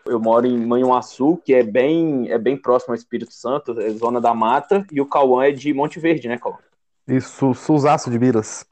eu 0.06 0.20
moro 0.20 0.46
em 0.46 0.58
Manhuaçu, 0.58 1.38
que 1.46 1.54
é 1.54 1.64
bem, 1.64 2.30
é 2.30 2.38
bem 2.38 2.58
próximo 2.62 2.92
ao 2.92 2.96
Espírito 2.98 3.32
Santo, 3.32 3.80
é 3.80 3.90
zona 3.92 4.20
da 4.20 4.34
mata, 4.34 4.86
e 4.92 5.00
o 5.00 5.06
Cauã 5.06 5.46
é 5.46 5.52
de 5.54 5.74
Monte 5.74 5.98
Verde, 5.98 6.28
né, 6.28 6.38
Cauã? 6.38 6.58
Isso, 7.08 7.54
Suzaço 7.54 8.12
de 8.12 8.20
Minas. 8.20 8.66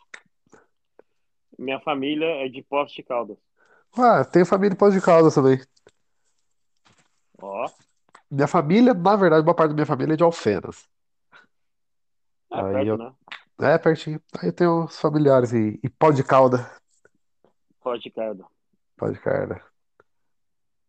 Minha 1.57 1.79
família 1.79 2.25
é 2.45 2.49
de 2.49 2.61
Poços 2.61 2.93
de 2.93 3.01
Caldas. 3.01 3.37
Ah, 3.97 4.25
tenho 4.25 4.45
família 4.45 4.73
em 4.73 4.77
Poços 4.77 4.95
de 4.95 5.01
Caldas 5.01 5.35
também. 5.35 5.61
Ó, 7.41 7.69
Minha 8.29 8.47
família, 8.49 8.93
na 8.93 9.15
verdade, 9.15 9.47
uma 9.47 9.55
parte 9.55 9.69
da 9.69 9.75
minha 9.75 9.85
família 9.85 10.15
é 10.15 10.17
de 10.17 10.23
Alfenas. 10.23 10.85
é 12.51 12.59
Aí 12.59 12.73
perto, 12.73 12.87
eu- 12.87 12.97
né? 12.97 13.13
É, 13.61 13.77
pertinho. 13.77 14.21
Aí 14.37 14.49
eu 14.49 14.53
tenho 14.53 14.83
uns 14.83 14.99
familiares 14.99 15.53
em 15.53 15.79
Pau 15.97 16.11
de 16.11 16.25
Calda. 16.25 16.69
Poços 17.81 18.03
de 18.03 18.11
Caldas. 18.11 18.45
Pau 19.01 19.11
de 19.11 19.19
Calda. 19.19 19.59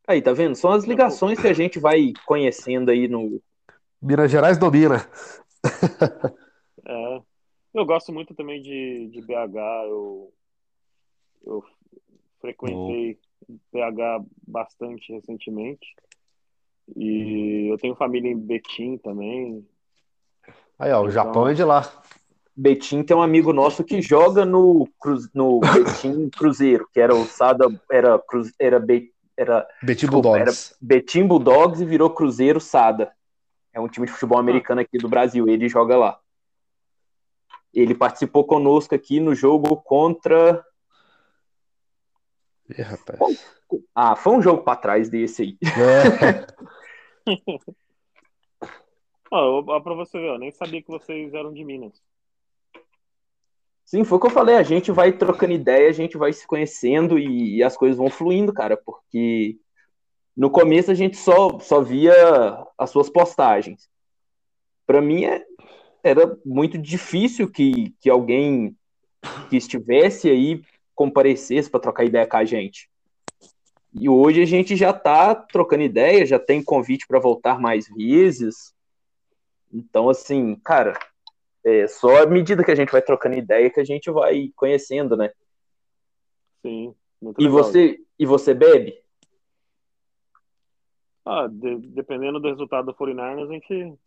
Aí, 0.06 0.20
tá 0.20 0.34
vendo? 0.34 0.54
São 0.54 0.70
as 0.70 0.84
ligações 0.84 1.40
que 1.40 1.48
a 1.48 1.54
gente 1.54 1.78
vai 1.78 2.12
conhecendo 2.26 2.90
aí 2.90 3.08
no. 3.08 3.40
Minas 4.02 4.30
Gerais 4.30 4.58
domina. 4.58 5.08
É, 6.84 7.22
eu 7.72 7.86
gosto 7.86 8.12
muito 8.12 8.34
também 8.34 8.60
de, 8.60 9.08
de 9.08 9.22
BH. 9.22 9.56
Eu, 9.88 10.34
eu 11.46 11.64
frequentei 12.40 13.18
BH 13.72 14.26
bastante 14.46 15.10
recentemente. 15.12 15.94
E 16.94 17.68
eu 17.72 17.78
tenho 17.78 17.94
família 17.94 18.30
em 18.30 18.36
Betim 18.38 18.98
também. 18.98 19.66
Aí, 20.78 20.92
ó, 20.92 20.98
o 20.98 21.00
Então- 21.04 21.10
Japão 21.10 21.48
é 21.48 21.54
de 21.54 21.64
lá. 21.64 21.80
Betim 22.54 23.02
tem 23.02 23.16
um 23.16 23.22
amigo 23.22 23.52
nosso 23.52 23.82
que 23.82 24.02
joga 24.02 24.44
no, 24.44 24.86
Cru- 25.00 25.28
no 25.32 25.60
Betim 25.72 26.28
Cruzeiro, 26.30 26.86
que 26.92 27.00
era 27.00 27.14
o 27.14 27.24
Sada, 27.24 27.66
era, 27.90 28.18
Cru- 28.18 28.50
era, 28.58 28.78
Be- 28.78 29.12
era 29.36 29.66
Betim 29.82 30.06
Desculpa, 30.06 30.28
Bulldogs. 30.28 30.76
Betim 30.80 31.26
Bulldogs 31.26 31.80
e 31.80 31.86
virou 31.86 32.10
Cruzeiro 32.10 32.60
Sada. 32.60 33.12
É 33.72 33.80
um 33.80 33.88
time 33.88 34.06
de 34.06 34.12
futebol 34.12 34.38
americano 34.38 34.82
aqui 34.82 34.98
do 34.98 35.08
Brasil. 35.08 35.48
Ele 35.48 35.66
joga 35.68 35.96
lá. 35.96 36.18
Ele 37.72 37.94
participou 37.94 38.44
conosco 38.44 38.94
aqui 38.94 39.18
no 39.18 39.34
jogo 39.34 39.76
contra. 39.76 40.62
Ih, 42.68 42.82
rapaz. 42.82 43.18
Ah, 43.94 44.14
foi 44.14 44.34
um 44.34 44.42
jogo 44.42 44.62
pra 44.62 44.76
trás 44.76 45.08
desse 45.08 45.42
aí. 45.42 45.56
É. 45.64 46.44
Ó, 49.34 49.64
ó, 49.66 49.80
pra 49.80 49.94
você 49.94 50.18
ver, 50.18 50.28
eu 50.28 50.38
nem 50.38 50.50
sabia 50.50 50.82
que 50.82 50.88
vocês 50.88 51.32
eram 51.32 51.54
de 51.54 51.64
Minas. 51.64 51.98
Sim, 53.92 54.04
foi 54.04 54.16
o 54.16 54.20
que 54.22 54.26
eu 54.26 54.30
falei. 54.30 54.54
A 54.54 54.62
gente 54.62 54.90
vai 54.90 55.12
trocando 55.12 55.52
ideia, 55.52 55.86
a 55.86 55.92
gente 55.92 56.16
vai 56.16 56.32
se 56.32 56.46
conhecendo 56.46 57.18
e, 57.18 57.56
e 57.56 57.62
as 57.62 57.76
coisas 57.76 57.98
vão 57.98 58.08
fluindo, 58.08 58.50
cara. 58.50 58.74
Porque 58.74 59.58
no 60.34 60.48
começo 60.48 60.90
a 60.90 60.94
gente 60.94 61.18
só, 61.18 61.58
só 61.58 61.82
via 61.82 62.14
as 62.78 62.88
suas 62.88 63.10
postagens. 63.10 63.90
Pra 64.86 65.02
mim 65.02 65.26
é, 65.26 65.44
era 66.02 66.38
muito 66.42 66.78
difícil 66.78 67.50
que, 67.50 67.94
que 68.00 68.08
alguém 68.08 68.74
que 69.50 69.58
estivesse 69.58 70.30
aí 70.30 70.62
comparecesse 70.94 71.68
para 71.68 71.80
trocar 71.80 72.06
ideia 72.06 72.26
com 72.26 72.38
a 72.38 72.46
gente. 72.46 72.88
E 73.92 74.08
hoje 74.08 74.40
a 74.40 74.46
gente 74.46 74.74
já 74.74 74.94
tá 74.94 75.34
trocando 75.34 75.82
ideia, 75.82 76.24
já 76.24 76.38
tem 76.38 76.64
convite 76.64 77.06
para 77.06 77.20
voltar 77.20 77.60
mais 77.60 77.88
vezes. 77.94 78.72
Então, 79.70 80.08
assim, 80.08 80.54
cara, 80.64 80.98
É 81.64 81.86
só 81.86 82.22
à 82.22 82.26
medida 82.26 82.64
que 82.64 82.70
a 82.70 82.74
gente 82.74 82.90
vai 82.90 83.00
trocando 83.02 83.36
ideia 83.36 83.70
que 83.70 83.80
a 83.80 83.84
gente 83.84 84.10
vai 84.10 84.50
conhecendo, 84.56 85.16
né? 85.16 85.30
Sim. 86.64 86.94
Muito 87.20 87.40
E 87.40 87.44
legal. 87.44 87.58
você, 87.62 88.00
e 88.18 88.26
você 88.26 88.52
bebe? 88.52 89.00
Ah, 91.24 91.46
de- 91.48 91.76
dependendo 91.88 92.40
do 92.40 92.48
resultado 92.48 92.86
do 92.86 92.94
49ers, 92.94 93.48
a 93.48 93.52
gente. 93.52 93.98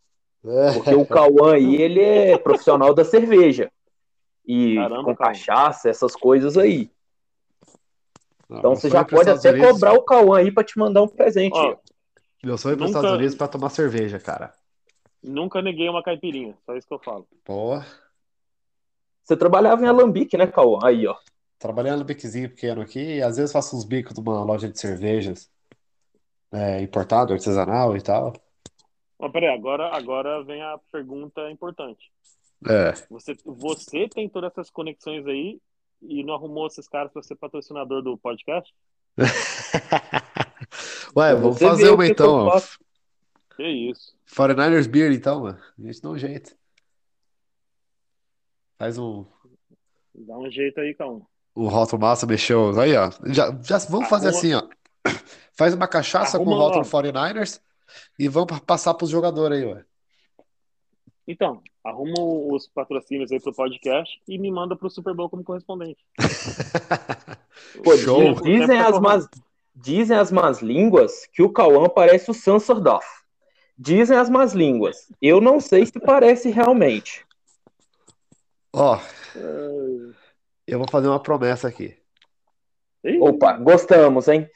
Porque 0.74 0.94
o 0.94 1.06
Cauã 1.06 1.54
aí, 1.54 1.76
ele 1.80 2.00
é 2.00 2.36
profissional 2.38 2.92
da 2.94 3.04
cerveja. 3.04 3.70
E 4.46 4.74
Caramba, 4.76 5.04
com 5.04 5.16
Cauã. 5.16 5.32
cachaça, 5.32 5.88
essas 5.88 6.14
coisas 6.14 6.56
aí. 6.58 6.90
Não, 8.48 8.58
Então 8.58 8.76
você 8.76 8.88
já 8.90 9.00
é 9.00 9.04
pode 9.04 9.28
até 9.30 9.50
Unidos- 9.50 9.72
cobrar 9.72 9.94
o 9.94 10.02
Cauã 10.04 10.38
aí 10.38 10.52
pra 10.52 10.62
te 10.62 10.78
mandar 10.78 11.02
um 11.02 11.08
presente. 11.08 11.56
Ó, 11.58 11.76
Meu 12.44 12.56
sonho 12.58 12.72
é 12.72 12.74
ir 12.74 12.76
pros 12.76 12.90
Nunca- 12.90 12.98
Estados 13.00 13.18
Unidos 13.18 13.34
pra 13.34 13.48
tomar 13.48 13.70
cerveja, 13.70 14.20
cara. 14.20 14.52
Nunca 15.26 15.60
neguei 15.60 15.88
uma 15.88 16.02
caipirinha, 16.02 16.56
só 16.64 16.76
isso 16.76 16.86
que 16.86 16.94
eu 16.94 16.98
falo. 16.98 17.26
Pô, 17.44 17.78
Você 19.22 19.36
trabalhava 19.36 19.84
em 19.84 19.88
Alambique, 19.88 20.36
né, 20.36 20.46
Cauã? 20.46 20.78
Aí, 20.84 21.06
ó. 21.06 21.16
trabalhando 21.58 22.00
no 22.00 22.04
biquezinho 22.04 22.48
pequeno 22.48 22.80
aqui, 22.80 23.16
e 23.16 23.22
às 23.22 23.36
vezes 23.36 23.52
faço 23.52 23.76
uns 23.76 23.84
bicos 23.84 24.16
numa 24.16 24.44
loja 24.44 24.68
de 24.68 24.78
cervejas 24.78 25.50
é, 26.52 26.80
importado, 26.80 27.32
artesanal 27.32 27.96
e 27.96 28.02
tal. 28.02 28.32
Mas 29.18 29.32
peraí, 29.32 29.48
agora, 29.48 29.94
agora 29.94 30.42
vem 30.44 30.62
a 30.62 30.78
pergunta 30.92 31.50
importante. 31.50 32.10
É. 32.68 32.92
Você, 33.10 33.36
você 33.44 34.08
tem 34.08 34.28
todas 34.28 34.52
essas 34.52 34.70
conexões 34.70 35.26
aí 35.26 35.60
e 36.02 36.22
não 36.22 36.34
arrumou 36.34 36.66
esses 36.66 36.88
caras 36.88 37.12
pra 37.12 37.22
ser 37.22 37.36
patrocinador 37.36 38.02
do 38.02 38.16
podcast? 38.16 38.72
Ué, 41.16 41.34
vamos 41.34 41.58
fazer 41.58 41.90
uma 41.90 42.06
então. 42.06 42.48
Que 43.56 43.66
isso. 43.66 44.15
49ers 44.28 44.88
Beer, 44.88 45.12
então, 45.12 45.42
mano. 45.42 45.58
A 45.78 45.82
gente 45.82 46.00
dá 46.02 46.10
um 46.10 46.18
jeito. 46.18 46.54
Faz 48.78 48.98
um, 48.98 49.24
Dá 50.14 50.36
um 50.38 50.50
jeito 50.50 50.80
aí, 50.80 50.94
calma. 50.94 51.22
um 51.54 51.68
rótulo 51.68 52.00
massa, 52.02 52.26
mexeu. 52.26 52.78
Aí, 52.80 52.94
ó. 52.96 53.10
Já, 53.26 53.50
já 53.62 53.78
vamos 53.90 54.08
fazer 54.08 54.28
Arruma- 54.28 54.38
assim, 54.38 54.54
ó. 54.54 54.62
Faz 55.56 55.72
uma 55.74 55.88
cachaça 55.88 56.38
com 56.38 56.44
o 56.44 56.48
Arruma, 56.52 56.64
rótulo 56.64 56.84
ó. 56.84 57.02
49ers 57.02 57.60
e 58.18 58.28
vamos 58.28 58.48
pa- 58.48 58.60
passar 58.60 58.94
pros 58.94 59.10
jogadores 59.10 59.58
aí, 59.58 59.64
ué. 59.72 59.84
Então, 61.28 61.60
arruma 61.82 62.14
os 62.20 62.68
patrocínios 62.68 63.32
aí 63.32 63.40
pro 63.40 63.52
podcast 63.52 64.20
e 64.28 64.38
me 64.38 64.50
manda 64.50 64.76
pro 64.76 64.88
Super 64.90 65.12
Bowl 65.14 65.28
como 65.28 65.42
correspondente. 65.42 65.98
Pô, 67.82 67.96
Show. 67.96 68.40
Dizem 68.42 68.78
as, 68.78 69.00
más, 69.00 69.28
dizem 69.74 70.16
as 70.16 70.30
más 70.30 70.60
línguas 70.62 71.26
que 71.32 71.42
o 71.42 71.50
Cauã 71.52 71.88
parece 71.88 72.30
o 72.30 72.34
Sansordorf. 72.34 73.15
Dizem 73.78 74.16
as 74.16 74.30
más 74.30 74.52
línguas. 74.52 75.12
Eu 75.20 75.40
não 75.40 75.60
sei 75.60 75.84
se 75.84 76.00
parece 76.00 76.50
realmente. 76.50 77.26
Ó, 78.72 78.98
eu 80.66 80.78
vou 80.78 80.88
fazer 80.90 81.08
uma 81.08 81.22
promessa 81.22 81.68
aqui. 81.68 81.96
Opa, 83.20 83.56
gostamos, 83.58 84.28
hein? 84.28 84.48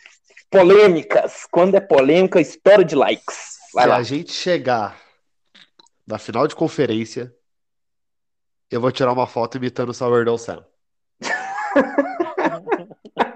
Polêmicas. 0.51 1.47
Quando 1.51 1.77
é 1.77 1.81
polêmica, 1.81 2.41
história 2.41 2.85
de 2.85 2.95
likes. 2.95 3.59
Vai 3.73 3.85
Se 3.85 3.89
lá. 3.91 3.97
a 3.97 4.03
gente 4.03 4.33
chegar 4.33 4.99
na 6.07 6.19
final 6.19 6.47
de 6.49 6.57
conferência, 6.57 7.33
eu 8.71 8.81
vou 8.81 8.91
tirar 8.91 9.13
uma 9.13 9.27
foto 9.27 9.57
imitando 9.59 9.91
o 9.91 9.95
Sourdough 9.95 10.39
Sam. 10.39 10.65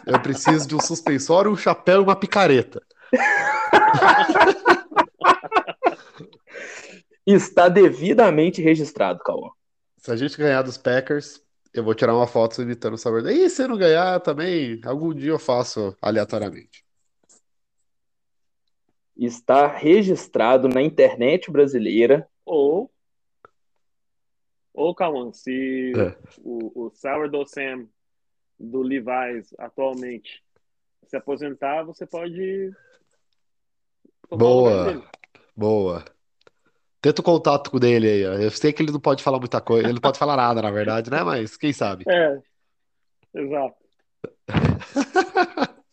Eu 0.06 0.20
preciso 0.20 0.68
de 0.68 0.74
um 0.74 0.80
suspensório, 0.80 1.50
um 1.50 1.56
chapéu 1.56 2.00
e 2.00 2.04
uma 2.04 2.14
picareta. 2.14 2.82
Está 7.26 7.68
devidamente 7.68 8.60
registrado, 8.60 9.20
Cauã. 9.20 9.50
Se 9.96 10.10
a 10.10 10.16
gente 10.16 10.36
ganhar 10.36 10.62
dos 10.62 10.76
Packers, 10.76 11.42
eu 11.72 11.82
vou 11.82 11.94
tirar 11.94 12.14
uma 12.14 12.26
foto 12.26 12.60
imitando 12.60 12.94
o 12.94 12.98
Sourdough. 12.98 13.30
E 13.30 13.48
se 13.48 13.66
não 13.66 13.76
ganhar 13.76 14.20
também, 14.20 14.80
algum 14.84 15.14
dia 15.14 15.30
eu 15.30 15.38
faço 15.38 15.96
aleatoriamente. 16.00 16.84
Está 19.16 19.66
registrado 19.66 20.68
na 20.68 20.82
internet 20.82 21.50
brasileira. 21.50 22.28
Ou, 22.44 22.92
ou 24.74 24.94
Cauã, 24.94 25.32
se 25.32 25.92
É. 25.96 26.16
o, 26.38 26.86
o 26.86 26.90
Sourdough 26.90 27.46
Sam 27.46 27.88
do 28.58 28.82
Levi's 28.82 29.54
atualmente 29.58 30.44
se 31.06 31.16
aposentar, 31.16 31.84
você 31.84 32.06
pode 32.06 32.72
Boa, 34.30 35.02
boa. 35.56 36.04
Tenta 37.04 37.20
o 37.20 37.24
contato 37.24 37.70
com 37.70 37.76
ele 37.84 38.08
aí, 38.08 38.26
ó. 38.26 38.32
Eu 38.32 38.50
sei 38.50 38.72
que 38.72 38.82
ele 38.82 38.90
não 38.90 38.98
pode 38.98 39.22
falar 39.22 39.38
muita 39.38 39.60
coisa, 39.60 39.84
ele 39.84 39.92
não 39.92 40.00
pode 40.00 40.18
falar 40.18 40.38
nada, 40.38 40.62
na 40.62 40.70
verdade, 40.70 41.10
né? 41.10 41.22
Mas 41.22 41.54
quem 41.54 41.70
sabe? 41.70 42.02
É, 42.08 42.40
exato. 43.34 43.76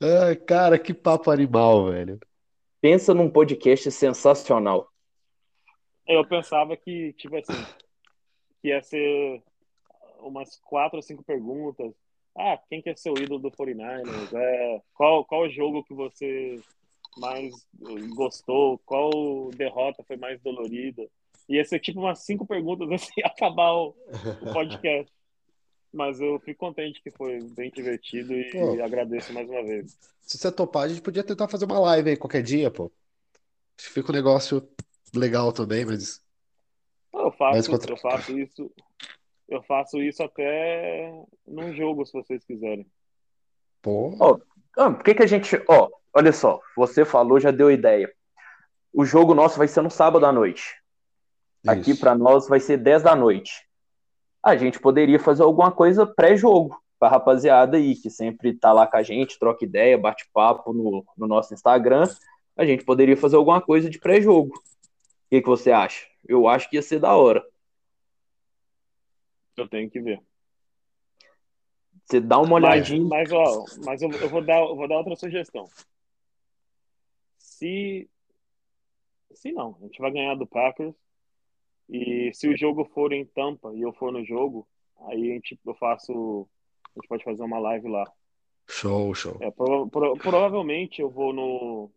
Ai, 0.00 0.36
cara, 0.36 0.78
que 0.78 0.94
papo 0.94 1.30
animal, 1.30 1.90
velho. 1.90 2.18
Pensa 2.80 3.12
num 3.12 3.28
podcast 3.28 3.90
sensacional. 3.90 4.88
Eu 6.08 6.26
pensava 6.26 6.74
que, 6.74 7.12
tipo 7.18 7.36
assim, 7.36 7.52
que 8.62 8.68
ia 8.68 8.80
ser 8.80 9.42
umas 10.20 10.56
quatro 10.64 10.96
ou 10.96 11.02
cinco 11.02 11.22
perguntas. 11.22 11.92
Ah, 12.34 12.58
quem 12.70 12.80
que 12.80 12.88
é 12.88 12.96
seu 12.96 13.12
ídolo 13.18 13.38
do 13.38 13.50
49ers? 13.50 14.32
É, 14.32 14.80
qual, 14.94 15.26
qual 15.26 15.46
jogo 15.50 15.84
que 15.84 15.92
você 15.92 16.58
mais 17.16 17.52
gostou? 18.14 18.78
Qual 18.84 19.50
derrota 19.50 20.02
foi 20.04 20.16
mais 20.16 20.40
dolorida? 20.40 21.06
Ia 21.48 21.64
ser 21.64 21.80
tipo 21.80 22.00
umas 22.00 22.20
cinco 22.20 22.46
perguntas 22.46 22.90
assim, 22.92 23.20
acabar 23.24 23.72
o, 23.72 23.94
o 24.40 24.52
podcast. 24.52 25.12
Mas 25.92 26.20
eu 26.20 26.40
fico 26.40 26.60
contente 26.60 27.02
que 27.02 27.10
foi 27.10 27.40
bem 27.50 27.70
divertido 27.70 28.32
e 28.32 28.50
Pô. 28.50 28.82
agradeço 28.82 29.32
mais 29.32 29.48
uma 29.48 29.62
vez. 29.62 29.98
Se 30.22 30.38
você 30.38 30.50
topar, 30.50 30.84
a 30.84 30.88
gente 30.88 31.02
podia 31.02 31.22
tentar 31.22 31.48
fazer 31.48 31.66
uma 31.66 31.78
live 31.80 32.10
aí 32.10 32.16
qualquer 32.16 32.42
dia, 32.42 32.70
pô. 32.70 32.90
Acho 33.78 33.88
que 33.88 33.94
fica 33.94 34.10
um 34.10 34.14
negócio 34.14 34.66
legal 35.14 35.52
também, 35.52 35.84
mas. 35.84 36.22
Eu 37.12 37.24
Mas 37.24 37.36
faço, 37.36 37.70
contra- 37.70 37.92
eu 37.92 37.96
faço 37.98 38.38
isso, 38.38 38.72
eu 39.48 39.62
faço 39.64 40.00
isso 40.02 40.22
até 40.22 41.12
num 41.46 41.74
jogo, 41.74 42.06
se 42.06 42.12
vocês 42.12 42.42
quiserem. 42.44 42.86
Pô. 43.82 44.16
Ah, 44.78 44.90
por 44.90 45.02
que 45.04 45.14
que 45.14 45.22
a 45.22 45.26
gente. 45.26 45.56
Ó, 45.68 45.90
olha 46.14 46.32
só, 46.32 46.60
você 46.76 47.04
falou, 47.04 47.40
já 47.40 47.50
deu 47.50 47.70
ideia. 47.70 48.12
O 48.92 49.04
jogo 49.04 49.34
nosso 49.34 49.58
vai 49.58 49.68
ser 49.68 49.82
no 49.82 49.90
sábado 49.90 50.26
à 50.26 50.32
noite. 50.32 50.74
Aqui 51.66 51.92
Isso. 51.92 52.00
pra 52.00 52.14
nós 52.14 52.48
vai 52.48 52.60
ser 52.60 52.76
10 52.76 53.02
da 53.02 53.14
noite. 53.14 53.66
A 54.42 54.56
gente 54.56 54.80
poderia 54.80 55.18
fazer 55.18 55.42
alguma 55.42 55.70
coisa 55.70 56.04
pré-jogo 56.06 56.76
pra 56.98 57.08
rapaziada 57.08 57.76
aí, 57.76 57.94
que 57.94 58.10
sempre 58.10 58.54
tá 58.54 58.72
lá 58.72 58.86
com 58.86 58.96
a 58.96 59.02
gente, 59.02 59.38
troca 59.38 59.64
ideia, 59.64 59.96
bate 59.96 60.28
papo 60.32 60.72
no, 60.72 61.04
no 61.16 61.26
nosso 61.26 61.54
Instagram. 61.54 62.08
A 62.56 62.64
gente 62.64 62.84
poderia 62.84 63.16
fazer 63.16 63.36
alguma 63.36 63.60
coisa 63.60 63.88
de 63.88 63.98
pré-jogo. 63.98 64.54
O 64.56 65.30
que, 65.30 65.40
que 65.40 65.48
você 65.48 65.72
acha? 65.72 66.06
Eu 66.28 66.46
acho 66.48 66.68
que 66.68 66.76
ia 66.76 66.82
ser 66.82 66.98
da 66.98 67.14
hora. 67.14 67.42
Eu 69.56 69.68
tenho 69.68 69.88
que 69.88 70.00
ver. 70.00 70.20
Você 72.04 72.20
dá 72.20 72.38
uma 72.38 72.60
Mas, 72.60 72.70
olhadinha. 72.90 73.08
mas 73.08 73.32
ó, 73.32 73.64
mas 73.84 74.02
eu, 74.02 74.10
eu 74.10 74.28
vou 74.28 74.42
dar, 74.44 74.60
eu 74.60 74.76
vou 74.76 74.88
dar 74.88 74.98
outra 74.98 75.16
sugestão. 75.16 75.64
Se, 77.62 78.10
se 79.34 79.52
não, 79.52 79.76
a 79.80 79.84
gente 79.84 80.00
vai 80.00 80.10
ganhar 80.10 80.34
do 80.34 80.44
Packers 80.46 80.94
e 81.88 82.32
se 82.34 82.48
o 82.48 82.56
jogo 82.56 82.84
for 82.86 83.12
em 83.12 83.24
Tampa 83.24 83.72
e 83.72 83.82
eu 83.82 83.92
for 83.92 84.10
no 84.10 84.24
jogo, 84.24 84.66
aí 85.06 85.30
a 85.30 85.34
gente, 85.34 85.56
eu 85.64 85.74
faço, 85.74 86.48
a 86.84 86.98
gente 86.98 87.08
pode 87.08 87.22
fazer 87.22 87.42
uma 87.44 87.60
live 87.60 87.86
lá. 87.88 88.04
Show, 88.68 89.14
show. 89.14 89.36
É, 89.40 89.48
prova- 89.52 89.88
pro- 89.88 90.16
provavelmente 90.16 91.00
eu 91.00 91.08
vou 91.08 91.32
no. 91.32 91.90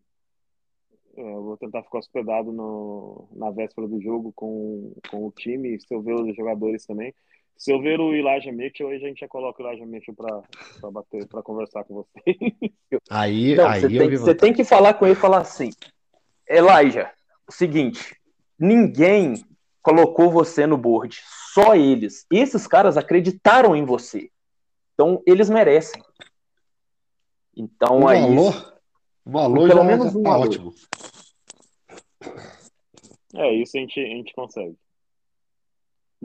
é, 1.18 1.22
eu 1.22 1.44
vou 1.44 1.58
tentar 1.58 1.82
ficar 1.82 1.98
hospedado 1.98 2.52
no, 2.52 3.28
na 3.34 3.50
véspera 3.50 3.88
do 3.88 4.00
jogo 4.00 4.32
com, 4.34 4.94
com 5.10 5.26
o 5.26 5.32
time, 5.32 5.80
se 5.80 5.92
eu 5.94 6.02
ver 6.02 6.14
os 6.14 6.36
jogadores 6.36 6.86
também. 6.86 7.12
Se 7.57 7.72
eu 7.72 7.82
ver 7.82 7.99
o 7.99 8.14
Elijah 8.14 8.52
Mitchell, 8.52 8.90
aí 8.90 8.98
a 8.98 8.99
gente 8.99 9.19
já 9.19 9.27
coloca 9.27 9.64
o 9.64 9.68
Elijah 9.68 9.86
Mitchell 9.86 10.14
para 10.14 10.91
bater, 10.91 11.26
para 11.27 11.41
conversar 11.41 11.84
com 11.86 11.95
você. 11.95 12.11
Aí, 13.10 13.56
Não, 13.56 13.68
aí 13.68 13.82
você 13.82 13.86
eu 13.88 13.90
tem, 13.98 14.18
você 14.18 14.36
tem 14.36 14.53
que 14.53 14.64
falar 14.64 14.94
com 14.95 15.06
ele 15.06 15.14
e 15.14 15.19
falar 15.19 15.40
assim: 15.40 15.69
Elijah, 16.48 17.11
o 17.48 17.52
seguinte, 17.52 18.15
ninguém 18.60 19.36
colocou 19.82 20.30
você 20.32 20.65
no 20.65 20.77
board, 20.77 21.22
só 21.53 21.76
eles. 21.76 22.26
Esses 22.32 22.68
caras 22.68 22.98
acreditaram 22.98 23.76
em 23.76 23.86
você. 23.86 24.30
Então, 24.94 25.22
eles 25.26 25.49
merecem. 25.49 26.02
Então, 27.56 27.99
Um 27.99 28.07
aí. 28.07 28.22
alô? 28.23 28.52
Um 29.26 29.38
alô 29.38 29.68
Pelo 29.68 29.82
já, 29.82 29.84
menos 29.84 30.11
já 30.14 30.19
um 30.19 30.23
tá 30.23 30.34
alô. 30.34 30.44
ótimo. 30.45 30.73
É, 33.36 33.53
isso 33.53 33.77
a 33.77 33.80
gente, 33.82 33.99
a 33.99 34.07
gente 34.07 34.34
consegue. 34.34 34.77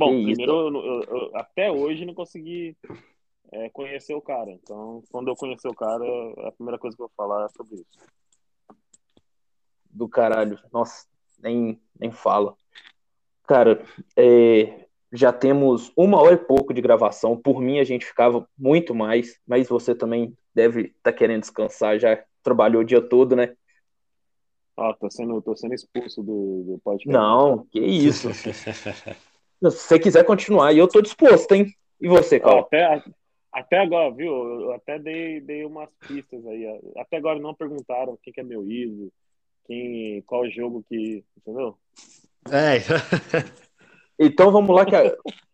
Bom, 0.01 0.17
Que 0.17 0.25
primeiro, 0.25 0.53
eu, 0.53 0.83
eu- 0.83 1.03
eu- 1.03 1.31
até 1.37 1.71
hoje 1.71 2.07
não 2.07 2.15
consegui 2.15 2.75
é, 3.53 3.69
conhecer 3.69 4.15
o 4.15 4.23
cara. 4.23 4.51
Então, 4.51 5.03
quando 5.13 5.29
eu 5.29 5.37
conhecer 5.37 5.69
o 5.69 5.75
cara, 5.75 6.03
a 6.49 6.53
primeira 6.53 6.79
coisa 6.79 6.97
que 6.97 7.03
eu 7.03 7.07
vou 7.07 7.15
falar 7.15 7.45
é 7.45 7.49
sobre 7.51 7.75
isso. 7.75 7.85
Do 9.91 10.09
caralho. 10.09 10.59
Nossa, 10.73 11.07
nem, 11.39 11.79
nem 11.99 12.11
fala. 12.11 12.57
Cara, 13.47 13.85
é, 14.17 14.87
já 15.13 15.35
temos 15.35 15.93
uma 15.95 16.19
hora 16.19 16.33
e 16.33 16.39
pouco 16.39 16.73
de 16.73 16.81
gravação. 16.81 17.37
Por 17.37 17.61
mim, 17.61 17.79
a 17.79 17.85
gente 17.85 18.07
ficava 18.07 18.49
muito 18.57 18.95
mais, 18.95 19.39
mas 19.47 19.69
você 19.69 19.95
também 19.95 20.35
deve 20.55 20.81
estar 20.83 21.13
tá 21.13 21.13
querendo 21.13 21.43
descansar, 21.43 21.99
já 21.99 22.25
trabalhou 22.43 22.81
o 22.81 22.87
dia 22.87 23.03
todo, 23.03 23.37
né? 23.37 23.55
Ah, 24.79 24.97
tô 24.99 25.11
sendo, 25.11 25.43
tô 25.43 25.55
sendo 25.55 25.75
expulso 25.75 26.23
do, 26.23 26.63
do 26.65 26.81
podcast. 26.83 27.13
Não, 27.13 27.67
que 27.67 27.81
isso. 27.81 28.31
Se 29.63 29.71
você 29.71 29.99
quiser 29.99 30.25
continuar, 30.25 30.73
eu 30.73 30.89
tô 30.89 31.01
disposto, 31.03 31.53
hein? 31.53 31.67
E 32.01 32.09
você, 32.09 32.41
Carl? 32.41 32.61
até, 32.61 33.03
até 33.53 33.79
agora, 33.79 34.11
viu? 34.11 34.33
Eu 34.33 34.73
até 34.73 34.99
dei, 34.99 35.41
dei 35.41 35.65
umas 35.65 35.91
pistas 36.07 36.47
aí. 36.47 36.67
Até 36.97 37.19
agora 37.19 37.39
não 37.39 37.55
perguntaram 37.55 38.19
quem 38.23 38.33
que 38.33 38.41
é 38.41 38.45
meu 38.45 38.67
ídolo, 38.67 39.13
quem, 39.67 40.23
qual 40.23 40.49
jogo 40.51 40.85
que. 40.89 41.25
Entendeu? 41.37 41.77
É. 42.51 42.79
Então 44.23 44.53
vamos 44.53 44.77
lá, 44.77 44.85
que 44.85 44.95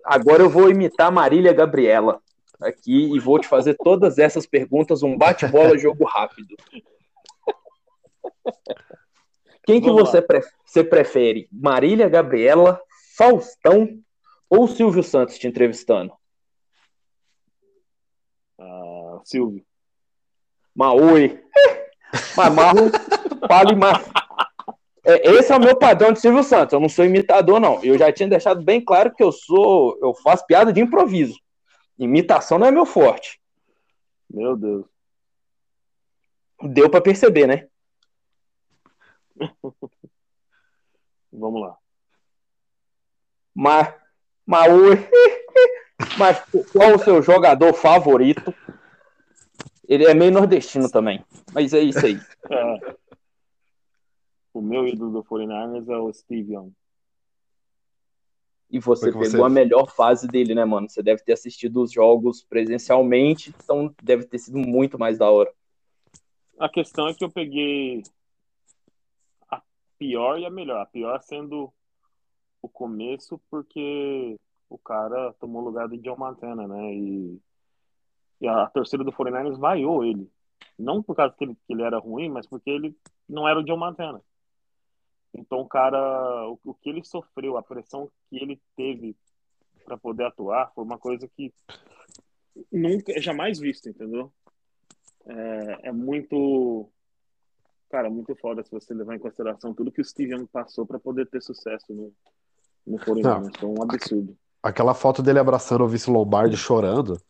agora 0.04 0.42
eu 0.42 0.50
vou 0.50 0.68
imitar 0.68 1.12
Marília 1.12 1.52
Gabriela 1.52 2.20
aqui 2.60 3.14
e 3.14 3.20
vou 3.20 3.38
te 3.38 3.46
fazer 3.46 3.76
todas 3.76 4.18
essas 4.18 4.44
perguntas, 4.44 5.04
um 5.04 5.16
bate-bola, 5.16 5.78
jogo 5.78 6.04
rápido. 6.04 6.56
Quem 9.64 9.80
que 9.80 9.90
você, 9.90 10.20
pre 10.20 10.40
você 10.64 10.82
prefere? 10.82 11.48
Marília 11.52 12.08
Gabriela, 12.08 12.80
Faustão 13.16 14.02
ou 14.48 14.68
Silvio 14.68 15.02
Santos 15.02 15.38
te 15.38 15.48
entrevistando? 15.48 16.12
Uh, 18.58 19.20
Silvio. 19.24 19.64
Maui. 20.74 21.42
Mas 22.36 22.54
mais. 23.76 24.06
É, 25.04 25.30
esse 25.30 25.52
é 25.52 25.56
o 25.56 25.60
meu 25.60 25.78
padrão 25.78 26.12
de 26.12 26.20
Silvio 26.20 26.42
Santos. 26.42 26.72
Eu 26.74 26.80
não 26.80 26.88
sou 26.88 27.04
imitador, 27.04 27.58
não. 27.58 27.82
Eu 27.82 27.96
já 27.96 28.12
tinha 28.12 28.28
deixado 28.28 28.62
bem 28.62 28.84
claro 28.84 29.14
que 29.14 29.22
eu 29.22 29.32
sou. 29.32 29.98
Eu 30.02 30.14
faço 30.14 30.44
piada 30.46 30.72
de 30.72 30.80
improviso. 30.80 31.40
Imitação 31.98 32.58
não 32.58 32.66
é 32.66 32.70
meu 32.70 32.84
forte. 32.84 33.40
Meu 34.28 34.56
Deus. 34.56 34.84
Deu 36.62 36.90
para 36.90 37.00
perceber, 37.00 37.46
né? 37.46 37.68
Vamos 41.32 41.60
lá. 41.60 41.78
Mas, 43.56 43.94
mas, 44.44 44.70
mas 46.18 46.44
qual 46.70 46.94
o 46.94 46.98
seu 46.98 47.22
jogador 47.22 47.72
favorito? 47.72 48.54
Ele 49.88 50.04
é 50.04 50.12
meio 50.12 50.30
nordestino 50.30 50.90
também. 50.90 51.24
Mas 51.54 51.72
é 51.72 51.80
isso 51.80 52.04
aí. 52.04 52.20
É. 52.50 52.96
O 54.52 54.60
meu 54.60 54.86
ídolo 54.86 55.10
do 55.10 55.24
49ers 55.24 55.88
é 55.88 55.96
o 55.96 56.12
Steve 56.12 56.52
Young. 56.52 56.72
E 58.68 58.78
você 58.78 59.06
pegou 59.06 59.24
você... 59.24 59.40
a 59.40 59.48
melhor 59.48 59.90
fase 59.90 60.28
dele, 60.28 60.54
né, 60.54 60.64
mano? 60.66 60.88
Você 60.90 61.02
deve 61.02 61.22
ter 61.22 61.32
assistido 61.32 61.82
os 61.82 61.90
jogos 61.90 62.44
presencialmente, 62.44 63.54
então 63.62 63.94
deve 64.02 64.24
ter 64.24 64.38
sido 64.38 64.58
muito 64.58 64.98
mais 64.98 65.16
da 65.16 65.30
hora. 65.30 65.50
A 66.58 66.68
questão 66.68 67.08
é 67.08 67.14
que 67.14 67.24
eu 67.24 67.30
peguei 67.30 68.02
a 69.50 69.62
pior 69.98 70.38
e 70.38 70.44
a 70.44 70.50
melhor. 70.50 70.82
A 70.82 70.86
pior 70.86 71.22
sendo 71.22 71.72
o 72.62 72.68
começo, 72.68 73.40
porque 73.50 74.38
o 74.68 74.78
cara 74.78 75.32
tomou 75.34 75.62
o 75.62 75.64
lugar 75.64 75.88
do 75.88 75.98
John 75.98 76.16
Montana, 76.16 76.66
né? 76.66 76.94
E, 76.94 77.40
e 78.40 78.48
a 78.48 78.66
torcida 78.66 79.04
do 79.04 79.12
49ers 79.12 79.58
vaiou 79.58 80.04
ele. 80.04 80.30
Não 80.78 81.02
por 81.02 81.16
causa 81.16 81.34
que 81.34 81.44
ele, 81.44 81.54
que 81.66 81.72
ele 81.72 81.82
era 81.82 81.98
ruim, 81.98 82.28
mas 82.28 82.46
porque 82.46 82.70
ele 82.70 82.96
não 83.28 83.48
era 83.48 83.58
o 83.58 83.64
John 83.64 83.78
Montana. 83.78 84.22
Então, 85.32 85.60
o 85.60 85.68
cara, 85.68 86.48
o, 86.48 86.58
o 86.64 86.74
que 86.74 86.88
ele 86.88 87.04
sofreu, 87.04 87.56
a 87.56 87.62
pressão 87.62 88.10
que 88.28 88.36
ele 88.36 88.60
teve 88.74 89.16
para 89.84 89.96
poder 89.96 90.24
atuar, 90.24 90.72
foi 90.74 90.84
uma 90.84 90.98
coisa 90.98 91.28
que 91.28 91.52
nunca, 92.72 93.12
é 93.12 93.20
jamais 93.20 93.58
visto, 93.58 93.88
entendeu? 93.88 94.32
É, 95.26 95.88
é, 95.88 95.92
muito, 95.92 96.88
cara, 97.88 98.08
muito 98.08 98.34
foda 98.36 98.62
se 98.64 98.70
você 98.70 98.94
levar 98.94 99.14
em 99.14 99.20
consideração 99.20 99.74
tudo 99.74 99.92
que 99.92 100.00
o 100.00 100.04
Steve 100.04 100.32
Young 100.32 100.46
passou 100.46 100.86
para 100.86 100.98
poder 100.98 101.28
ter 101.28 101.42
sucesso 101.42 101.92
no, 101.92 102.12
no 102.86 102.98
Corinthians. 102.98 103.50
Foi 103.58 103.68
um 103.68 103.82
absurdo. 103.82 104.36
Aquela 104.62 104.94
foto 104.94 105.22
dele 105.22 105.38
abraçando 105.38 105.84
o 105.84 105.88
Vince 105.88 106.10
Lombardi 106.10 106.56
chorando, 106.56 107.20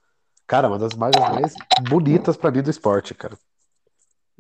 cara, 0.47 0.69
uma 0.69 0.79
das 0.79 0.95
mais, 0.95 1.15
mais 1.17 1.55
bonitas 1.89 2.37
para 2.37 2.51
mim 2.51 2.63
do 2.63 2.71
esporte, 2.71 3.15
cara. 3.15 3.37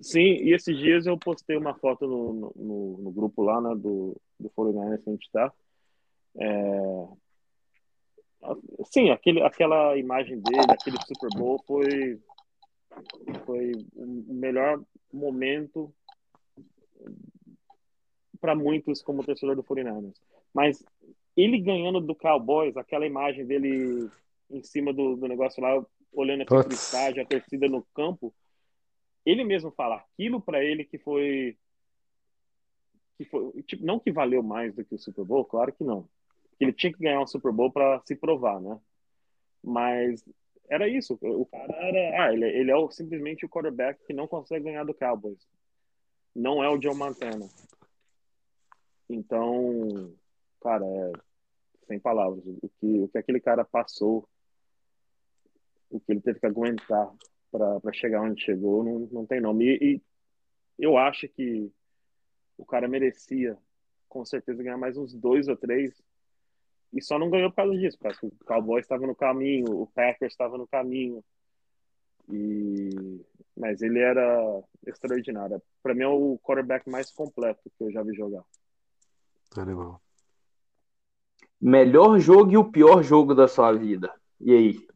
Sim, 0.00 0.20
e 0.20 0.54
esses 0.54 0.76
dias 0.76 1.06
eu 1.06 1.18
postei 1.18 1.56
uma 1.56 1.74
foto 1.74 2.06
no, 2.06 2.52
no, 2.54 2.98
no 2.98 3.10
grupo 3.10 3.42
lá, 3.42 3.60
né, 3.60 3.74
do, 3.74 4.14
do 4.38 4.50
49 4.50 4.98
que 4.98 5.08
a 5.08 5.12
gente 5.12 5.30
tá. 5.32 5.52
É... 6.38 7.08
Sim, 8.84 9.10
aquele, 9.10 9.42
aquela 9.42 9.96
imagem 9.96 10.38
dele, 10.40 10.66
aquele 10.68 10.98
Super 11.06 11.30
Bowl 11.34 11.62
foi, 11.66 12.20
foi 13.44 13.72
o 13.94 14.34
melhor 14.34 14.80
momento 15.12 15.92
para 18.40 18.54
muitos 18.54 19.02
como 19.02 19.24
torcedor 19.24 19.56
do 19.56 19.64
49ers. 19.64 20.14
Mas 20.52 20.84
ele 21.36 21.58
ganhando 21.60 22.00
do 22.00 22.14
Cowboys, 22.14 22.76
aquela 22.76 23.06
imagem 23.06 23.44
dele 23.44 24.10
em 24.50 24.62
cima 24.62 24.92
do, 24.92 25.16
do 25.16 25.28
negócio 25.28 25.62
lá, 25.62 25.84
olhando 26.12 26.42
aqui 26.42 26.48
pro 26.48 26.72
estádio, 26.72 27.22
a 27.22 27.26
torcida 27.26 27.68
no 27.68 27.82
campo, 27.94 28.34
ele 29.24 29.44
mesmo 29.44 29.70
fala 29.72 29.96
aquilo 29.96 30.40
para 30.40 30.64
ele 30.64 30.84
que 30.84 30.98
foi 30.98 31.56
que 33.18 33.24
foi 33.24 33.62
tipo, 33.62 33.84
não 33.84 33.98
que 33.98 34.12
valeu 34.12 34.42
mais 34.42 34.74
do 34.74 34.84
que 34.84 34.94
o 34.94 34.98
Super 34.98 35.24
Bowl, 35.24 35.44
claro 35.44 35.72
que 35.72 35.82
não. 35.82 36.08
Ele 36.60 36.72
tinha 36.72 36.92
que 36.92 36.98
ganhar 36.98 37.20
um 37.20 37.26
Super 37.26 37.52
Bowl 37.52 37.70
para 37.70 38.00
se 38.04 38.14
provar, 38.14 38.60
né? 38.60 38.78
Mas 39.62 40.24
era 40.68 40.88
isso. 40.88 41.18
O 41.20 41.46
cara 41.46 41.74
era, 41.74 42.24
ah, 42.24 42.32
ele, 42.32 42.46
ele 42.46 42.70
é 42.70 42.76
o, 42.76 42.90
simplesmente 42.90 43.44
o 43.44 43.48
quarterback 43.48 44.04
que 44.06 44.12
não 44.12 44.28
consegue 44.28 44.64
ganhar 44.64 44.84
do 44.84 44.94
Cowboys. 44.94 45.46
Não 46.34 46.62
é 46.62 46.68
o 46.68 46.80
Joe 46.80 46.94
Montana. 46.94 47.48
Então, 49.08 50.12
cara, 50.60 50.84
é, 50.84 51.12
sem 51.86 51.98
palavras. 51.98 52.44
O 52.46 52.68
que, 52.80 53.00
o 53.00 53.08
que 53.08 53.18
aquele 53.18 53.40
cara 53.40 53.64
passou, 53.64 54.28
o 55.90 56.00
que 56.00 56.12
ele 56.12 56.20
teve 56.20 56.40
que 56.40 56.46
aguentar 56.46 57.12
para 57.50 57.92
chegar 57.92 58.22
onde 58.22 58.42
chegou, 58.42 58.84
não, 58.84 58.98
não 59.10 59.26
tem 59.26 59.40
nome. 59.40 59.64
E, 59.64 59.94
e, 59.94 60.02
eu 60.78 60.98
acho 60.98 61.28
que 61.28 61.72
o 62.58 62.66
cara 62.66 62.88
merecia, 62.88 63.56
com 64.08 64.24
certeza, 64.24 64.62
ganhar 64.62 64.76
mais 64.76 64.96
uns 64.96 65.14
dois 65.14 65.48
ou 65.48 65.56
três. 65.56 66.02
E 66.92 67.02
só 67.02 67.18
não 67.18 67.30
ganhou 67.30 67.50
por 67.50 67.56
causa 67.56 67.76
disso, 67.76 67.98
porque 67.98 68.26
o 68.26 68.44
Cowboys 68.44 68.84
estava 68.84 69.06
no 69.06 69.14
caminho, 69.14 69.70
o 69.70 69.86
Packers 69.86 70.32
estava 70.32 70.58
no 70.58 70.66
caminho. 70.66 71.24
E... 72.28 73.24
Mas 73.56 73.80
ele 73.80 74.00
era 74.00 74.62
extraordinário. 74.86 75.62
Para 75.82 75.94
mim 75.94 76.02
é 76.02 76.08
o 76.08 76.38
quarterback 76.38 76.88
mais 76.90 77.10
completo 77.10 77.70
que 77.76 77.84
eu 77.84 77.90
já 77.90 78.02
vi 78.02 78.14
jogar. 78.14 78.44
Animal. 79.56 80.00
Melhor 81.60 82.18
jogo 82.18 82.52
e 82.52 82.56
o 82.56 82.70
pior 82.70 83.02
jogo 83.02 83.34
da 83.34 83.48
sua 83.48 83.72
vida. 83.72 84.12
E 84.40 84.52
aí? 84.52 84.86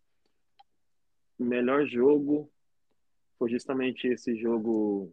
melhor 1.40 1.86
jogo 1.86 2.50
foi 3.38 3.50
justamente 3.50 4.06
esse 4.06 4.36
jogo 4.36 5.10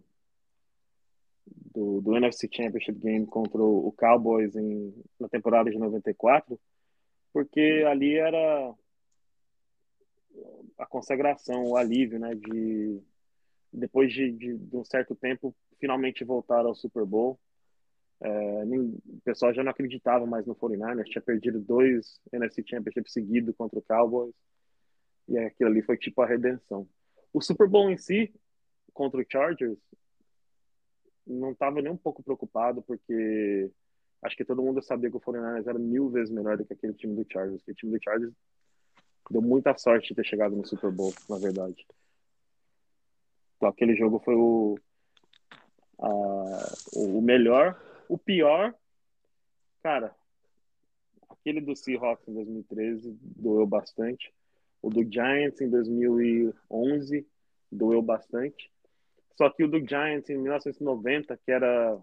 do, 1.74 2.02
do 2.02 2.18
NFC 2.18 2.50
Championship 2.52 3.00
Game 3.00 3.26
contra 3.26 3.62
o 3.62 3.92
Cowboys 3.98 4.56
em, 4.56 4.94
na 5.18 5.30
temporada 5.30 5.72
de 5.72 5.78
94, 5.78 6.60
porque 7.32 7.86
ali 7.88 8.16
era 8.16 8.74
a 10.78 10.86
consagração, 10.86 11.64
o 11.64 11.78
alívio, 11.78 12.20
né, 12.20 12.36
de 12.36 13.02
depois 13.72 14.12
de, 14.12 14.32
de, 14.32 14.58
de 14.58 14.76
um 14.76 14.84
certo 14.84 15.16
tempo 15.16 15.56
finalmente 15.80 16.24
voltar 16.24 16.66
ao 16.66 16.76
Super 16.76 17.06
Bowl. 17.06 17.40
É, 18.20 18.64
o 18.64 19.22
pessoal 19.24 19.54
já 19.54 19.64
não 19.64 19.72
acreditava 19.72 20.26
mais 20.26 20.46
no 20.46 20.56
49ers, 20.56 21.06
tinha 21.06 21.22
perdido 21.22 21.60
dois 21.60 22.20
NFC 22.34 22.64
Championship 22.66 23.12
seguidos 23.12 23.56
contra 23.56 23.78
o 23.78 23.82
Cowboys. 23.82 24.34
E 25.28 25.38
aquilo 25.38 25.70
ali 25.70 25.82
foi 25.82 25.98
tipo 25.98 26.22
a 26.22 26.26
redenção. 26.26 26.88
O 27.34 27.42
Super 27.42 27.68
Bowl 27.68 27.90
em 27.90 27.98
si, 27.98 28.34
contra 28.94 29.20
o 29.20 29.26
Chargers, 29.30 29.78
não 31.26 31.52
estava 31.52 31.82
nem 31.82 31.92
um 31.92 31.98
pouco 31.98 32.24
preocupado, 32.24 32.82
porque 32.82 33.70
acho 34.24 34.36
que 34.36 34.46
todo 34.46 34.64
mundo 34.64 34.82
sabia 34.82 35.10
que 35.10 35.18
o 35.18 35.22
49ers 35.22 35.68
era 35.68 35.78
mil 35.78 36.10
vezes 36.10 36.34
melhor 36.34 36.58
do 36.58 36.66
que 36.66 36.74
aquele 36.74 36.94
time 36.94 37.16
do 37.16 37.26
Chargers. 37.32 37.62
o 37.68 37.74
time 37.74 37.92
do 37.92 38.04
Chargers 38.04 38.34
deu 39.30 39.42
muita 39.42 39.78
sorte 39.78 40.10
de 40.10 40.16
ter 40.16 40.26
chegado 40.26 40.56
no 40.56 40.66
Super 40.66 40.92
Bowl, 40.92 41.14
na 41.30 41.38
verdade. 41.38 41.86
Então, 43.58 43.70
aquele 43.70 43.96
jogo 43.96 44.20
foi 44.20 44.36
o, 44.36 44.80
a, 46.00 46.74
o 46.96 47.22
melhor. 47.22 47.80
O 48.10 48.18
pior, 48.18 48.74
cara, 49.84 50.16
aquele 51.30 51.62
do 51.62 51.76
Seahawks 51.76 52.28
em 52.28 52.34
2013 52.34 53.18
doeu 53.22 53.66
bastante. 53.66 54.34
O 54.82 54.90
do 54.90 55.04
Giants 55.04 55.60
em 55.62 55.70
2011 55.70 57.28
doeu 57.72 58.02
bastante. 58.02 58.72
Só 59.36 59.50
que 59.50 59.64
o 59.64 59.68
do 59.68 59.80
Giants 59.80 60.30
em 60.30 60.38
1990, 60.38 61.38
que 61.38 61.52
era 61.52 62.00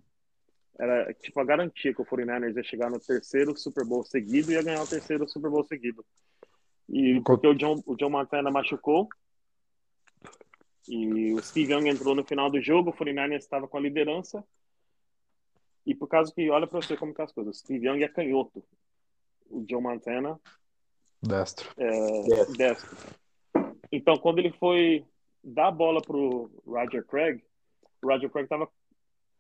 era 0.77 1.15
tipo 1.15 1.39
a 1.41 1.45
garantia 1.45 1.95
que 1.95 2.03
o 2.03 2.05
49ers 2.05 2.57
ia 2.57 2.65
chegar 2.65 2.91
no 2.91 2.99
terceiro 2.99 3.57
Super 3.57 3.85
Bowl 3.85 4.03
seguido 4.03 4.51
e 4.51 4.55
ia 4.55 4.63
ganhar 4.63 4.83
o 4.83 4.87
terceiro 4.87 5.29
Super 5.29 5.49
Bowl 5.49 5.63
seguido. 5.65 6.05
E 6.89 7.21
porque 7.21 7.47
o 7.47 7.55
John, 7.55 7.81
o 7.87 7.95
John 7.95 8.11
Montana 8.11 8.51
machucou 8.51 9.09
e 10.89 11.33
o 11.33 11.43
Steve 11.43 11.73
Young 11.73 11.89
entrou 11.89 12.15
no 12.15 12.25
final 12.25 12.51
do 12.51 12.61
jogo, 12.61 12.91
o 12.91 12.93
49ers 12.93 13.39
estava 13.39 13.69
com 13.69 13.77
a 13.77 13.81
liderança. 13.81 14.45
E 15.87 15.95
por 15.95 16.09
causa 16.09 16.33
que, 16.33 16.49
olha 16.51 16.67
para 16.67 16.81
você 16.81 16.97
como 16.97 17.15
que 17.15 17.21
é 17.21 17.25
as 17.25 17.33
coisas, 17.33 17.57
o 17.57 17.59
Steve 17.59 17.87
Young 17.87 18.03
é 18.03 18.09
canhoto. 18.09 18.65
O 19.51 19.61
John 19.63 19.83
Montana 19.83 20.41
Destro. 21.23 21.71
é 21.79 22.45
destro. 22.57 22.97
Então, 23.91 24.17
quando 24.17 24.39
ele 24.39 24.53
foi 24.53 25.05
dar 25.43 25.69
a 25.69 25.71
bola 25.71 26.01
pro 26.01 26.51
Roger 26.67 27.05
Craig, 27.07 27.43
o 28.03 28.09
Roger 28.09 28.31
Craig 28.31 28.45
estava 28.45 28.69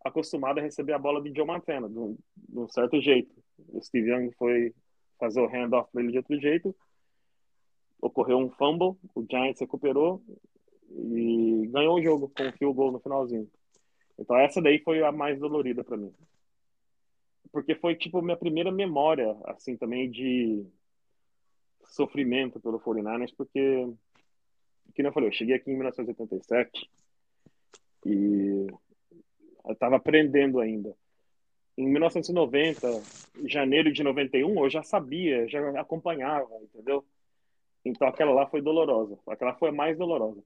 acostumado 0.04 0.58
a 0.58 0.62
receber 0.62 0.92
a 0.92 0.98
bola 0.98 1.20
de 1.22 1.30
John 1.32 1.46
Montana, 1.46 1.88
de 1.88 1.98
um, 1.98 2.16
de 2.36 2.58
um 2.58 2.68
certo 2.68 3.00
jeito. 3.00 3.34
O 3.68 3.82
Steve 3.82 4.10
Young 4.10 4.30
foi 4.32 4.74
fazer 5.18 5.40
o 5.40 5.48
handoff 5.48 5.90
para 5.90 6.02
ele 6.02 6.12
de 6.12 6.18
outro 6.18 6.38
jeito. 6.38 6.74
Ocorreu 8.00 8.38
um 8.38 8.50
fumble, 8.50 8.98
o 9.14 9.24
Giants 9.28 9.60
recuperou 9.60 10.22
e 10.90 11.66
ganhou 11.72 11.96
o 11.96 12.02
jogo 12.02 12.30
com 12.36 12.48
o 12.48 12.52
field 12.52 12.74
goal 12.74 12.92
no 12.92 13.00
finalzinho. 13.00 13.50
Então 14.18 14.36
essa 14.38 14.60
daí 14.60 14.78
foi 14.80 15.02
a 15.02 15.10
mais 15.10 15.38
dolorida 15.38 15.82
para 15.82 15.96
mim. 15.96 16.12
Porque 17.52 17.74
foi 17.74 17.94
tipo 17.94 18.22
minha 18.22 18.36
primeira 18.36 18.72
memória 18.72 19.36
assim 19.44 19.76
também 19.76 20.10
de 20.10 20.66
sofrimento 21.84 22.58
pelo 22.60 22.80
49ers, 22.80 23.32
porque 23.36 23.86
que 24.94 25.02
eu 25.02 25.12
falei, 25.12 25.28
eu 25.28 25.32
cheguei 25.32 25.56
aqui 25.56 25.70
em 25.70 25.74
1987 25.74 26.88
e 28.06 28.66
eu 29.64 29.72
estava 29.72 29.96
aprendendo 29.96 30.60
ainda. 30.60 30.94
Em 31.76 31.88
1990, 31.88 32.86
janeiro 33.46 33.92
de 33.92 34.04
91, 34.04 34.62
eu 34.62 34.70
já 34.70 34.82
sabia, 34.84 35.48
já 35.48 35.80
acompanhava, 35.80 36.48
entendeu? 36.62 37.04
Então 37.84 38.06
aquela 38.06 38.32
lá 38.32 38.46
foi 38.46 38.62
dolorosa. 38.62 39.18
Aquela 39.26 39.54
foi 39.54 39.70
a 39.70 39.72
mais 39.72 39.98
dolorosa. 39.98 40.42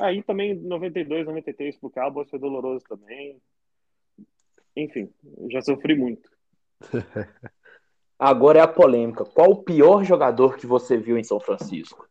Aí 0.00 0.22
também 0.22 0.54
92, 0.54 1.26
93 1.26 1.76
pro 1.76 1.90
Cowboys 1.90 2.30
foi 2.30 2.38
doloroso 2.38 2.82
também. 2.88 3.38
Enfim, 4.74 5.12
já 5.50 5.60
sofri 5.60 5.94
muito. 5.94 6.31
Agora 8.18 8.58
é 8.58 8.62
a 8.62 8.68
polêmica. 8.68 9.24
Qual 9.24 9.50
o 9.50 9.62
pior 9.64 10.04
jogador 10.04 10.56
que 10.56 10.66
você 10.66 10.96
viu 10.96 11.18
em 11.18 11.24
São 11.24 11.40
Francisco? 11.40 12.08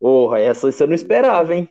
Porra, 0.00 0.40
essa 0.40 0.70
você 0.70 0.86
não 0.86 0.94
esperava, 0.94 1.54
hein? 1.54 1.68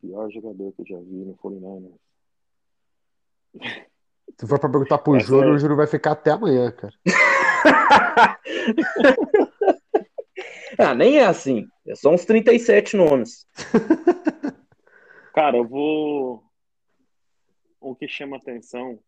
Pior 0.00 0.30
jogador 0.30 0.72
que 0.72 0.82
eu 0.82 0.86
já 0.86 0.98
vi 0.98 1.24
no 1.24 1.36
49ers. 1.36 1.98
Se 4.38 4.46
for 4.46 4.58
pra 4.60 4.68
perguntar 4.68 4.98
pro 4.98 5.14
é- 5.14 5.18
o 5.18 5.20
Júnior 5.20 5.76
vai 5.76 5.86
ficar 5.86 6.12
até 6.12 6.30
amanhã, 6.30 6.70
cara. 6.70 6.94
ah, 10.78 10.94
nem 10.94 11.18
é 11.18 11.26
assim. 11.26 11.66
É 11.86 11.94
só 11.96 12.10
uns 12.10 12.24
37 12.24 12.96
nomes. 12.96 13.46
Cara, 15.34 15.56
eu 15.56 15.66
vou. 15.66 16.44
O 17.80 17.96
que 17.96 18.06
chama 18.06 18.36
atenção. 18.36 19.00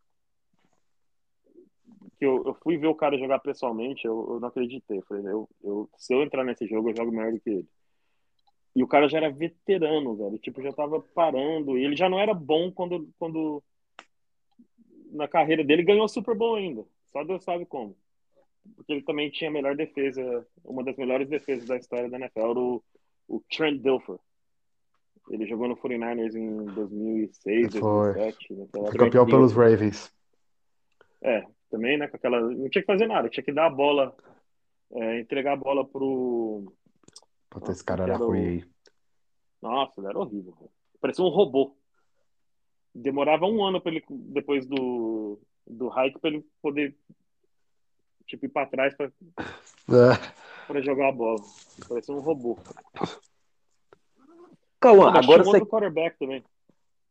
Que 2.21 2.27
eu, 2.27 2.43
eu 2.45 2.53
fui 2.61 2.77
ver 2.77 2.85
o 2.85 2.93
cara 2.93 3.17
jogar 3.17 3.39
pessoalmente, 3.39 4.05
eu, 4.05 4.33
eu 4.33 4.39
não 4.39 4.47
acreditei. 4.47 4.99
Eu 4.99 5.01
Falei, 5.01 5.25
eu, 5.25 5.49
eu, 5.63 5.89
se 5.97 6.13
eu 6.13 6.21
entrar 6.21 6.43
nesse 6.43 6.67
jogo, 6.67 6.91
eu 6.91 6.95
jogo 6.95 7.11
melhor 7.11 7.31
do 7.31 7.39
que 7.39 7.49
ele. 7.49 7.67
E 8.75 8.83
o 8.83 8.87
cara 8.87 9.09
já 9.09 9.17
era 9.17 9.31
veterano, 9.31 10.15
velho. 10.15 10.37
Tipo, 10.37 10.61
já 10.61 10.71
tava 10.71 11.01
parando. 11.15 11.79
E 11.79 11.83
ele 11.83 11.95
já 11.95 12.07
não 12.07 12.19
era 12.19 12.31
bom 12.31 12.71
quando, 12.71 13.09
quando 13.17 13.63
na 15.11 15.27
carreira 15.27 15.63
dele 15.63 15.81
ganhou 15.81 16.05
o 16.05 16.07
Super 16.07 16.35
Bowl 16.35 16.53
ainda. 16.53 16.85
Só 17.11 17.23
Deus 17.23 17.43
sabe 17.43 17.65
como. 17.65 17.97
Porque 18.75 18.93
ele 18.93 19.01
também 19.01 19.31
tinha 19.31 19.49
a 19.49 19.53
melhor 19.53 19.75
defesa, 19.75 20.47
uma 20.63 20.83
das 20.83 20.95
melhores 20.97 21.27
defesas 21.27 21.65
da 21.65 21.75
história 21.75 22.07
da 22.07 22.19
NFL, 22.19 22.39
era 22.39 22.59
o, 22.59 22.83
o 23.27 23.43
Trent 23.49 23.81
Dilfer. 23.81 24.19
Ele 25.31 25.47
jogou 25.47 25.67
no 25.67 25.75
49ers 25.75 26.35
em 26.35 26.65
2006, 26.65 27.79
Foi. 27.79 28.13
2007. 28.13 28.53
naquela 28.53 28.87
Foi 28.91 28.99
campeão 28.99 29.25
pelos 29.25 29.53
Ravens. 29.53 30.13
É, 31.23 31.43
também, 31.71 31.97
né, 31.97 32.07
com 32.07 32.17
aquela... 32.17 32.39
Não 32.39 32.69
tinha 32.69 32.83
que 32.83 32.91
fazer 32.91 33.07
nada, 33.07 33.29
tinha 33.29 33.43
que 33.43 33.51
dar 33.51 33.65
a 33.65 33.69
bola, 33.69 34.15
é, 34.91 35.19
entregar 35.19 35.53
a 35.53 35.57
bola 35.57 35.83
pro... 35.87 36.71
Puta, 37.49 37.71
esse 37.71 37.83
cara 37.83 38.03
era 38.03 38.17
ruim 38.17 38.45
aí. 38.45 38.65
Nossa, 39.61 39.99
ele 39.99 40.07
era 40.07 40.19
horrível. 40.19 40.53
cara. 40.53 40.69
Parecia 40.99 41.23
um 41.25 41.29
robô. 41.29 41.75
Demorava 42.93 43.45
um 43.45 43.63
ano 43.63 43.81
para 43.81 43.91
ele, 43.91 44.03
depois 44.09 44.65
do, 44.65 45.39
do 45.65 45.87
hike, 45.89 46.19
para 46.19 46.29
ele 46.29 46.45
poder 46.61 46.95
tipo, 48.25 48.45
ir 48.45 48.49
para 48.49 48.67
trás 48.67 48.95
para 48.95 49.11
É, 50.69 50.81
jogar 50.83 51.09
a 51.09 51.11
bola. 51.11 51.39
Parecia 51.87 52.13
um 52.13 52.19
robô. 52.19 52.57
Ah, 54.83 54.93
mas 54.93 55.23
agora 55.23 55.41
um 55.41 55.45
você. 55.45 55.57
outro 55.57 55.67
quarterback 55.67 56.17
também. 56.17 56.43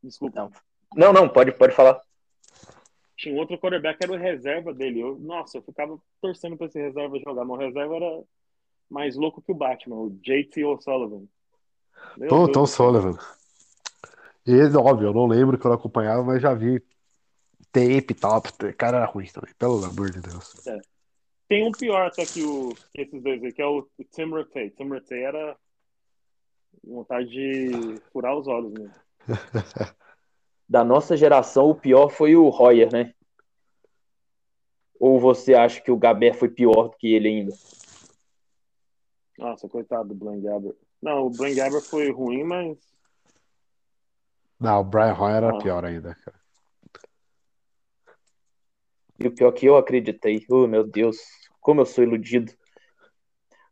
Desculpa. 0.02 0.40
Não. 0.40 0.50
Não, 0.96 1.12
não, 1.12 1.28
pode, 1.28 1.52
pode 1.52 1.74
falar. 1.74 2.00
Tinha 3.20 3.34
um 3.34 3.38
outro 3.38 3.58
quarterback 3.58 3.98
que 3.98 4.04
era 4.04 4.12
o 4.14 4.16
reserva 4.16 4.72
dele. 4.72 5.00
Eu, 5.00 5.18
nossa, 5.18 5.58
eu 5.58 5.62
ficava 5.62 6.00
torcendo 6.22 6.56
para 6.56 6.68
esse 6.68 6.80
reserva 6.80 7.18
jogar. 7.18 7.44
Mas 7.44 7.58
o 7.58 7.60
reserva 7.60 7.96
era 7.96 8.22
mais 8.88 9.14
louco 9.14 9.42
que 9.42 9.52
o 9.52 9.54
Batman, 9.54 9.96
o 9.96 10.10
JT 10.22 10.64
O'Sullivan. 10.64 11.26
Meu 12.16 12.28
Tom, 12.30 12.46
Deus 12.46 12.54
Tom. 12.54 12.66
Sullivan. 12.66 13.18
Ele, 14.46 14.74
óbvio, 14.74 15.08
eu 15.08 15.12
não 15.12 15.26
lembro 15.26 15.58
que 15.58 15.66
eu 15.66 15.72
acompanhava, 15.72 16.24
mas 16.24 16.40
já 16.40 16.54
vi 16.54 16.82
tape 17.70 18.06
e 18.10 18.14
tal. 18.14 18.38
O 18.38 18.74
cara 18.74 18.96
era 18.96 19.06
ruim 19.06 19.26
também, 19.26 19.52
pelo 19.58 19.84
amor 19.84 20.10
de 20.10 20.22
Deus. 20.22 20.54
Tem 21.46 21.68
um 21.68 21.72
pior 21.72 22.06
até 22.06 22.24
que, 22.24 22.42
o, 22.42 22.74
que 22.94 23.02
esses 23.02 23.22
dois 23.22 23.44
aí, 23.44 23.52
que 23.52 23.60
é 23.60 23.66
o 23.66 23.86
Tim 24.12 24.30
Rattay. 24.30 24.70
Tim 24.70 24.88
Rattay 24.88 25.24
era 25.24 25.58
vontade 26.82 27.28
de 27.28 28.00
furar 28.12 28.34
os 28.34 28.48
olhos 28.48 28.72
mesmo. 28.72 28.94
Da 30.70 30.84
nossa 30.84 31.16
geração, 31.16 31.68
o 31.68 31.74
pior 31.74 32.10
foi 32.10 32.36
o 32.36 32.48
Royer, 32.48 32.92
né? 32.92 33.12
Ou 35.00 35.18
você 35.18 35.52
acha 35.52 35.80
que 35.80 35.90
o 35.90 35.96
Gaber 35.96 36.32
foi 36.32 36.48
pior 36.48 36.90
do 36.90 36.96
que 36.96 37.12
ele 37.12 37.26
ainda? 37.26 37.52
Nossa, 39.36 39.68
coitado 39.68 40.10
do 40.10 40.14
Blaine 40.14 40.42
Gabbert. 40.42 40.76
Não, 41.02 41.26
o 41.26 41.30
Blaine 41.30 41.56
Gabbert 41.56 41.82
foi 41.82 42.12
ruim, 42.12 42.44
mas 42.44 42.78
Não, 44.60 44.80
o 44.80 44.84
Brian 44.84 45.16
Hoyer 45.18 45.36
era 45.38 45.56
Ah. 45.56 45.58
pior 45.58 45.84
ainda, 45.84 46.14
cara. 46.14 46.40
E 49.18 49.26
o 49.26 49.34
pior 49.34 49.50
que 49.50 49.66
eu 49.66 49.76
acreditei. 49.76 50.46
Oh, 50.48 50.68
meu 50.68 50.84
Deus, 50.84 51.16
como 51.60 51.80
eu 51.80 51.86
sou 51.86 52.04
iludido. 52.04 52.52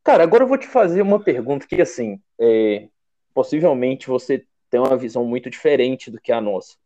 Cara, 0.03 0.25
agora 0.25 0.43
eu 0.43 0.49
vou 0.49 0.59
te 0.59 0.67
fazer 0.67 1.01
uma 1.03 1.23
pergunta 1.23 1.65
que, 1.65 1.81
assim, 1.81 2.21
é, 2.41 2.89
possivelmente 3.33 4.09
você 4.09 4.45
tem 4.69 4.81
uma 4.81 4.97
visão 4.97 5.25
muito 5.25 5.49
diferente 5.49 6.11
do 6.11 6.21
que 6.21 6.33
a 6.33 6.41
nossa. 6.41 6.77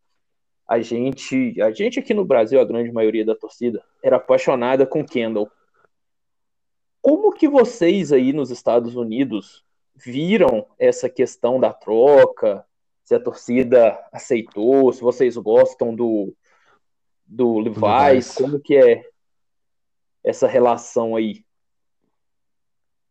A 0.67 0.79
gente, 0.79 1.61
a 1.61 1.71
gente 1.71 1.99
aqui 1.99 2.13
no 2.13 2.25
Brasil, 2.25 2.59
a 2.59 2.65
grande 2.65 2.91
maioria 2.91 3.25
da 3.25 3.35
torcida, 3.35 3.83
era 4.01 4.17
apaixonada 4.17 4.85
com 4.85 5.05
Kendall. 5.05 5.49
Como 7.01 7.33
que 7.33 7.47
vocês 7.47 8.13
aí 8.13 8.31
nos 8.31 8.49
Estados 8.49 8.95
Unidos 8.95 9.63
viram 9.95 10.65
essa 10.79 11.09
questão 11.09 11.59
da 11.59 11.73
troca? 11.73 12.65
Se 13.03 13.13
a 13.13 13.19
torcida 13.19 13.99
aceitou, 14.11 14.91
se 14.93 15.01
vocês 15.01 15.35
gostam 15.35 15.93
do, 15.93 16.33
do 17.25 17.59
Levi's, 17.59 18.33
como 18.33 18.59
que 18.59 18.77
é 18.77 19.03
essa 20.23 20.47
relação 20.47 21.15
aí? 21.15 21.43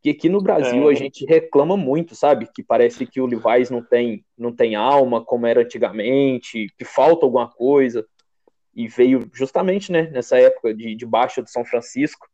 Que 0.02 0.10
aqui 0.10 0.28
no 0.28 0.42
Brasil 0.42 0.90
É. 0.90 0.92
a 0.92 0.94
gente 0.94 1.24
reclama 1.24 1.76
muito, 1.76 2.14
sabe? 2.16 2.48
Que 2.52 2.62
parece 2.62 3.06
que 3.06 3.20
o 3.20 3.26
Levi's 3.26 3.70
não 3.70 3.82
tem, 3.82 4.24
não 4.36 4.52
tem 4.52 4.74
alma 4.74 5.24
como 5.24 5.46
era 5.46 5.62
antigamente, 5.62 6.66
que 6.76 6.84
falta 6.84 7.24
alguma 7.24 7.48
coisa. 7.48 8.04
E 8.74 8.88
veio 8.88 9.30
justamente 9.32 9.92
né, 9.92 10.10
nessa 10.10 10.36
época 10.38 10.74
de, 10.74 10.96
de 10.96 11.06
baixa 11.06 11.40
do 11.40 11.48
São 11.48 11.64
Francisco. 11.64 12.26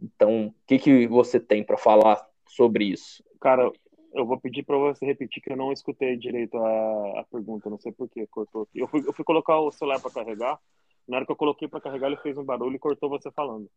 Então, 0.00 0.46
o 0.46 0.54
que, 0.66 0.78
que 0.78 1.06
você 1.06 1.38
tem 1.38 1.62
para 1.62 1.76
falar 1.76 2.26
sobre 2.46 2.86
isso? 2.86 3.22
Cara, 3.40 3.70
eu 4.14 4.26
vou 4.26 4.40
pedir 4.40 4.64
para 4.64 4.76
você 4.76 5.06
repetir 5.06 5.42
que 5.42 5.52
eu 5.52 5.56
não 5.56 5.72
escutei 5.72 6.16
direito 6.16 6.56
a, 6.56 7.20
a 7.20 7.24
pergunta, 7.30 7.70
não 7.70 7.78
sei 7.78 7.92
por 7.92 8.08
que 8.08 8.26
cortou 8.26 8.62
aqui. 8.62 8.80
Eu 8.80 8.88
fui, 8.88 9.00
eu 9.06 9.12
fui 9.12 9.24
colocar 9.24 9.60
o 9.60 9.70
celular 9.70 10.00
para 10.00 10.10
carregar, 10.10 10.58
na 11.06 11.16
hora 11.16 11.26
que 11.26 11.32
eu 11.32 11.36
coloquei 11.36 11.68
para 11.68 11.80
carregar 11.80 12.08
ele 12.08 12.16
fez 12.16 12.36
um 12.36 12.44
barulho 12.44 12.76
e 12.76 12.80
cortou 12.80 13.08
você 13.08 13.30
falando. 13.30 13.70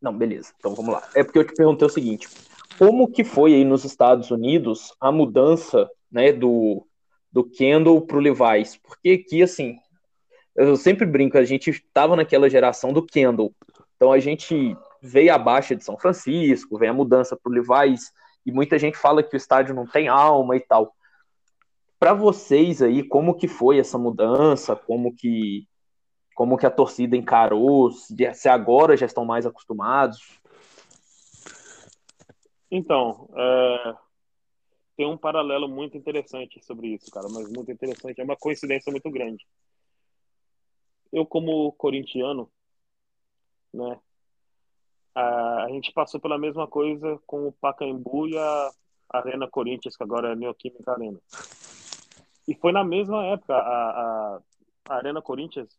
Não, 0.00 0.16
beleza. 0.16 0.52
Então 0.58 0.74
vamos 0.74 0.92
lá. 0.92 1.02
É 1.14 1.24
porque 1.24 1.38
eu 1.38 1.46
te 1.46 1.54
perguntei 1.54 1.86
o 1.86 1.90
seguinte: 1.90 2.28
como 2.78 3.10
que 3.10 3.24
foi 3.24 3.54
aí 3.54 3.64
nos 3.64 3.84
Estados 3.84 4.30
Unidos 4.30 4.94
a 5.00 5.10
mudança, 5.10 5.88
né, 6.10 6.32
do 6.32 6.86
do 7.30 7.44
Kendall 7.44 8.00
pro 8.02 8.20
Levi's? 8.20 8.76
Porque 8.76 9.10
aqui 9.10 9.42
assim, 9.42 9.76
eu 10.56 10.76
sempre 10.76 11.04
brinco, 11.06 11.36
a 11.36 11.44
gente 11.44 11.70
estava 11.70 12.16
naquela 12.16 12.48
geração 12.48 12.92
do 12.92 13.04
Kendall. 13.04 13.52
Então 13.96 14.12
a 14.12 14.18
gente 14.18 14.76
veio 15.02 15.32
a 15.34 15.38
baixa 15.38 15.74
de 15.76 15.84
São 15.84 15.98
Francisco, 15.98 16.78
vem 16.78 16.88
a 16.88 16.94
mudança 16.94 17.36
pro 17.36 17.52
Levi's 17.52 18.12
e 18.46 18.52
muita 18.52 18.78
gente 18.78 18.96
fala 18.96 19.22
que 19.22 19.34
o 19.34 19.36
estádio 19.36 19.74
não 19.74 19.86
tem 19.86 20.08
alma 20.08 20.56
e 20.56 20.60
tal. 20.60 20.94
Para 21.98 22.14
vocês 22.14 22.80
aí, 22.80 23.02
como 23.02 23.34
que 23.34 23.48
foi 23.48 23.78
essa 23.78 23.98
mudança? 23.98 24.76
Como 24.76 25.14
que 25.14 25.66
como 26.38 26.56
que 26.56 26.64
a 26.64 26.70
torcida 26.70 27.16
encarou? 27.16 27.90
Se 27.90 28.48
agora 28.48 28.96
já 28.96 29.06
estão 29.06 29.24
mais 29.24 29.44
acostumados? 29.44 30.40
Então, 32.70 33.28
é, 33.34 33.96
tem 34.96 35.04
um 35.08 35.18
paralelo 35.18 35.68
muito 35.68 35.96
interessante 35.96 36.64
sobre 36.64 36.94
isso, 36.94 37.10
cara, 37.10 37.26
mas 37.28 37.50
muito 37.50 37.72
interessante. 37.72 38.20
É 38.20 38.24
uma 38.24 38.36
coincidência 38.36 38.88
muito 38.92 39.10
grande. 39.10 39.44
Eu, 41.12 41.26
como 41.26 41.72
corintiano, 41.72 42.48
né, 43.74 43.98
a, 45.16 45.66
gente 45.70 45.90
passou 45.90 46.20
pela 46.20 46.38
mesma 46.38 46.68
coisa 46.68 47.18
com 47.26 47.48
o 47.48 47.52
Pacaembu 47.52 48.28
e 48.28 48.38
a 48.38 48.70
Arena 49.10 49.48
Corinthians, 49.50 49.96
que 49.96 50.04
agora 50.04 50.34
é 50.34 50.36
Neoquímica 50.36 50.92
Arena. 50.92 51.18
E 52.46 52.54
foi 52.54 52.70
na 52.70 52.84
mesma 52.84 53.26
época, 53.26 53.54
a, 53.56 54.40
a 54.88 54.94
Arena 54.94 55.20
Corinthians 55.20 55.76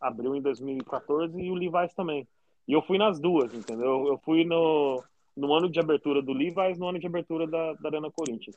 abriu 0.00 0.34
em 0.34 0.40
2014 0.40 1.40
e 1.40 1.50
o 1.50 1.54
Levi's 1.54 1.94
também. 1.94 2.26
E 2.66 2.72
eu 2.72 2.82
fui 2.82 2.98
nas 2.98 3.18
duas, 3.18 3.52
entendeu? 3.54 4.06
Eu 4.06 4.18
fui 4.18 4.44
no, 4.44 5.02
no 5.36 5.54
ano 5.54 5.70
de 5.70 5.80
abertura 5.80 6.20
do 6.20 6.32
Levi's, 6.32 6.78
no 6.78 6.88
ano 6.88 6.98
de 6.98 7.06
abertura 7.06 7.46
da, 7.46 7.72
da 7.74 7.88
Arena 7.88 8.10
Corinthians. 8.10 8.56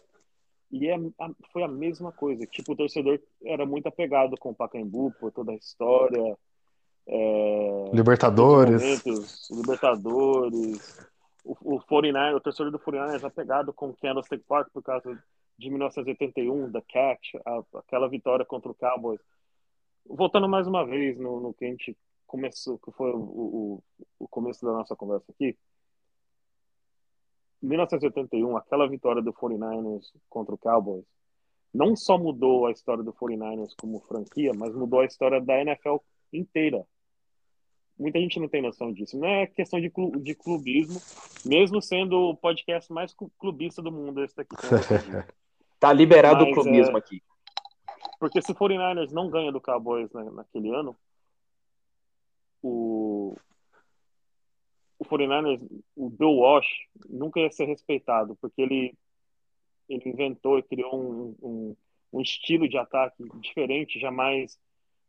E 0.72 0.88
é, 0.88 0.98
foi 1.52 1.64
a 1.64 1.68
mesma 1.68 2.12
coisa. 2.12 2.46
Tipo, 2.46 2.74
o 2.74 2.76
torcedor 2.76 3.20
era 3.44 3.66
muito 3.66 3.88
apegado 3.88 4.38
com 4.38 4.50
o 4.50 4.56
Pacaembu, 4.56 5.14
por 5.20 5.32
toda 5.32 5.52
a 5.52 5.56
história. 5.56 6.38
É, 7.08 7.90
Libertadores. 7.94 9.50
Libertadores. 9.50 11.10
O, 11.44 11.76
o 11.76 11.82
49, 11.82 12.36
o 12.36 12.40
torcedor 12.40 12.72
do 12.72 12.80
49 12.80 13.24
é 13.24 13.28
apegado 13.28 13.74
com 13.74 13.90
o 13.90 13.96
Candlestick 13.96 14.44
Park 14.48 14.70
por 14.74 14.84
causa 14.84 15.22
de 15.58 15.70
1981, 15.70 16.72
da 16.72 16.82
Catch, 16.82 17.36
a, 17.46 17.62
aquela 17.80 18.08
vitória 18.08 18.46
contra 18.46 18.72
o 18.72 18.76
Cowboys 18.76 19.20
voltando 20.06 20.48
mais 20.48 20.68
uma 20.68 20.86
vez 20.86 21.18
no, 21.18 21.40
no 21.40 21.54
que 21.54 21.66
a 21.66 21.68
gente 21.70 21.98
começou, 22.26 22.78
que 22.80 22.92
foi 22.92 23.12
o, 23.12 23.20
o, 23.20 23.84
o 24.20 24.28
começo 24.28 24.66
da 24.66 24.72
nossa 24.72 24.96
conversa 24.96 25.32
aqui. 25.32 25.58
1981, 27.62 28.58
aquela 28.58 28.88
vitória 28.88 29.22
do 29.22 29.34
49ers 29.34 30.12
contra 30.30 30.56
o 30.56 30.58
Cowboys, 30.58 31.06
não 31.74 31.96
só 31.96 32.18
mudou 32.18 32.66
a 32.66 32.72
história 32.72 33.04
do 33.04 33.14
49ers 33.14 33.74
como 33.80 34.00
franquia, 34.02 34.52
mas 34.54 34.74
mudou 34.76 35.02
a 35.02 35.06
história 35.06 35.40
da 35.40 35.62
NFL 35.62 35.98
inteira. 36.34 36.86
Muita 37.98 38.20
gente 38.20 38.40
não 38.40 38.50
tem 38.50 38.62
noção 38.62 38.92
disso. 38.92 39.18
Não 39.18 39.28
é 39.28 39.46
questão 39.46 39.80
de, 39.80 39.90
clu 39.90 40.12
de 40.20 40.34
clubismo, 40.34 41.00
mesmo 41.46 41.82
sendo 41.82 42.18
o 42.18 42.36
podcast 42.36 42.92
mais 42.92 43.16
clubista 43.38 43.82
do 43.82 43.92
mundo, 43.92 44.24
esse 44.24 44.36
daqui. 44.36 44.56
tá 45.80 45.94
liberado 45.94 46.46
mas, 46.46 46.52
o 46.52 46.62
clubismo 46.62 46.98
é... 46.98 47.00
aqui. 47.00 47.22
Porque 48.22 48.40
se 48.40 48.52
o 48.52 48.56
49ers 48.56 49.10
não 49.10 49.32
ganha 49.32 49.52
do 49.52 49.60
Cowboys 49.60 50.12
na, 50.12 50.24
naquele 50.26 50.70
ano, 50.70 50.96
o, 52.62 53.36
o 55.00 55.06
49ers, 55.06 55.60
o 55.96 56.08
Bill 56.08 56.30
Walsh, 56.30 56.68
nunca 57.10 57.40
ia 57.40 57.50
ser 57.50 57.66
respeitado, 57.66 58.38
porque 58.40 58.62
ele, 58.62 58.96
ele 59.90 60.08
inventou 60.08 60.60
e 60.60 60.62
criou 60.62 60.96
um, 60.96 61.36
um, 61.42 61.76
um 62.14 62.22
estilo 62.22 62.70
de 62.70 62.78
ataque 62.78 63.24
diferente, 63.40 64.00
jamais 64.00 64.56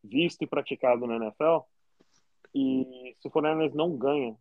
visto 0.02 0.40
e 0.40 0.46
praticado 0.46 1.06
na 1.06 1.16
NFL. 1.16 1.58
E 2.54 3.14
se 3.20 3.28
o 3.28 3.30
49ers 3.30 3.74
não 3.74 3.94
ganha, 3.94 4.34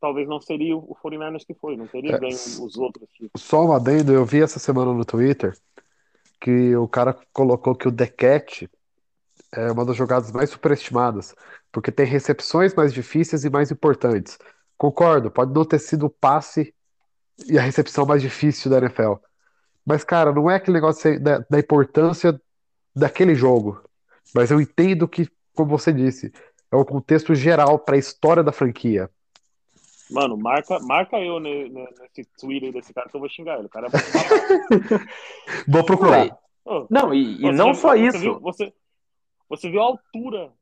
talvez 0.00 0.26
não 0.26 0.40
seria 0.40 0.76
o 0.76 0.96
49ers 1.00 1.46
que 1.46 1.54
foi, 1.54 1.76
não 1.76 1.86
teria 1.86 2.16
é, 2.16 2.18
ganho 2.18 2.34
os 2.34 2.76
outros 2.76 3.08
tipos. 3.12 3.40
Só 3.40 3.64
um 3.64 3.72
adendo, 3.72 4.12
eu 4.12 4.24
vi 4.24 4.42
essa 4.42 4.58
semana 4.58 4.92
no 4.92 5.04
Twitter 5.04 5.56
que 6.44 6.76
o 6.76 6.86
cara 6.86 7.16
colocou 7.32 7.74
que 7.74 7.88
o 7.88 7.96
Cat 8.14 8.70
é 9.50 9.72
uma 9.72 9.82
das 9.82 9.96
jogadas 9.96 10.30
mais 10.30 10.50
superestimadas, 10.50 11.34
porque 11.72 11.90
tem 11.90 12.04
recepções 12.04 12.74
mais 12.74 12.92
difíceis 12.92 13.44
e 13.44 13.50
mais 13.50 13.70
importantes. 13.70 14.36
Concordo, 14.76 15.30
pode 15.30 15.54
não 15.54 15.64
ter 15.64 15.78
sido 15.78 16.04
o 16.04 16.10
passe 16.10 16.74
e 17.46 17.58
a 17.58 17.62
recepção 17.62 18.04
mais 18.04 18.20
difícil 18.20 18.70
da 18.70 18.76
NFL. 18.76 19.14
Mas, 19.86 20.04
cara, 20.04 20.34
não 20.34 20.50
é 20.50 20.56
aquele 20.56 20.74
negócio 20.74 21.18
da, 21.18 21.38
da 21.48 21.58
importância 21.58 22.38
daquele 22.94 23.34
jogo. 23.34 23.82
Mas 24.34 24.50
eu 24.50 24.60
entendo 24.60 25.08
que, 25.08 25.26
como 25.54 25.70
você 25.70 25.94
disse, 25.94 26.30
é 26.70 26.76
o 26.76 26.84
contexto 26.84 27.34
geral 27.34 27.78
para 27.78 27.94
a 27.94 27.98
história 27.98 28.42
da 28.42 28.52
franquia. 28.52 29.08
Mano, 30.10 30.36
marca, 30.36 30.78
marca 30.80 31.18
eu 31.18 31.40
nesse 31.40 32.24
Twitter 32.38 32.72
desse 32.72 32.92
cara 32.92 33.08
que 33.08 33.16
eu 33.16 33.20
vou 33.20 33.28
xingar 33.28 33.58
ele. 33.58 33.66
O 33.66 33.70
cara 33.70 33.86
é 33.86 33.90
Vou 35.66 35.84
procurar. 35.84 36.38
Oh, 36.64 36.86
não, 36.90 37.12
e, 37.12 37.42
e 37.42 37.52
não 37.52 37.74
só 37.74 37.90
você 37.90 38.06
isso. 38.06 38.18
Viu, 38.18 38.40
você, 38.40 38.72
você 39.48 39.70
viu 39.70 39.80
a 39.80 39.84
altura 39.84 40.52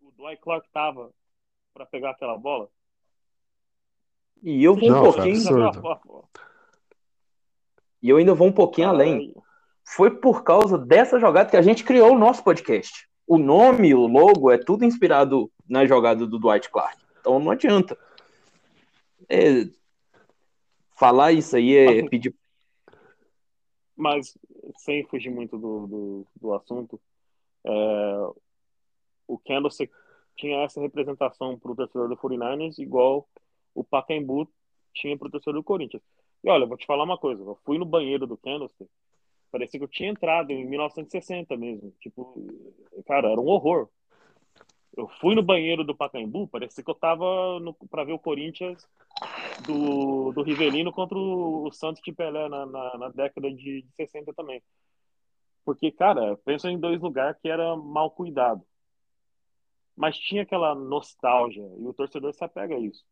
o 0.00 0.10
Dwight 0.16 0.40
Clark 0.40 0.68
tava 0.72 1.10
para 1.72 1.86
pegar 1.86 2.10
aquela 2.10 2.36
bola? 2.36 2.68
E 4.42 4.62
eu 4.62 4.74
vou 4.74 4.88
não, 4.88 5.00
um 5.00 5.12
pouquinho. 5.12 6.28
E 8.02 8.08
eu 8.08 8.16
ainda 8.16 8.34
vou 8.34 8.48
um 8.48 8.52
pouquinho 8.52 8.88
além. 8.88 9.34
Foi 9.84 10.10
por 10.10 10.42
causa 10.42 10.76
dessa 10.76 11.18
jogada 11.18 11.50
que 11.50 11.56
a 11.56 11.62
gente 11.62 11.84
criou 11.84 12.12
o 12.12 12.18
nosso 12.18 12.42
podcast. 12.42 13.08
O 13.26 13.38
nome, 13.38 13.94
o 13.94 14.06
logo, 14.06 14.50
é 14.50 14.58
tudo 14.58 14.84
inspirado 14.84 15.50
na 15.68 15.86
jogada 15.86 16.26
do 16.26 16.38
Dwight 16.38 16.70
Clark. 16.70 17.05
Então 17.26 17.40
não 17.40 17.50
adianta. 17.50 17.98
É, 19.28 19.68
falar 20.96 21.32
isso 21.32 21.56
aí 21.56 21.76
é 21.76 22.08
pedir. 22.08 22.32
Mas, 23.96 24.38
sem 24.76 25.04
fugir 25.08 25.30
muito 25.30 25.58
do, 25.58 25.86
do, 25.88 26.26
do 26.40 26.54
assunto, 26.54 27.00
é, 27.64 27.70
o 29.26 29.36
Candlestick 29.38 29.92
tinha 30.36 30.62
essa 30.62 30.80
representação 30.80 31.58
para 31.58 31.72
o 31.72 31.74
torcedor 31.74 32.08
do 32.08 32.16
49ers, 32.16 32.78
igual 32.78 33.28
o 33.74 33.82
Pacaembu 33.82 34.48
tinha 34.94 35.18
para 35.18 35.26
o 35.26 35.30
torcedor 35.30 35.54
do 35.54 35.64
Corinthians. 35.64 36.04
E 36.44 36.48
olha, 36.48 36.64
vou 36.64 36.76
te 36.76 36.86
falar 36.86 37.02
uma 37.02 37.18
coisa: 37.18 37.42
eu 37.42 37.58
fui 37.64 37.76
no 37.76 37.84
banheiro 37.84 38.24
do 38.24 38.36
Candlestick, 38.36 38.88
parecia 39.50 39.80
que 39.80 39.84
eu 39.84 39.88
tinha 39.88 40.10
entrado 40.10 40.52
em 40.52 40.64
1960 40.64 41.56
mesmo. 41.56 41.92
Tipo, 41.98 42.46
cara, 43.04 43.32
era 43.32 43.40
um 43.40 43.48
horror. 43.48 43.88
Eu 44.96 45.08
fui 45.20 45.34
no 45.34 45.42
banheiro 45.42 45.84
do 45.84 45.94
Pacaembu, 45.94 46.48
parecia 46.48 46.82
que 46.82 46.90
eu 46.90 46.94
tava 46.94 47.24
para 47.90 48.04
ver 48.04 48.14
o 48.14 48.18
Corinthians 48.18 48.88
do, 49.66 50.32
do 50.32 50.42
Rivelino 50.42 50.90
contra 50.90 51.18
o, 51.18 51.70
Santos 51.70 52.00
de 52.02 52.12
Pelé 52.12 52.48
na, 52.48 52.64
na, 52.64 52.98
na, 52.98 53.08
década 53.10 53.52
de, 53.52 53.82
de 53.82 53.92
60 53.94 54.32
também. 54.32 54.62
Porque, 55.66 55.92
cara, 55.92 56.38
pensa 56.38 56.70
em 56.70 56.78
dois 56.78 56.98
lugares 57.02 57.38
que 57.42 57.48
era 57.48 57.76
mal 57.76 58.10
cuidado. 58.10 58.66
Mas 59.94 60.16
tinha 60.16 60.42
aquela 60.42 60.74
nostalgia, 60.74 61.68
e 61.78 61.86
o 61.86 61.92
torcedor 61.92 62.32
se 62.32 62.44
apega 62.44 62.74
a 62.74 62.78
isso. 62.78 63.04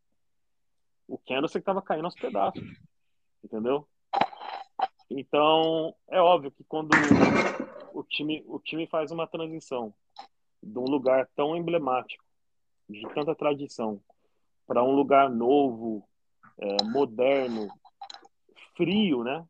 O 1.06 1.19
Candlestick 1.19 1.61
estava 1.61 1.82
caindo 1.82 2.06
aos 2.06 2.15
pedaços, 2.15 2.62
entendeu? 3.43 3.86
Então, 5.11 5.94
é 6.09 6.20
óbvio 6.20 6.51
que 6.51 6.65
quando 6.65 6.90
o 7.93 8.02
time, 8.05 8.43
o 8.47 8.59
time 8.59 8.86
faz 8.86 9.11
uma 9.11 9.27
transição 9.27 9.93
de 10.64 10.78
um 10.78 10.84
lugar 10.84 11.28
tão 11.36 11.56
emblemático, 11.56 12.24
de 12.88 13.02
tanta 13.14 13.34
tradição, 13.34 14.00
para 14.66 14.82
um 14.82 14.94
lugar 14.94 15.28
novo, 15.30 16.06
é, 16.58 16.84
moderno, 16.84 17.68
frio, 18.76 19.22
né? 19.22 19.46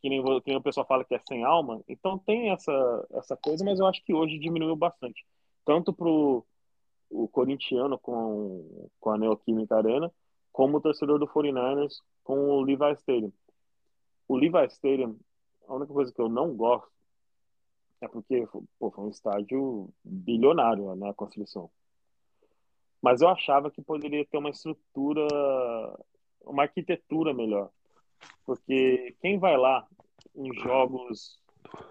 Que 0.00 0.08
nem, 0.08 0.22
que 0.22 0.48
nem 0.48 0.56
o 0.56 0.62
pessoal 0.62 0.86
fala 0.86 1.04
que 1.04 1.14
é 1.14 1.20
sem 1.20 1.44
alma. 1.44 1.82
Então 1.88 2.18
tem 2.18 2.50
essa, 2.50 3.08
essa 3.12 3.36
coisa, 3.36 3.64
mas 3.64 3.78
eu 3.78 3.86
acho 3.86 4.02
que 4.04 4.12
hoje 4.12 4.38
diminuiu 4.38 4.74
bastante. 4.76 5.24
Tanto 5.64 5.92
para 5.92 6.08
o 6.08 6.44
corintiano 7.30 7.98
com, 7.98 8.88
com 8.98 9.10
a 9.10 9.18
Neoquímica 9.18 9.76
Arena, 9.76 10.12
como 10.50 10.78
o 10.78 10.80
torcedor 10.80 11.18
do 11.18 11.26
49ers 11.26 11.94
com 12.24 12.50
o 12.50 12.62
Levi 12.62 12.92
Stadium. 12.92 13.32
O 14.28 14.36
Levi 14.36 14.66
Stadium, 14.66 15.18
a 15.68 15.74
única 15.74 15.92
coisa 15.92 16.12
que 16.12 16.20
eu 16.20 16.28
não 16.28 16.54
gosto 16.54 16.91
é 18.02 18.08
porque 18.08 18.46
pô, 18.78 18.90
foi 18.90 19.04
um 19.04 19.10
estádio 19.10 19.88
bilionário 20.04 20.94
na 20.96 21.14
construção. 21.14 21.70
Mas 23.00 23.22
eu 23.22 23.28
achava 23.28 23.70
que 23.70 23.80
poderia 23.80 24.26
ter 24.26 24.38
uma 24.38 24.50
estrutura, 24.50 25.26
uma 26.44 26.64
arquitetura 26.64 27.32
melhor. 27.32 27.70
Porque 28.44 29.16
quem 29.20 29.38
vai 29.38 29.56
lá 29.56 29.86
em 30.34 30.52
jogos 30.54 31.40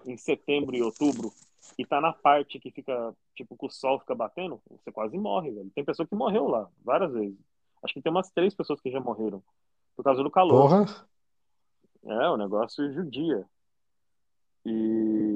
em 0.06 0.16
setembro 0.16 0.76
e 0.76 0.82
outubro 0.82 1.32
e 1.78 1.86
tá 1.86 1.98
na 1.98 2.12
parte 2.12 2.60
que 2.60 2.70
fica, 2.70 3.14
tipo, 3.34 3.56
que 3.56 3.66
o 3.66 3.70
sol 3.70 3.98
fica 4.00 4.14
batendo, 4.14 4.60
você 4.68 4.92
quase 4.92 5.16
morre, 5.16 5.50
velho. 5.50 5.70
Tem 5.74 5.84
pessoa 5.84 6.06
que 6.06 6.14
morreu 6.14 6.46
lá, 6.46 6.68
várias 6.84 7.12
vezes. 7.12 7.38
Acho 7.82 7.94
que 7.94 8.02
tem 8.02 8.12
umas 8.12 8.30
três 8.30 8.54
pessoas 8.54 8.80
que 8.80 8.90
já 8.90 9.00
morreram 9.00 9.42
por 9.96 10.02
causa 10.02 10.22
do 10.22 10.30
calor. 10.30 10.68
Porra. 10.68 11.08
É, 12.04 12.28
o 12.28 12.36
negócio 12.36 12.92
judia. 12.92 13.46
E 14.64 15.31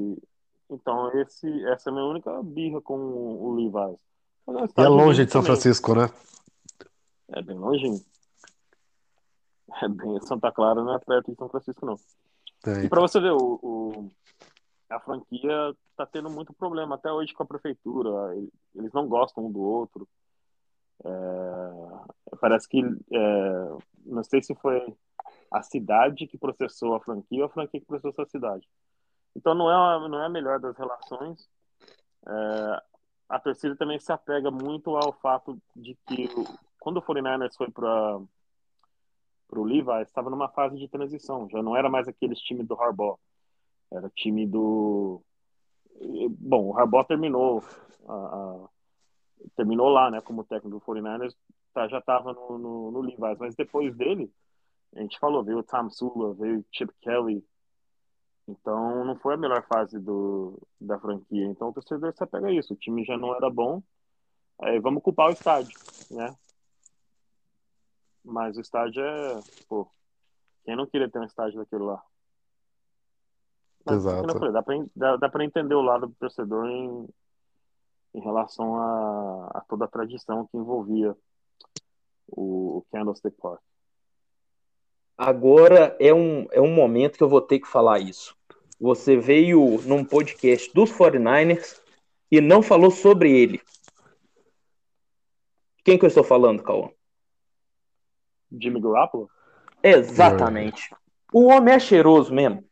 então, 0.71 1.11
esse, 1.21 1.65
essa 1.67 1.89
é 1.89 1.93
a 1.93 1.95
minha 1.95 2.07
única 2.07 2.43
birra 2.43 2.81
com 2.81 2.95
o 2.97 3.55
Levi's. 3.55 3.99
E 4.77 4.83
é 4.83 4.89
longe 4.89 5.25
de 5.25 5.33
São 5.33 5.43
também. 5.43 5.57
Francisco, 5.57 5.95
né? 5.95 6.11
É 7.29 7.43
bem 7.43 7.57
longe. 7.59 8.05
É 9.83 9.89
bem 9.89 10.21
Santa 10.23 10.53
Clara, 10.53 10.83
não 10.83 10.95
é 10.95 10.99
perto 10.99 11.31
de 11.31 11.37
São 11.37 11.49
Francisco, 11.49 11.85
não. 11.85 11.99
É, 12.67 12.85
E 12.85 12.89
para 12.89 13.01
você 13.01 13.21
ver, 13.21 13.33
o, 13.33 13.59
o- 13.63 14.11
a 14.89 15.01
franquia 15.01 15.75
tá 15.97 16.07
tendo 16.07 16.31
muito 16.31 16.53
problema 16.53 16.95
até 16.95 17.11
hoje 17.11 17.35
com 17.35 17.43
a 17.43 17.47
prefeitura. 17.47 18.11
Eles 18.75 18.93
não 18.93 19.09
gostam 19.09 19.47
um 19.47 19.51
do 19.53 19.61
outro. 19.61 20.09
É, 21.05 22.37
parece 22.41 22.69
que 22.69 22.81
é, 22.81 23.69
não 24.05 24.23
sei 24.23 24.43
se 24.43 24.55
foi 24.55 24.95
a 25.51 25.63
cidade 25.63 26.27
que 26.27 26.39
processou 26.39 26.95
a 26.95 27.01
franquia 27.01 27.41
ou 27.41 27.47
a 27.47 27.53
franquia 27.53 27.81
que 27.81 27.87
processou 27.87 28.25
a 28.25 28.29
cidade. 28.29 28.67
Então 29.37 29.55
não 29.55 29.71
é 29.71 29.75
a, 29.75 30.09
não 30.09 30.21
é 30.23 30.27
a 30.27 30.31
melhor 30.31 30.59
das 30.59 30.77
relações. 30.77 31.47
É, 32.27 32.83
a 33.29 33.39
torcida 33.39 33.77
também 33.77 33.99
se 34.01 34.11
apega 34.11 34.51
muito 34.51 34.97
ao 34.97 35.13
fato 35.13 35.59
de 35.75 35.95
que 36.07 36.29
quando 36.81 36.97
o 36.99 37.03
49ers 37.03 37.55
foi 37.57 37.71
para 37.71 38.19
o 39.53 39.65
Levi, 39.65 39.91
estava 40.03 40.31
numa 40.31 40.49
fase 40.49 40.77
de 40.79 40.89
transição. 40.89 41.49
Já 41.51 41.63
não 41.63 41.77
era 41.77 41.91
mais 41.91 42.09
aqueles 42.09 42.41
times 42.41 42.67
do 42.67 42.81
Harbaugh. 42.81 43.19
Era 43.93 44.11
time 44.11 44.47
do. 44.47 45.23
Bom, 46.39 46.67
o 46.71 46.79
Harbaugh 46.79 47.05
terminou. 47.05 47.63
a- 48.09 48.13
a- 48.13 48.69
terminou 49.57 49.89
lá, 49.89 50.11
né, 50.11 50.21
como 50.21 50.45
técnico 50.45 50.71
do 50.79 50.81
49ers. 50.81 51.35
tá, 51.75 51.87
já 51.89 51.99
estava 51.99 52.33
no, 52.33 52.57
no, 52.57 52.91
no 52.91 53.01
Levi's. 53.03 53.39
Mas 53.39 53.55
depois 53.55 53.95
dele, 53.95 54.33
a 54.95 55.01
gente 55.01 55.19
falou, 55.19 55.45
veio 55.45 55.59
o 55.59 55.63
Tom 55.63 55.91
Sula, 55.91 56.33
veio 56.35 56.61
o 56.61 56.65
Chip 56.73 56.91
Kelly. 57.03 57.45
Então 58.48 59.05
não 59.05 59.16
foi 59.16 59.35
a 59.35 59.39
melhor 59.39 59.66
fase 59.66 59.98
do, 59.98 60.60
da 60.81 60.98
franquia. 60.98 61.47
Então 61.47 61.68
o 61.68 61.73
torcedor 61.73 62.12
se 62.12 62.23
apega 62.23 62.47
a 62.47 62.52
isso. 62.52 62.74
O 62.74 62.77
time 62.77 63.05
já 63.05 63.16
não 63.16 63.35
era 63.35 63.51
bom. 63.51 63.82
Aí 64.60 64.78
vamos 64.78 65.02
culpar 65.02 65.28
o 65.28 65.32
estádio, 65.32 65.78
né? 66.10 66.35
Mas 68.24 68.56
o 68.56 68.60
estádio 68.60 69.02
é. 69.02 69.40
Pô, 69.68 69.89
quem 70.64 70.77
não 70.77 70.86
queria 70.86 71.10
ter 71.10 71.18
um 71.18 71.24
estádio 71.24 71.59
daquele 71.59 71.85
lá? 71.85 72.02
Mas, 73.85 73.97
Exato. 73.97 74.39
falei, 74.39 74.52
dá, 74.52 74.62
pra, 74.62 74.74
dá, 74.97 75.16
dá 75.16 75.28
pra 75.28 75.44
entender 75.44 75.74
o 75.74 75.82
lado 75.82 76.09
do 76.09 76.14
torcedor 76.14 76.66
em, 76.66 77.09
em 78.14 78.20
relação 78.20 78.77
a, 78.77 79.51
a 79.55 79.60
toda 79.68 79.85
a 79.85 79.89
tradição 79.89 80.47
que 80.48 80.56
envolvia 80.56 81.16
o, 82.27 82.78
o 82.78 82.86
Candlestick 82.90 83.36
Park. 83.40 83.60
Agora 85.17 85.97
é 85.99 86.13
um, 86.13 86.47
é 86.53 86.61
um 86.61 86.73
momento 86.73 87.17
que 87.17 87.25
eu 87.25 87.29
vou 87.29 87.41
ter 87.41 87.59
que 87.59 87.67
falar 87.69 87.99
isso. 88.01 88.37
Você 88.79 89.17
veio 89.17 89.81
num 89.85 90.05
podcast 90.05 90.71
dos 90.75 90.93
49ers 90.93 91.81
e 92.31 92.41
não 92.41 92.63
falou 92.63 92.91
sobre 92.91 93.31
ele. 93.31 93.61
Quem 95.83 95.99
que 95.99 96.05
eu 96.05 96.09
estou 96.09 96.25
falando, 96.25 96.63
Cauã? 96.63 96.91
Jimmy 98.61 98.81
Garoppolo? 98.81 99.31
Exatamente. 99.83 100.95
O 101.33 101.47
homem 101.47 101.75
é 101.75 101.79
cheiroso 101.79 102.35
mesmo. 102.35 102.63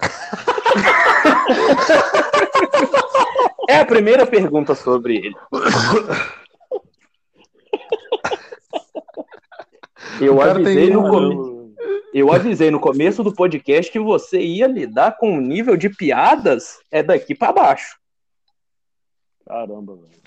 é 3.68 3.78
a 3.80 3.84
primeira 3.84 4.26
pergunta 4.26 4.74
sobre 4.74 5.16
ele. 5.16 5.34
Eu 10.20 10.36
O 10.36 10.38
cara 10.38 10.54
tem 10.54 10.62
avisei, 10.64 10.90
no 10.90 11.00
um- 11.00 11.10
come- 11.10 11.49
eu 12.12 12.32
avisei 12.32 12.70
no 12.70 12.80
começo 12.80 13.22
do 13.22 13.32
podcast 13.32 13.90
que 13.90 13.98
você 13.98 14.40
ia 14.40 14.66
lidar 14.66 15.16
com 15.16 15.32
um 15.32 15.40
nível 15.40 15.76
de 15.76 15.88
piadas 15.88 16.80
é 16.90 17.02
daqui 17.02 17.34
pra 17.34 17.52
baixo. 17.52 17.98
Caramba, 19.46 19.96
velho. 19.96 20.20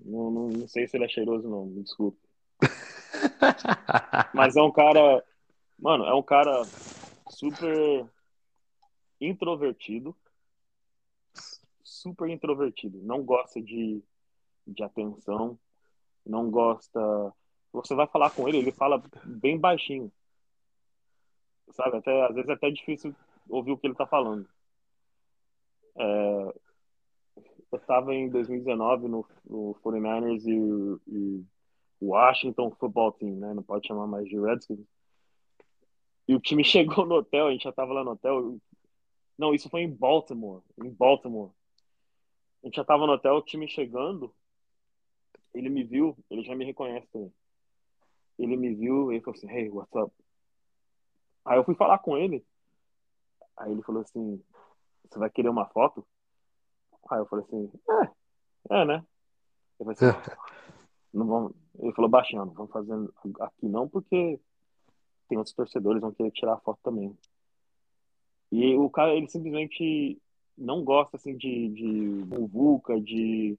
Não, 0.00 0.30
não, 0.30 0.48
não 0.48 0.68
sei 0.68 0.86
se 0.86 0.96
ele 0.96 1.04
é 1.04 1.08
cheiroso, 1.08 1.48
não, 1.48 1.66
me 1.66 1.82
desculpe. 1.82 2.18
Mas 4.34 4.56
é 4.56 4.62
um 4.62 4.70
cara. 4.70 5.24
Mano, 5.78 6.04
é 6.04 6.14
um 6.14 6.22
cara 6.22 6.62
super 7.30 8.06
introvertido. 9.20 10.16
Super 11.82 12.28
introvertido. 12.28 12.98
Não 13.02 13.22
gosta 13.22 13.60
de, 13.60 14.02
de 14.66 14.82
atenção. 14.82 15.58
Não 16.24 16.50
gosta. 16.50 17.00
Você 17.72 17.94
vai 17.94 18.06
falar 18.06 18.30
com 18.30 18.48
ele, 18.48 18.58
ele 18.58 18.72
fala 18.72 19.02
bem 19.24 19.58
baixinho. 19.58 20.10
Sabe? 21.72 21.98
Até, 21.98 22.26
às 22.26 22.34
vezes 22.34 22.48
é 22.48 22.52
até 22.52 22.70
difícil 22.70 23.14
ouvir 23.48 23.72
o 23.72 23.78
que 23.78 23.86
ele 23.86 23.94
tá 23.94 24.06
falando. 24.06 24.48
É, 25.98 26.54
eu 27.72 27.78
estava 27.78 28.14
em 28.14 28.28
2019 28.28 29.08
no, 29.08 29.26
no 29.44 29.74
49ers 29.82 30.44
e, 30.46 31.00
e 31.08 31.44
Washington 32.00 32.70
Football 32.78 33.12
Team, 33.12 33.36
né? 33.36 33.54
Não 33.54 33.62
pode 33.62 33.86
chamar 33.86 34.06
mais 34.06 34.28
de 34.28 34.38
Redskins. 34.38 34.86
E 36.28 36.34
o 36.34 36.40
time 36.40 36.62
chegou 36.64 37.06
no 37.06 37.16
hotel, 37.16 37.48
a 37.48 37.52
gente 37.52 37.64
já 37.64 37.70
estava 37.70 37.92
lá 37.92 38.04
no 38.04 38.12
hotel. 38.12 38.58
Não, 39.38 39.54
isso 39.54 39.68
foi 39.68 39.82
em 39.82 39.92
Baltimore, 39.92 40.62
em 40.82 40.90
Baltimore. 40.90 41.50
A 42.62 42.66
gente 42.66 42.76
já 42.76 42.82
estava 42.82 43.06
no 43.06 43.12
hotel, 43.12 43.34
o 43.34 43.42
time 43.42 43.68
chegando, 43.68 44.34
ele 45.54 45.68
me 45.68 45.84
viu, 45.84 46.16
ele 46.30 46.42
já 46.42 46.54
me 46.54 46.64
reconhece. 46.64 47.32
Ele 48.38 48.56
me 48.56 48.74
viu 48.74 49.12
e 49.12 49.20
falou 49.20 49.36
assim, 49.36 49.50
hey, 49.50 49.70
what's 49.70 49.94
up? 49.94 50.12
Aí 51.46 51.58
eu 51.58 51.64
fui 51.64 51.74
falar 51.74 51.98
com 52.00 52.16
ele. 52.18 52.44
Aí 53.56 53.72
ele 53.72 53.82
falou 53.82 54.02
assim, 54.02 54.42
você 55.08 55.18
vai 55.18 55.30
querer 55.30 55.48
uma 55.48 55.66
foto? 55.66 56.04
Aí 57.08 57.18
eu 57.18 57.26
falei 57.26 57.44
assim, 57.44 57.70
é, 58.70 58.82
é, 58.82 58.84
né? 58.84 59.04
Ele 59.78 59.94
falou 59.94 60.12
assim, 60.12 60.30
não 61.14 61.26
vamos... 61.26 61.52
Ele 61.78 61.92
falou 61.92 62.10
baixinho, 62.10 62.44
não 62.44 62.52
vamos 62.52 62.72
fazer 62.72 62.92
aqui 63.40 63.68
não, 63.68 63.88
porque 63.88 64.40
tem 65.28 65.38
outros 65.38 65.54
torcedores 65.54 66.00
que 66.00 66.06
vão 66.06 66.12
querer 66.12 66.30
tirar 66.32 66.54
a 66.54 66.60
foto 66.60 66.80
também. 66.82 67.16
E 68.50 68.74
o 68.74 68.88
cara, 68.90 69.14
ele 69.14 69.28
simplesmente 69.28 70.20
não 70.56 70.82
gosta, 70.82 71.16
assim, 71.16 71.36
de, 71.36 71.68
de 71.68 71.86
muvuca, 72.26 73.00
de, 73.00 73.58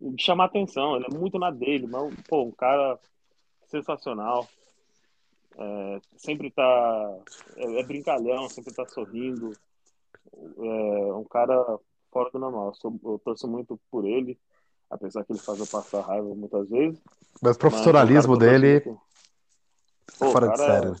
de 0.00 0.22
chamar 0.22 0.46
atenção. 0.46 0.96
Ele 0.96 1.06
é 1.06 1.16
muito 1.16 1.38
na 1.38 1.50
dele, 1.50 1.86
mas, 1.86 2.14
pô, 2.28 2.42
um 2.42 2.50
cara 2.50 2.98
sensacional. 3.66 4.48
É, 5.56 6.00
sempre 6.16 6.50
tá... 6.50 7.18
É, 7.56 7.80
é 7.80 7.82
brincalhão, 7.82 8.48
sempre 8.48 8.74
tá 8.74 8.86
sorrindo. 8.88 9.52
É 10.32 11.12
um 11.14 11.24
cara 11.24 11.78
fora 12.10 12.30
do 12.30 12.38
normal. 12.38 12.68
Eu, 12.68 12.74
sou, 12.74 13.00
eu 13.04 13.20
torço 13.24 13.48
muito 13.48 13.78
por 13.90 14.04
ele, 14.04 14.38
apesar 14.90 15.24
que 15.24 15.32
ele 15.32 15.40
faz 15.40 15.58
eu 15.58 15.66
passar 15.66 16.00
raiva 16.02 16.34
muitas 16.34 16.68
vezes. 16.68 17.00
Mas 17.42 17.56
o 17.56 17.58
profissionalismo 17.58 18.36
Mas 18.36 18.42
eu 18.42 18.50
dele 18.50 18.72
muito. 18.72 19.00
é 19.00 19.04
Pô, 20.18 20.30
fora 20.30 20.48
de 20.48 20.56
cara, 20.56 20.90
né? 20.90 20.96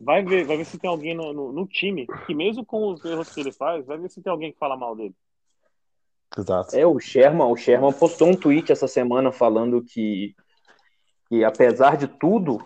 Vai 0.00 0.24
ver, 0.24 0.46
vai 0.46 0.56
ver 0.56 0.64
se 0.64 0.78
tem 0.78 0.88
alguém 0.88 1.14
no, 1.14 1.32
no, 1.32 1.52
no 1.52 1.66
time 1.66 2.06
que, 2.26 2.34
mesmo 2.34 2.64
com 2.64 2.92
os 2.92 3.04
erros 3.04 3.28
que 3.30 3.40
ele 3.40 3.52
faz, 3.52 3.84
vai 3.86 3.98
ver 3.98 4.08
se 4.08 4.22
tem 4.22 4.30
alguém 4.30 4.52
que 4.52 4.58
fala 4.58 4.76
mal 4.76 4.96
dele. 4.96 5.14
Exato. 6.36 6.74
É, 6.76 6.86
o 6.86 6.98
Sherman, 6.98 7.48
o 7.48 7.56
Sherman 7.56 7.92
postou 7.92 8.28
um 8.28 8.36
tweet 8.36 8.72
essa 8.72 8.88
semana 8.88 9.30
falando 9.30 9.82
que, 9.82 10.34
que 11.28 11.44
apesar 11.44 11.96
de 11.96 12.06
tudo, 12.08 12.64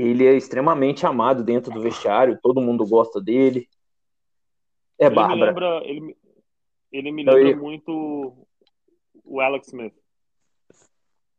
ele 0.00 0.26
é 0.26 0.34
extremamente 0.34 1.04
amado 1.06 1.42
dentro 1.44 1.72
do 1.72 1.80
vestiário, 1.80 2.38
todo 2.42 2.60
mundo 2.60 2.86
gosta 2.86 3.20
dele. 3.20 3.68
É 4.98 5.06
ele 5.06 5.14
me 5.14 5.16
Bárbara. 5.16 5.46
lembra, 5.46 5.84
ele, 5.84 6.00
me- 6.00 6.16
ele 6.92 7.12
me 7.12 7.24
Eu 7.24 7.32
lembra 7.34 7.56
muito 7.56 8.46
o 9.24 9.40
Alex 9.40 9.68
Smith 9.68 9.94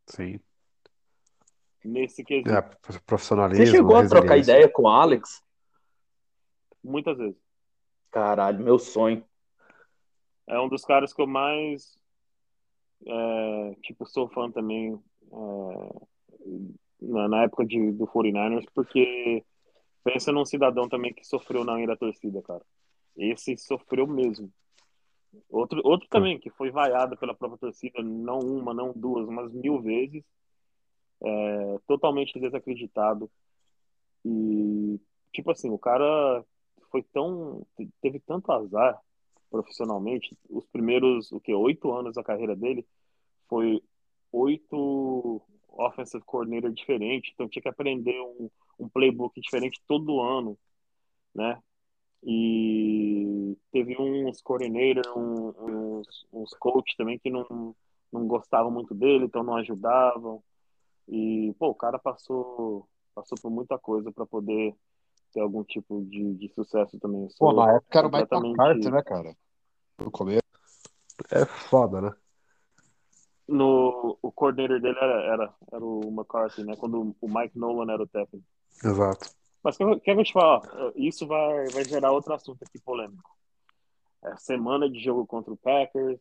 Sim. 0.06 0.40
nesse 1.84 2.24
quesito, 2.24 2.50
É, 2.50 2.60
profissionalismo. 3.06 3.64
Você 3.66 3.70
chegou 3.70 3.96
a 3.96 4.08
trocar 4.08 4.36
ideia 4.36 4.68
com 4.68 4.82
o 4.82 4.88
Alex? 4.88 5.42
muitas 6.82 7.16
vezes. 7.16 7.40
Caralho, 8.10 8.62
meu 8.62 8.78
sonho. 8.78 9.24
É 10.46 10.60
um 10.60 10.68
dos 10.68 10.84
caras 10.84 11.14
que 11.14 11.22
eu 11.22 11.26
mais, 11.26 11.96
é, 13.06 13.74
tipo, 13.82 14.04
sou 14.04 14.28
fã 14.28 14.50
também 14.50 15.00
é, 15.32 16.06
na, 17.02 17.28
na 17.28 17.42
época 17.44 17.64
de, 17.64 17.92
do 17.92 18.06
49ers, 18.06 18.66
porque 18.74 19.44
pensa 20.04 20.32
num 20.32 20.44
cidadão 20.44 20.88
também 20.88 21.12
que 21.12 21.24
sofreu 21.24 21.64
na 21.64 21.74
linha 21.74 21.88
da 21.88 21.96
torcida, 21.96 22.42
cara. 22.42 22.64
Esse 23.16 23.56
sofreu 23.56 24.06
mesmo. 24.06 24.50
Outro, 25.48 25.80
outro 25.84 26.08
também, 26.08 26.38
que 26.38 26.50
foi 26.50 26.70
vaiado 26.70 27.16
pela 27.16 27.34
própria 27.34 27.58
torcida, 27.58 28.02
não 28.02 28.38
uma, 28.38 28.74
não 28.74 28.92
duas, 28.92 29.28
mas 29.28 29.52
mil 29.52 29.80
vezes. 29.80 30.22
É, 31.24 31.78
totalmente 31.86 32.38
desacreditado. 32.38 33.30
E, 34.24 35.00
tipo 35.32 35.50
assim, 35.50 35.70
o 35.70 35.78
cara 35.78 36.44
foi 36.90 37.02
tão. 37.02 37.66
teve 38.00 38.20
tanto 38.20 38.50
azar 38.50 39.00
profissionalmente. 39.50 40.36
Os 40.48 40.66
primeiros, 40.66 41.30
o 41.32 41.40
que, 41.40 41.54
oito 41.54 41.92
anos 41.92 42.14
da 42.14 42.24
carreira 42.24 42.56
dele 42.56 42.86
foi 43.48 43.82
oito 44.32 45.42
offensive 45.72 46.22
coordinator 46.24 46.70
diferentes, 46.72 47.32
então 47.34 47.48
tinha 47.48 47.62
que 47.62 47.68
aprender 47.68 48.20
um, 48.20 48.50
um 48.78 48.88
playbook 48.88 49.40
diferente 49.40 49.80
todo 49.86 50.20
ano, 50.20 50.58
né? 51.34 51.60
E 52.24 53.56
teve 53.72 53.96
uns 54.00 54.40
coordinator, 54.40 55.18
um- 55.18 55.98
uns, 55.98 56.26
uns 56.32 56.54
coach 56.54 56.96
também 56.96 57.18
que 57.18 57.30
não, 57.30 57.74
não 58.12 58.26
gostavam 58.26 58.70
muito 58.70 58.94
dele, 58.94 59.24
então 59.24 59.42
não 59.42 59.56
ajudavam. 59.56 60.42
E, 61.08 61.52
pô, 61.58 61.68
o 61.68 61.74
cara 61.74 61.98
passou, 61.98 62.88
passou 63.14 63.36
por 63.40 63.50
muita 63.50 63.76
coisa 63.78 64.12
para 64.12 64.24
poder 64.24 64.74
ter 65.32 65.40
algum 65.40 65.64
tipo 65.64 66.02
de, 66.04 66.34
de 66.34 66.48
sucesso 66.50 66.98
também. 67.00 67.26
Pô, 67.38 67.52
na 67.52 67.74
época 67.74 67.98
era 67.98 68.06
o 68.06 68.10
Mike 68.10 68.28
completamente- 68.28 68.60
McCarthy, 68.60 68.90
né, 68.90 69.02
cara? 69.02 69.36
No 69.98 70.10
começo. 70.10 70.42
É 71.30 71.44
foda, 71.44 72.00
né? 72.00 72.10
No, 73.52 74.16
o 74.22 74.32
coordenador 74.32 74.80
dele 74.80 74.96
era, 74.98 75.22
era, 75.24 75.54
era 75.72 75.84
o 75.84 76.08
McCarthy, 76.08 76.64
né? 76.64 76.74
Quando 76.76 77.14
o 77.20 77.28
Mike 77.28 77.58
Nolan 77.58 77.92
era 77.92 78.02
o 78.02 78.06
técnico. 78.06 78.46
Exato. 78.84 79.30
Mas 79.62 79.76
quer, 79.76 80.00
que 80.00 80.10
eu 80.10 80.24
te 80.24 80.32
fale, 80.32 80.66
ó, 80.72 80.92
isso 80.96 81.26
vai, 81.26 81.66
vai 81.68 81.84
gerar 81.84 82.10
outro 82.12 82.32
assunto 82.34 82.62
aqui 82.64 82.80
polêmico. 82.80 83.30
É 84.24 84.34
semana 84.36 84.88
de 84.88 84.98
jogo 85.00 85.26
contra 85.26 85.52
o 85.52 85.56
Packers, 85.56 86.18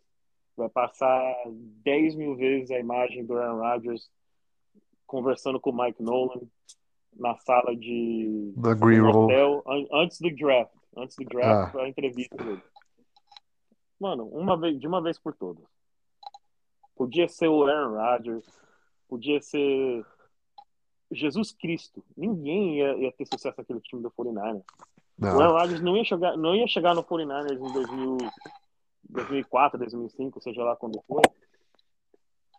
vai 0.58 0.70
passar 0.70 1.34
10 1.48 2.16
mil 2.16 2.36
vezes 2.36 2.70
a 2.72 2.80
imagem 2.80 3.26
do 3.26 3.38
Aaron 3.38 3.60
Rodgers 3.60 4.10
conversando 5.08 5.60
com 5.60 5.70
o 5.72 5.78
Mike 5.84 6.02
Nolan 6.04 6.42
na 7.16 7.36
sala 7.38 7.76
de 7.76 8.54
Na 8.58 8.74
Green 8.74 9.02
hotel, 9.02 9.64
an- 9.68 9.88
antes 10.04 10.20
do 10.20 10.30
draft. 10.36 10.72
Antes 10.96 11.16
do 11.16 11.26
draft, 11.26 11.76
Ah. 11.76 11.82
a 11.82 11.88
entrevista 11.90 12.36
dele. 12.38 12.62
Mano, 14.00 14.26
uma 14.28 14.58
vez, 14.58 14.80
de 14.80 14.88
uma 14.88 15.02
vez 15.02 15.18
por 15.20 15.34
todas. 15.36 15.64
Podia 17.02 17.28
ser 17.28 17.48
o 17.48 17.64
Aaron 17.64 17.96
Rodgers, 17.96 18.46
podia 19.10 19.42
ser 19.42 20.06
Jesus 21.12 21.52
Cristo. 21.52 22.04
Ninguém 22.16 22.78
ia, 22.78 22.94
ia 22.96 23.12
ter 23.12 23.26
sucesso 23.26 23.56
naquele 23.58 23.80
time 23.82 24.04
do 24.04 24.12
49ers. 24.12 24.62
O 25.20 25.26
Aaron 25.26 25.40
Não. 25.40 25.52
Rodgers 25.52 25.82
não 25.82 25.98
ia 25.98 26.04
chegar, 26.04 26.38
não 26.38 26.56
ia 26.56 26.68
chegar 26.68 26.94
no 26.94 27.04
49ers 27.04 27.54
em 27.58 27.74
2000, 27.74 28.18
2004, 29.10 29.80
2005, 29.80 30.42
seja 30.42 30.64
lá 30.64 30.76
quando 30.76 31.02
for. 31.08 31.24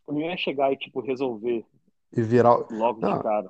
Não 0.08 0.20
ia 0.20 0.36
chegar 0.36 0.72
e, 0.72 0.76
tipo, 0.76 0.98
resolver 1.00 1.64
E 2.12 2.20
virar. 2.20 2.56
logo 2.68 3.00
Não. 3.00 3.18
de 3.18 3.22
cara. 3.22 3.48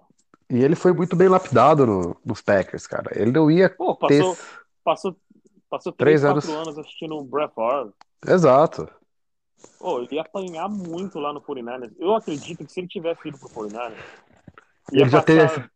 E 0.51 0.63
ele 0.63 0.77
foi 0.77 0.93
muito 0.93 1.17
bem 1.17 1.29
lapidado 1.29 1.87
no- 1.87 2.17
nos 2.23 2.43
Packers, 2.43 2.87
cara. 2.87 3.11
Ele 3.19 3.33
não 3.33 3.51
ia 3.51 3.71
Pô, 3.71 3.95
ter. 3.97 4.19
passou, 4.23 4.37
passou, 4.85 5.17
passou 5.71 5.93
Três 5.95 6.21
3, 6.21 6.35
4 6.35 6.53
anos. 6.53 6.67
anos 6.69 6.79
assistindo 6.81 7.17
o 7.17 7.25
Brett 7.25 7.55
Favre. 7.55 7.95
Exato. 8.29 8.87
Pô, 9.79 10.01
ele 10.01 10.15
ia 10.17 10.23
apanhar 10.23 10.69
muito 10.69 11.19
lá 11.19 11.33
no 11.33 11.41
49ers. 11.41 11.93
Eu 11.99 12.15
acredito 12.15 12.65
que 12.65 12.73
se 12.73 12.81
ele 12.81 12.89
tivesse 12.89 13.29
ido 13.29 13.39
pro 13.39 13.49
49ers, 13.49 13.93
ia 14.93 15.03
Ele 15.03 15.09
já 15.11 15.23
passar 15.23 15.25
teve- 15.57 15.71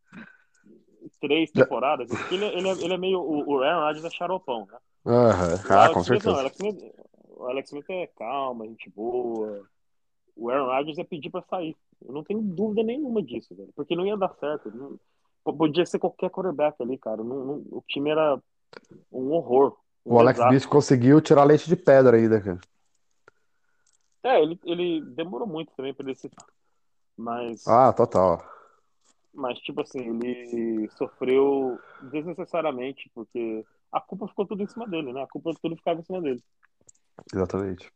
três 1.20 1.50
Já- 1.54 1.62
temporadas. 1.64 2.08
Porque 2.08 2.34
ele, 2.34 2.44
ele, 2.46 2.68
é, 2.68 2.72
ele 2.72 2.94
é 2.94 2.98
meio. 2.98 3.20
O, 3.20 3.62
Aaron 3.62 3.80
Rodgers 3.86 4.04
é 4.04 4.10
xaropão, 4.10 4.66
né? 4.66 4.78
O 5.04 5.10
Ah, 5.10 5.84
Alex 5.84 5.94
com 5.94 6.00
Smith 6.00 6.24
não, 6.24 6.34
certeza. 6.34 6.38
Alex 6.40 6.56
Smith, 6.56 6.94
o 7.28 7.44
Alex 7.46 7.68
Smith 7.70 7.90
é 7.90 8.06
calma, 8.18 8.66
gente 8.66 8.90
boa. 8.90 9.62
O 10.36 10.50
Aaron 10.50 10.66
Rodgers 10.66 10.98
é 10.98 11.04
pedir 11.04 11.30
pra 11.30 11.42
sair. 11.42 11.74
Eu 12.06 12.12
não 12.12 12.22
tenho 12.22 12.40
dúvida 12.42 12.82
nenhuma 12.82 13.22
disso, 13.22 13.54
velho. 13.54 13.70
Porque 13.74 13.96
não 13.96 14.06
ia 14.06 14.16
dar 14.16 14.34
certo. 14.38 14.70
Não- 14.70 14.98
podia 15.54 15.86
ser 15.86 15.98
qualquer 15.98 16.28
quarterback 16.28 16.80
ali, 16.82 16.98
cara. 16.98 17.22
Não- 17.22 17.44
não- 17.44 17.64
o 17.70 17.82
time 17.88 18.10
era 18.10 18.38
um 19.12 19.30
horror. 19.32 19.76
um 20.04 20.14
O 20.14 20.18
Alex. 20.20 20.38
Smith 20.38 20.66
conseguiu 20.66 21.20
tirar 21.20 21.44
leite 21.44 21.68
de 21.68 21.74
pedra 21.76 22.16
ainda, 22.16 22.40
cara. 22.40 22.60
É, 24.26 24.42
ele, 24.42 24.58
ele 24.64 25.00
demorou 25.02 25.46
muito 25.46 25.72
também 25.76 25.94
pra 25.94 26.04
ele 26.04 26.16
se. 26.16 26.28
Mas, 27.16 27.64
Ah, 27.66 27.92
total. 27.92 28.44
mas, 29.32 29.56
tipo 29.60 29.80
assim, 29.80 30.00
ele 30.00 30.90
sofreu 30.98 31.78
desnecessariamente, 32.10 33.08
porque 33.14 33.64
a 33.92 34.00
culpa 34.00 34.26
ficou 34.26 34.44
tudo 34.44 34.64
em 34.64 34.66
cima 34.66 34.86
dele, 34.88 35.12
né? 35.12 35.22
A 35.22 35.28
culpa 35.28 35.52
tudo 35.62 35.76
ficava 35.76 36.00
em 36.00 36.02
cima 36.02 36.20
dele. 36.20 36.42
Exatamente. 37.32 37.88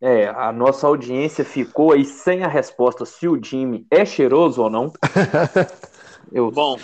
É, 0.00 0.26
a 0.28 0.50
nossa 0.50 0.86
audiência 0.86 1.44
ficou 1.44 1.92
aí 1.92 2.04
sem 2.04 2.42
a 2.42 2.48
resposta 2.48 3.04
se 3.04 3.28
o 3.28 3.40
Jimmy 3.42 3.86
é 3.90 4.04
cheiroso 4.06 4.62
ou 4.62 4.70
não. 4.70 4.90
Eu, 6.32 6.50
Bom, 6.50 6.76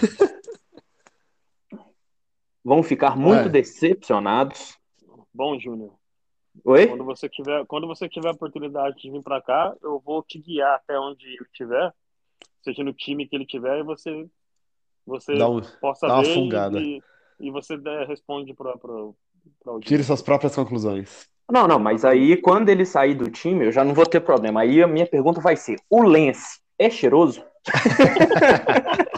vão 2.69 2.83
ficar 2.83 3.17
muito 3.17 3.47
É. 3.47 3.49
decepcionados. 3.49 4.77
bom, 5.33 5.59
Júnior. 5.59 5.93
Oi? 6.65 6.87
Quando 6.89 7.05
você 7.05 7.29
tiver, 7.29 7.65
quando 7.67 7.87
você 7.87 8.09
tiver 8.09 8.29
a 8.29 8.33
oportunidade 8.33 8.97
de 9.01 9.11
vir 9.11 9.23
pra 9.23 9.41
cá, 9.41 9.75
eu 9.83 9.99
vou 10.05 10.23
te 10.23 10.39
guiar 10.39 10.75
até 10.77 10.99
onde 10.99 11.25
ele 11.27 11.39
estiver, 11.51 11.93
seja 12.63 12.83
no 12.85 12.93
time 12.93 13.27
que 13.27 13.35
ele 13.37 13.47
tiver, 13.47 13.79
e 13.79 13.83
você 13.83 14.27
você 15.07 15.37
Dá 15.39 15.49
um- 15.49 15.63
possa 15.81 16.07
dá 16.07 16.15
uma 16.17 16.23
ver 16.23 16.31
e- 16.31 16.35
fungada. 16.35 16.81
e, 16.81 17.03
e 17.41 17.51
você 17.51 17.77
der- 17.79 18.07
responde 18.07 18.53
para 18.53 18.77
para 18.77 19.79
Tire 19.81 20.05
suas 20.05 20.21
próprias 20.21 20.55
conclusões. 20.55 21.27
Não, 21.51 21.67
não, 21.67 21.79
mas 21.79 22.05
aí 22.05 22.37
quando 22.37 22.69
ele 22.69 22.85
sair 22.85 23.15
do 23.15 23.31
time, 23.31 23.65
eu 23.67 23.73
já 23.73 23.83
não 23.83 23.95
vou 23.95 24.05
ter 24.05 24.21
problema. 24.21 24.61
Aí 24.61 24.83
a 24.83 24.87
minha 24.87 25.07
pergunta 25.07 25.41
vai 25.41 25.57
ser: 25.57 25.77
o 25.89 26.03
Lance 26.03 26.61
é 26.79 26.91
cheiroso? 26.91 27.43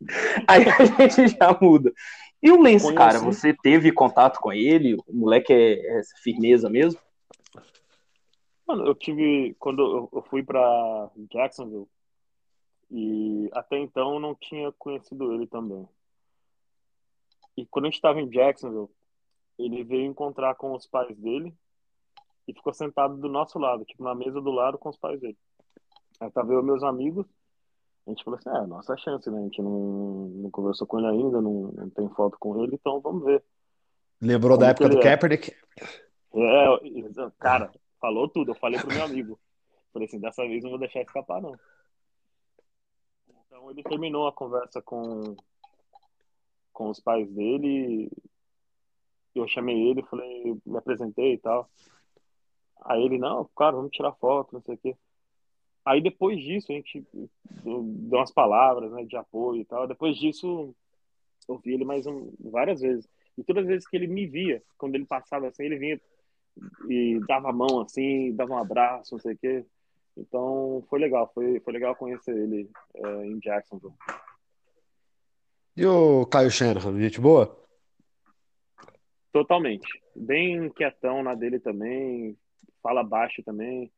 aí 0.46 0.64
a 0.68 0.84
gente 1.08 1.28
já 1.36 1.56
muda. 1.60 1.92
E 2.44 2.52
o 2.52 2.58
Conheci. 2.58 2.94
cara, 2.94 3.18
você 3.20 3.54
teve 3.54 3.90
contato 3.90 4.38
com 4.38 4.52
ele? 4.52 4.96
O 5.08 5.16
moleque 5.16 5.50
é, 5.50 5.98
é 5.98 6.02
firmeza 6.22 6.68
mesmo? 6.68 7.00
Mano, 8.66 8.86
eu 8.86 8.94
tive 8.94 9.56
quando 9.58 10.10
eu, 10.12 10.22
fui 10.28 10.42
pra 10.42 11.10
Jacksonville 11.32 11.88
e 12.90 13.48
até 13.54 13.78
então 13.78 14.20
não 14.20 14.34
tinha 14.34 14.70
conhecido 14.72 15.32
ele 15.32 15.46
também. 15.46 15.88
E 17.56 17.64
quando 17.64 17.86
a 17.86 17.88
gente 17.88 17.96
estava 17.96 18.20
em 18.20 18.28
Jacksonville, 18.28 18.90
ele 19.58 19.82
veio 19.82 20.04
encontrar 20.04 20.54
com 20.54 20.74
os 20.74 20.86
pais 20.86 21.16
dele 21.16 21.54
e 22.46 22.52
ficou 22.52 22.74
sentado 22.74 23.16
do 23.16 23.28
nosso 23.28 23.58
lado, 23.58 23.86
tipo 23.86 24.04
na 24.04 24.14
mesa 24.14 24.38
do 24.38 24.50
lado 24.50 24.76
com 24.76 24.90
os 24.90 24.98
pais 24.98 25.18
dele. 25.18 25.38
Aí 26.20 26.30
tava 26.30 26.52
eu 26.52 26.60
e 26.60 26.62
meus 26.64 26.82
amigos, 26.82 27.26
a 28.06 28.10
gente 28.10 28.24
falou 28.24 28.38
assim, 28.38 28.50
é, 28.50 28.66
nossa 28.66 28.96
chance, 28.98 29.30
né? 29.30 29.38
A 29.38 29.42
gente 29.42 29.62
não, 29.62 30.26
não 30.28 30.50
conversou 30.50 30.86
com 30.86 30.98
ele 30.98 31.08
ainda, 31.08 31.40
não, 31.40 31.72
não 31.72 31.90
tem 31.90 32.08
foto 32.10 32.36
com 32.38 32.62
ele, 32.62 32.74
então 32.74 33.00
vamos 33.00 33.24
ver. 33.24 33.42
Lembrou 34.20 34.56
da 34.56 34.66
Como 34.66 34.70
época 34.70 34.88
que 34.88 34.94
do 34.94 35.00
é? 35.00 35.02
Kaepernick? 35.02 35.52
É, 36.34 36.88
exa- 36.98 37.32
cara, 37.38 37.70
falou 38.00 38.28
tudo. 38.28 38.50
Eu 38.50 38.54
falei 38.56 38.78
pro 38.78 38.92
meu 38.92 39.04
amigo. 39.04 39.38
Falei 39.92 40.08
assim, 40.08 40.18
dessa 40.18 40.42
vez 40.46 40.62
não 40.62 40.70
vou 40.70 40.78
deixar 40.78 41.00
escapar, 41.02 41.40
não. 41.40 41.54
Então 43.46 43.70
ele 43.70 43.82
terminou 43.82 44.26
a 44.26 44.32
conversa 44.32 44.82
com, 44.82 45.36
com 46.72 46.90
os 46.90 47.00
pais 47.00 47.30
dele. 47.30 48.10
Eu 49.34 49.46
chamei 49.48 49.80
ele, 49.90 50.02
falei, 50.04 50.56
me 50.66 50.76
apresentei 50.76 51.34
e 51.34 51.38
tal. 51.38 51.70
Aí 52.84 53.02
ele, 53.02 53.18
não, 53.18 53.48
cara, 53.56 53.76
vamos 53.76 53.90
tirar 53.92 54.12
foto, 54.14 54.52
não 54.52 54.62
sei 54.62 54.74
o 54.74 54.78
quê. 54.78 54.96
Aí 55.84 56.00
depois 56.00 56.42
disso 56.42 56.72
a 56.72 56.74
gente 56.74 57.04
deu 57.62 57.80
umas 58.12 58.32
palavras, 58.32 58.90
né, 58.92 59.04
de 59.04 59.16
apoio 59.16 59.60
e 59.60 59.64
tal. 59.64 59.86
Depois 59.86 60.16
disso 60.16 60.74
eu 61.48 61.58
vi 61.58 61.74
ele 61.74 61.84
mais 61.84 62.06
um, 62.06 62.32
várias 62.40 62.80
vezes. 62.80 63.08
E 63.36 63.44
todas 63.44 63.64
as 63.64 63.68
vezes 63.68 63.88
que 63.88 63.96
ele 63.96 64.06
me 64.06 64.26
via, 64.26 64.62
quando 64.78 64.94
ele 64.94 65.04
passava 65.04 65.48
assim, 65.48 65.64
ele 65.64 65.76
vinha 65.76 66.00
e 66.88 67.20
dava 67.26 67.50
a 67.50 67.52
mão 67.52 67.80
assim, 67.80 68.32
dava 68.34 68.54
um 68.54 68.58
abraço, 68.58 69.14
não 69.14 69.20
sei 69.20 69.34
o 69.34 69.38
quê. 69.38 69.64
Então 70.16 70.84
foi 70.88 71.00
legal, 71.00 71.30
foi, 71.34 71.60
foi 71.60 71.72
legal 71.72 71.94
conhecer 71.96 72.36
ele 72.36 72.70
é, 72.94 73.26
em 73.26 73.38
Jacksonville. 73.40 73.94
E 75.76 75.84
o 75.84 76.24
Caio 76.26 76.50
Shanahan, 76.50 76.98
gente 77.00 77.20
boa? 77.20 77.60
Totalmente. 79.32 79.88
Bem 80.14 80.70
quietão 80.70 81.22
na 81.22 81.34
dele 81.34 81.58
também, 81.58 82.38
fala 82.80 83.02
baixo 83.02 83.42
também. 83.42 83.90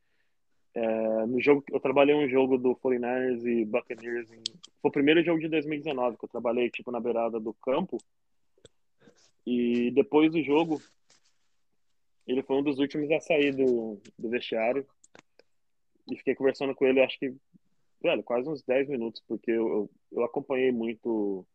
É, 0.79 1.25
no 1.25 1.41
jogo, 1.41 1.65
eu 1.73 1.81
trabalhei 1.81 2.15
um 2.15 2.29
jogo 2.29 2.59
do 2.59 2.77
49ers 2.77 3.43
e 3.47 3.65
Buccaneers. 3.65 4.31
Em, 4.31 4.43
foi 4.83 4.91
o 4.91 4.93
primeiro 4.93 5.25
jogo 5.25 5.41
de 5.41 5.49
2019 5.49 6.19
que 6.19 6.25
eu 6.27 6.29
trabalhei 6.29 6.69
tipo 6.69 6.91
na 6.91 7.01
beirada 7.01 7.41
do 7.41 7.55
campo. 7.55 7.97
E 9.47 9.91
depois 9.93 10.31
do 10.31 10.43
jogo, 10.43 10.83
ele 12.27 12.43
foi 12.43 12.57
um 12.57 12.63
dos 12.63 12.79
últimos 12.79 13.11
a 13.11 13.21
sair 13.21 13.55
do, 13.57 13.99
do 14.19 14.29
vestiário. 14.29 14.87
E 16.11 16.17
fiquei 16.17 16.35
conversando 16.35 16.75
com 16.75 16.85
ele, 16.85 17.01
acho 17.01 17.19
que, 17.19 17.35
velho, 18.03 18.23
quase 18.23 18.47
uns 18.47 18.63
10 18.63 18.87
minutos, 18.87 19.23
porque 19.27 19.51
eu, 19.51 19.67
eu, 19.67 19.91
eu 20.13 20.25
acompanhei 20.25 20.71
muito 20.73 21.47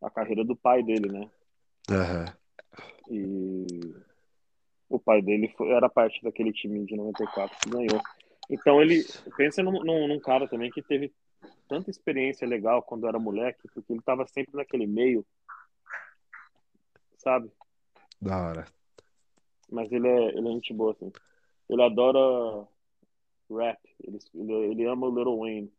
a 0.00 0.08
carreira 0.08 0.44
do 0.44 0.54
pai 0.54 0.80
dele, 0.84 1.08
né? 1.10 1.28
Aham. 1.90 2.32
E 3.10 3.66
o 4.88 4.98
pai 5.00 5.20
dele 5.20 5.48
foi- 5.56 5.70
era 5.70 5.88
parte 5.88 6.22
daquele 6.22 6.52
time 6.52 6.84
de 6.84 6.94
94 6.94 7.56
que 7.58 7.70
ganhou. 7.70 8.00
Então 8.50 8.82
ele 8.82 9.06
pensa 9.36 9.62
num, 9.62 9.84
num, 9.84 10.08
num 10.08 10.18
cara 10.18 10.48
também 10.48 10.72
que 10.72 10.82
teve 10.82 11.14
tanta 11.68 11.88
experiência 11.88 12.46
legal 12.46 12.82
quando 12.82 13.06
era 13.06 13.16
moleque, 13.16 13.68
porque 13.72 13.92
ele 13.92 14.00
estava 14.00 14.26
sempre 14.26 14.56
naquele 14.56 14.88
meio, 14.88 15.24
sabe? 17.16 17.48
Da 18.20 18.36
hora. 18.36 18.64
Mas 19.70 19.90
ele 19.92 20.08
é, 20.08 20.28
ele 20.36 20.48
é 20.48 20.52
gente 20.52 20.74
boa, 20.74 20.90
assim. 20.90 21.12
Ele 21.68 21.80
adora 21.80 22.66
rap, 23.48 23.78
ele, 24.02 24.18
ele, 24.34 24.52
ele 24.52 24.86
ama 24.86 25.06
o 25.06 25.16
Little 25.16 25.38
Wayne. 25.38 25.72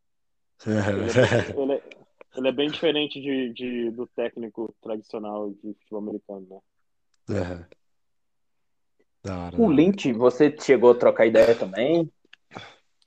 Ele 0.65 0.77
é, 0.77 1.51
ele 1.61 1.73
é, 1.73 1.83
ele 2.37 2.47
é 2.47 2.51
bem 2.53 2.69
diferente 2.69 3.19
de, 3.19 3.53
de, 3.53 3.91
do 3.91 4.07
técnico 4.07 4.73
tradicional 4.81 5.49
de 5.49 5.73
futebol 5.73 5.99
americano, 5.99 6.47
né? 6.49 7.37
Aham. 7.37 7.65
Da 9.23 9.37
hora. 9.37 9.61
O. 9.61 9.69
Lynch, 9.69 10.11
você 10.13 10.55
chegou 10.57 10.91
a 10.91 10.95
trocar 10.95 11.25
ideia 11.25 11.53
também? 11.53 12.09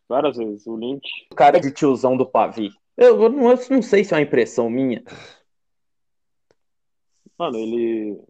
Várias 0.08 0.36
vezes. 0.36 0.66
O 0.66 0.76
Lynch 0.76 1.08
O 1.32 1.34
cara 1.34 1.58
de 1.58 1.72
tiozão 1.72 2.16
do 2.16 2.26
pavê. 2.26 2.70
Eu, 2.96 3.22
eu 3.22 3.28
não, 3.28 3.50
eu 3.50 3.58
não 3.70 3.82
sei 3.82 4.04
se 4.04 4.14
é 4.14 4.16
uma 4.16 4.22
impressão 4.22 4.70
minha. 4.70 5.02
Mano, 7.38 7.58
ele. 7.58 8.20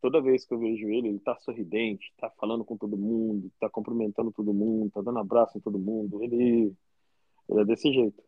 Toda 0.00 0.20
vez 0.20 0.44
que 0.44 0.52
eu 0.52 0.58
vejo 0.58 0.88
ele, 0.88 1.08
ele 1.08 1.20
tá 1.20 1.36
sorridente, 1.36 2.12
tá 2.18 2.28
falando 2.30 2.64
com 2.64 2.76
todo 2.76 2.96
mundo, 2.96 3.52
tá 3.60 3.70
cumprimentando 3.70 4.32
todo 4.32 4.52
mundo, 4.52 4.90
tá 4.90 5.00
dando 5.00 5.20
abraço 5.20 5.56
em 5.56 5.60
todo 5.60 5.78
mundo. 5.78 6.24
Ele, 6.24 6.72
ele 7.48 7.60
é 7.60 7.64
desse 7.64 7.92
jeito. 7.92 8.20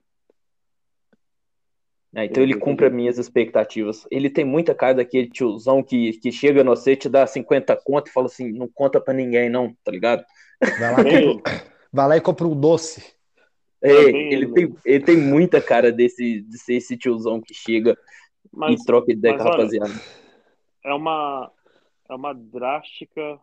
É, 2.15 2.27
então 2.27 2.41
ele 2.41 2.55
cumpre 2.55 2.87
as 2.87 2.93
minhas 2.93 3.19
expectativas. 3.19 4.07
Ele 4.09 4.31
tem 4.31 4.45
muita 4.45 4.73
cara 4.73 4.95
daquele 4.95 5.29
tiozão 5.29 5.83
que, 5.83 6.13
que 6.21 6.31
chega 6.31 6.63
no 6.63 6.77
você, 6.77 6.95
te 6.95 7.09
dá 7.09 7.27
50 7.27 7.77
conto 7.83 8.07
e 8.07 8.13
fala 8.13 8.27
assim, 8.27 8.53
não 8.53 8.69
conta 8.69 9.01
pra 9.01 9.13
ninguém 9.13 9.51
não, 9.51 9.75
tá 9.83 9.91
ligado? 9.91 10.25
Vai 10.61 10.93
lá, 10.93 11.03
vai 11.95 12.09
lá 12.09 12.17
e 12.17 12.21
compra 12.21 12.47
um 12.47 12.59
doce. 12.59 13.15
É, 13.81 13.93
ele, 13.93 14.53
tem, 14.53 14.77
ele 14.85 15.05
tem 15.05 15.17
muita 15.17 15.61
cara 15.61 15.93
desse, 15.93 16.41
de 16.41 16.59
ser 16.59 16.75
esse 16.75 16.97
tiozão 16.97 17.41
que 17.41 17.55
chega 17.55 17.97
Mas, 18.53 18.81
e 18.81 18.85
troca 18.85 19.13
ideia 19.13 19.37
com 19.37 19.43
a 19.43 19.45
rapaziada. 19.45 19.93
é 20.85 20.93
uma, 20.93 21.53
é 22.09 22.15
uma 22.15 22.33
drástica 22.33 23.39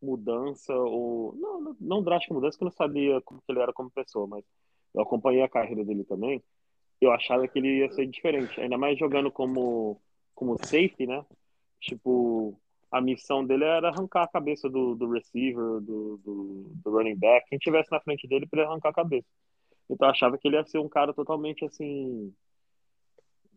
mudança, 0.00 0.72
ou. 0.74 1.34
Não, 1.36 1.60
não, 1.60 1.76
não 1.80 2.02
drástica 2.02 2.34
mudança, 2.34 2.56
que 2.56 2.62
eu 2.62 2.66
não 2.66 2.72
sabia 2.72 3.20
como 3.22 3.40
que 3.40 3.50
ele 3.50 3.60
era 3.60 3.72
como 3.72 3.90
pessoa, 3.90 4.26
mas 4.26 4.44
eu 4.94 5.02
acompanhei 5.02 5.42
a 5.42 5.48
carreira 5.48 5.84
dele 5.84 6.04
também. 6.04 6.42
Eu 7.00 7.10
achava 7.10 7.48
que 7.48 7.58
ele 7.58 7.78
ia 7.78 7.90
ser 7.90 8.06
diferente, 8.06 8.60
ainda 8.60 8.78
mais 8.78 8.98
jogando 8.98 9.30
como, 9.30 10.00
como 10.34 10.56
safety, 10.58 11.06
né? 11.06 11.24
Tipo, 11.80 12.58
a 12.90 13.00
missão 13.00 13.44
dele 13.44 13.64
era 13.64 13.88
arrancar 13.88 14.22
a 14.22 14.28
cabeça 14.28 14.68
do, 14.68 14.94
do 14.94 15.10
receiver, 15.10 15.80
do, 15.80 16.16
do, 16.18 16.70
do 16.74 16.90
running 16.90 17.16
back, 17.16 17.48
quem 17.48 17.58
tivesse 17.58 17.90
na 17.90 18.00
frente 18.00 18.26
dele 18.28 18.46
para 18.46 18.64
arrancar 18.64 18.90
a 18.90 18.94
cabeça. 18.94 19.26
Então 19.88 20.08
eu 20.08 20.12
achava 20.12 20.38
que 20.38 20.48
ele 20.48 20.56
ia 20.56 20.64
ser 20.64 20.78
um 20.78 20.88
cara 20.88 21.12
totalmente 21.12 21.64
assim 21.64 22.32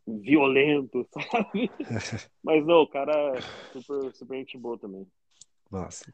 violento, 0.07 1.07
sabe? 1.14 1.69
Mas 2.43 2.65
não, 2.65 2.81
o 2.81 2.88
cara 2.88 3.14
é 3.38 3.41
super, 3.72 4.14
super 4.14 4.38
gente 4.38 4.57
boa 4.57 4.77
também. 4.77 5.07
Nossa. 5.72 6.11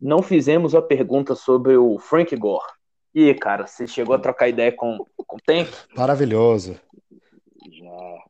Não 0.00 0.22
fizemos 0.22 0.74
a 0.74 0.82
pergunta 0.82 1.34
sobre 1.34 1.76
o 1.76 1.98
Frank 1.98 2.34
Gore. 2.36 2.72
E 3.14 3.34
cara, 3.34 3.66
você 3.66 3.86
chegou 3.86 4.14
a 4.14 4.18
trocar 4.18 4.48
ideia 4.48 4.72
com, 4.72 5.04
com 5.16 5.36
o 5.36 5.40
Tank? 5.44 5.68
Maravilhoso. 5.94 6.80
Já. 7.70 8.24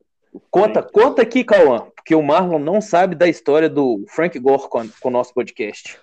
Conta, 0.51 0.81
Frank- 0.81 0.93
conta 0.93 1.23
aqui, 1.23 1.45
Cauã, 1.45 1.91
porque 1.95 2.15
o 2.15 2.23
Marlon 2.23 2.59
não 2.59 2.81
sabe 2.81 3.15
da 3.15 3.29
história 3.29 3.69
do 3.69 4.05
Frank 4.09 4.39
Gore 4.39 4.69
com, 4.69 4.89
com 4.89 5.09
o 5.09 5.13
nosso 5.13 5.35
podcast. 5.35 5.99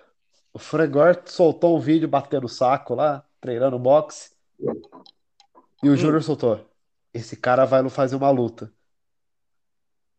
O 0.53 0.59
Frangor 0.59 1.21
soltou 1.25 1.75
um 1.77 1.79
vídeo 1.79 2.07
batendo 2.07 2.45
o 2.45 2.49
saco 2.49 2.95
lá, 2.95 3.23
treinando 3.41 3.77
boxe. 3.79 4.31
E 5.81 5.89
o 5.89 5.95
Júnior 5.95 6.21
soltou. 6.23 6.65
Esse 7.13 7.35
cara 7.35 7.65
vai 7.65 7.81
não 7.81 7.89
fazer 7.89 8.15
uma 8.15 8.29
luta. 8.29 8.71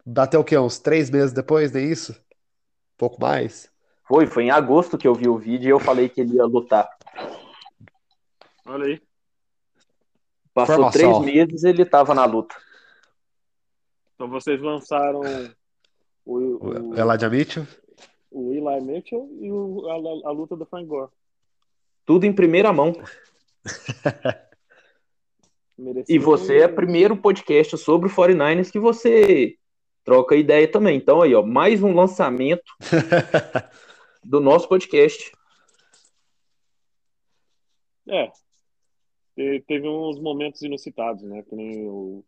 Bateu 0.05 0.41
o 0.41 0.45
quê? 0.45 0.57
Uns 0.59 0.79
três 0.79 1.11
meses 1.11 1.33
depois, 1.33 1.71
nem 1.73 1.91
isso? 1.91 2.13
Um 2.13 2.97
pouco 2.97 3.21
mais? 3.21 3.71
Foi, 4.09 4.27
foi 4.27 4.45
em 4.45 4.51
agosto 4.51 4.99
que 4.99 5.07
eu 5.07 5.15
vi 5.15 5.29
o 5.29 5.39
vídeo 5.39 5.69
e 5.69 5.71
eu 5.71 5.79
falei 5.79 6.09
que 6.09 6.21
ele 6.21 6.35
ia 6.37 6.45
lutar. 6.45 6.89
Olha 8.67 8.87
aí. 8.87 9.03
Passou 10.53 10.77
Formação. 10.77 11.23
três 11.23 11.35
meses 11.35 11.65
ele 11.65 11.85
tava 11.85 12.15
na 12.15 12.25
luta. 12.25 12.57
Então 14.21 14.29
vocês 14.29 14.61
lançaram 14.61 15.23
o, 16.27 16.37
o, 16.37 16.91
O 16.91 16.95
Elijah 16.95 17.31
Mitchell? 17.31 17.67
o 18.31 18.53
Eli 18.53 18.81
Mitchell 18.85 19.27
e 19.41 19.51
o, 19.51 19.89
a, 19.89 20.29
a 20.29 20.31
luta 20.31 20.55
do 20.55 20.67
Frank 20.67 20.87
Gore. 20.87 21.11
Tudo 22.05 22.27
em 22.27 22.33
primeira 22.35 22.71
mão. 22.71 22.93
E 26.07 26.19
você 26.19 26.59
é 26.59 26.67
o 26.67 26.75
primeiro 26.75 27.17
podcast 27.17 27.79
sobre 27.79 28.07
o 28.07 28.13
49ers 28.13 28.71
que 28.71 28.79
você 28.79 29.57
troca 30.05 30.37
ideia 30.37 30.71
também. 30.71 30.99
Então 30.99 31.23
aí, 31.23 31.35
ó, 31.35 31.43
mais 31.43 31.83
um 31.83 31.95
lançamento 31.95 32.71
do 34.23 34.41
nosso 34.41 34.69
podcast. 34.69 35.33
É. 38.07 38.31
Te- 39.35 39.65
Teve 39.67 39.89
uns 39.89 40.21
momentos 40.21 40.61
inusitados, 40.61 41.23
né? 41.23 41.43
Que 41.45 41.57
nem 41.57 41.89
o, 41.89 42.23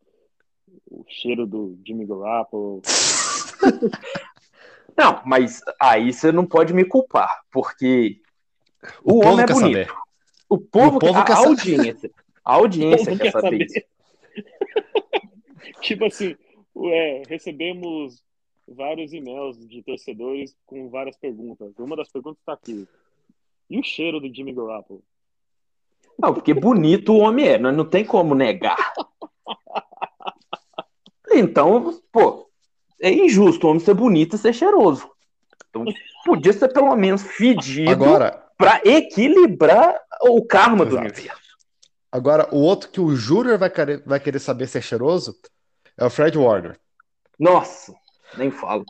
o 0.90 1.04
cheiro 1.08 1.46
do 1.46 1.78
Jimmy 1.86 2.06
Garoppolo. 2.06 2.82
Não, 4.96 5.22
mas 5.24 5.60
aí 5.80 6.12
você 6.12 6.30
não 6.30 6.44
pode 6.44 6.74
me 6.74 6.84
culpar, 6.84 7.42
porque 7.50 8.20
o, 9.02 9.20
povo 9.20 9.28
homem 9.28 9.44
é 9.44 9.46
quer 9.46 9.54
bonito. 9.54 9.88
saber. 9.88 9.92
O 10.48 10.58
povo, 10.58 10.96
o 10.96 11.00
povo 11.00 11.18
a, 11.18 11.24
quer 11.24 11.32
a 11.32 11.36
saber. 11.36 11.48
audiência. 11.48 12.10
A 12.44 12.54
audiência 12.54 13.10
mundo 13.10 13.22
quer 13.22 13.32
saber 13.32 13.62
isso. 13.62 13.80
tipo 15.80 16.04
assim, 16.04 16.36
é, 16.76 17.22
recebemos 17.26 18.22
vários 18.68 19.12
e-mails 19.12 19.66
de 19.66 19.82
torcedores 19.82 20.54
com 20.66 20.88
várias 20.88 21.16
perguntas. 21.16 21.72
Uma 21.78 21.96
das 21.96 22.10
perguntas 22.10 22.40
está 22.40 22.52
aqui. 22.52 22.86
E 23.70 23.78
o 23.78 23.82
cheiro 23.82 24.20
do 24.20 24.32
Jimmy 24.32 24.52
Garoppolo? 24.52 25.02
Não, 26.18 26.34
porque 26.34 26.52
bonito 26.52 27.14
o 27.14 27.18
homem 27.18 27.48
é, 27.48 27.58
não, 27.58 27.72
não 27.72 27.84
tem 27.84 28.04
como 28.04 28.34
negar. 28.34 28.76
Então, 31.34 32.00
pô, 32.10 32.48
é 33.00 33.10
injusto 33.10 33.66
o 33.66 33.70
homem 33.70 33.80
ser 33.80 33.94
bonito 33.94 34.36
e 34.36 34.38
ser 34.38 34.52
cheiroso. 34.52 35.10
Então, 35.70 35.84
podia 36.24 36.52
ser 36.52 36.68
pelo 36.72 36.94
menos 36.96 37.22
fedido 37.22 37.90
Agora, 37.90 38.44
pra 38.56 38.80
equilibrar 38.84 39.98
o 40.22 40.44
karma 40.44 40.84
do 40.84 40.92
Exato. 40.92 41.04
universo. 41.06 41.42
agora, 42.10 42.48
o 42.54 42.59
outro 42.59 42.90
que 42.90 43.00
o 43.00 43.14
Júnior 43.16 43.59
vai 43.59 43.70
querer, 43.70 44.02
vai 44.06 44.20
querer 44.20 44.38
saber 44.38 44.66
se 44.68 44.78
é 44.78 44.80
cheiroso 44.80 45.34
é 45.96 46.04
o 46.04 46.10
Fred 46.10 46.36
Warner. 46.38 46.78
Nossa, 47.38 47.94
nem 48.36 48.50
falo. 48.50 48.84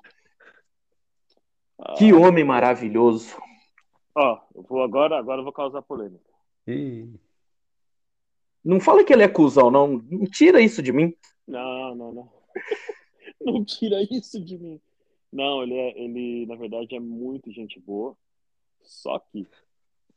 Ah, 1.81 1.95
Que 1.97 2.13
homem 2.13 2.45
maravilhoso. 2.45 3.35
Ó, 4.15 4.39
eu 4.55 4.63
vou 4.63 4.83
agora, 4.83 5.19
agora 5.19 5.41
eu 5.41 5.45
vou 5.45 5.53
causar 5.53 5.83
polêmica. 5.83 6.23
Ih, 6.67 7.09
Não 8.65 8.79
fala 8.79 9.03
que 9.05 9.13
ele 9.13 9.23
é 9.23 9.29
cuzão, 9.29 9.71
não. 9.71 10.03
Não 10.11 10.25
tira 10.27 10.61
isso 10.61 10.83
de 10.83 10.93
mim. 10.93 11.15
Não, 11.47 11.95
não, 11.95 12.13
não. 12.13 12.33
Não 13.41 13.65
tira 13.65 14.01
isso 14.03 14.41
de 14.41 14.57
mim. 14.57 14.81
Não, 15.33 15.63
ele, 15.63 15.75
é, 15.75 15.99
ele, 16.01 16.47
na 16.47 16.55
verdade, 16.55 16.95
é 16.95 17.01
muito 17.01 17.51
gente 17.51 17.81
boa. 17.81 18.17
Só 18.83 19.19
que 19.19 19.47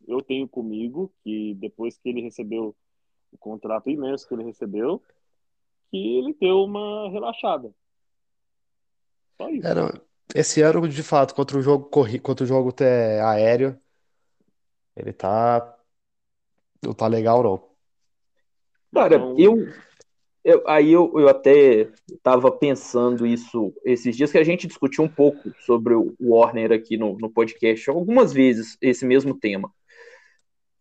eu 0.08 0.22
tenho 0.22 0.48
comigo 0.48 1.12
que 1.24 1.56
depois 1.56 1.98
que 1.98 2.10
ele 2.10 2.22
recebeu 2.22 2.76
o 3.32 3.38
contrato 3.38 3.90
imenso 3.90 4.28
que 4.28 4.34
ele 4.34 4.44
recebeu, 4.44 5.02
que 5.90 5.98
ele 6.18 6.34
deu 6.40 6.64
uma 6.64 7.10
relaxada. 7.10 7.74
Só 9.38 9.50
isso. 9.50 9.74
não, 9.74 9.90
esse 10.34 10.62
ano, 10.62 10.88
de 10.88 11.04
fato, 11.04 11.34
contra 11.34 11.58
o 11.58 11.62
jogo 11.62 11.86
corri, 11.86 12.20
contra 12.20 12.44
o 12.44 12.48
jogo 12.48 12.70
até 12.70 13.22
aéreo, 13.22 13.80
ele 14.96 15.12
tá 15.14 15.78
não 16.84 16.94
tá 16.94 17.08
legal 17.08 17.44
não. 17.44 17.70
Cara, 18.94 19.16
Então- 19.16 19.36
eu, 19.40 19.56
eu- 20.46 20.64
aí 20.68 20.92
eu, 20.94 21.12
eu 21.20 21.28
até 21.28 21.90
estava 22.10 22.52
pensando 22.52 23.26
isso 23.26 23.74
esses 23.84 24.16
dias 24.16 24.32
que 24.32 24.38
a 24.38 24.44
gente 24.44 24.68
discutiu 24.68 25.04
um 25.04 25.10
pouco 25.10 25.52
sobre 25.66 25.94
o 25.96 26.16
Warner 26.20 26.72
aqui 26.72 26.96
no, 26.96 27.18
no 27.18 27.30
podcast, 27.30 27.90
algumas 27.90 28.32
vezes 28.32 28.78
esse 28.80 29.06
mesmo 29.06 29.38
tema. 29.38 29.74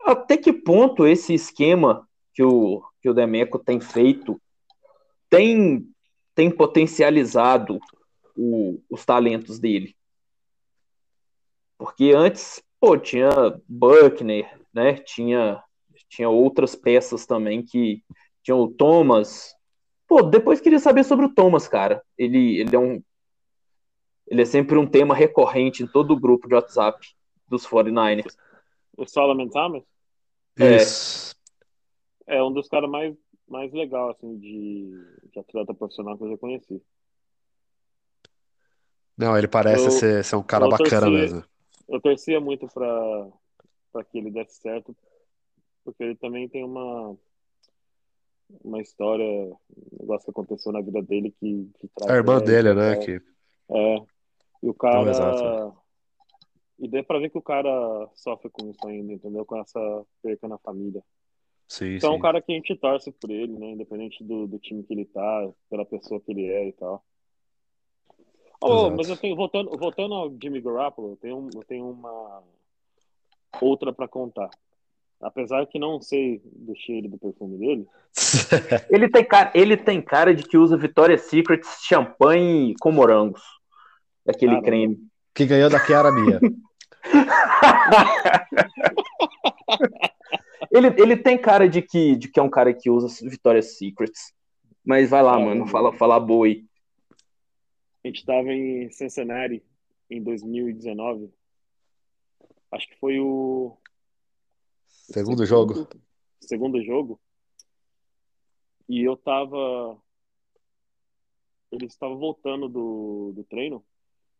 Até 0.02 0.36
que 0.36 0.52
ponto 0.52 1.06
esse 1.06 1.32
esquema 1.32 2.06
que 2.34 2.42
o, 2.42 2.82
que 3.00 3.08
o 3.08 3.14
Demeco 3.14 3.58
tem 3.58 3.80
feito 3.80 4.40
tem, 5.30 5.88
tem 6.34 6.50
potencializado 6.50 7.80
o- 8.36 8.80
os 8.90 9.04
talentos 9.04 9.58
dele? 9.58 9.96
Porque 11.78 12.12
antes, 12.14 12.62
pô, 12.78 12.96
tinha 12.98 13.30
Buckner, 13.66 14.60
né? 14.72 14.94
Tinha, 14.94 15.62
tinha 16.08 16.28
outras 16.28 16.74
peças 16.74 17.26
também 17.26 17.64
que 17.64 18.02
tinha 18.42 18.54
o 18.54 18.68
Thomas. 18.68 19.53
Pô, 20.14 20.22
depois 20.22 20.60
queria 20.60 20.78
saber 20.78 21.02
sobre 21.02 21.26
o 21.26 21.34
Thomas, 21.34 21.66
cara. 21.66 22.00
Ele, 22.16 22.60
ele 22.60 22.76
é 22.76 22.78
um. 22.78 23.02
Ele 24.28 24.42
é 24.42 24.44
sempre 24.44 24.78
um 24.78 24.86
tema 24.86 25.12
recorrente 25.12 25.82
em 25.82 25.88
todo 25.88 26.12
o 26.12 26.20
grupo 26.20 26.46
de 26.46 26.54
WhatsApp 26.54 27.04
dos 27.48 27.66
49ers. 27.66 28.36
O 28.96 29.04
Solomon 29.08 29.48
Thomas 29.48 29.82
É. 30.56 30.76
Isso. 30.76 31.34
é 32.28 32.40
um 32.44 32.52
dos 32.52 32.68
caras 32.68 32.88
mais, 32.88 33.12
mais 33.48 33.72
legal 33.72 34.10
assim, 34.10 34.38
de, 34.38 34.88
de 35.32 35.38
atleta 35.40 35.74
profissional 35.74 36.16
que 36.16 36.22
eu 36.22 36.30
já 36.30 36.38
conheci. 36.38 36.80
Não, 39.18 39.36
ele 39.36 39.48
parece 39.48 39.86
Eu- 39.86 39.90
ser, 39.90 40.24
ser 40.24 40.36
um 40.36 40.44
cara 40.44 40.68
bacana 40.68 41.00
torci- 41.00 41.10
mesmo. 41.10 41.44
Eu 41.88 42.00
torcia 42.00 42.40
muito 42.40 42.68
para 42.68 43.28
para 43.92 44.04
que 44.04 44.18
ele 44.18 44.30
desse 44.30 44.60
certo, 44.60 44.96
porque 45.84 46.04
ele 46.04 46.14
também 46.14 46.48
tem 46.48 46.64
uma 46.64 47.16
uma 48.62 48.80
história, 48.80 49.24
um 49.24 49.56
negócio 50.00 50.24
que 50.24 50.30
aconteceu 50.30 50.72
na 50.72 50.80
vida 50.80 51.02
dele 51.02 51.34
que, 51.38 51.70
que 51.80 51.88
traz 51.88 52.10
A 52.10 52.16
irmã 52.16 52.38
dele, 52.40 52.74
né? 52.74 52.92
é, 52.92 52.96
Que... 52.96 53.22
É. 53.70 53.96
E 54.62 54.68
o 54.68 54.74
cara. 54.74 55.02
Não, 55.02 55.10
exato. 55.10 55.76
E 56.78 56.88
deu 56.88 57.04
pra 57.04 57.18
ver 57.18 57.30
que 57.30 57.38
o 57.38 57.42
cara 57.42 57.70
sofre 58.14 58.50
com 58.50 58.68
isso 58.70 58.86
ainda, 58.86 59.12
entendeu? 59.12 59.44
Com 59.44 59.56
essa 59.58 60.06
perca 60.22 60.48
na 60.48 60.58
família. 60.58 61.02
Sim, 61.68 61.96
Então 61.96 62.10
é 62.10 62.12
um 62.12 62.16
sim. 62.16 62.22
cara 62.22 62.42
que 62.42 62.52
a 62.52 62.54
gente 62.56 62.74
torce 62.76 63.12
por 63.12 63.30
ele, 63.30 63.52
né? 63.58 63.70
Independente 63.70 64.22
do, 64.24 64.46
do 64.46 64.58
time 64.58 64.82
que 64.82 64.92
ele 64.92 65.04
tá, 65.06 65.50
pela 65.70 65.84
pessoa 65.84 66.20
que 66.20 66.32
ele 66.32 66.46
é 66.46 66.68
e 66.68 66.72
tal. 66.72 67.02
Oh, 68.60 68.90
mas 68.90 69.08
eu 69.08 69.16
tenho, 69.16 69.36
voltando, 69.36 69.70
voltando 69.76 70.14
ao 70.14 70.30
Jimmy 70.40 70.60
Garoppolo, 70.60 71.10
eu 71.12 71.16
tenho, 71.16 71.50
eu 71.54 71.64
tenho 71.64 71.90
uma 71.90 72.42
outra 73.60 73.92
pra 73.92 74.08
contar. 74.08 74.48
Apesar 75.24 75.66
que 75.66 75.78
não 75.78 76.00
sei 76.00 76.40
do 76.44 76.76
cheiro 76.76 77.06
e 77.06 77.10
do 77.10 77.18
perfume 77.18 77.58
dele, 77.58 77.88
Ele 78.90 79.08
tem, 79.08 79.24
cara, 79.24 79.50
ele 79.54 79.76
tem 79.76 80.00
cara 80.00 80.34
de 80.34 80.44
que 80.44 80.56
usa 80.56 80.76
Victoria's 80.76 81.22
Secret 81.22 81.62
champanhe 81.82 82.74
com 82.80 82.92
morangos. 82.92 83.42
Aquele 84.26 84.52
Caramba. 84.52 84.66
creme. 84.66 84.98
Que 85.34 85.46
ganhou 85.46 85.68
da 85.68 85.84
Chiara 85.84 86.12
Mia. 86.12 86.40
Ele, 90.70 90.88
ele 90.98 91.16
tem 91.16 91.38
cara 91.38 91.68
de 91.68 91.80
que, 91.80 92.16
de 92.16 92.26
que 92.26 92.40
é 92.40 92.42
um 92.42 92.50
cara 92.50 92.74
que 92.74 92.90
usa 92.90 93.06
Victoria's 93.28 93.76
Secrets. 93.78 94.32
Mas 94.84 95.08
vai 95.10 95.22
lá, 95.22 95.32
Caramba. 95.32 95.50
mano. 95.50 95.66
Fala, 95.66 95.92
fala 95.92 96.18
boa 96.18 96.46
aí. 96.46 96.64
a 98.04 98.08
gente 98.08 98.24
tava 98.24 98.52
em 98.52 98.90
Cincinnati 98.90 99.62
em 100.10 100.20
2019. 100.20 101.30
Acho 102.72 102.88
que 102.88 102.98
foi 102.98 103.20
o 103.20 103.76
Segundo 105.12 105.44
jogo. 105.44 105.86
Segundo 106.40 106.82
jogo. 106.82 107.20
E 108.88 109.02
eu 109.02 109.16
tava. 109.16 110.00
Eles 111.70 111.92
estavam 111.92 112.18
voltando 112.18 112.68
do, 112.68 113.32
do 113.34 113.44
treino. 113.44 113.84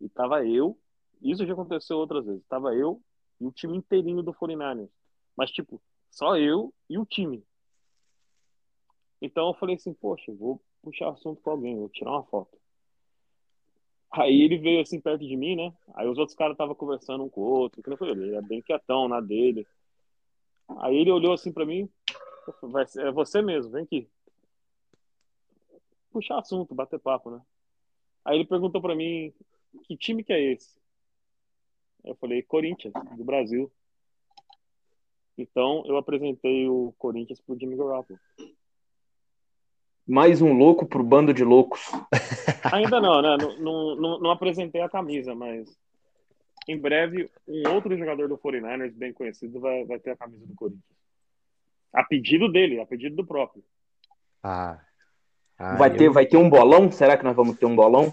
E 0.00 0.08
tava 0.08 0.44
eu. 0.46 0.78
Isso 1.20 1.46
já 1.46 1.52
aconteceu 1.52 1.96
outras 1.96 2.24
vezes. 2.24 2.44
Tava 2.46 2.74
eu 2.74 3.00
e 3.40 3.46
o 3.46 3.52
time 3.52 3.76
inteirinho 3.76 4.22
do 4.22 4.32
49ers. 4.32 4.88
Mas, 5.36 5.50
tipo, 5.50 5.80
só 6.10 6.36
eu 6.36 6.72
e 6.88 6.98
o 6.98 7.04
time. 7.04 7.44
Então 9.20 9.48
eu 9.48 9.54
falei 9.54 9.76
assim, 9.76 9.92
poxa, 9.94 10.32
vou 10.32 10.60
puxar 10.82 11.10
assunto 11.10 11.40
com 11.40 11.50
alguém, 11.50 11.76
vou 11.76 11.88
tirar 11.88 12.10
uma 12.12 12.24
foto. 12.24 12.58
Aí 14.12 14.42
ele 14.42 14.58
veio 14.58 14.80
assim 14.80 15.00
perto 15.00 15.26
de 15.26 15.36
mim, 15.36 15.56
né? 15.56 15.74
Aí 15.94 16.06
os 16.06 16.18
outros 16.18 16.36
caras 16.36 16.54
estavam 16.54 16.74
conversando 16.74 17.24
um 17.24 17.28
com 17.28 17.40
o 17.40 17.44
outro. 17.44 17.82
Que 17.82 17.90
eu 17.90 17.96
falei, 17.96 18.14
ele 18.14 18.34
era 18.34 18.42
bem 18.42 18.62
quietão 18.62 19.08
na 19.08 19.20
dele. 19.20 19.66
Aí 20.78 20.96
ele 20.96 21.10
olhou 21.10 21.32
assim 21.32 21.52
pra 21.52 21.66
mim, 21.66 21.88
vai 22.62 22.84
é 22.98 23.10
você 23.10 23.42
mesmo, 23.42 23.72
vem 23.72 23.84
aqui. 23.84 24.08
Puxar 26.10 26.38
assunto, 26.38 26.74
bater 26.74 26.98
papo, 26.98 27.30
né? 27.30 27.40
Aí 28.24 28.36
ele 28.36 28.46
perguntou 28.46 28.80
pra 28.80 28.94
mim, 28.94 29.32
que 29.84 29.96
time 29.96 30.24
que 30.24 30.32
é 30.32 30.52
esse? 30.52 30.78
Eu 32.04 32.14
falei, 32.16 32.42
Corinthians, 32.42 32.92
do 33.16 33.24
Brasil. 33.24 33.70
Então 35.36 35.82
eu 35.86 35.96
apresentei 35.96 36.68
o 36.68 36.94
Corinthians 36.98 37.40
pro 37.40 37.58
Jimmy 37.58 37.76
Garoppolo. 37.76 38.18
Mais 40.06 40.42
um 40.42 40.52
louco 40.52 40.86
pro 40.86 41.02
bando 41.02 41.32
de 41.32 41.42
loucos. 41.42 41.80
Ainda 42.72 43.00
não, 43.00 43.22
né? 43.22 43.36
Não, 43.38 43.58
não, 43.58 43.96
não, 43.96 44.20
não 44.20 44.30
apresentei 44.30 44.82
a 44.82 44.88
camisa, 44.88 45.34
mas 45.34 45.74
em 46.68 46.78
breve 46.78 47.30
um 47.46 47.68
outro 47.74 47.96
jogador 47.96 48.28
do 48.28 48.38
49ers 48.38 48.92
bem 48.94 49.12
conhecido 49.12 49.60
vai, 49.60 49.84
vai 49.84 49.98
ter 49.98 50.12
a 50.12 50.16
camisa 50.16 50.46
do 50.46 50.54
Corinthians. 50.54 50.84
A 51.92 52.02
pedido 52.04 52.50
dele, 52.50 52.80
a 52.80 52.86
pedido 52.86 53.16
do 53.16 53.26
próprio. 53.26 53.62
Ah. 54.42 54.80
Ah, 55.58 55.76
Vai 55.76 55.90
eu- 55.92 55.96
ter, 55.96 56.10
vai 56.10 56.26
ter 56.26 56.36
um 56.36 56.50
bolão? 56.50 56.90
Será 56.90 57.16
que 57.16 57.24
nós 57.24 57.36
vamos 57.36 57.56
ter 57.58 57.66
um 57.66 57.76
bolão? 57.76 58.12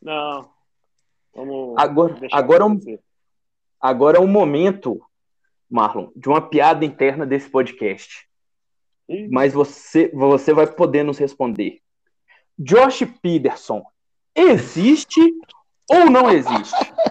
Não. 0.00 0.48
Vamos 1.34 1.74
Agora- 1.76 2.16
agora 2.32 2.62
é 2.62 2.66
um-. 2.66 2.98
Agora 3.78 4.16
é 4.16 4.20
o 4.20 4.26
momento, 4.26 5.04
Marlon, 5.68 6.10
de 6.16 6.28
uma 6.28 6.40
piada 6.40 6.84
interna 6.84 7.26
desse 7.26 7.50
podcast. 7.50 8.26
Ih, 9.08 9.28
Mas 9.28 9.52
você, 9.52 10.08
você 10.08 10.52
vai 10.54 10.66
poder 10.66 11.02
nos 11.04 11.18
responder. 11.18 11.80
Josh 12.58 13.04
Peterson 13.20 13.84
existe 14.34 15.20
ou 15.90 16.10
não 16.10 16.30
existe? 16.30 16.74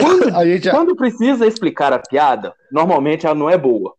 Quando, 0.00 0.23
A 0.34 0.44
gente 0.44 0.70
quando 0.70 0.96
precisa 0.96 1.46
explicar 1.46 1.92
a 1.92 1.98
piada, 1.98 2.54
normalmente 2.70 3.26
ela 3.26 3.34
não 3.34 3.48
é 3.48 3.56
boa. 3.56 3.94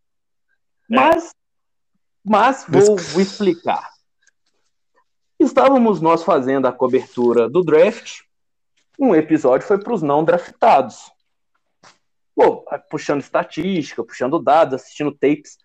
Mas, 0.90 1.32
mas 2.24 2.66
vou 2.68 2.96
explicar. 3.22 3.90
Estávamos 5.40 6.00
nós 6.00 6.24
fazendo 6.24 6.68
a 6.68 6.72
cobertura 6.72 7.50
do 7.50 7.62
draft. 7.62 8.22
Um 9.00 9.14
episódio 9.14 9.68
foi 9.68 9.78
para 9.78 9.94
os 9.94 10.02
não 10.02 10.24
draftados. 10.24 11.12
Pô, 12.36 12.66
puxando 12.90 13.22
estatística, 13.22 14.04
puxando 14.04 14.40
dados, 14.40 14.76
assistindo 14.76 15.12
tapes. 15.12 15.58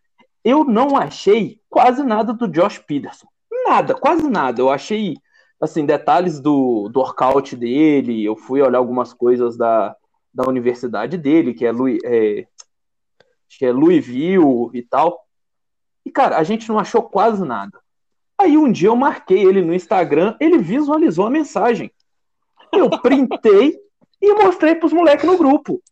Eu 0.45 0.65
não 0.65 0.97
achei 0.97 1.61
quase 1.69 2.03
nada 2.03 2.33
do 2.33 2.49
Josh 2.49 2.79
Peterson. 2.79 3.27
Nada, 3.67 3.95
quase 3.95 4.29
nada. 4.29 4.61
Eu 4.61 4.71
achei 4.71 5.17
assim 5.61 5.85
detalhes 5.85 6.41
do, 6.41 6.89
do 6.89 7.01
workout 7.01 7.55
dele. 7.55 8.25
Eu 8.25 8.37
fui 8.37 8.63
olhar 8.63 8.79
algumas 8.79 9.13
coisas 9.13 9.57
da, 9.57 9.95
da 10.32 10.48
universidade 10.48 11.19
dele, 11.19 11.55
que 11.55 11.66
é, 11.66 11.73
Louis, 11.73 11.98
é, 12.05 12.47
que 13.48 13.65
é 13.65 13.73
Louisville 13.73 14.70
e 14.73 14.82
tal. 14.82 15.27
E, 16.05 16.11
cara, 16.11 16.39
a 16.39 16.43
gente 16.43 16.69
não 16.69 16.78
achou 16.78 17.02
quase 17.02 17.44
nada. 17.44 17.78
Aí 18.39 18.57
um 18.57 18.73
dia 18.73 18.89
eu 18.89 18.97
marquei 18.97 19.44
ele 19.44 19.61
no 19.61 19.74
Instagram, 19.74 20.36
ele 20.40 20.59
visualizou 20.59 21.27
a 21.27 21.31
mensagem. 21.31 21.93
Eu 22.73 22.89
printei 22.89 23.78
e 24.20 24.35
mostrei 24.35 24.74
pros 24.74 24.93
moleques 24.93 25.27
no 25.27 25.36
grupo. 25.36 25.82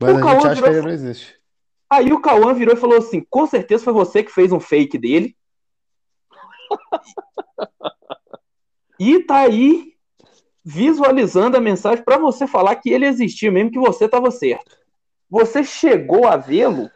Mas 0.00 0.16
o 0.16 0.28
a 0.28 0.34
gente 0.34 0.46
acha 0.46 0.48
que 0.48 0.54
virou- 0.60 0.72
ele 0.72 0.82
não 0.82 0.90
existe. 0.90 1.40
Aí 1.88 2.12
o 2.12 2.20
Cauã 2.20 2.52
virou 2.52 2.74
e 2.74 2.80
falou 2.80 2.98
assim: 2.98 3.24
com 3.30 3.46
certeza 3.46 3.84
foi 3.84 3.92
você 3.92 4.22
que 4.22 4.32
fez 4.32 4.50
um 4.50 4.60
fake 4.60 4.98
dele. 4.98 5.36
e 8.98 9.20
tá 9.20 9.40
aí 9.40 9.92
visualizando 10.64 11.56
a 11.56 11.60
mensagem 11.60 12.04
para 12.04 12.18
você 12.18 12.46
falar 12.46 12.76
que 12.76 12.90
ele 12.90 13.06
existia, 13.06 13.50
mesmo 13.50 13.70
que 13.70 13.78
você 13.78 14.08
tava 14.08 14.30
certo. 14.30 14.76
Você 15.28 15.64
chegou 15.64 16.26
a 16.26 16.36
vê-lo? 16.36 16.90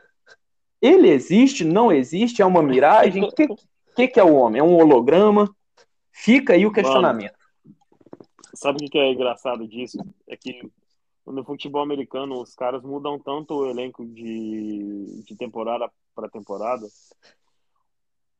Ele 0.80 1.08
existe? 1.08 1.64
Não 1.64 1.90
existe? 1.90 2.42
É 2.42 2.46
uma 2.46 2.62
miragem? 2.62 3.24
O 3.24 3.32
que, 3.32 3.48
que, 3.96 4.08
que 4.08 4.20
é 4.20 4.24
o 4.24 4.34
homem? 4.34 4.60
É 4.60 4.64
um 4.64 4.76
holograma? 4.76 5.50
Fica 6.12 6.52
aí 6.52 6.66
o 6.66 6.72
questionamento. 6.72 7.34
Sabe 8.54 8.76
o 8.76 8.80
que 8.80 8.90
que 8.90 8.98
é 8.98 9.12
engraçado 9.12 9.66
disso? 9.66 9.98
É 10.28 10.36
que 10.36 10.70
no 11.26 11.44
futebol 11.44 11.82
americano 11.82 12.40
os 12.40 12.54
caras 12.54 12.82
mudam 12.82 13.18
tanto 13.18 13.54
o 13.54 13.70
elenco 13.70 14.04
de, 14.06 15.22
de 15.24 15.36
temporada 15.36 15.90
para 16.14 16.28
temporada. 16.28 16.86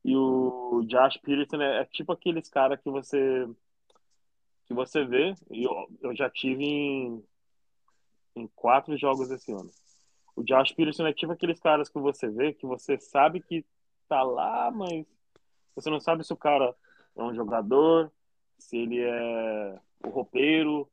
E 0.03 0.15
o 0.15 0.83
Josh 0.87 1.17
Peterson 1.17 1.61
é, 1.61 1.81
é 1.81 1.85
tipo 1.85 2.11
aqueles 2.11 2.49
caras 2.49 2.79
que 2.81 2.89
você 2.89 3.47
que 4.67 4.73
você 4.73 5.05
vê, 5.05 5.33
e 5.49 5.63
eu, 5.63 5.87
eu 6.01 6.15
já 6.15 6.29
tive 6.29 6.63
em, 6.63 7.23
em 8.35 8.47
quatro 8.55 8.97
jogos 8.97 9.31
esse 9.31 9.51
ano. 9.51 9.71
O 10.35 10.43
Josh 10.43 10.73
Peterson 10.73 11.07
é 11.07 11.13
tipo 11.13 11.31
aqueles 11.31 11.59
caras 11.59 11.89
que 11.89 11.97
você 11.97 12.29
vê, 12.29 12.53
que 12.53 12.65
você 12.65 12.99
sabe 12.99 13.41
que 13.41 13.65
tá 14.07 14.21
lá, 14.23 14.69
mas 14.69 15.05
você 15.73 15.89
não 15.89 15.99
sabe 15.99 16.23
se 16.23 16.33
o 16.33 16.37
cara 16.37 16.75
é 17.15 17.23
um 17.23 17.33
jogador, 17.33 18.11
se 18.57 18.77
ele 18.77 18.99
é 19.01 19.79
o 20.05 20.09
roupeiro, 20.09 20.89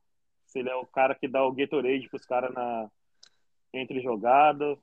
se 0.46 0.60
ele 0.60 0.70
é 0.70 0.76
o 0.76 0.86
cara 0.86 1.14
que 1.14 1.28
dá 1.28 1.44
o 1.44 1.52
Gatorade 1.52 2.08
pros 2.08 2.24
caras 2.24 2.54
na 2.54 2.90
entre 3.72 4.00
jogadas. 4.00 4.78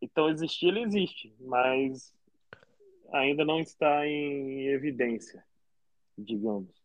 Então 0.00 0.28
existir 0.28 0.68
ele 0.68 0.82
existe, 0.82 1.34
mas 1.40 2.14
ainda 3.12 3.44
não 3.44 3.58
está 3.58 4.06
em 4.06 4.68
evidência, 4.68 5.44
digamos. 6.16 6.77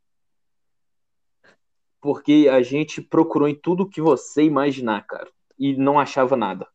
Porque 2.04 2.50
a 2.52 2.62
gente 2.62 3.02
procurou 3.02 3.48
em 3.48 3.56
tudo 3.56 3.88
que 3.88 4.02
você 4.02 4.44
imaginar, 4.44 5.08
cara, 5.08 5.32
e 5.58 5.74
não 5.78 5.98
achava 5.98 6.36
nada. 6.36 6.68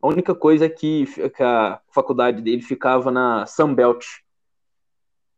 A 0.00 0.08
única 0.08 0.34
coisa 0.34 0.64
é 0.64 0.68
que, 0.70 1.04
que 1.28 1.42
a 1.42 1.78
faculdade 1.92 2.40
dele 2.40 2.62
ficava 2.62 3.10
na 3.10 3.44
Sunbelt 3.44 4.06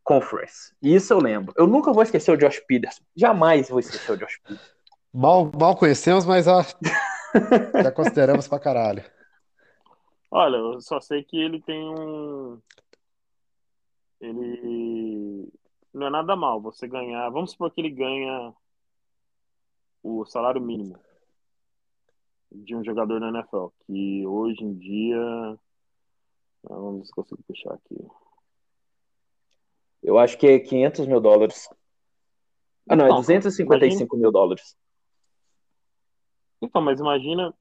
Conference. 0.05 0.73
E 0.81 0.95
isso 0.95 1.13
eu 1.13 1.19
lembro. 1.19 1.53
Eu 1.57 1.67
nunca 1.67 1.93
vou 1.93 2.05
esquecer 2.05 2.31
o 2.31 2.37
Josh 2.37 2.61
Peterson. 2.61 3.03
Jamais 3.17 3.69
vou 3.69 3.81
esquecer 3.81 4.13
o 4.13 4.17
Josh 4.17 4.39
Peterson. 4.39 4.65
Mal, 5.13 5.51
mal 5.59 5.75
conhecemos, 5.77 6.25
mas 6.25 6.47
ó, 6.47 6.63
já 7.83 7.91
consideramos 7.91 8.47
pra 8.47 8.61
caralho. 8.61 9.03
Olha, 10.31 10.59
eu 10.59 10.81
só 10.81 11.01
sei 11.01 11.25
que 11.25 11.37
ele 11.37 11.61
tem 11.61 11.83
um. 11.89 12.61
Ele. 14.21 15.53
Não 15.93 16.07
é 16.07 16.11
nada 16.11 16.37
mal 16.37 16.61
você 16.61 16.87
ganhar. 16.87 17.29
Vamos 17.31 17.53
supor 17.53 17.71
que 17.71 17.81
ele 17.81 17.91
ganha 17.91 18.55
o 20.03 20.25
salário 20.25 20.61
mínimo 20.61 20.99
de 22.53 22.75
um 22.75 22.85
jogador 22.85 23.21
na 23.21 23.29
NFL, 23.29 23.69
que 23.87 24.27
hoje 24.27 24.65
em 24.65 24.75
dia. 24.75 25.59
Ah, 26.65 26.75
Vamos 26.75 27.01
ver 27.01 27.07
se 27.07 27.13
consigo 27.13 27.43
puxar 27.47 27.75
aqui. 27.75 27.97
Eu 30.03 30.19
acho 30.19 30.37
que 30.39 30.47
é 30.47 30.59
500 30.59 31.07
mil 31.07 31.21
dólares. 31.21 31.69
Ah, 32.89 32.97
não, 32.97 33.07
é 33.07 33.09
Não, 33.09 33.17
255 33.17 34.17
mil 34.17 34.33
dólares. 34.33 34.77
Então, 36.61 36.83
mas 36.83 37.01
imagina 37.01 37.55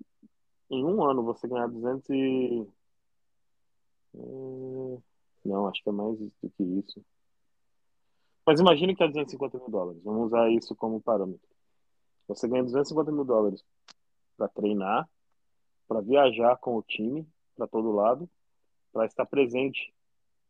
em 0.70 0.84
um 0.84 1.04
ano 1.04 1.24
você 1.24 1.48
ganhar 1.48 1.68
200 1.68 2.10
e. 2.10 2.68
Hum, 4.16 5.02
Não, 5.46 5.68
acho 5.68 5.84
que 5.84 5.90
é 5.90 5.94
mais 5.94 6.18
do 6.18 6.32
que 6.42 6.64
isso. 6.64 7.04
Mas 8.50 8.60
imagina 8.60 8.96
que 8.96 9.04
é 9.04 9.08
250 9.08 9.60
mil 9.60 9.70
dólares. 9.70 10.02
Vamos 10.04 10.26
usar 10.26 10.50
isso 10.50 10.76
como 10.76 11.00
parâmetro. 11.00 11.48
Você 12.28 12.48
ganha 12.48 12.64
250 12.64 13.12
mil 13.12 13.24
dólares 13.24 13.64
para 14.36 14.48
treinar, 14.48 15.08
para 15.88 16.02
viajar 16.02 16.58
com 16.58 16.76
o 16.76 16.82
time 16.82 17.28
para 17.56 17.68
todo 17.68 17.92
lado, 17.92 18.28
para 18.92 19.06
estar 19.06 19.28
presente 19.28 19.94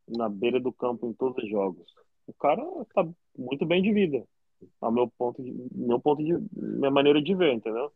na 0.07 0.29
beira 0.29 0.61
do 0.61 0.71
campo 0.71 1.07
em 1.07 1.13
todos 1.13 1.43
os 1.43 1.49
jogos. 1.49 1.93
O 2.25 2.31
cara 2.31 2.63
tá 2.95 3.05
muito 3.37 3.65
bem 3.65 3.81
de 3.81 3.91
vida, 3.91 4.25
ao 4.79 4.93
meu 4.93 5.09
ponto 5.09 5.43
de, 5.43 5.53
meu 5.75 5.99
ponto 5.99 6.23
de 6.23 6.37
minha 6.53 6.89
maneira 6.89 7.21
de 7.21 7.35
ver, 7.35 7.51
entendeu? 7.51 7.91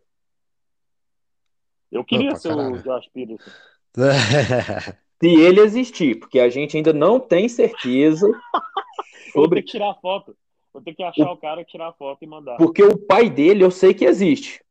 Eu 1.90 2.04
queria 2.04 2.32
Opa, 2.32 2.40
ser 2.40 2.52
o 2.52 2.58
caralho. 2.58 2.84
Josh 2.84 3.08
Peterson. 3.08 3.52
Se 5.22 5.30
ele 5.30 5.62
existir, 5.62 6.20
porque 6.20 6.40
a 6.40 6.50
gente 6.50 6.76
ainda 6.78 6.94
não 6.94 7.20
tem 7.20 7.48
certeza 7.48 8.28
Vou 9.34 9.44
ter 9.46 9.50
sobre. 9.50 9.62
que 9.64 9.72
tirar 9.72 9.92
a 9.92 9.96
foto. 9.96 10.36
Vou 10.74 10.82
ter 10.82 10.94
que 10.96 11.04
achar 11.04 11.32
o 11.32 11.38
cara, 11.38 11.64
tirar 11.64 11.90
a 11.90 11.94
foto 11.94 12.24
e 12.24 12.28
mandar. 12.28 12.58
Porque 12.58 12.84
o 12.84 12.98
pai 12.98 13.30
dele 13.30 13.64
eu 13.64 13.72
sei 13.72 13.94
que 13.94 14.06
existe. 14.06 14.64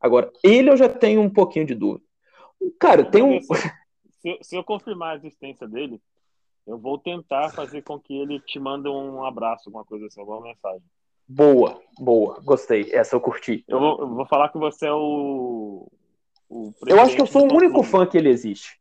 Agora, 0.00 0.32
ele 0.42 0.70
eu 0.70 0.76
já 0.76 0.88
tenho 0.88 1.20
um 1.20 1.28
pouquinho 1.30 1.66
de 1.66 1.74
dúvida. 1.74 2.04
Cara, 2.78 3.04
tem 3.04 3.22
um. 3.22 3.38
Ver 3.38 3.42
Se, 3.42 4.38
se- 4.42 4.56
eu 4.56 4.64
confirmar 4.64 5.12
a 5.12 5.16
existência 5.16 5.68
dele, 5.68 6.00
eu 6.66 6.78
vou 6.78 6.98
tentar 6.98 7.50
fazer 7.50 7.82
com 7.82 7.98
que 7.98 8.14
ele 8.14 8.40
te 8.40 8.58
mande 8.58 8.88
um 8.88 9.24
abraço, 9.24 9.68
alguma 9.68 9.84
coisa 9.84 10.06
assim, 10.06 10.20
alguma 10.20 10.40
mensagem. 10.40 10.82
Boa, 11.28 11.80
boa, 11.98 12.40
gostei. 12.42 12.88
Essa 12.92 13.14
eu 13.14 13.20
curti. 13.20 13.64
Eu 13.68 13.78
vou, 13.78 14.00
eu 14.00 14.08
vou 14.08 14.26
falar 14.26 14.48
que 14.48 14.58
você 14.58 14.86
é 14.86 14.92
o. 14.92 15.86
o 16.48 16.72
Eu 16.86 17.00
acho 17.00 17.14
que 17.14 17.22
eu 17.22 17.26
sou 17.26 17.42
o 17.46 17.54
único 17.54 17.82
fã 17.82 18.06
que 18.06 18.16
ele 18.18 18.30
existe. 18.30 18.79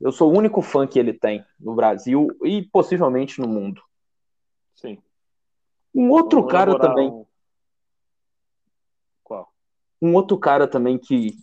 Eu 0.00 0.10
sou 0.10 0.32
o 0.32 0.36
único 0.36 0.60
fã 0.62 0.86
que 0.86 0.98
ele 0.98 1.12
tem 1.12 1.44
no 1.60 1.74
Brasil 1.74 2.28
e 2.44 2.62
possivelmente 2.62 3.40
no 3.40 3.46
mundo. 3.46 3.82
Sim. 4.74 5.00
Um 5.94 6.10
outro 6.10 6.40
Vamos 6.40 6.52
cara 6.52 6.78
também, 6.78 7.08
um- 7.08 7.26
Qual? 9.22 9.52
um 10.00 10.14
outro 10.14 10.36
cara 10.38 10.66
também 10.66 10.98
que, 10.98 11.36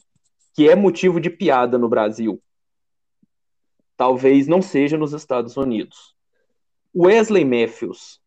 que 0.54 0.68
é 0.70 0.76
motivo 0.76 1.22
de 1.22 1.30
piada 1.30 1.78
no 1.78 1.88
Brasil. 1.88 2.42
Talvez 3.96 4.48
não 4.48 4.62
seja 4.62 4.98
nos 4.98 5.14
Estados 5.14 5.56
Unidos. 5.56 6.16
Wesley 6.96 7.46
Matthews. 7.46 8.20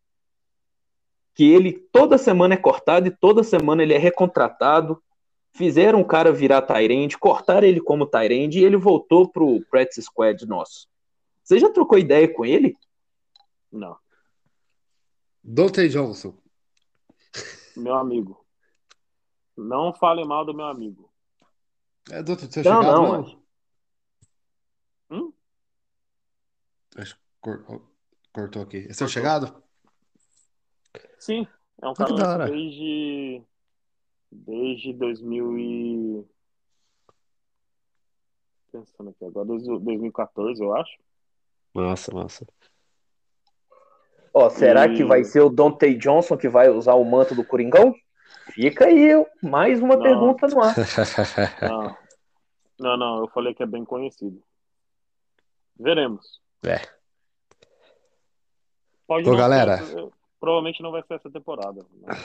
Que 1.34 1.50
ele 1.50 1.72
toda 1.72 2.16
semana 2.18 2.54
é 2.54 2.58
cortado 2.58 3.06
e 3.06 3.10
toda 3.10 3.42
semana 3.42 3.82
ele 3.82 3.94
é 3.94 3.98
recontratado. 3.98 5.02
Fizeram 5.54 6.00
o 6.00 6.04
cara 6.06 6.32
virar 6.32 6.62
Tyrande, 6.62 7.18
cortaram 7.18 7.66
ele 7.66 7.80
como 7.80 8.06
Tyrande 8.06 8.58
e 8.58 8.64
ele 8.64 8.76
voltou 8.76 9.28
pro 9.28 9.60
practice 9.66 10.02
squad 10.02 10.46
nosso. 10.46 10.88
Você 11.44 11.58
já 11.58 11.70
trocou 11.70 11.98
ideia 11.98 12.32
com 12.32 12.44
ele? 12.44 12.74
Não. 13.70 13.96
Dante 15.44 15.88
Johnson. 15.88 16.34
Meu 17.76 17.94
amigo. 17.94 18.46
Não 19.56 19.92
fale 19.92 20.24
mal 20.24 20.44
do 20.44 20.54
meu 20.54 20.66
amigo. 20.66 21.12
É 22.10 22.22
do 22.22 22.34
seu 22.38 22.64
Não, 22.64 22.80
chegado 22.80 23.02
não, 23.02 23.22
mesmo? 23.22 23.42
Hum? 25.10 25.32
Acho 26.96 27.14
que 27.14 27.20
cor- 27.40 27.82
cortou 28.32 28.62
aqui. 28.62 28.86
É 28.88 28.92
seu 28.94 29.06
chegado? 29.06 29.62
Sim, 31.18 31.46
é 31.80 31.86
um 31.86 31.90
Ah, 31.90 31.94
que 31.94 31.98
cara 32.04 32.14
da 32.14 32.28
hora. 32.30 32.50
Desde. 34.32 34.92
Desde 34.92 34.92
2000 34.94 35.58
e. 35.58 36.24
Pensando 38.72 39.10
aqui 39.10 39.24
agora, 39.24 39.46
desde 39.48 39.68
2014, 39.68 40.62
eu 40.62 40.74
acho. 40.74 40.98
Massa, 41.74 42.14
massa. 42.14 42.46
Ó, 44.32 44.48
será 44.48 44.86
E- 44.86 44.94
que 44.96 45.04
vai 45.04 45.24
ser 45.24 45.40
o 45.40 45.50
Dante 45.50 45.94
Johnson 45.94 46.36
que 46.38 46.48
vai 46.48 46.70
usar 46.70 46.94
o 46.94 47.04
manto 47.04 47.34
do 47.34 47.44
Coringão? 47.44 47.94
Fica 48.52 48.86
aí, 48.86 49.08
mais 49.42 49.80
uma 49.80 49.94
Não. 49.96 50.02
pergunta 50.02 50.46
no 50.48 50.62
ar. 50.62 50.74
Não. 51.60 51.96
não, 52.80 52.96
não, 52.96 53.18
eu 53.20 53.28
falei 53.28 53.54
que 53.54 53.62
é 53.62 53.66
bem 53.66 53.84
conhecido. 53.84 54.42
Veremos. 55.78 56.40
É. 56.64 56.80
Pode 59.06 59.28
Ô, 59.28 59.32
não 59.32 59.36
ser 59.36 59.42
galera. 59.42 59.72
essa- 59.74 60.08
provavelmente 60.40 60.82
não 60.82 60.90
vai 60.90 61.02
ser 61.02 61.14
essa 61.14 61.30
temporada. 61.30 61.84
Mas, 62.00 62.18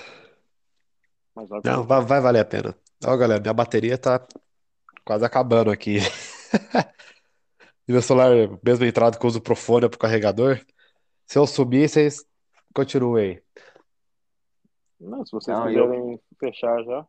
mas 1.37 1.47
vai 1.49 1.61
Não, 1.63 1.83
vai, 1.83 2.01
vai 2.03 2.19
valer 2.19 2.39
a 2.39 2.45
pena. 2.45 2.75
Ó, 3.05 3.15
galera, 3.15 3.39
minha 3.39 3.53
bateria 3.53 3.97
tá 3.97 4.25
quase 5.05 5.23
acabando 5.23 5.71
aqui. 5.71 5.97
E 7.87 7.91
meu 7.93 8.01
celular, 8.01 8.31
mesmo 8.61 8.83
entrada 8.83 9.17
que 9.17 9.25
eu 9.25 9.29
uso 9.29 9.39
pro 9.39 9.55
fone 9.55 9.87
pro 9.87 9.97
carregador. 9.97 10.59
Se 11.25 11.39
eu 11.39 11.47
subir, 11.47 11.87
vocês 11.87 12.25
continuem 12.73 13.25
aí. 13.29 13.41
Não, 14.99 15.25
se 15.25 15.31
vocês 15.31 15.57
Não, 15.57 15.69
eu- 15.69 15.87
quiserem 15.89 16.19
fechar 16.37 16.83
já. 16.83 17.07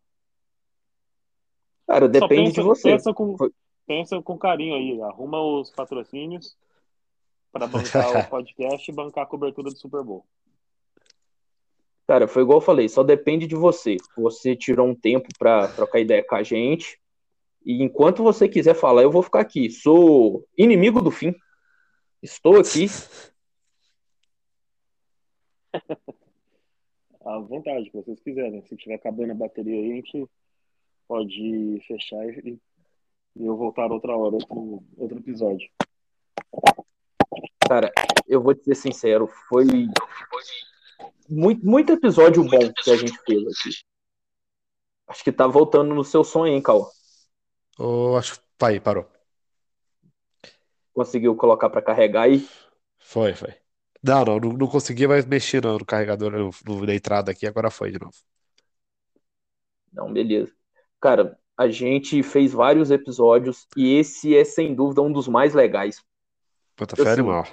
Cara, 1.85 2.07
Só 2.07 2.13
depende 2.13 2.43
pensa, 2.45 2.53
de 2.53 2.63
você. 2.63 2.91
Pensa 2.93 3.13
com, 3.13 3.37
Foi- 3.37 3.53
pensa 3.89 4.23
com 4.23 4.39
carinho 4.39 4.77
aí. 4.77 5.03
Arruma 5.03 5.41
os 5.41 5.69
patrocínios 5.73 6.57
para 7.51 7.67
bancar 7.67 7.81
o 8.29 8.31
podcast 8.31 8.89
e 8.89 8.95
bancar 8.95 9.25
a 9.25 9.27
cobertura 9.27 9.71
do 9.71 9.77
Super 9.77 10.05
Bowl. 10.05 10.25
Cara, 12.09 12.27
foi 12.27 12.43
igual 12.43 12.57
eu 12.57 12.63
falei, 12.63 12.89
só 12.89 13.03
depende 13.03 13.47
de 13.47 13.55
você. 13.55 13.99
Você 14.17 14.57
tirou 14.57 14.89
um 14.89 14.95
tempo 14.95 15.29
pra 15.39 15.69
trocar 15.69 16.01
ideia 16.01 16.25
com 16.27 16.37
a 16.37 16.43
gente. 16.43 16.99
E 17.63 17.83
enquanto 17.83 18.23
você 18.23 18.49
quiser 18.49 18.75
falar, 18.75 19.03
eu 19.03 19.11
vou 19.11 19.23
ficar 19.23 19.41
aqui. 19.41 19.71
Sou 19.71 20.43
inimigo 20.57 21.03
do 21.03 21.11
fim. 21.11 21.35
Estou 22.23 22.59
aqui. 22.59 22.87
À 27.27 27.39
vontade, 27.41 27.91
se 27.91 27.93
vocês 27.93 28.19
quiserem. 28.21 28.63
Se 28.63 28.75
tiver 28.75 28.95
acabando 28.95 29.33
a 29.33 29.35
bateria 29.35 29.75
aí, 29.75 29.93
a 29.93 29.95
gente 29.97 30.27
pode 31.07 31.79
fechar 31.87 32.27
e, 32.27 32.59
e 33.37 33.45
eu 33.45 33.55
voltar 33.55 33.93
outra 33.93 34.17
hora, 34.17 34.35
outro, 34.35 34.83
outro 34.97 35.19
episódio. 35.19 35.69
Cara, 37.69 37.93
eu 38.27 38.41
vou 38.41 38.55
te 38.55 38.65
ser 38.65 38.77
sincero, 38.77 39.27
foi 39.27 39.67
muito, 41.29 41.65
muito 41.67 41.93
episódio 41.93 42.45
bom 42.45 42.73
que 42.83 42.91
a 42.91 42.97
gente 42.97 43.19
fez 43.25 43.47
aqui. 43.47 43.71
Acho 45.07 45.23
que 45.25 45.33
tá 45.33 45.47
voltando 45.47 45.95
no 45.95 46.03
seu 46.05 46.25
sonho, 46.25 46.53
hein, 46.55 46.63
Cal? 46.63 46.91
Ô, 47.79 48.17
acho. 48.17 48.41
Aí, 48.63 48.79
parou. 48.81 49.07
Conseguiu 50.93 51.35
colocar 51.35 51.71
pra 51.71 51.81
carregar 51.81 52.23
aí. 52.25 52.47
Foi, 52.99 53.35
foi. 53.35 53.55
Não, 54.03 54.25
não, 54.25 54.39
não, 54.39 54.53
não 54.53 54.67
consegui 54.69 55.07
mais 55.09 55.27
mexer 55.27 55.63
no, 55.65 55.79
no 55.79 55.85
carregador, 55.85 56.31
no, 56.31 56.51
no- 56.67 56.87
na 56.87 56.95
entrada 56.95 57.31
aqui, 57.33 57.47
agora 57.47 57.71
foi 57.71 57.91
de 57.91 57.99
novo. 57.99 58.15
Não, 59.93 60.13
beleza. 60.13 60.53
Cara, 61.01 61.39
a 61.57 61.69
gente 61.69 62.23
fez 62.23 62.53
vários 62.53 62.91
episódios 62.91 63.67
e 63.77 63.95
esse 63.99 64.37
é 64.37 64.45
sem 64.45 64.75
dúvida 64.75 65.03
um 65.03 65.13
dos 65.13 65.29
mais 65.29 65.55
legais. 65.55 66.03
Puta 66.77 66.97
fé 66.97 67.11
sim. 67.13 67.13
animal. 67.13 67.47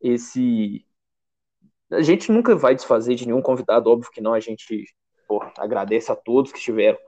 Esse. 0.00 0.84
A 1.90 2.02
gente 2.02 2.30
nunca 2.30 2.54
vai 2.54 2.74
desfazer 2.74 3.14
de 3.14 3.26
nenhum 3.26 3.40
convidado, 3.42 3.90
óbvio 3.90 4.10
que 4.10 4.20
não. 4.20 4.34
A 4.34 4.40
gente 4.40 4.84
pô, 5.26 5.42
agradece 5.58 6.10
a 6.12 6.16
todos 6.16 6.52
que 6.52 6.58
estiveram. 6.58 6.98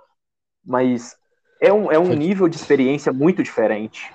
Mas 0.65 1.17
é 1.61 1.73
um, 1.73 1.91
é 1.93 1.99
um 1.99 2.15
nível 2.15 2.49
de 2.49 2.57
experiência 2.57 3.13
muito 3.13 3.43
diferente. 3.43 4.13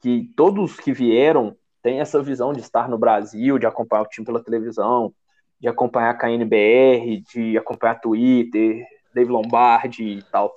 Que 0.00 0.30
todos 0.36 0.76
que 0.78 0.92
vieram 0.92 1.56
têm 1.82 2.00
essa 2.00 2.22
visão 2.22 2.52
de 2.52 2.60
estar 2.60 2.88
no 2.88 2.98
Brasil, 2.98 3.58
de 3.58 3.66
acompanhar 3.66 4.02
o 4.02 4.06
time 4.08 4.24
pela 4.26 4.42
televisão, 4.42 5.12
de 5.58 5.68
acompanhar 5.68 6.10
a 6.10 6.14
KNBR, 6.14 7.22
de 7.32 7.56
acompanhar 7.58 8.00
Twitter, 8.00 8.84
Dave 9.14 9.30
Lombardi 9.30 10.04
e 10.04 10.22
tal. 10.30 10.54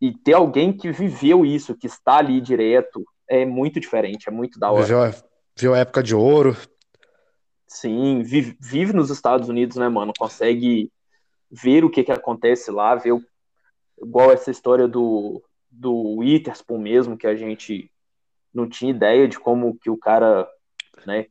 E 0.00 0.12
ter 0.12 0.32
alguém 0.32 0.72
que 0.72 0.90
viveu 0.90 1.44
isso, 1.44 1.76
que 1.76 1.86
está 1.86 2.16
ali 2.16 2.40
direto, 2.40 3.04
é 3.28 3.44
muito 3.44 3.78
diferente, 3.78 4.28
é 4.28 4.32
muito 4.32 4.58
da 4.58 4.70
hora. 4.70 4.82
Viveu, 4.82 5.02
a- 5.02 5.14
viveu 5.56 5.74
a 5.74 5.78
época 5.78 6.02
de 6.02 6.14
ouro. 6.14 6.56
Sim, 7.72 8.24
vive, 8.24 8.56
vive 8.60 8.92
nos 8.92 9.10
Estados 9.10 9.48
Unidos, 9.48 9.76
né, 9.76 9.88
mano? 9.88 10.12
Consegue 10.18 10.90
ver 11.48 11.84
o 11.84 11.90
que 11.90 12.02
que 12.02 12.10
acontece 12.10 12.68
lá, 12.68 12.96
ver 12.96 13.12
o- 13.12 13.24
igual 14.02 14.32
essa 14.32 14.50
história 14.50 14.88
do, 14.88 15.40
do 15.70 16.16
Witherspoon 16.16 16.78
mesmo, 16.80 17.16
que 17.16 17.28
a 17.28 17.36
gente 17.36 17.88
não 18.52 18.68
tinha 18.68 18.90
ideia 18.90 19.28
de 19.28 19.38
como 19.38 19.78
que 19.78 19.88
o 19.88 19.96
cara, 19.96 20.50
né, 21.06 21.26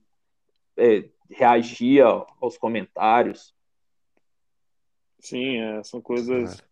é, 0.77 1.09
reagia 1.29 2.05
aos 2.39 2.57
comentários. 2.57 3.53
Sim, 5.19 5.57
é, 5.57 5.83
são 5.83 6.01
coisas 6.01 6.63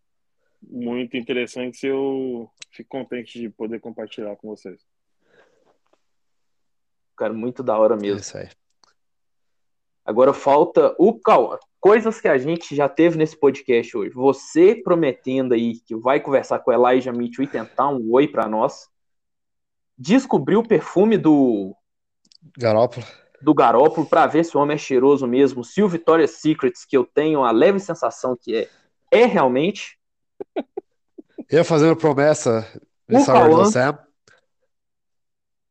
muito 0.61 1.17
interessantes 1.17 1.83
e 1.83 1.87
eu 1.87 2.49
fico 2.71 2.89
contente 2.89 3.37
de 3.37 3.49
poder 3.49 3.81
compartilhar 3.81 4.37
com 4.37 4.47
vocês. 4.47 4.81
Cara, 7.17 7.33
muito 7.33 7.61
da 7.61 7.77
hora 7.77 7.95
É 7.95 7.99
mesmo. 7.99 8.19
isso 8.21 8.37
aí. 8.37 8.47
Agora 10.07 10.33
falta 10.33 10.95
o 10.97 11.19
Cal. 11.19 11.59
coisas 11.81 12.21
que 12.21 12.29
a 12.29 12.37
gente 12.37 12.73
já 12.73 12.87
teve 12.87 13.17
nesse 13.17 13.35
podcast 13.37 13.97
hoje. 13.97 14.11
Você 14.11 14.73
prometendo 14.73 15.53
aí 15.53 15.81
que 15.85 15.93
vai 15.97 16.21
conversar 16.21 16.59
com 16.59 16.71
a 16.71 16.75
Elijah 16.75 17.11
Mitchell 17.11 17.43
e 17.43 17.47
tentar 17.47 17.89
um 17.89 18.09
oi 18.13 18.25
para 18.25 18.47
nós. 18.47 18.87
Descobriu 19.97 20.59
o 20.59 20.67
perfume 20.67 21.17
do 21.17 21.75
Garópolo. 22.57 23.05
do 23.41 23.53
Garópolo 23.53 24.07
para 24.07 24.25
ver 24.27 24.45
se 24.45 24.55
o 24.55 24.61
homem 24.61 24.75
é 24.75 24.77
cheiroso 24.77 25.27
mesmo. 25.27 25.61
Se 25.61 25.83
o 25.83 25.89
Victoria's 25.89 26.39
Secrets, 26.39 26.85
que 26.85 26.95
eu 26.95 27.03
tenho 27.03 27.43
a 27.43 27.51
leve 27.51 27.77
sensação 27.77 28.37
que 28.39 28.55
é, 28.55 28.69
é 29.11 29.25
realmente. 29.25 29.99
Eu 31.49 31.65
fazendo 31.65 31.97
promessa 31.97 32.65
Howard 33.09 33.25
Cauã. 33.25 33.65
Sam. 33.65 33.99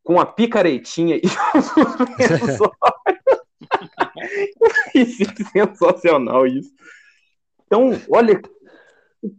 com 0.03 0.19
a 0.19 0.27
picaretinha 0.27 1.15
e 1.15 1.21
os 1.57 1.69
é 2.19 3.36
sensacional 5.51 6.45
isso. 6.47 6.73
Então, 7.65 7.91
olha 8.09 8.41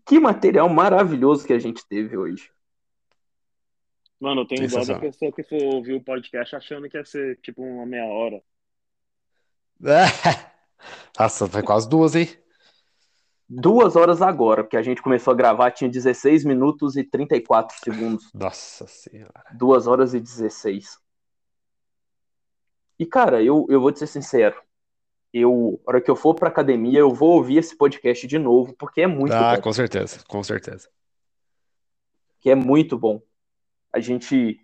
que 0.07 0.19
material 0.19 0.69
maravilhoso 0.69 1.47
que 1.47 1.53
a 1.53 1.59
gente 1.59 1.87
teve 1.89 2.17
hoje. 2.17 2.51
Mano, 4.21 4.43
eu 4.43 4.47
tenho 4.47 4.69
dó 4.69 4.85
da 4.85 4.99
pessoa 4.99 5.33
que 5.33 5.43
for 5.45 5.63
ouvir 5.63 5.95
o 5.95 6.03
podcast 6.03 6.57
achando 6.57 6.89
que 6.89 6.97
ia 6.97 7.05
ser 7.05 7.39
tipo 7.41 7.63
uma 7.63 7.87
meia 7.87 8.05
hora. 8.05 8.43
Nossa, 11.19 11.47
foi 11.47 11.63
quase 11.63 11.89
duas, 11.89 12.17
hein? 12.17 12.29
Duas 13.49 13.97
horas 13.97 14.21
agora, 14.21 14.63
porque 14.63 14.77
a 14.77 14.83
gente 14.83 15.01
começou 15.01 15.33
a 15.33 15.37
gravar, 15.37 15.71
tinha 15.71 15.89
16 15.89 16.45
minutos 16.45 16.97
e 16.97 17.05
34 17.05 17.79
segundos. 17.79 18.31
Nossa 18.35 18.87
senhora. 18.87 19.45
Duas 19.57 19.87
horas 19.87 20.13
e 20.13 20.21
16. 20.21 20.99
E, 22.99 23.07
cara, 23.07 23.43
eu, 23.43 23.67
eu 23.69 23.81
vou 23.81 23.93
te 23.93 23.99
ser 24.01 24.07
sincero. 24.07 24.61
Eu, 25.33 25.81
hora 25.87 26.01
que 26.01 26.11
eu 26.11 26.17
for 26.17 26.35
pra 26.35 26.49
academia, 26.49 26.99
eu 26.99 27.11
vou 27.11 27.37
ouvir 27.37 27.59
esse 27.59 27.77
podcast 27.77 28.27
de 28.27 28.39
novo, 28.39 28.75
porque 28.79 29.03
é 29.03 29.07
muito 29.07 29.33
Ah, 29.33 29.57
bom. 29.57 29.63
com 29.63 29.73
certeza, 29.73 30.25
com 30.27 30.43
certeza. 30.43 30.89
que 32.41 32.51
é 32.51 32.55
muito 32.55 32.97
bom. 32.97 33.21
A 33.93 34.01
gente, 34.01 34.61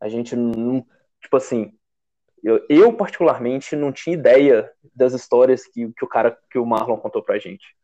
a 0.00 0.08
gente 0.08 0.36
não, 0.36 0.86
tipo 1.20 1.36
assim, 1.36 1.76
eu, 2.42 2.64
eu 2.68 2.92
particularmente 2.92 3.74
não 3.74 3.92
tinha 3.92 4.14
ideia 4.14 4.72
das 4.94 5.12
histórias 5.12 5.66
que, 5.66 5.92
que 5.92 6.04
o 6.04 6.08
cara, 6.08 6.38
que 6.50 6.58
o 6.58 6.64
Marlon 6.66 6.96
contou 6.96 7.22
pra 7.22 7.38
gente. 7.38 7.76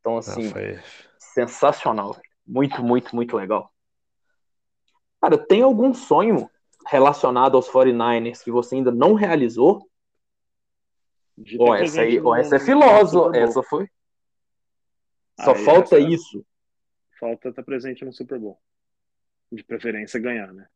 Então, 0.00 0.18
assim, 0.18 0.50
foi... 0.50 0.78
sensacional. 1.18 2.16
Muito, 2.46 2.82
muito, 2.82 3.14
muito 3.14 3.36
legal. 3.36 3.72
Cara, 5.20 5.38
tem 5.38 5.62
algum 5.62 5.94
sonho 5.94 6.50
relacionado 6.86 7.56
aos 7.56 7.68
49ers 7.68 8.42
que 8.42 8.50
você 8.50 8.76
ainda 8.76 8.90
não 8.90 9.14
realizou? 9.14 9.88
Ó, 11.58 11.76
ter 11.76 11.84
essa 11.84 12.00
aí, 12.00 12.18
ó, 12.18 12.22
no- 12.22 12.34
essa 12.36 12.56
é 12.56 12.58
Bowl. 13.32 13.34
essa 13.34 13.62
foi. 13.62 13.88
Só 15.40 15.54
Aí, 15.54 15.64
falta 15.64 15.98
isso. 15.98 16.46
Falta 17.20 17.48
estar 17.50 17.62
presente 17.62 18.04
no 18.04 18.12
Super 18.12 18.38
Bowl. 18.38 18.58
De 19.52 19.62
preferência 19.62 20.18
ganhar, 20.18 20.52
né? 20.52 20.66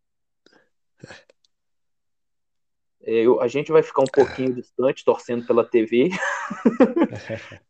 É, 3.02 3.12
eu- 3.26 3.40
a 3.40 3.48
gente 3.48 3.72
vai 3.72 3.82
ficar 3.82 4.02
um 4.02 4.10
pouquinho 4.12 4.54
distante, 4.54 5.04
torcendo 5.04 5.46
pela 5.46 5.64
TV. 5.64 6.10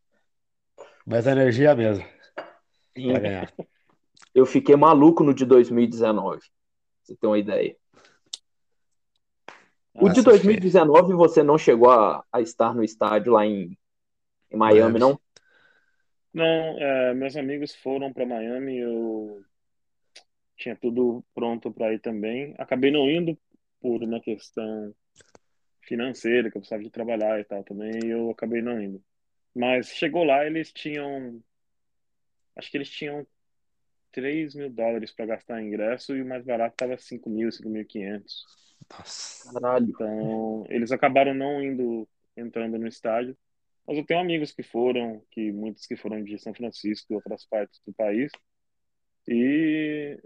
Mas 1.07 1.27
a 1.27 1.33
energia 1.33 1.69
é 1.69 1.73
a 1.73 1.77
mesma 1.77 2.05
pra 2.95 3.19
ganhar. 3.21 3.53
Eu 4.35 4.45
fiquei 4.47 4.77
maluco 4.77 5.23
no 5.23 5.33
de 5.33 5.45
2019. 5.45 6.41
pra 6.41 6.49
Você 7.03 7.17
tem 7.17 7.31
uma 7.31 7.39
ideia. 7.39 7.77
O 10.01 10.09
de 10.09 10.17
Nossa, 10.17 10.23
2019 10.23 11.13
você 11.13 11.43
não 11.43 11.59
chegou 11.59 11.91
a, 11.91 12.25
a 12.33 12.41
estar 12.41 12.75
no 12.75 12.83
estádio 12.83 13.33
lá 13.33 13.45
em, 13.45 13.77
em 14.51 14.57
Miami, 14.57 14.99
Miami. 14.99 14.99
não? 14.99 15.21
Não, 16.33 16.45
é, 16.45 17.15
meus 17.15 17.37
amigos 17.37 17.75
foram 17.75 18.13
para 18.13 18.25
Miami, 18.25 18.79
eu 18.79 19.43
tinha 20.57 20.77
tudo 20.77 21.25
pronto 21.35 21.73
para 21.73 21.93
ir 21.93 21.99
também. 22.01 22.55
Acabei 22.57 22.91
não 22.91 23.11
indo 23.11 23.37
por 23.81 24.03
uma 24.03 24.21
questão 24.21 24.95
financeira, 25.83 26.51
que 26.51 26.57
eu 26.57 26.61
precisava 26.61 26.83
de 26.83 26.91
trabalhar 26.91 27.41
e 27.41 27.45
tal 27.45 27.65
também, 27.65 27.93
e 28.05 28.11
eu 28.11 28.31
acabei 28.31 28.63
não 28.63 28.81
indo. 28.81 29.03
Mas 29.55 29.89
chegou 29.89 30.25
lá, 30.25 30.47
eles 30.47 30.73
tinham. 30.73 31.43
Acho 32.55 32.71
que 32.71 32.77
eles 32.77 32.91
tinham 32.91 33.27
3 34.13 34.55
mil 34.55 34.71
dólares 34.71 35.13
para 35.13 35.27
gastar 35.27 35.61
em 35.63 35.69
ingresso 35.69 36.17
e 36.17 36.23
o 36.23 36.27
mais 36.27 36.45
barato 36.45 36.75
estava 36.75 36.97
5 36.99 37.31
mil, 37.31 37.51
5.500. 37.53 38.45
Nossa. 38.91 39.53
Caralho. 39.53 39.91
Então, 39.91 40.65
eles 40.69 40.93
acabaram 40.93 41.35
não 41.35 41.63
indo, 41.63 42.09
entrando 42.37 42.79
no 42.79 42.87
estádio. 42.89 43.37
Mas 43.87 43.99
eu 43.99 44.07
tenho 44.07 44.21
amigos 44.21 44.53
que 44.53 44.63
foram, 44.63 45.25
que 45.31 45.53
muitos 45.53 45.87
que 45.87 45.97
foram 45.97 46.23
de 46.23 46.39
São 46.39 46.55
Francisco 46.55 47.13
e 47.13 47.17
outras 47.17 47.45
partes 47.47 47.81
do 47.87 47.93
país. 47.95 48.31
E, 49.29 50.19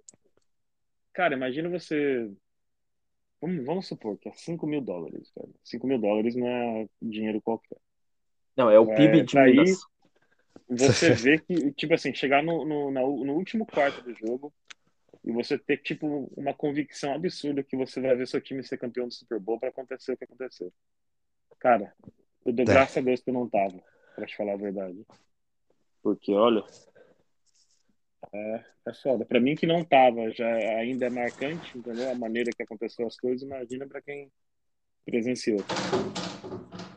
cara, 1.13 1.35
imagina 1.35 1.69
você. 1.69 2.31
Vamos, 3.41 3.65
vamos 3.65 3.87
supor 3.87 4.19
que 4.19 4.29
é 4.29 4.33
5 4.33 4.67
mil 4.67 4.81
dólares, 4.81 5.31
cara. 5.35 5.49
5 5.63 5.87
mil 5.87 5.99
dólares 5.99 6.35
não 6.35 6.47
é 6.49 6.89
dinheiro 7.01 7.41
qualquer. 7.43 7.79
Não, 8.57 8.71
é 8.71 8.79
o 8.79 8.91
É, 8.91 8.97
PIB 8.97 9.23
de 9.25 9.35
tá 9.35 9.43
aí. 9.43 9.65
Você 10.69 11.13
vê 11.15 11.39
que, 11.39 11.73
tipo 11.73 11.95
assim, 11.95 12.15
chegar 12.15 12.43
no, 12.43 12.65
no, 12.65 12.91
na- 12.91 13.01
no 13.03 13.35
último 13.35 13.67
quarto 13.67 14.01
do 14.03 14.15
jogo 14.15 14.53
e 15.25 15.33
você 15.33 15.59
ter, 15.59 15.79
tipo, 15.79 16.31
uma 16.37 16.53
convicção 16.55 17.15
absurda 17.15 17.63
que 17.63 17.77
você 17.77 18.01
vai 18.01 18.15
ver 18.15 18.27
seu 18.27 18.41
time 18.41 18.63
ser 18.63 18.79
campeão 18.79 19.07
do 19.09 19.15
Super 19.15 19.39
Bowl 19.39 19.59
para 19.59 19.71
acontecer 19.71 20.13
o 20.13 20.17
que 20.17 20.25
aconteceu. 20.25 20.73
Cara, 21.59 21.95
eu 22.45 22.53
dou 22.53 22.65
É. 22.67 22.69
graças 22.69 22.97
a 22.97 23.01
Deus 23.01 23.21
que 23.23 23.31
eu 23.31 23.35
não 23.35 23.49
tava, 23.49 23.83
pra 24.15 24.27
te 24.27 24.37
falar 24.37 24.53
a 24.53 24.57
verdade. 24.57 25.05
Porque, 26.03 26.33
olha, 26.33 26.63
é, 28.33 28.65
é 28.87 28.95
foda. 28.95 29.25
Pra 29.25 29.41
mim 29.41 29.55
que 29.55 29.67
não 29.67 29.83
tava, 29.85 30.31
já 30.33 30.47
ainda 30.79 31.07
é 31.07 31.11
marcante, 31.11 31.79
entendeu? 31.79 32.11
A 32.11 32.15
maneira 32.15 32.51
que 32.55 32.63
aconteceu 32.63 33.07
as 33.07 33.17
coisas, 33.17 33.43
imagina 33.43 33.87
pra 33.87 34.03
quem 34.03 34.31
presenciou. 35.07 35.61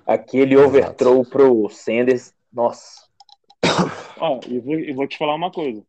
Aquele 0.06 0.58
overthrow 0.58 1.24
pro 1.24 1.70
Sanders. 1.70 2.34
Nossa. 2.52 3.07
Ó, 4.20 4.40
e 4.48 4.60
vou, 4.60 4.80
e 4.80 4.94
vou 4.94 5.08
te 5.08 5.18
falar 5.18 5.36
uma 5.36 5.52
coisa. 5.52 5.86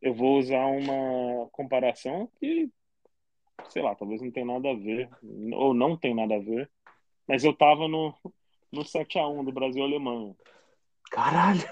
Eu 0.00 0.14
vou 0.14 0.38
usar 0.38 0.66
uma 0.66 1.48
comparação 1.50 2.30
que, 2.38 2.70
sei 3.70 3.82
lá, 3.82 3.94
talvez 3.94 4.20
não 4.20 4.30
tenha 4.30 4.46
nada 4.46 4.70
a 4.70 4.74
ver, 4.74 5.08
ou 5.54 5.72
não 5.72 5.96
tem 5.96 6.14
nada 6.14 6.36
a 6.36 6.40
ver, 6.40 6.70
mas 7.26 7.42
eu 7.42 7.54
tava 7.54 7.88
no, 7.88 8.14
no 8.70 8.82
7x1 8.82 9.44
do 9.44 9.52
Brasil 9.52 9.82
e 9.82 9.86
Alemanha. 9.86 10.36
Caralho. 11.10 11.68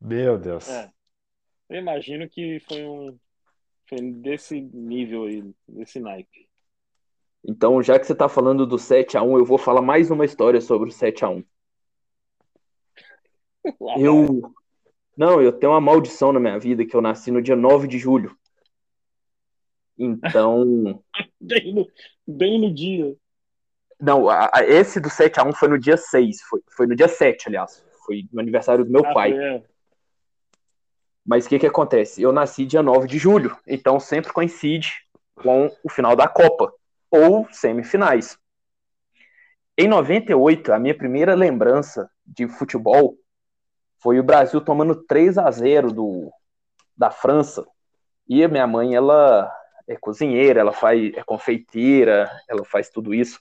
Meu 0.00 0.38
Deus. 0.38 0.68
É. 0.68 0.90
Eu 1.68 1.78
imagino 1.78 2.28
que 2.28 2.60
foi 2.60 2.84
um. 2.84 3.18
Foi 3.88 4.00
desse 4.00 4.60
nível 4.60 5.24
aí, 5.24 5.54
desse 5.68 6.00
naipe. 6.00 6.48
Então, 7.48 7.80
já 7.82 7.98
que 7.98 8.06
você 8.06 8.14
tá 8.14 8.28
falando 8.28 8.66
do 8.66 8.76
7x1, 8.76 9.38
eu 9.38 9.44
vou 9.44 9.58
falar 9.58 9.80
mais 9.80 10.10
uma 10.10 10.24
história 10.24 10.60
sobre 10.60 10.88
o 10.88 10.92
7x1. 10.92 11.44
Eu. 13.98 14.40
Não, 15.16 15.40
eu 15.40 15.52
tenho 15.52 15.72
uma 15.72 15.80
maldição 15.80 16.32
na 16.32 16.38
minha 16.40 16.58
vida 16.58 16.84
que 16.84 16.94
eu 16.94 17.00
nasci 17.00 17.30
no 17.30 17.40
dia 17.40 17.56
9 17.56 17.88
de 17.88 17.98
julho. 17.98 18.36
Então. 19.98 21.02
Bem 21.40 21.74
no, 21.74 21.86
bem 22.26 22.60
no 22.60 22.74
dia. 22.74 23.14
Não, 24.00 24.28
a- 24.28 24.50
a- 24.52 24.64
esse 24.64 25.00
do 25.00 25.08
7x1 25.08 25.52
foi 25.54 25.68
no 25.68 25.78
dia 25.78 25.96
6. 25.96 26.42
Foi, 26.42 26.60
foi 26.70 26.86
no 26.86 26.96
dia 26.96 27.08
7, 27.08 27.48
aliás. 27.48 27.84
Foi 28.04 28.26
no 28.32 28.40
aniversário 28.40 28.84
do 28.84 28.90
meu 28.90 29.06
Ah, 29.06 29.14
pai. 29.14 29.32
é. 29.32 29.62
Mas 31.24 31.46
o 31.46 31.48
que 31.48 31.58
que 31.58 31.66
acontece? 31.66 32.20
Eu 32.20 32.32
nasci 32.32 32.66
dia 32.66 32.82
9 32.82 33.06
de 33.06 33.16
julho, 33.18 33.56
então 33.66 33.98
sempre 34.00 34.32
coincide 34.32 34.92
com 35.34 35.70
o 35.82 35.88
final 35.90 36.14
da 36.16 36.28
Copa, 36.28 36.72
ou 37.10 37.46
semifinais. 37.50 38.38
Em 39.78 39.88
98, 39.88 40.72
a 40.72 40.78
minha 40.78 40.96
primeira 40.96 41.34
lembrança 41.34 42.10
de 42.26 42.48
futebol 42.48 43.16
foi 43.98 44.18
o 44.18 44.24
Brasil 44.24 44.60
tomando 44.60 44.94
3 44.94 45.38
a 45.38 45.50
0 45.50 45.92
do, 45.92 46.30
da 46.96 47.10
França. 47.10 47.66
E 48.28 48.42
a 48.42 48.48
minha 48.48 48.66
mãe, 48.66 48.94
ela 48.94 49.50
é 49.88 49.96
cozinheira, 49.96 50.60
ela 50.60 50.72
faz, 50.72 51.12
é 51.14 51.22
confeiteira, 51.22 52.30
ela 52.48 52.64
faz 52.64 52.90
tudo 52.90 53.14
isso. 53.14 53.40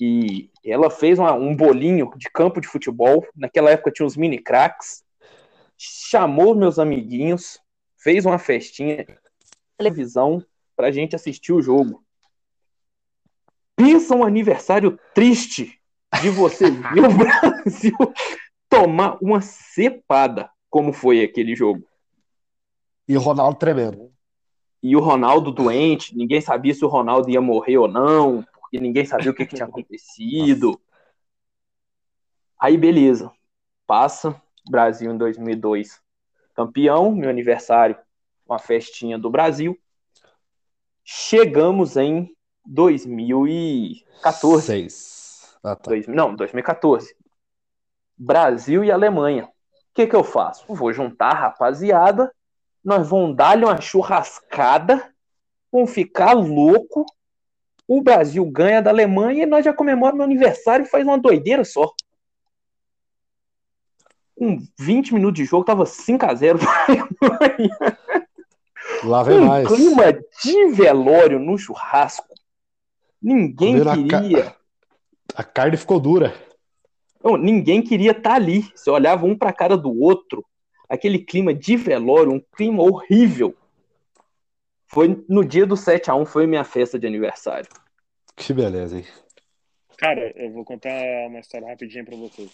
E 0.00 0.50
ela 0.64 0.90
fez 0.90 1.18
uma- 1.18 1.34
um 1.34 1.54
bolinho 1.54 2.10
de 2.16 2.28
campo 2.30 2.60
de 2.60 2.68
futebol. 2.68 3.24
Naquela 3.34 3.70
época 3.70 3.90
tinha 3.90 4.06
os 4.06 4.16
mini 4.16 4.38
craques 4.38 5.04
chamou 5.76 6.54
meus 6.54 6.78
amiguinhos, 6.78 7.58
fez 7.98 8.24
uma 8.24 8.38
festinha, 8.38 9.04
televisão, 9.76 10.44
pra 10.76 10.90
gente 10.90 11.16
assistir 11.16 11.52
o 11.52 11.60
jogo. 11.62 12.04
Pensa 13.76 14.14
um 14.14 14.24
aniversário 14.24 14.98
triste 15.14 15.80
de 16.20 16.30
você 16.30 16.70
ver 16.70 17.04
o 17.04 17.08
Brasil 17.18 17.96
tomar 18.80 19.18
uma 19.20 19.40
cepada, 19.40 20.50
como 20.68 20.92
foi 20.92 21.22
aquele 21.22 21.54
jogo. 21.54 21.86
E 23.08 23.16
o 23.16 23.20
Ronaldo 23.20 23.58
tremendo. 23.58 24.12
E 24.82 24.96
o 24.96 25.00
Ronaldo 25.00 25.50
doente, 25.50 26.16
ninguém 26.16 26.40
sabia 26.40 26.74
se 26.74 26.84
o 26.84 26.88
Ronaldo 26.88 27.30
ia 27.30 27.40
morrer 27.40 27.78
ou 27.78 27.88
não, 27.88 28.44
porque 28.60 28.78
ninguém 28.78 29.04
sabia 29.04 29.30
o 29.30 29.34
que, 29.34 29.46
que 29.46 29.56
tinha 29.56 29.66
acontecido. 29.68 30.80
Aí, 32.58 32.76
beleza. 32.76 33.30
passa, 33.86 34.40
Brasil 34.68 35.12
em 35.12 35.18
2002 35.18 36.02
campeão, 36.54 37.12
meu 37.12 37.28
aniversário, 37.28 37.96
uma 38.46 38.58
festinha 38.58 39.18
do 39.18 39.28
Brasil. 39.28 39.76
Chegamos 41.02 41.96
em 41.96 42.34
2014. 42.64 44.66
Seis. 44.66 45.56
Ah, 45.62 45.76
tá. 45.76 45.90
Dois- 45.90 46.06
não, 46.06 46.34
2014. 46.34 47.14
Brasil 48.16 48.84
e 48.84 48.90
Alemanha. 48.90 49.44
O 49.44 49.48
que, 49.94 50.06
que 50.06 50.16
eu 50.16 50.24
faço? 50.24 50.64
Vou 50.74 50.92
juntar 50.92 51.30
a 51.30 51.34
rapaziada, 51.38 52.32
nós 52.84 53.08
vamos 53.08 53.36
dar-lhe 53.36 53.64
uma 53.64 53.80
churrascada, 53.80 55.08
vamos 55.72 55.90
ficar 55.92 56.32
louco. 56.32 57.04
O 57.86 58.02
Brasil 58.02 58.44
ganha 58.46 58.80
da 58.82 58.90
Alemanha 58.90 59.42
e 59.42 59.46
nós 59.46 59.64
já 59.64 59.72
comemoramos 59.72 60.16
meu 60.18 60.24
aniversário 60.24 60.86
e 60.86 60.88
faz 60.88 61.04
uma 61.04 61.18
doideira 61.18 61.64
só. 61.64 61.92
Com 64.36 64.58
20 64.78 65.14
minutos 65.14 65.36
de 65.36 65.44
jogo, 65.44 65.64
tava 65.64 65.84
5x0 65.84 66.58
Lá 69.04 69.22
vem 69.22 69.38
um 69.38 69.46
mais. 69.46 69.68
clima 69.68 70.12
de 70.42 70.66
velório 70.72 71.38
no 71.38 71.56
churrasco. 71.58 72.26
Ninguém 73.22 73.78
Comeu 73.78 73.84
na 73.84 74.08
ca- 74.08 74.20
queria. 74.20 74.56
A 75.34 75.44
carne 75.44 75.76
ficou 75.76 76.00
dura. 76.00 76.34
Não, 77.24 77.38
ninguém 77.38 77.82
queria 77.82 78.10
estar 78.10 78.34
ali. 78.34 78.60
Você 78.74 78.90
olhava 78.90 79.24
um 79.24 79.36
para 79.36 79.48
a 79.48 79.54
cara 79.54 79.78
do 79.78 79.98
outro, 79.98 80.44
aquele 80.86 81.18
clima 81.18 81.54
de 81.54 81.74
velório, 81.74 82.30
um 82.30 82.40
clima 82.40 82.82
horrível. 82.82 83.56
Foi 84.86 85.24
no 85.26 85.42
dia 85.42 85.64
do 85.64 85.74
7 85.74 86.10
a 86.10 86.14
1 86.14 86.26
foi 86.26 86.46
minha 86.46 86.64
festa 86.64 86.98
de 86.98 87.06
aniversário. 87.06 87.68
Que 88.36 88.52
beleza, 88.52 88.98
hein? 88.98 89.06
Cara, 89.96 90.32
eu 90.36 90.52
vou 90.52 90.64
contar 90.64 90.90
uma 91.26 91.40
história 91.40 91.66
rapidinha 91.66 92.04
pra 92.04 92.14
vocês. 92.14 92.50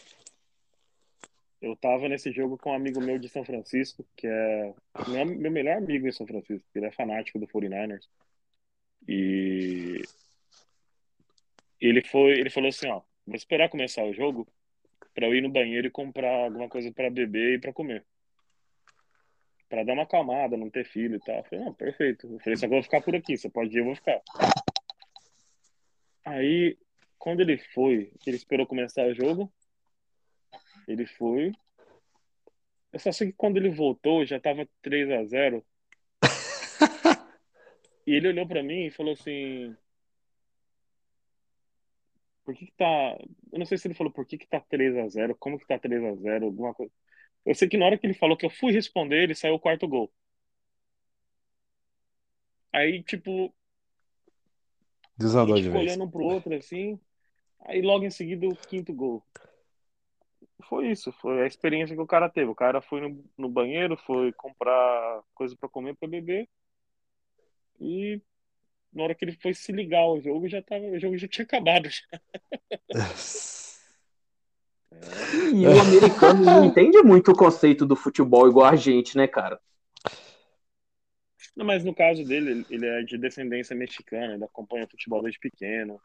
Eu 1.60 1.74
tava 1.76 2.08
nesse 2.08 2.30
jogo 2.30 2.56
com 2.56 2.70
um 2.70 2.74
amigo 2.74 3.00
meu 3.00 3.18
de 3.18 3.28
São 3.28 3.44
Francisco, 3.44 4.06
que 4.16 4.26
é 4.26 4.72
meu, 5.08 5.26
meu 5.26 5.50
melhor 5.50 5.78
amigo 5.78 6.06
em 6.06 6.12
São 6.12 6.26
Francisco. 6.26 6.66
Ele 6.74 6.86
é 6.86 6.92
fanático 6.92 7.38
do 7.38 7.46
49ers. 7.48 8.06
E 9.08 10.00
ele 11.80 12.02
foi, 12.02 12.38
ele 12.38 12.50
falou 12.50 12.68
assim, 12.68 12.88
ó, 12.88 13.02
vou 13.26 13.36
esperar 13.36 13.68
começar 13.68 14.04
o 14.04 14.14
jogo 14.14 14.46
pra 15.14 15.26
eu 15.26 15.34
ir 15.34 15.42
no 15.42 15.50
banheiro 15.50 15.86
e 15.86 15.90
comprar 15.90 16.44
alguma 16.44 16.68
coisa 16.68 16.92
pra 16.92 17.10
beber 17.10 17.54
e 17.54 17.60
pra 17.60 17.72
comer. 17.72 18.04
Pra 19.68 19.84
dar 19.84 19.92
uma 19.92 20.02
acalmada, 20.02 20.56
não 20.56 20.70
ter 20.70 20.84
filho 20.84 21.16
e 21.16 21.20
tal. 21.20 21.36
Eu 21.36 21.44
falei, 21.44 21.64
não, 21.64 21.74
perfeito. 21.74 22.26
Eu 22.26 22.38
falei, 22.40 22.56
só 22.56 22.66
que 22.66 22.72
eu 22.72 22.76
vou 22.76 22.82
ficar 22.82 23.00
por 23.00 23.14
aqui, 23.14 23.36
você 23.36 23.48
pode 23.48 23.76
ir, 23.76 23.80
eu 23.80 23.84
vou 23.84 23.94
ficar. 23.94 24.20
Aí, 26.24 26.76
quando 27.18 27.40
ele 27.40 27.58
foi, 27.58 28.12
ele 28.26 28.36
esperou 28.36 28.66
começar 28.66 29.06
o 29.06 29.14
jogo. 29.14 29.52
Ele 30.86 31.06
foi. 31.06 31.52
Eu 32.92 32.98
só 32.98 33.12
sei 33.12 33.28
que 33.28 33.34
quando 33.34 33.56
ele 33.56 33.70
voltou, 33.70 34.24
já 34.24 34.40
tava 34.40 34.68
3 34.82 35.10
a 35.10 35.24
0 35.24 35.64
E 38.06 38.14
ele 38.14 38.28
olhou 38.28 38.46
pra 38.46 38.62
mim 38.62 38.86
e 38.86 38.90
falou 38.90 39.12
assim: 39.12 39.76
Por 42.50 42.56
que 42.56 42.66
que 42.66 42.72
tá. 42.72 43.16
Eu 43.52 43.60
não 43.60 43.64
sei 43.64 43.78
se 43.78 43.86
ele 43.86 43.94
falou 43.94 44.12
por 44.12 44.26
que 44.26 44.36
que 44.36 44.48
tá 44.48 44.58
3 44.58 44.96
a 44.96 45.06
0 45.06 45.36
como 45.36 45.56
que 45.56 45.64
tá 45.64 45.78
3 45.78 46.02
a 46.02 46.14
0 46.16 46.46
alguma 46.46 46.74
coisa. 46.74 46.92
Eu 47.46 47.54
sei 47.54 47.68
que 47.68 47.76
na 47.76 47.86
hora 47.86 47.96
que 47.96 48.04
ele 48.04 48.14
falou 48.14 48.36
que 48.36 48.44
eu 48.44 48.50
fui 48.50 48.72
responder, 48.72 49.22
ele 49.22 49.36
saiu 49.36 49.54
o 49.54 49.60
quarto 49.60 49.86
gol. 49.86 50.12
Aí, 52.72 53.04
tipo, 53.04 53.54
Desandou 55.16 55.54
de 55.54 55.62
ficou 55.62 55.78
vez. 55.78 55.92
olhando 55.92 56.04
um 56.04 56.10
pro 56.10 56.24
outro 56.24 56.52
assim. 56.56 56.98
Aí 57.60 57.80
logo 57.80 58.04
em 58.04 58.10
seguida 58.10 58.48
o 58.48 58.56
quinto 58.56 58.92
gol. 58.92 59.24
Foi 60.64 60.90
isso, 60.90 61.12
foi 61.12 61.42
a 61.42 61.46
experiência 61.46 61.94
que 61.94 62.02
o 62.02 62.06
cara 62.06 62.28
teve. 62.28 62.50
O 62.50 62.54
cara 62.54 62.82
foi 62.82 63.00
no, 63.00 63.24
no 63.38 63.48
banheiro, 63.48 63.96
foi 63.96 64.32
comprar 64.32 65.22
coisa 65.34 65.56
pra 65.56 65.68
comer, 65.68 65.94
pra 65.96 66.08
beber. 66.08 66.48
E 67.80 68.20
na 68.92 69.02
hora 69.04 69.14
que 69.14 69.24
ele 69.24 69.32
foi 69.40 69.54
se 69.54 69.72
ligar 69.72 70.00
ao 70.00 70.20
jogo, 70.20 70.48
já 70.48 70.62
tava, 70.62 70.84
o 70.84 70.98
jogo 70.98 71.16
já 71.16 71.28
tinha 71.28 71.44
acabado. 71.44 71.88
já. 71.88 72.02
E 75.52 75.66
o 75.66 75.80
americano 75.80 76.44
não 76.44 76.64
entende 76.64 77.02
muito 77.02 77.30
o 77.32 77.36
conceito 77.36 77.86
do 77.86 77.94
futebol 77.96 78.48
igual 78.48 78.66
a 78.66 78.76
gente, 78.76 79.16
né, 79.16 79.26
cara? 79.26 79.60
Não, 81.56 81.64
mas 81.64 81.84
no 81.84 81.94
caso 81.94 82.24
dele, 82.24 82.64
ele- 82.70 82.86
é 82.86 83.02
de 83.02 83.18
descendência 83.18 83.74
mexicana, 83.74 84.34
ele 84.34 84.44
acompanha 84.44 84.86
futebol 84.88 85.22
desde 85.22 85.38
pequeno. 85.38 86.00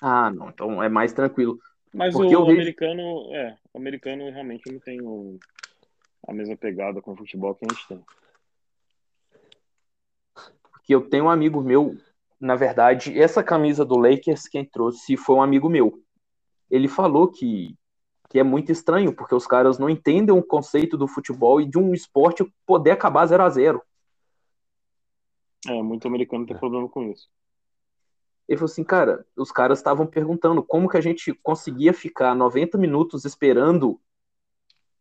Ah, 0.00 0.30
não, 0.30 0.48
então 0.50 0.82
é 0.82 0.88
mais 0.88 1.12
tranquilo. 1.12 1.58
Mas 1.92 2.12
Porque 2.14 2.34
o 2.34 2.38
eu 2.38 2.44
vejo- 2.44 2.58
americano, 2.58 3.34
é, 3.34 3.56
o 3.72 3.78
americano 3.78 4.30
realmente 4.30 4.70
não 4.70 4.80
tem 4.80 5.00
o- 5.00 5.38
a 6.26 6.32
mesma 6.32 6.56
pegada 6.56 7.00
com 7.00 7.12
o 7.12 7.16
futebol 7.16 7.54
que 7.54 7.64
a 7.64 7.68
gente 7.72 7.88
tem. 7.88 8.00
Porque 10.84 10.94
eu 10.94 11.08
tenho 11.08 11.24
um 11.24 11.30
amigo 11.30 11.62
meu, 11.62 11.96
na 12.38 12.54
verdade, 12.54 13.18
essa 13.18 13.42
camisa 13.42 13.86
do 13.86 13.96
Lakers 13.96 14.46
quem 14.46 14.66
trouxe 14.66 15.16
foi 15.16 15.36
um 15.36 15.42
amigo 15.42 15.66
meu. 15.66 15.98
Ele 16.70 16.88
falou 16.88 17.28
que, 17.28 17.74
que 18.28 18.38
é 18.38 18.42
muito 18.42 18.70
estranho, 18.70 19.10
porque 19.14 19.34
os 19.34 19.46
caras 19.46 19.78
não 19.78 19.88
entendem 19.88 20.36
o 20.36 20.42
conceito 20.42 20.98
do 20.98 21.08
futebol 21.08 21.58
e 21.58 21.64
de 21.64 21.78
um 21.78 21.94
esporte 21.94 22.44
poder 22.66 22.90
acabar 22.90 23.24
0 23.24 23.42
a 23.42 23.48
0 23.48 23.82
É, 25.66 25.82
muito 25.82 26.06
americano 26.06 26.44
tem 26.44 26.54
problema 26.54 26.86
com 26.86 27.10
isso. 27.10 27.30
Ele 28.46 28.58
falou 28.58 28.70
assim, 28.70 28.84
cara, 28.84 29.24
os 29.34 29.50
caras 29.50 29.78
estavam 29.78 30.06
perguntando 30.06 30.62
como 30.62 30.86
que 30.86 30.98
a 30.98 31.00
gente 31.00 31.32
conseguia 31.42 31.94
ficar 31.94 32.34
90 32.34 32.76
minutos 32.76 33.24
esperando 33.24 33.98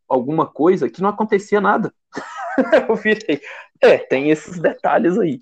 alguma 0.08 0.48
coisa 0.48 0.90
que 0.90 1.02
não 1.02 1.10
acontecia 1.10 1.60
nada. 1.60 1.94
Eu 2.88 2.96
virei, 2.96 3.42
é, 3.82 3.98
tem 3.98 4.30
esses 4.30 4.58
detalhes 4.60 5.20
aí. 5.20 5.42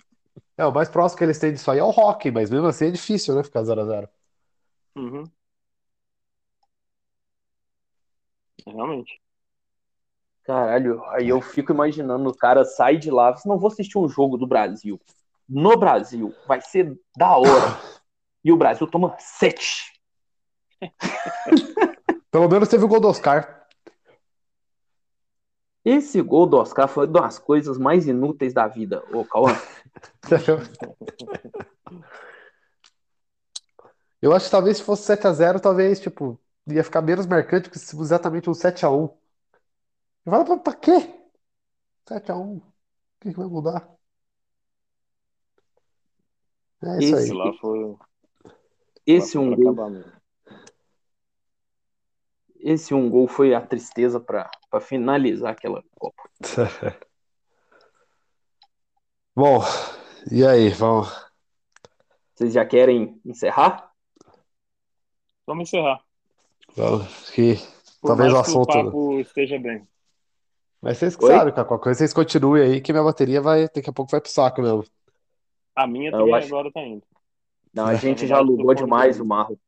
É, 0.61 0.65
o 0.65 0.71
mais 0.71 0.87
próximo 0.89 1.17
que 1.17 1.23
eles 1.23 1.39
têm 1.39 1.51
disso 1.51 1.71
aí 1.71 1.79
é 1.79 1.83
o 1.83 1.89
hockey, 1.89 2.29
mas 2.29 2.51
mesmo 2.51 2.67
assim 2.67 2.85
é 2.85 2.91
difícil, 2.91 3.33
né? 3.33 3.43
Ficar 3.43 3.63
0x0. 3.63 4.07
Uhum. 4.95 5.23
Realmente. 8.67 9.19
Caralho, 10.43 11.03
aí 11.05 11.29
eu 11.29 11.41
fico 11.41 11.71
imaginando 11.71 12.29
o 12.29 12.37
cara 12.37 12.63
sai 12.63 12.97
de 12.97 13.09
lá, 13.09 13.35
não 13.43 13.57
vou 13.57 13.69
assistir 13.69 13.97
um 13.97 14.07
jogo 14.07 14.37
do 14.37 14.45
Brasil. 14.45 15.01
No 15.49 15.75
Brasil, 15.75 16.31
vai 16.47 16.61
ser 16.61 16.95
da 17.17 17.35
hora. 17.35 17.79
E 18.43 18.51
o 18.51 18.57
Brasil 18.57 18.85
toma 18.85 19.15
sete. 19.17 19.91
Pelo 22.29 22.47
menos 22.47 22.69
teve 22.69 22.85
o 22.85 22.87
gol 22.87 22.99
do 22.99 23.07
Oscar. 23.07 23.60
Esse 25.83 26.21
gol 26.21 26.45
do 26.45 26.57
Oscar 26.57 26.87
foi 26.87 27.07
uma 27.07 27.21
das 27.21 27.39
coisas 27.39 27.77
mais 27.77 28.07
inúteis 28.07 28.53
da 28.53 28.67
vida, 28.67 29.03
ô 29.11 29.25
Cauã. 29.25 29.49
Eu 34.21 34.33
acho 34.33 34.45
que 34.45 34.51
talvez 34.51 34.77
se 34.77 34.83
fosse 34.83 35.11
7x0, 35.11 35.59
talvez, 35.59 35.99
tipo, 35.99 36.39
ia 36.67 36.83
ficar 36.83 37.01
menos 37.01 37.25
marcante 37.25 37.71
que 37.71 37.79
se 37.79 37.91
fosse 37.91 38.03
exatamente 38.03 38.49
um 38.49 38.53
7x1. 38.53 39.11
Eu 40.23 40.31
falo, 40.31 40.45
pra, 40.45 40.57
pra 40.57 40.75
quê? 40.75 40.91
7x1. 42.07 42.57
O 42.57 42.61
que 43.19 43.31
que 43.31 43.37
vai 43.37 43.47
mudar? 43.47 43.89
É 46.83 46.99
isso 46.99 47.15
Esse 47.15 47.23
Esse 47.23 47.31
aí. 47.31 47.37
lá 47.37 47.53
foi, 47.59 47.97
Esse 49.07 49.37
lá 49.37 49.43
foi 49.43 49.53
um 49.53 49.73
gol. 49.73 50.03
Esse 52.63 52.93
um 52.93 53.09
gol 53.09 53.27
foi 53.27 53.53
a 53.53 53.61
tristeza 53.61 54.19
pra 54.19 54.49
pra 54.69 54.79
finalizar 54.79 55.51
aquela 55.51 55.83
Copa. 55.99 56.23
Bom, 59.35 59.59
e 60.31 60.45
aí, 60.45 60.69
vamos. 60.69 61.09
Vocês 62.35 62.53
já 62.53 62.65
querem 62.65 63.19
encerrar? 63.25 63.91
Vamos 65.45 65.67
encerrar. 65.69 66.01
vamos 66.75 67.29
que 67.31 67.55
Por 68.01 68.07
talvez 68.07 68.31
o 68.31 68.35
mais 68.35 68.47
que 68.47 68.57
o 68.57 68.61
assunto. 68.61 68.67
papo 68.85 69.19
esteja 69.19 69.59
bem. 69.59 69.87
Mas 70.81 70.97
vocês 70.97 71.15
que 71.15 71.27
sabem, 71.27 71.53
qualquer 71.53 71.77
coisa 71.79 71.97
vocês 71.99 72.13
continuem 72.13 72.63
aí, 72.63 72.81
que 72.81 72.91
minha 72.91 73.03
bateria 73.03 73.41
vai, 73.41 73.67
daqui 73.69 73.89
a 73.89 73.93
pouco 73.93 74.11
vai 74.11 74.19
pro 74.21 74.29
saco 74.31 74.61
mesmo. 74.61 74.83
A 75.75 75.85
minha 75.85 76.11
também 76.11 76.33
acho- 76.33 76.47
agora 76.47 76.71
tá 76.71 76.81
indo. 76.81 77.03
Não, 77.73 77.85
a 77.85 77.95
gente 77.95 78.25
já 78.27 78.37
alugou 78.37 78.73
demais 78.73 79.19
o 79.19 79.25
Marro. 79.25 79.59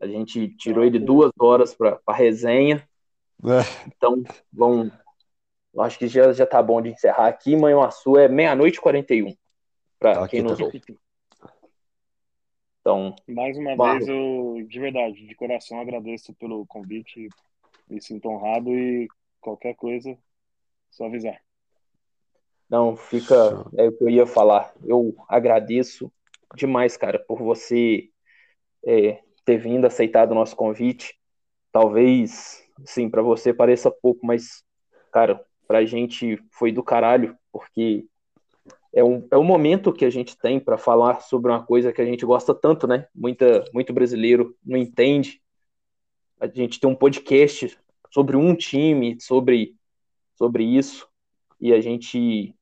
A 0.00 0.06
gente 0.06 0.48
tirou 0.56 0.82
Ah, 0.82 0.86
ele 0.86 0.98
duas 0.98 1.30
horas 1.38 1.74
pra, 1.74 1.96
pra 1.96 2.14
resenha. 2.14 2.88
É. 3.44 3.86
Então, 3.86 4.22
vamos. 4.52 4.92
Acho 5.78 5.98
que 5.98 6.08
já, 6.08 6.32
já 6.32 6.46
tá 6.46 6.62
bom 6.62 6.80
de 6.82 6.90
encerrar 6.90 7.28
aqui. 7.28 7.56
Manhuaçu 7.56 8.16
é 8.16 8.28
meia-noite 8.28 8.78
e 8.78 8.80
41. 8.80 9.34
Pra 9.98 10.14
Tá, 10.14 10.28
quem 10.28 10.40
aqui 10.40 10.48
nos 10.48 10.58
tá. 10.58 10.64
ouve. 10.64 10.82
Então, 12.80 13.14
Mais 13.26 13.56
uma 13.58 13.76
vez, 13.76 14.08
eu, 14.08 14.64
de 14.66 14.80
verdade, 14.80 15.26
de 15.26 15.34
coração, 15.34 15.80
agradeço 15.80 16.32
pelo 16.34 16.64
convite. 16.66 17.28
Me 17.88 18.00
sinto 18.00 18.28
honrado 18.28 18.70
e 18.70 19.08
qualquer 19.40 19.74
coisa, 19.74 20.16
só 20.90 21.06
avisar. 21.06 21.38
não, 22.68 22.96
fica. 22.96 23.34
É 23.76 23.88
o 23.88 23.92
que 23.92 24.04
eu 24.04 24.08
ia 24.08 24.26
falar. 24.26 24.72
Eu 24.84 25.14
agradeço 25.28 26.10
demais, 26.54 26.96
cara, 26.96 27.18
por 27.18 27.38
você 27.42 28.10
é, 28.86 29.22
ter 29.48 29.56
vindo, 29.56 29.86
aceitado 29.86 30.32
o 30.32 30.34
nosso 30.34 30.54
convite. 30.54 31.18
Talvez 31.72 32.62
sim, 32.84 33.08
para 33.08 33.22
você 33.22 33.54
pareça 33.54 33.90
pouco, 33.90 34.26
mas, 34.26 34.62
cara, 35.10 35.42
pra 35.66 35.86
gente 35.86 36.38
foi 36.50 36.70
do 36.70 36.82
caralho, 36.82 37.34
porque 37.50 38.04
é 38.92 39.02
um, 39.02 39.26
é 39.30 39.38
um 39.38 39.44
momento 39.44 39.90
que 39.90 40.04
a 40.04 40.10
gente 40.10 40.36
tem 40.36 40.60
para 40.60 40.76
falar 40.76 41.22
sobre 41.22 41.50
uma 41.50 41.64
coisa 41.64 41.94
que 41.94 42.02
a 42.02 42.04
gente 42.04 42.26
gosta 42.26 42.54
tanto, 42.54 42.86
né? 42.86 43.06
Muita, 43.14 43.64
muito 43.72 43.90
brasileiro 43.90 44.54
não 44.62 44.76
entende. 44.76 45.40
A 46.38 46.46
gente 46.46 46.78
tem 46.78 46.90
um 46.90 46.94
podcast 46.94 47.74
sobre 48.10 48.36
um 48.36 48.54
time, 48.54 49.18
sobre, 49.18 49.74
sobre 50.36 50.62
isso, 50.62 51.08
e 51.58 51.72
a 51.72 51.80
gente 51.80 52.54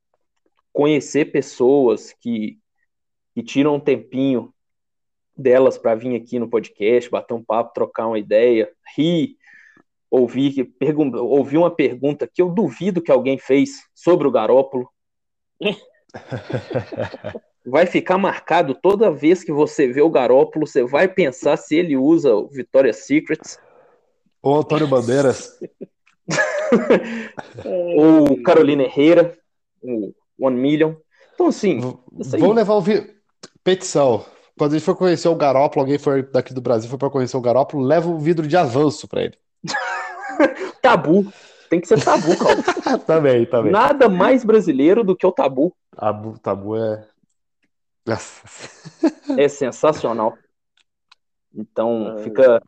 conhecer 0.71 1.33
pessoas 1.33 2.13
que, 2.13 2.57
que 3.35 3.43
tiram 3.43 3.75
um 3.75 3.79
tempinho 3.79 4.53
delas 5.37 5.77
para 5.77 5.95
vir 5.95 6.15
aqui 6.15 6.39
no 6.39 6.49
podcast, 6.49 7.09
bater 7.09 7.33
um 7.33 7.43
papo, 7.43 7.73
trocar 7.73 8.07
uma 8.07 8.19
ideia, 8.19 8.71
rir, 8.95 9.37
ouvir, 10.09 10.73
ouvir 11.15 11.57
uma 11.57 11.69
pergunta 11.69 12.27
que 12.31 12.41
eu 12.41 12.49
duvido 12.49 13.01
que 13.01 13.11
alguém 13.11 13.37
fez 13.37 13.83
sobre 13.93 14.27
o 14.27 14.31
Garópolo. 14.31 14.89
vai 17.65 17.85
ficar 17.85 18.17
marcado 18.17 18.73
toda 18.73 19.11
vez 19.11 19.43
que 19.43 19.51
você 19.51 19.87
vê 19.87 20.01
o 20.01 20.09
Garópolo, 20.09 20.65
você 20.65 20.83
vai 20.83 21.07
pensar 21.07 21.57
se 21.57 21.75
ele 21.75 21.97
usa 21.97 22.33
o 22.33 22.47
Victoria's 22.47 23.05
Secrets. 23.05 23.59
Ou 24.41 24.57
Antônio 24.57 24.87
Bandeiras. 24.87 25.59
Ou 27.95 28.41
Carolina 28.43 28.83
Herrera, 28.83 29.37
o 29.81 30.13
One 30.39 30.57
Million. 30.57 30.95
Então, 31.33 31.47
assim. 31.47 31.79
Vamos 32.11 32.55
levar 32.55 32.77
um. 32.77 32.81
Vi... 32.81 33.15
Petição. 33.63 34.25
Quando 34.57 34.71
a 34.71 34.77
gente 34.77 34.85
for 34.85 34.95
conhecer 34.95 35.27
o 35.27 35.35
Garópolo, 35.35 35.81
alguém 35.81 35.99
for 35.99 36.23
daqui 36.23 36.53
do 36.53 36.61
Brasil 36.61 36.89
for 36.89 36.97
para 36.97 37.09
conhecer 37.09 37.37
o 37.37 37.41
Garópolo, 37.41 37.83
leva 37.83 38.09
um 38.09 38.17
vidro 38.17 38.47
de 38.47 38.57
avanço 38.57 39.07
para 39.07 39.23
ele. 39.23 39.37
tabu. 40.81 41.31
Tem 41.69 41.79
que 41.79 41.87
ser 41.87 42.03
tabu, 42.03 42.35
cara. 42.37 42.97
também, 43.05 43.45
também. 43.45 43.71
Nada 43.71 44.09
mais 44.09 44.43
brasileiro 44.43 45.03
do 45.03 45.15
que 45.15 45.27
o 45.27 45.31
tabu. 45.31 45.75
Tabu, 45.95 46.39
tabu 46.39 46.75
é. 46.75 47.07
é 49.37 49.47
sensacional. 49.47 50.37
Então, 51.53 52.17
fica, 52.23 52.61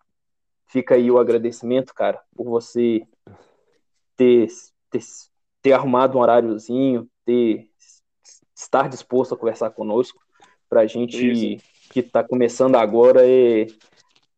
fica 0.67 0.95
aí 0.95 1.09
o 1.09 1.17
agradecimento, 1.17 1.93
cara, 1.93 2.19
por 2.35 2.45
você 2.45 3.03
ter, 4.17 4.47
ter, 4.91 4.99
ter 5.61 5.73
arrumado 5.73 6.17
um 6.17 6.21
horáriozinho, 6.21 7.07
ter, 7.25 7.69
estar 8.55 8.89
disposto 8.89 9.33
a 9.33 9.37
conversar 9.37 9.69
conosco. 9.71 10.19
Pra 10.67 10.85
gente 10.85 11.55
Isso. 11.55 11.65
Que 11.89 12.01
está 12.01 12.23
começando 12.23 12.75
agora 12.75 13.21
é, 13.25 13.67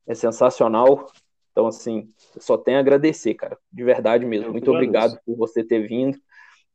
é 0.07 0.15
sensacional. 0.15 1.11
Então, 1.51 1.67
assim, 1.67 2.09
só 2.39 2.57
tenho 2.57 2.77
a 2.77 2.79
agradecer, 2.79 3.33
cara. 3.33 3.57
De 3.71 3.83
verdade 3.83 4.25
mesmo. 4.25 4.51
Muito 4.51 4.71
obrigado 4.71 5.19
por 5.25 5.35
você 5.35 5.63
ter 5.63 5.87
vindo. 5.87 6.17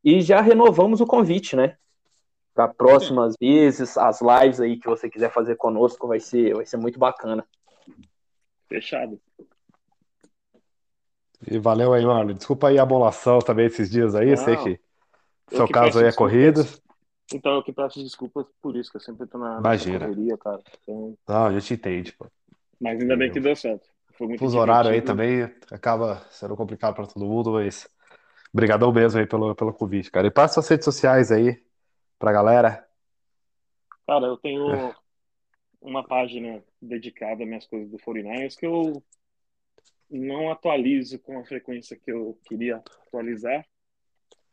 E 0.05 0.21
já 0.21 0.41
renovamos 0.41 1.01
o 1.01 1.07
convite, 1.07 1.57
né? 1.57 1.77
Para 2.55 2.69
próximas 2.69 3.35
vezes, 3.41 3.97
as 3.99 4.21
lives 4.21 4.61
aí 4.61 4.79
que 4.79 4.89
você 4.89 5.11
quiser 5.11 5.31
fazer 5.31 5.57
conosco 5.57 6.07
vai 6.07 6.21
ser, 6.21 6.55
vai 6.55 6.65
ser 6.65 6.77
muito 6.77 6.99
bacana. 6.99 7.47
Fechado. 8.69 9.21
E 11.51 11.59
valeu 11.59 11.93
aí, 11.93 12.05
mano. 12.05 12.35
Desculpa 12.35 12.69
aí 12.69 12.79
a 12.79 12.83
abolação 12.83 13.39
também 13.41 13.67
esses 13.67 13.91
dias 13.91 14.15
aí. 14.15 14.31
Não, 14.31 14.37
sei 14.37 14.57
que 14.57 14.81
seu 15.55 15.67
que 15.67 15.73
caso 15.73 15.99
aí 15.99 16.07
é 16.07 16.13
corrida. 16.13 16.67
Então, 17.35 17.57
eu 17.57 17.63
que 17.63 17.73
peço 17.73 18.03
desculpas 18.03 18.47
por 18.63 18.77
isso, 18.77 18.91
que 18.91 18.97
eu 18.97 19.01
sempre 19.01 19.27
tô 19.27 19.39
na, 19.39 19.59
Imagina. 19.59 20.01
correria, 20.01 20.39
cara. 20.39 20.61
Então... 20.83 21.19
Não, 21.29 21.47
a 21.47 21.53
gente 21.53 21.75
entende, 21.75 22.13
pô. 22.13 22.27
Mas 22.81 23.01
ainda 23.01 23.17
bem 23.17 23.33
que 23.33 23.41
deu 23.41 23.57
certo. 23.57 23.89
Foi 24.17 24.29
muito 24.29 24.41
Fuso 24.41 24.59
horário 24.59 24.91
aí 24.91 25.03
também 25.03 25.43
acaba 25.71 26.25
sendo 26.31 26.57
complicado 26.57 26.95
para 26.95 27.07
todo 27.07 27.27
mundo, 27.27 27.53
mas 27.53 27.89
obrigadão 28.53 28.93
mesmo 28.93 29.21
aí 29.21 29.27
pelo, 29.27 29.55
pelo 29.55 29.75
convite, 29.75 30.11
cara. 30.11 30.27
E 30.27 30.31
passa 30.31 30.61
as 30.61 30.69
redes 30.69 30.85
sociais 30.85 31.31
aí 31.31 31.63
pra 32.19 32.33
galera. 32.33 32.87
Cara, 34.07 34.27
eu 34.27 34.37
tenho 34.37 34.75
é. 34.75 34.95
uma 35.81 36.07
página 36.07 36.63
dedicada 36.81 37.43
às 37.43 37.49
minhas 37.49 37.67
coisas 37.67 37.91
do 37.91 37.99
49ers 37.99 38.57
que 38.57 38.67
eu 38.67 39.03
não 40.09 40.51
atualizo 40.51 41.19
com 41.19 41.39
a 41.39 41.45
frequência 41.45 41.97
que 41.97 42.11
eu 42.11 42.39
queria 42.45 42.77
atualizar. 42.77 43.67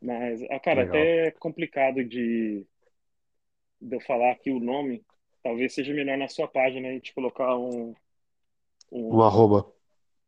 Mas, 0.03 0.43
ah, 0.49 0.59
cara, 0.59 0.81
Legal. 0.81 0.97
até 0.97 1.27
é 1.27 1.31
complicado 1.31 2.03
de, 2.03 2.67
de 3.79 3.95
eu 3.95 4.01
falar 4.01 4.31
aqui 4.31 4.51
o 4.51 4.59
nome. 4.59 5.01
Talvez 5.41 5.73
seja 5.73 5.93
melhor 5.93 6.17
na 6.17 6.27
sua 6.27 6.45
página 6.45 6.89
a 6.89 6.91
gente 6.91 7.13
colocar 7.13 7.55
um, 7.57 7.95
um, 8.91 9.15
um 9.15 9.21
arroba. 9.21 9.71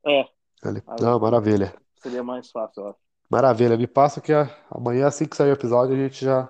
É. 0.05 0.25
Ali. 0.63 0.81
Não, 1.01 1.19
maravilha. 1.19 1.75
Seria 1.97 2.23
mais 2.23 2.49
fácil, 2.51 2.83
ó. 2.83 2.95
Maravilha. 3.29 3.75
Me 3.75 3.85
passa 3.85 4.21
que 4.21 4.31
amanhã, 4.71 5.07
assim 5.07 5.27
que 5.27 5.35
sair 5.35 5.49
o 5.49 5.55
episódio, 5.55 5.93
a 5.93 5.97
gente 5.97 6.23
já, 6.23 6.49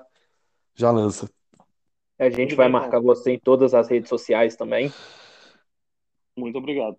já 0.76 0.92
lança. 0.92 1.28
A 2.20 2.30
gente 2.30 2.54
vai 2.54 2.70
marcar 2.70 3.02
você 3.02 3.32
em 3.32 3.40
todas 3.40 3.74
as 3.74 3.90
redes 3.90 4.08
sociais 4.08 4.56
também. 4.56 4.94
Muito 6.38 6.60
obrigado. 6.60 6.96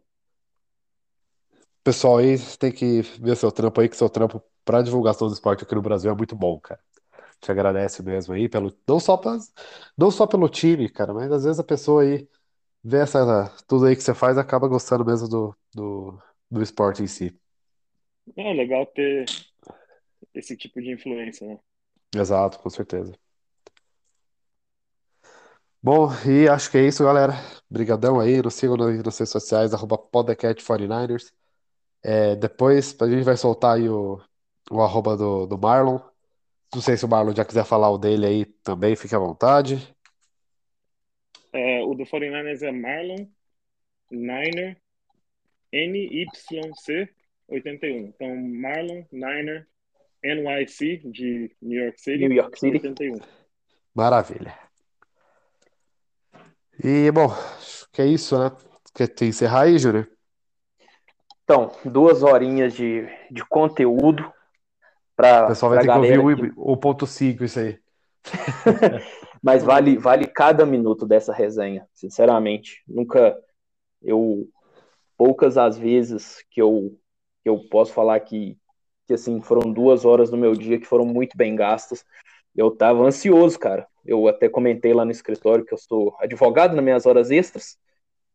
Pessoal 1.85 2.19
aí 2.19 2.36
tem 2.59 2.73
que 2.73 3.03
ver 3.20 3.36
seu 3.36 3.53
trampo 3.53 3.81
aí, 3.81 3.89
que 3.89 3.97
seu 3.97 4.11
trampo 4.11 4.43
para 4.66 4.82
divulgação 4.82 5.28
do 5.28 5.32
esporte 5.32 5.62
aqui 5.62 5.74
no 5.76 5.80
Brasil 5.80 6.10
é 6.10 6.14
muito 6.14 6.34
bom, 6.34 6.59
cara. 6.59 6.80
Te 7.40 7.52
agradece 7.52 8.02
mesmo 8.02 8.34
aí 8.34 8.48
pelo 8.48 8.76
não 8.86 8.98
só 8.98 9.16
pra, 9.16 9.38
não 9.97 10.10
só 10.10 10.26
pelo 10.26 10.48
time, 10.48 10.90
cara, 10.90 11.14
mas 11.14 11.30
às 11.30 11.44
vezes 11.44 11.60
a 11.60 11.64
pessoa 11.64 12.02
aí 12.02 12.28
vê 12.82 12.98
essa, 12.98 13.48
tudo 13.68 13.86
aí 13.86 13.94
que 13.94 14.02
você 14.02 14.12
faz, 14.12 14.36
acaba 14.36 14.66
gostando 14.66 15.05
mesmo 15.05 15.28
do, 15.28 15.56
do, 15.72 16.18
do 16.51 16.62
esporte 16.62 17.02
em 17.02 17.06
si. 17.06 17.38
É 18.36 18.52
legal 18.52 18.84
ter 18.86 19.24
esse 20.34 20.56
tipo 20.56 20.82
de 20.82 20.93
influência, 20.93 21.47
né? 21.47 21.59
Exato, 22.14 22.59
com 22.59 22.68
certeza. 22.68 23.12
Bom, 25.80 26.09
e 26.26 26.48
acho 26.48 26.68
que 26.70 26.78
é 26.78 26.88
isso, 26.88 27.05
galera. 27.05 27.34
Obrigadão 27.70 28.18
aí. 28.18 28.43
Nos 28.43 28.55
sigam 28.55 28.76
nas 28.76 28.97
redes 28.97 29.30
sociais, 29.30 29.72
arroba 29.72 29.97
podcast49ers. 29.97 31.32
É, 32.02 32.34
depois 32.34 32.97
a 33.01 33.09
gente 33.09 33.22
vai 33.22 33.36
soltar 33.36 33.76
aí 33.76 33.88
o, 33.88 34.20
o 34.70 34.80
arroba 34.82 35.16
do, 35.16 35.47
do 35.47 35.59
Marlon. 35.59 35.98
Não 36.74 36.82
sei 36.82 36.97
se 36.97 37.05
o 37.05 37.09
Marlon 37.09 37.34
já 37.34 37.44
quiser 37.44 37.64
falar 37.64 37.90
o 37.90 37.98
dele 37.98 38.26
aí 38.26 38.44
também, 38.44 38.97
fique 38.97 39.14
à 39.14 39.18
vontade. 39.18 39.94
É, 41.52 41.82
o 41.82 41.94
do 41.94 42.05
49ers 42.05 42.62
é 42.62 42.72
Marlon 42.72 43.26
Niner 44.10 44.76
NYC 45.72 47.09
81. 47.48 47.98
Então, 48.09 48.36
Marlon 48.36 49.05
Niner 49.10 49.66
NYC 50.22 50.98
de 51.05 51.56
New 51.62 51.82
York 51.82 52.01
City, 52.01 52.28
New 52.28 52.32
York 52.32 52.59
City. 52.59 52.86
81. 52.86 53.20
Maravilha. 53.94 54.55
E, 56.82 57.10
bom, 57.10 57.30
acho 57.56 57.88
que 57.90 58.02
é 58.02 58.06
isso, 58.06 58.38
né? 58.38 58.55
Quer 58.94 59.10
encerrar 59.24 59.62
aí, 59.62 59.78
Júnior? 59.78 60.10
Então, 61.44 61.70
duas 61.84 62.22
horinhas 62.22 62.74
de, 62.74 63.06
de 63.30 63.44
conteúdo 63.44 64.30
O 65.44 65.48
pessoal 65.48 65.70
vai 65.70 65.80
ter 65.80 65.86
que 65.86 66.18
ouvir 66.18 66.36
que... 66.36 66.60
o, 66.60 66.72
o 66.72 66.76
ponto 66.76 67.06
5, 67.06 67.44
isso 67.44 67.59
aí. 67.59 67.78
Mas 69.43 69.62
vale, 69.62 69.97
vale 69.97 70.26
cada 70.26 70.66
minuto 70.66 71.06
dessa 71.06 71.32
resenha, 71.32 71.86
sinceramente. 71.94 72.82
Nunca. 72.86 73.38
Eu. 74.02 74.48
Poucas 75.16 75.56
as 75.56 75.78
vezes 75.78 76.44
que 76.51 76.60
eu, 76.60 76.98
que 77.43 77.48
eu 77.48 77.59
posso 77.70 77.90
falar 77.93 78.20
que, 78.20 78.59
que 79.06 79.14
assim, 79.14 79.40
foram 79.40 79.72
duas 79.72 80.05
horas 80.05 80.30
do 80.30 80.36
meu 80.36 80.52
dia 80.55 80.78
que 80.78 80.84
foram 80.86 81.06
muito 81.06 81.36
bem 81.38 81.56
gastas. 81.56 82.05
Eu 82.55 82.70
tava 82.70 83.02
ansioso, 83.02 83.59
cara. 83.59 83.86
Eu 84.05 84.28
até 84.28 84.48
comentei 84.48 84.93
lá 84.93 85.05
no 85.05 85.10
escritório 85.10 85.64
que 85.64 85.72
eu 85.72 85.78
sou 85.78 86.14
advogado 86.20 86.74
nas 86.74 86.84
minhas 86.84 87.06
horas 87.06 87.30
extras. 87.30 87.78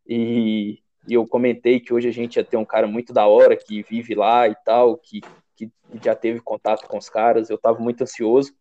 E, 0.08 0.80
e 1.08 1.14
eu 1.14 1.28
comentei 1.28 1.80
que 1.80 1.94
hoje 1.94 2.08
a 2.08 2.12
gente 2.12 2.38
ia 2.38 2.44
ter 2.44 2.58
um 2.58 2.66
cara 2.66 2.88
muito 2.88 3.14
da 3.14 3.28
hora 3.28 3.56
que 3.56 3.84
vive 3.84 4.16
lá 4.16 4.48
e 4.48 4.56
tal, 4.66 4.98
que, 4.98 5.22
que 5.68 6.04
já 6.04 6.16
teve 6.16 6.40
contato 6.40 6.88
com 6.88 6.98
os 6.98 7.10
caras. 7.10 7.50
Eu 7.50 7.58
tava 7.58 7.80
muito 7.80 8.02
ansioso. 8.02 8.54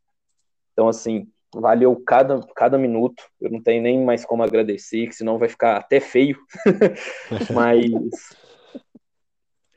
Então, 0.73 0.89
assim, 0.89 1.29
valeu 1.55 1.95
cada, 2.05 2.41
cada 2.55 2.79
minuto. 2.79 3.23
Eu 3.41 3.51
não 3.51 3.63
tenho 3.63 3.83
nem 3.83 4.05
mais 4.05 4.25
como 4.25 4.43
agradecer, 4.43 5.07
que 5.07 5.15
senão 5.15 5.39
vai 5.39 5.49
ficar 5.49 5.77
até 5.77 6.01
feio. 6.01 6.39
Mas 7.55 8.37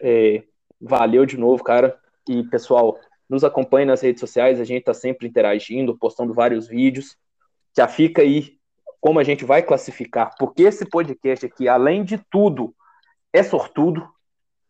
é, 0.02 0.44
valeu 0.80 1.26
de 1.26 1.38
novo, 1.38 1.64
cara. 1.64 1.98
E 2.28 2.44
pessoal, 2.44 3.00
nos 3.30 3.44
acompanhe 3.44 3.86
nas 3.86 4.02
redes 4.02 4.20
sociais, 4.20 4.60
a 4.60 4.64
gente 4.64 4.84
tá 4.84 4.94
sempre 4.94 5.28
interagindo, 5.28 5.98
postando 5.98 6.34
vários 6.34 6.68
vídeos. 6.68 7.18
Já 7.76 7.88
fica 7.88 8.22
aí 8.22 8.58
como 9.02 9.20
a 9.20 9.24
gente 9.24 9.44
vai 9.44 9.62
classificar, 9.62 10.34
porque 10.40 10.64
esse 10.64 10.86
podcast 10.86 11.46
aqui, 11.46 11.68
além 11.68 12.06
de 12.06 12.18
tudo, 12.30 12.74
é 13.34 13.44
sortudo. 13.44 14.08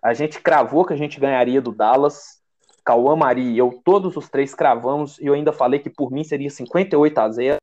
A 0.02 0.14
gente 0.14 0.40
cravou 0.42 0.86
que 0.86 0.94
a 0.94 0.98
gente 0.98 1.20
ganharia 1.20 1.62
do 1.62 1.72
Dallas. 1.72 2.42
Cauã 2.84 3.16
Maria 3.16 3.50
e 3.50 3.58
eu, 3.58 3.82
todos 3.84 4.18
os 4.18 4.30
três 4.30 4.54
cravamos, 4.54 5.18
e 5.20 5.26
eu 5.26 5.34
ainda 5.34 5.54
falei 5.54 5.80
que 5.80 5.90
por 5.90 6.12
mim 6.12 6.24
seria 6.24 6.50
58 6.50 7.18
a 7.18 7.30
0. 7.30 7.58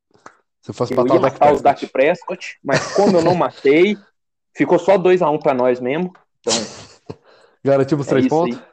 Se 0.61 0.73
fosse 0.73 0.93
eu 0.93 1.07
ia 1.07 1.19
matar 1.19 1.53
os 1.53 1.61
Dak 1.61 1.85
Prescott, 1.87 2.59
mas 2.63 2.93
como 2.93 3.17
eu 3.17 3.23
não 3.23 3.35
matei, 3.35 3.97
ficou 4.55 4.79
só 4.79 4.97
2 4.97 5.21
a 5.21 5.29
1 5.29 5.39
para 5.39 5.53
nós 5.53 5.79
mesmo. 5.79 6.13
Então, 6.39 6.53
Garantimos 7.63 8.07
é 8.07 8.09
três 8.09 8.27
pontos? 8.27 8.57
Aí. 8.57 8.63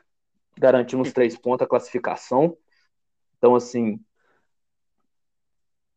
garantindo 0.58 1.02
os 1.02 1.12
três 1.12 1.36
pontos, 1.36 1.64
a 1.64 1.68
classificação. 1.68 2.56
Então, 3.36 3.54
assim, 3.54 4.00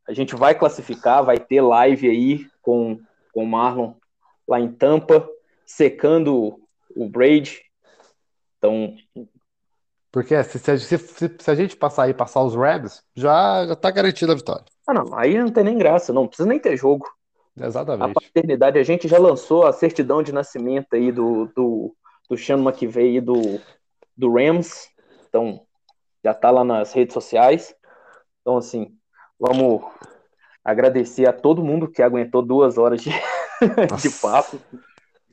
a 0.08 0.14
gente 0.14 0.36
vai 0.36 0.54
classificar, 0.54 1.24
vai 1.24 1.40
ter 1.40 1.62
live 1.62 2.10
aí 2.10 2.48
com, 2.62 3.00
com 3.34 3.44
o 3.44 3.48
Marlon 3.48 3.94
lá 4.48 4.60
em 4.60 4.72
Tampa, 4.72 5.28
secando 5.66 6.60
o 6.96 7.08
Braid. 7.08 7.62
Então, 8.58 8.96
Porque 10.12 10.44
se, 10.44 10.60
se, 10.60 10.98
se, 10.98 11.36
se 11.40 11.52
a 11.52 11.56
gente 11.56 11.78
passar 11.78 12.04
aí 12.04 12.14
passar 12.14 12.44
os 12.44 12.54
Rams, 12.56 13.02
Já, 13.16 13.66
já 13.66 13.76
tá 13.76 13.90
garantida 13.90 14.34
a 14.34 14.36
vitória. 14.36 14.66
ah 14.86 14.94
não, 14.94 15.18
aí 15.18 15.38
não 15.38 15.50
tem 15.50 15.64
nem 15.64 15.78
graça, 15.78 16.12
não 16.12 16.28
precisa 16.28 16.50
nem 16.50 16.60
ter 16.60 16.76
jogo. 16.76 17.08
A 17.60 17.66
exatamente. 17.66 18.14
paternidade, 18.14 18.80
a 18.80 18.84
gente 18.84 19.08
já 19.08 19.18
lançou 19.18 19.66
a 19.66 19.74
certidão 19.74 20.22
de 20.22 20.32
nascimento 20.32 20.94
aí 20.94 21.12
do, 21.12 21.48
do, 21.56 21.96
do 22.30 22.38
Sean 22.38 22.60
McVay 22.60 23.18
e 23.18 23.22
do, 23.22 23.60
do 24.18 24.34
Rams. 24.34 24.90
Então, 25.28 25.62
já 26.24 26.34
tá 26.34 26.52
lá 26.52 26.64
nas 26.64 26.94
redes 26.94 27.14
sociais. 27.14 27.74
Então, 28.42 28.58
assim, 28.58 28.94
vamos 29.40 29.82
agradecer 30.64 31.28
a 31.28 31.34
todo 31.34 31.64
mundo 31.64 31.90
que 31.90 32.02
aguentou 32.02 32.42
duas 32.42 32.78
horas 32.78 33.02
de, 33.02 33.10
de 34.02 34.10
papo. 34.22 34.60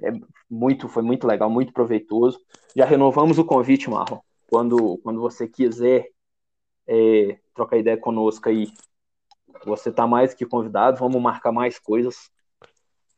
É 0.02 0.12
muito, 0.48 0.88
foi 0.88 1.02
muito 1.02 1.26
legal, 1.26 1.50
muito 1.50 1.72
proveitoso. 1.72 2.38
Já 2.76 2.84
renovamos 2.84 3.38
o 3.38 3.44
convite, 3.44 3.90
Marlon. 3.90 4.18
Quando, 4.50 4.98
quando 4.98 5.20
você 5.20 5.46
quiser 5.46 6.08
é, 6.86 7.38
trocar 7.54 7.76
ideia 7.76 7.98
conosco 7.98 8.48
aí, 8.48 8.72
você 9.64 9.92
tá 9.92 10.06
mais 10.06 10.34
que 10.34 10.46
convidado. 10.46 10.98
Vamos 10.98 11.20
marcar 11.20 11.52
mais 11.52 11.78
coisas. 11.78 12.30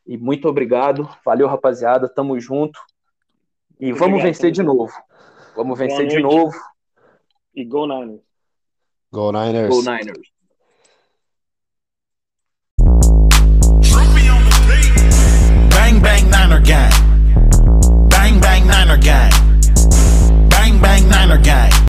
E 0.06 0.16
muito 0.18 0.48
obrigado. 0.48 1.08
Valeu, 1.24 1.46
rapaziada. 1.46 2.08
Tamo 2.08 2.38
junto. 2.40 2.80
E 3.78 3.86
Muito 3.86 3.98
vamos 3.98 4.14
obrigado, 4.16 4.34
vencer 4.34 4.50
de 4.50 4.62
novo. 4.62 4.92
Vamos 5.56 5.78
vencer 5.78 6.06
de 6.06 6.20
novo. 6.20 6.52
E 7.54 7.64
Go 7.64 7.86
Niners. 7.86 8.20
Go 9.12 9.32
Niners. 9.32 9.68
Go 9.68 9.82
Niners. 9.82 10.30
Bang 15.70 16.00
bang 16.00 16.24
Niner 16.24 16.62
gang. 16.62 16.90
Bang 18.08 18.38
bang 18.40 18.64
Niner 18.66 18.98
gang. 18.98 19.39
Bang 21.30 21.42
bang 21.42 21.42
Niner 21.42 21.44
gang. 21.44 21.70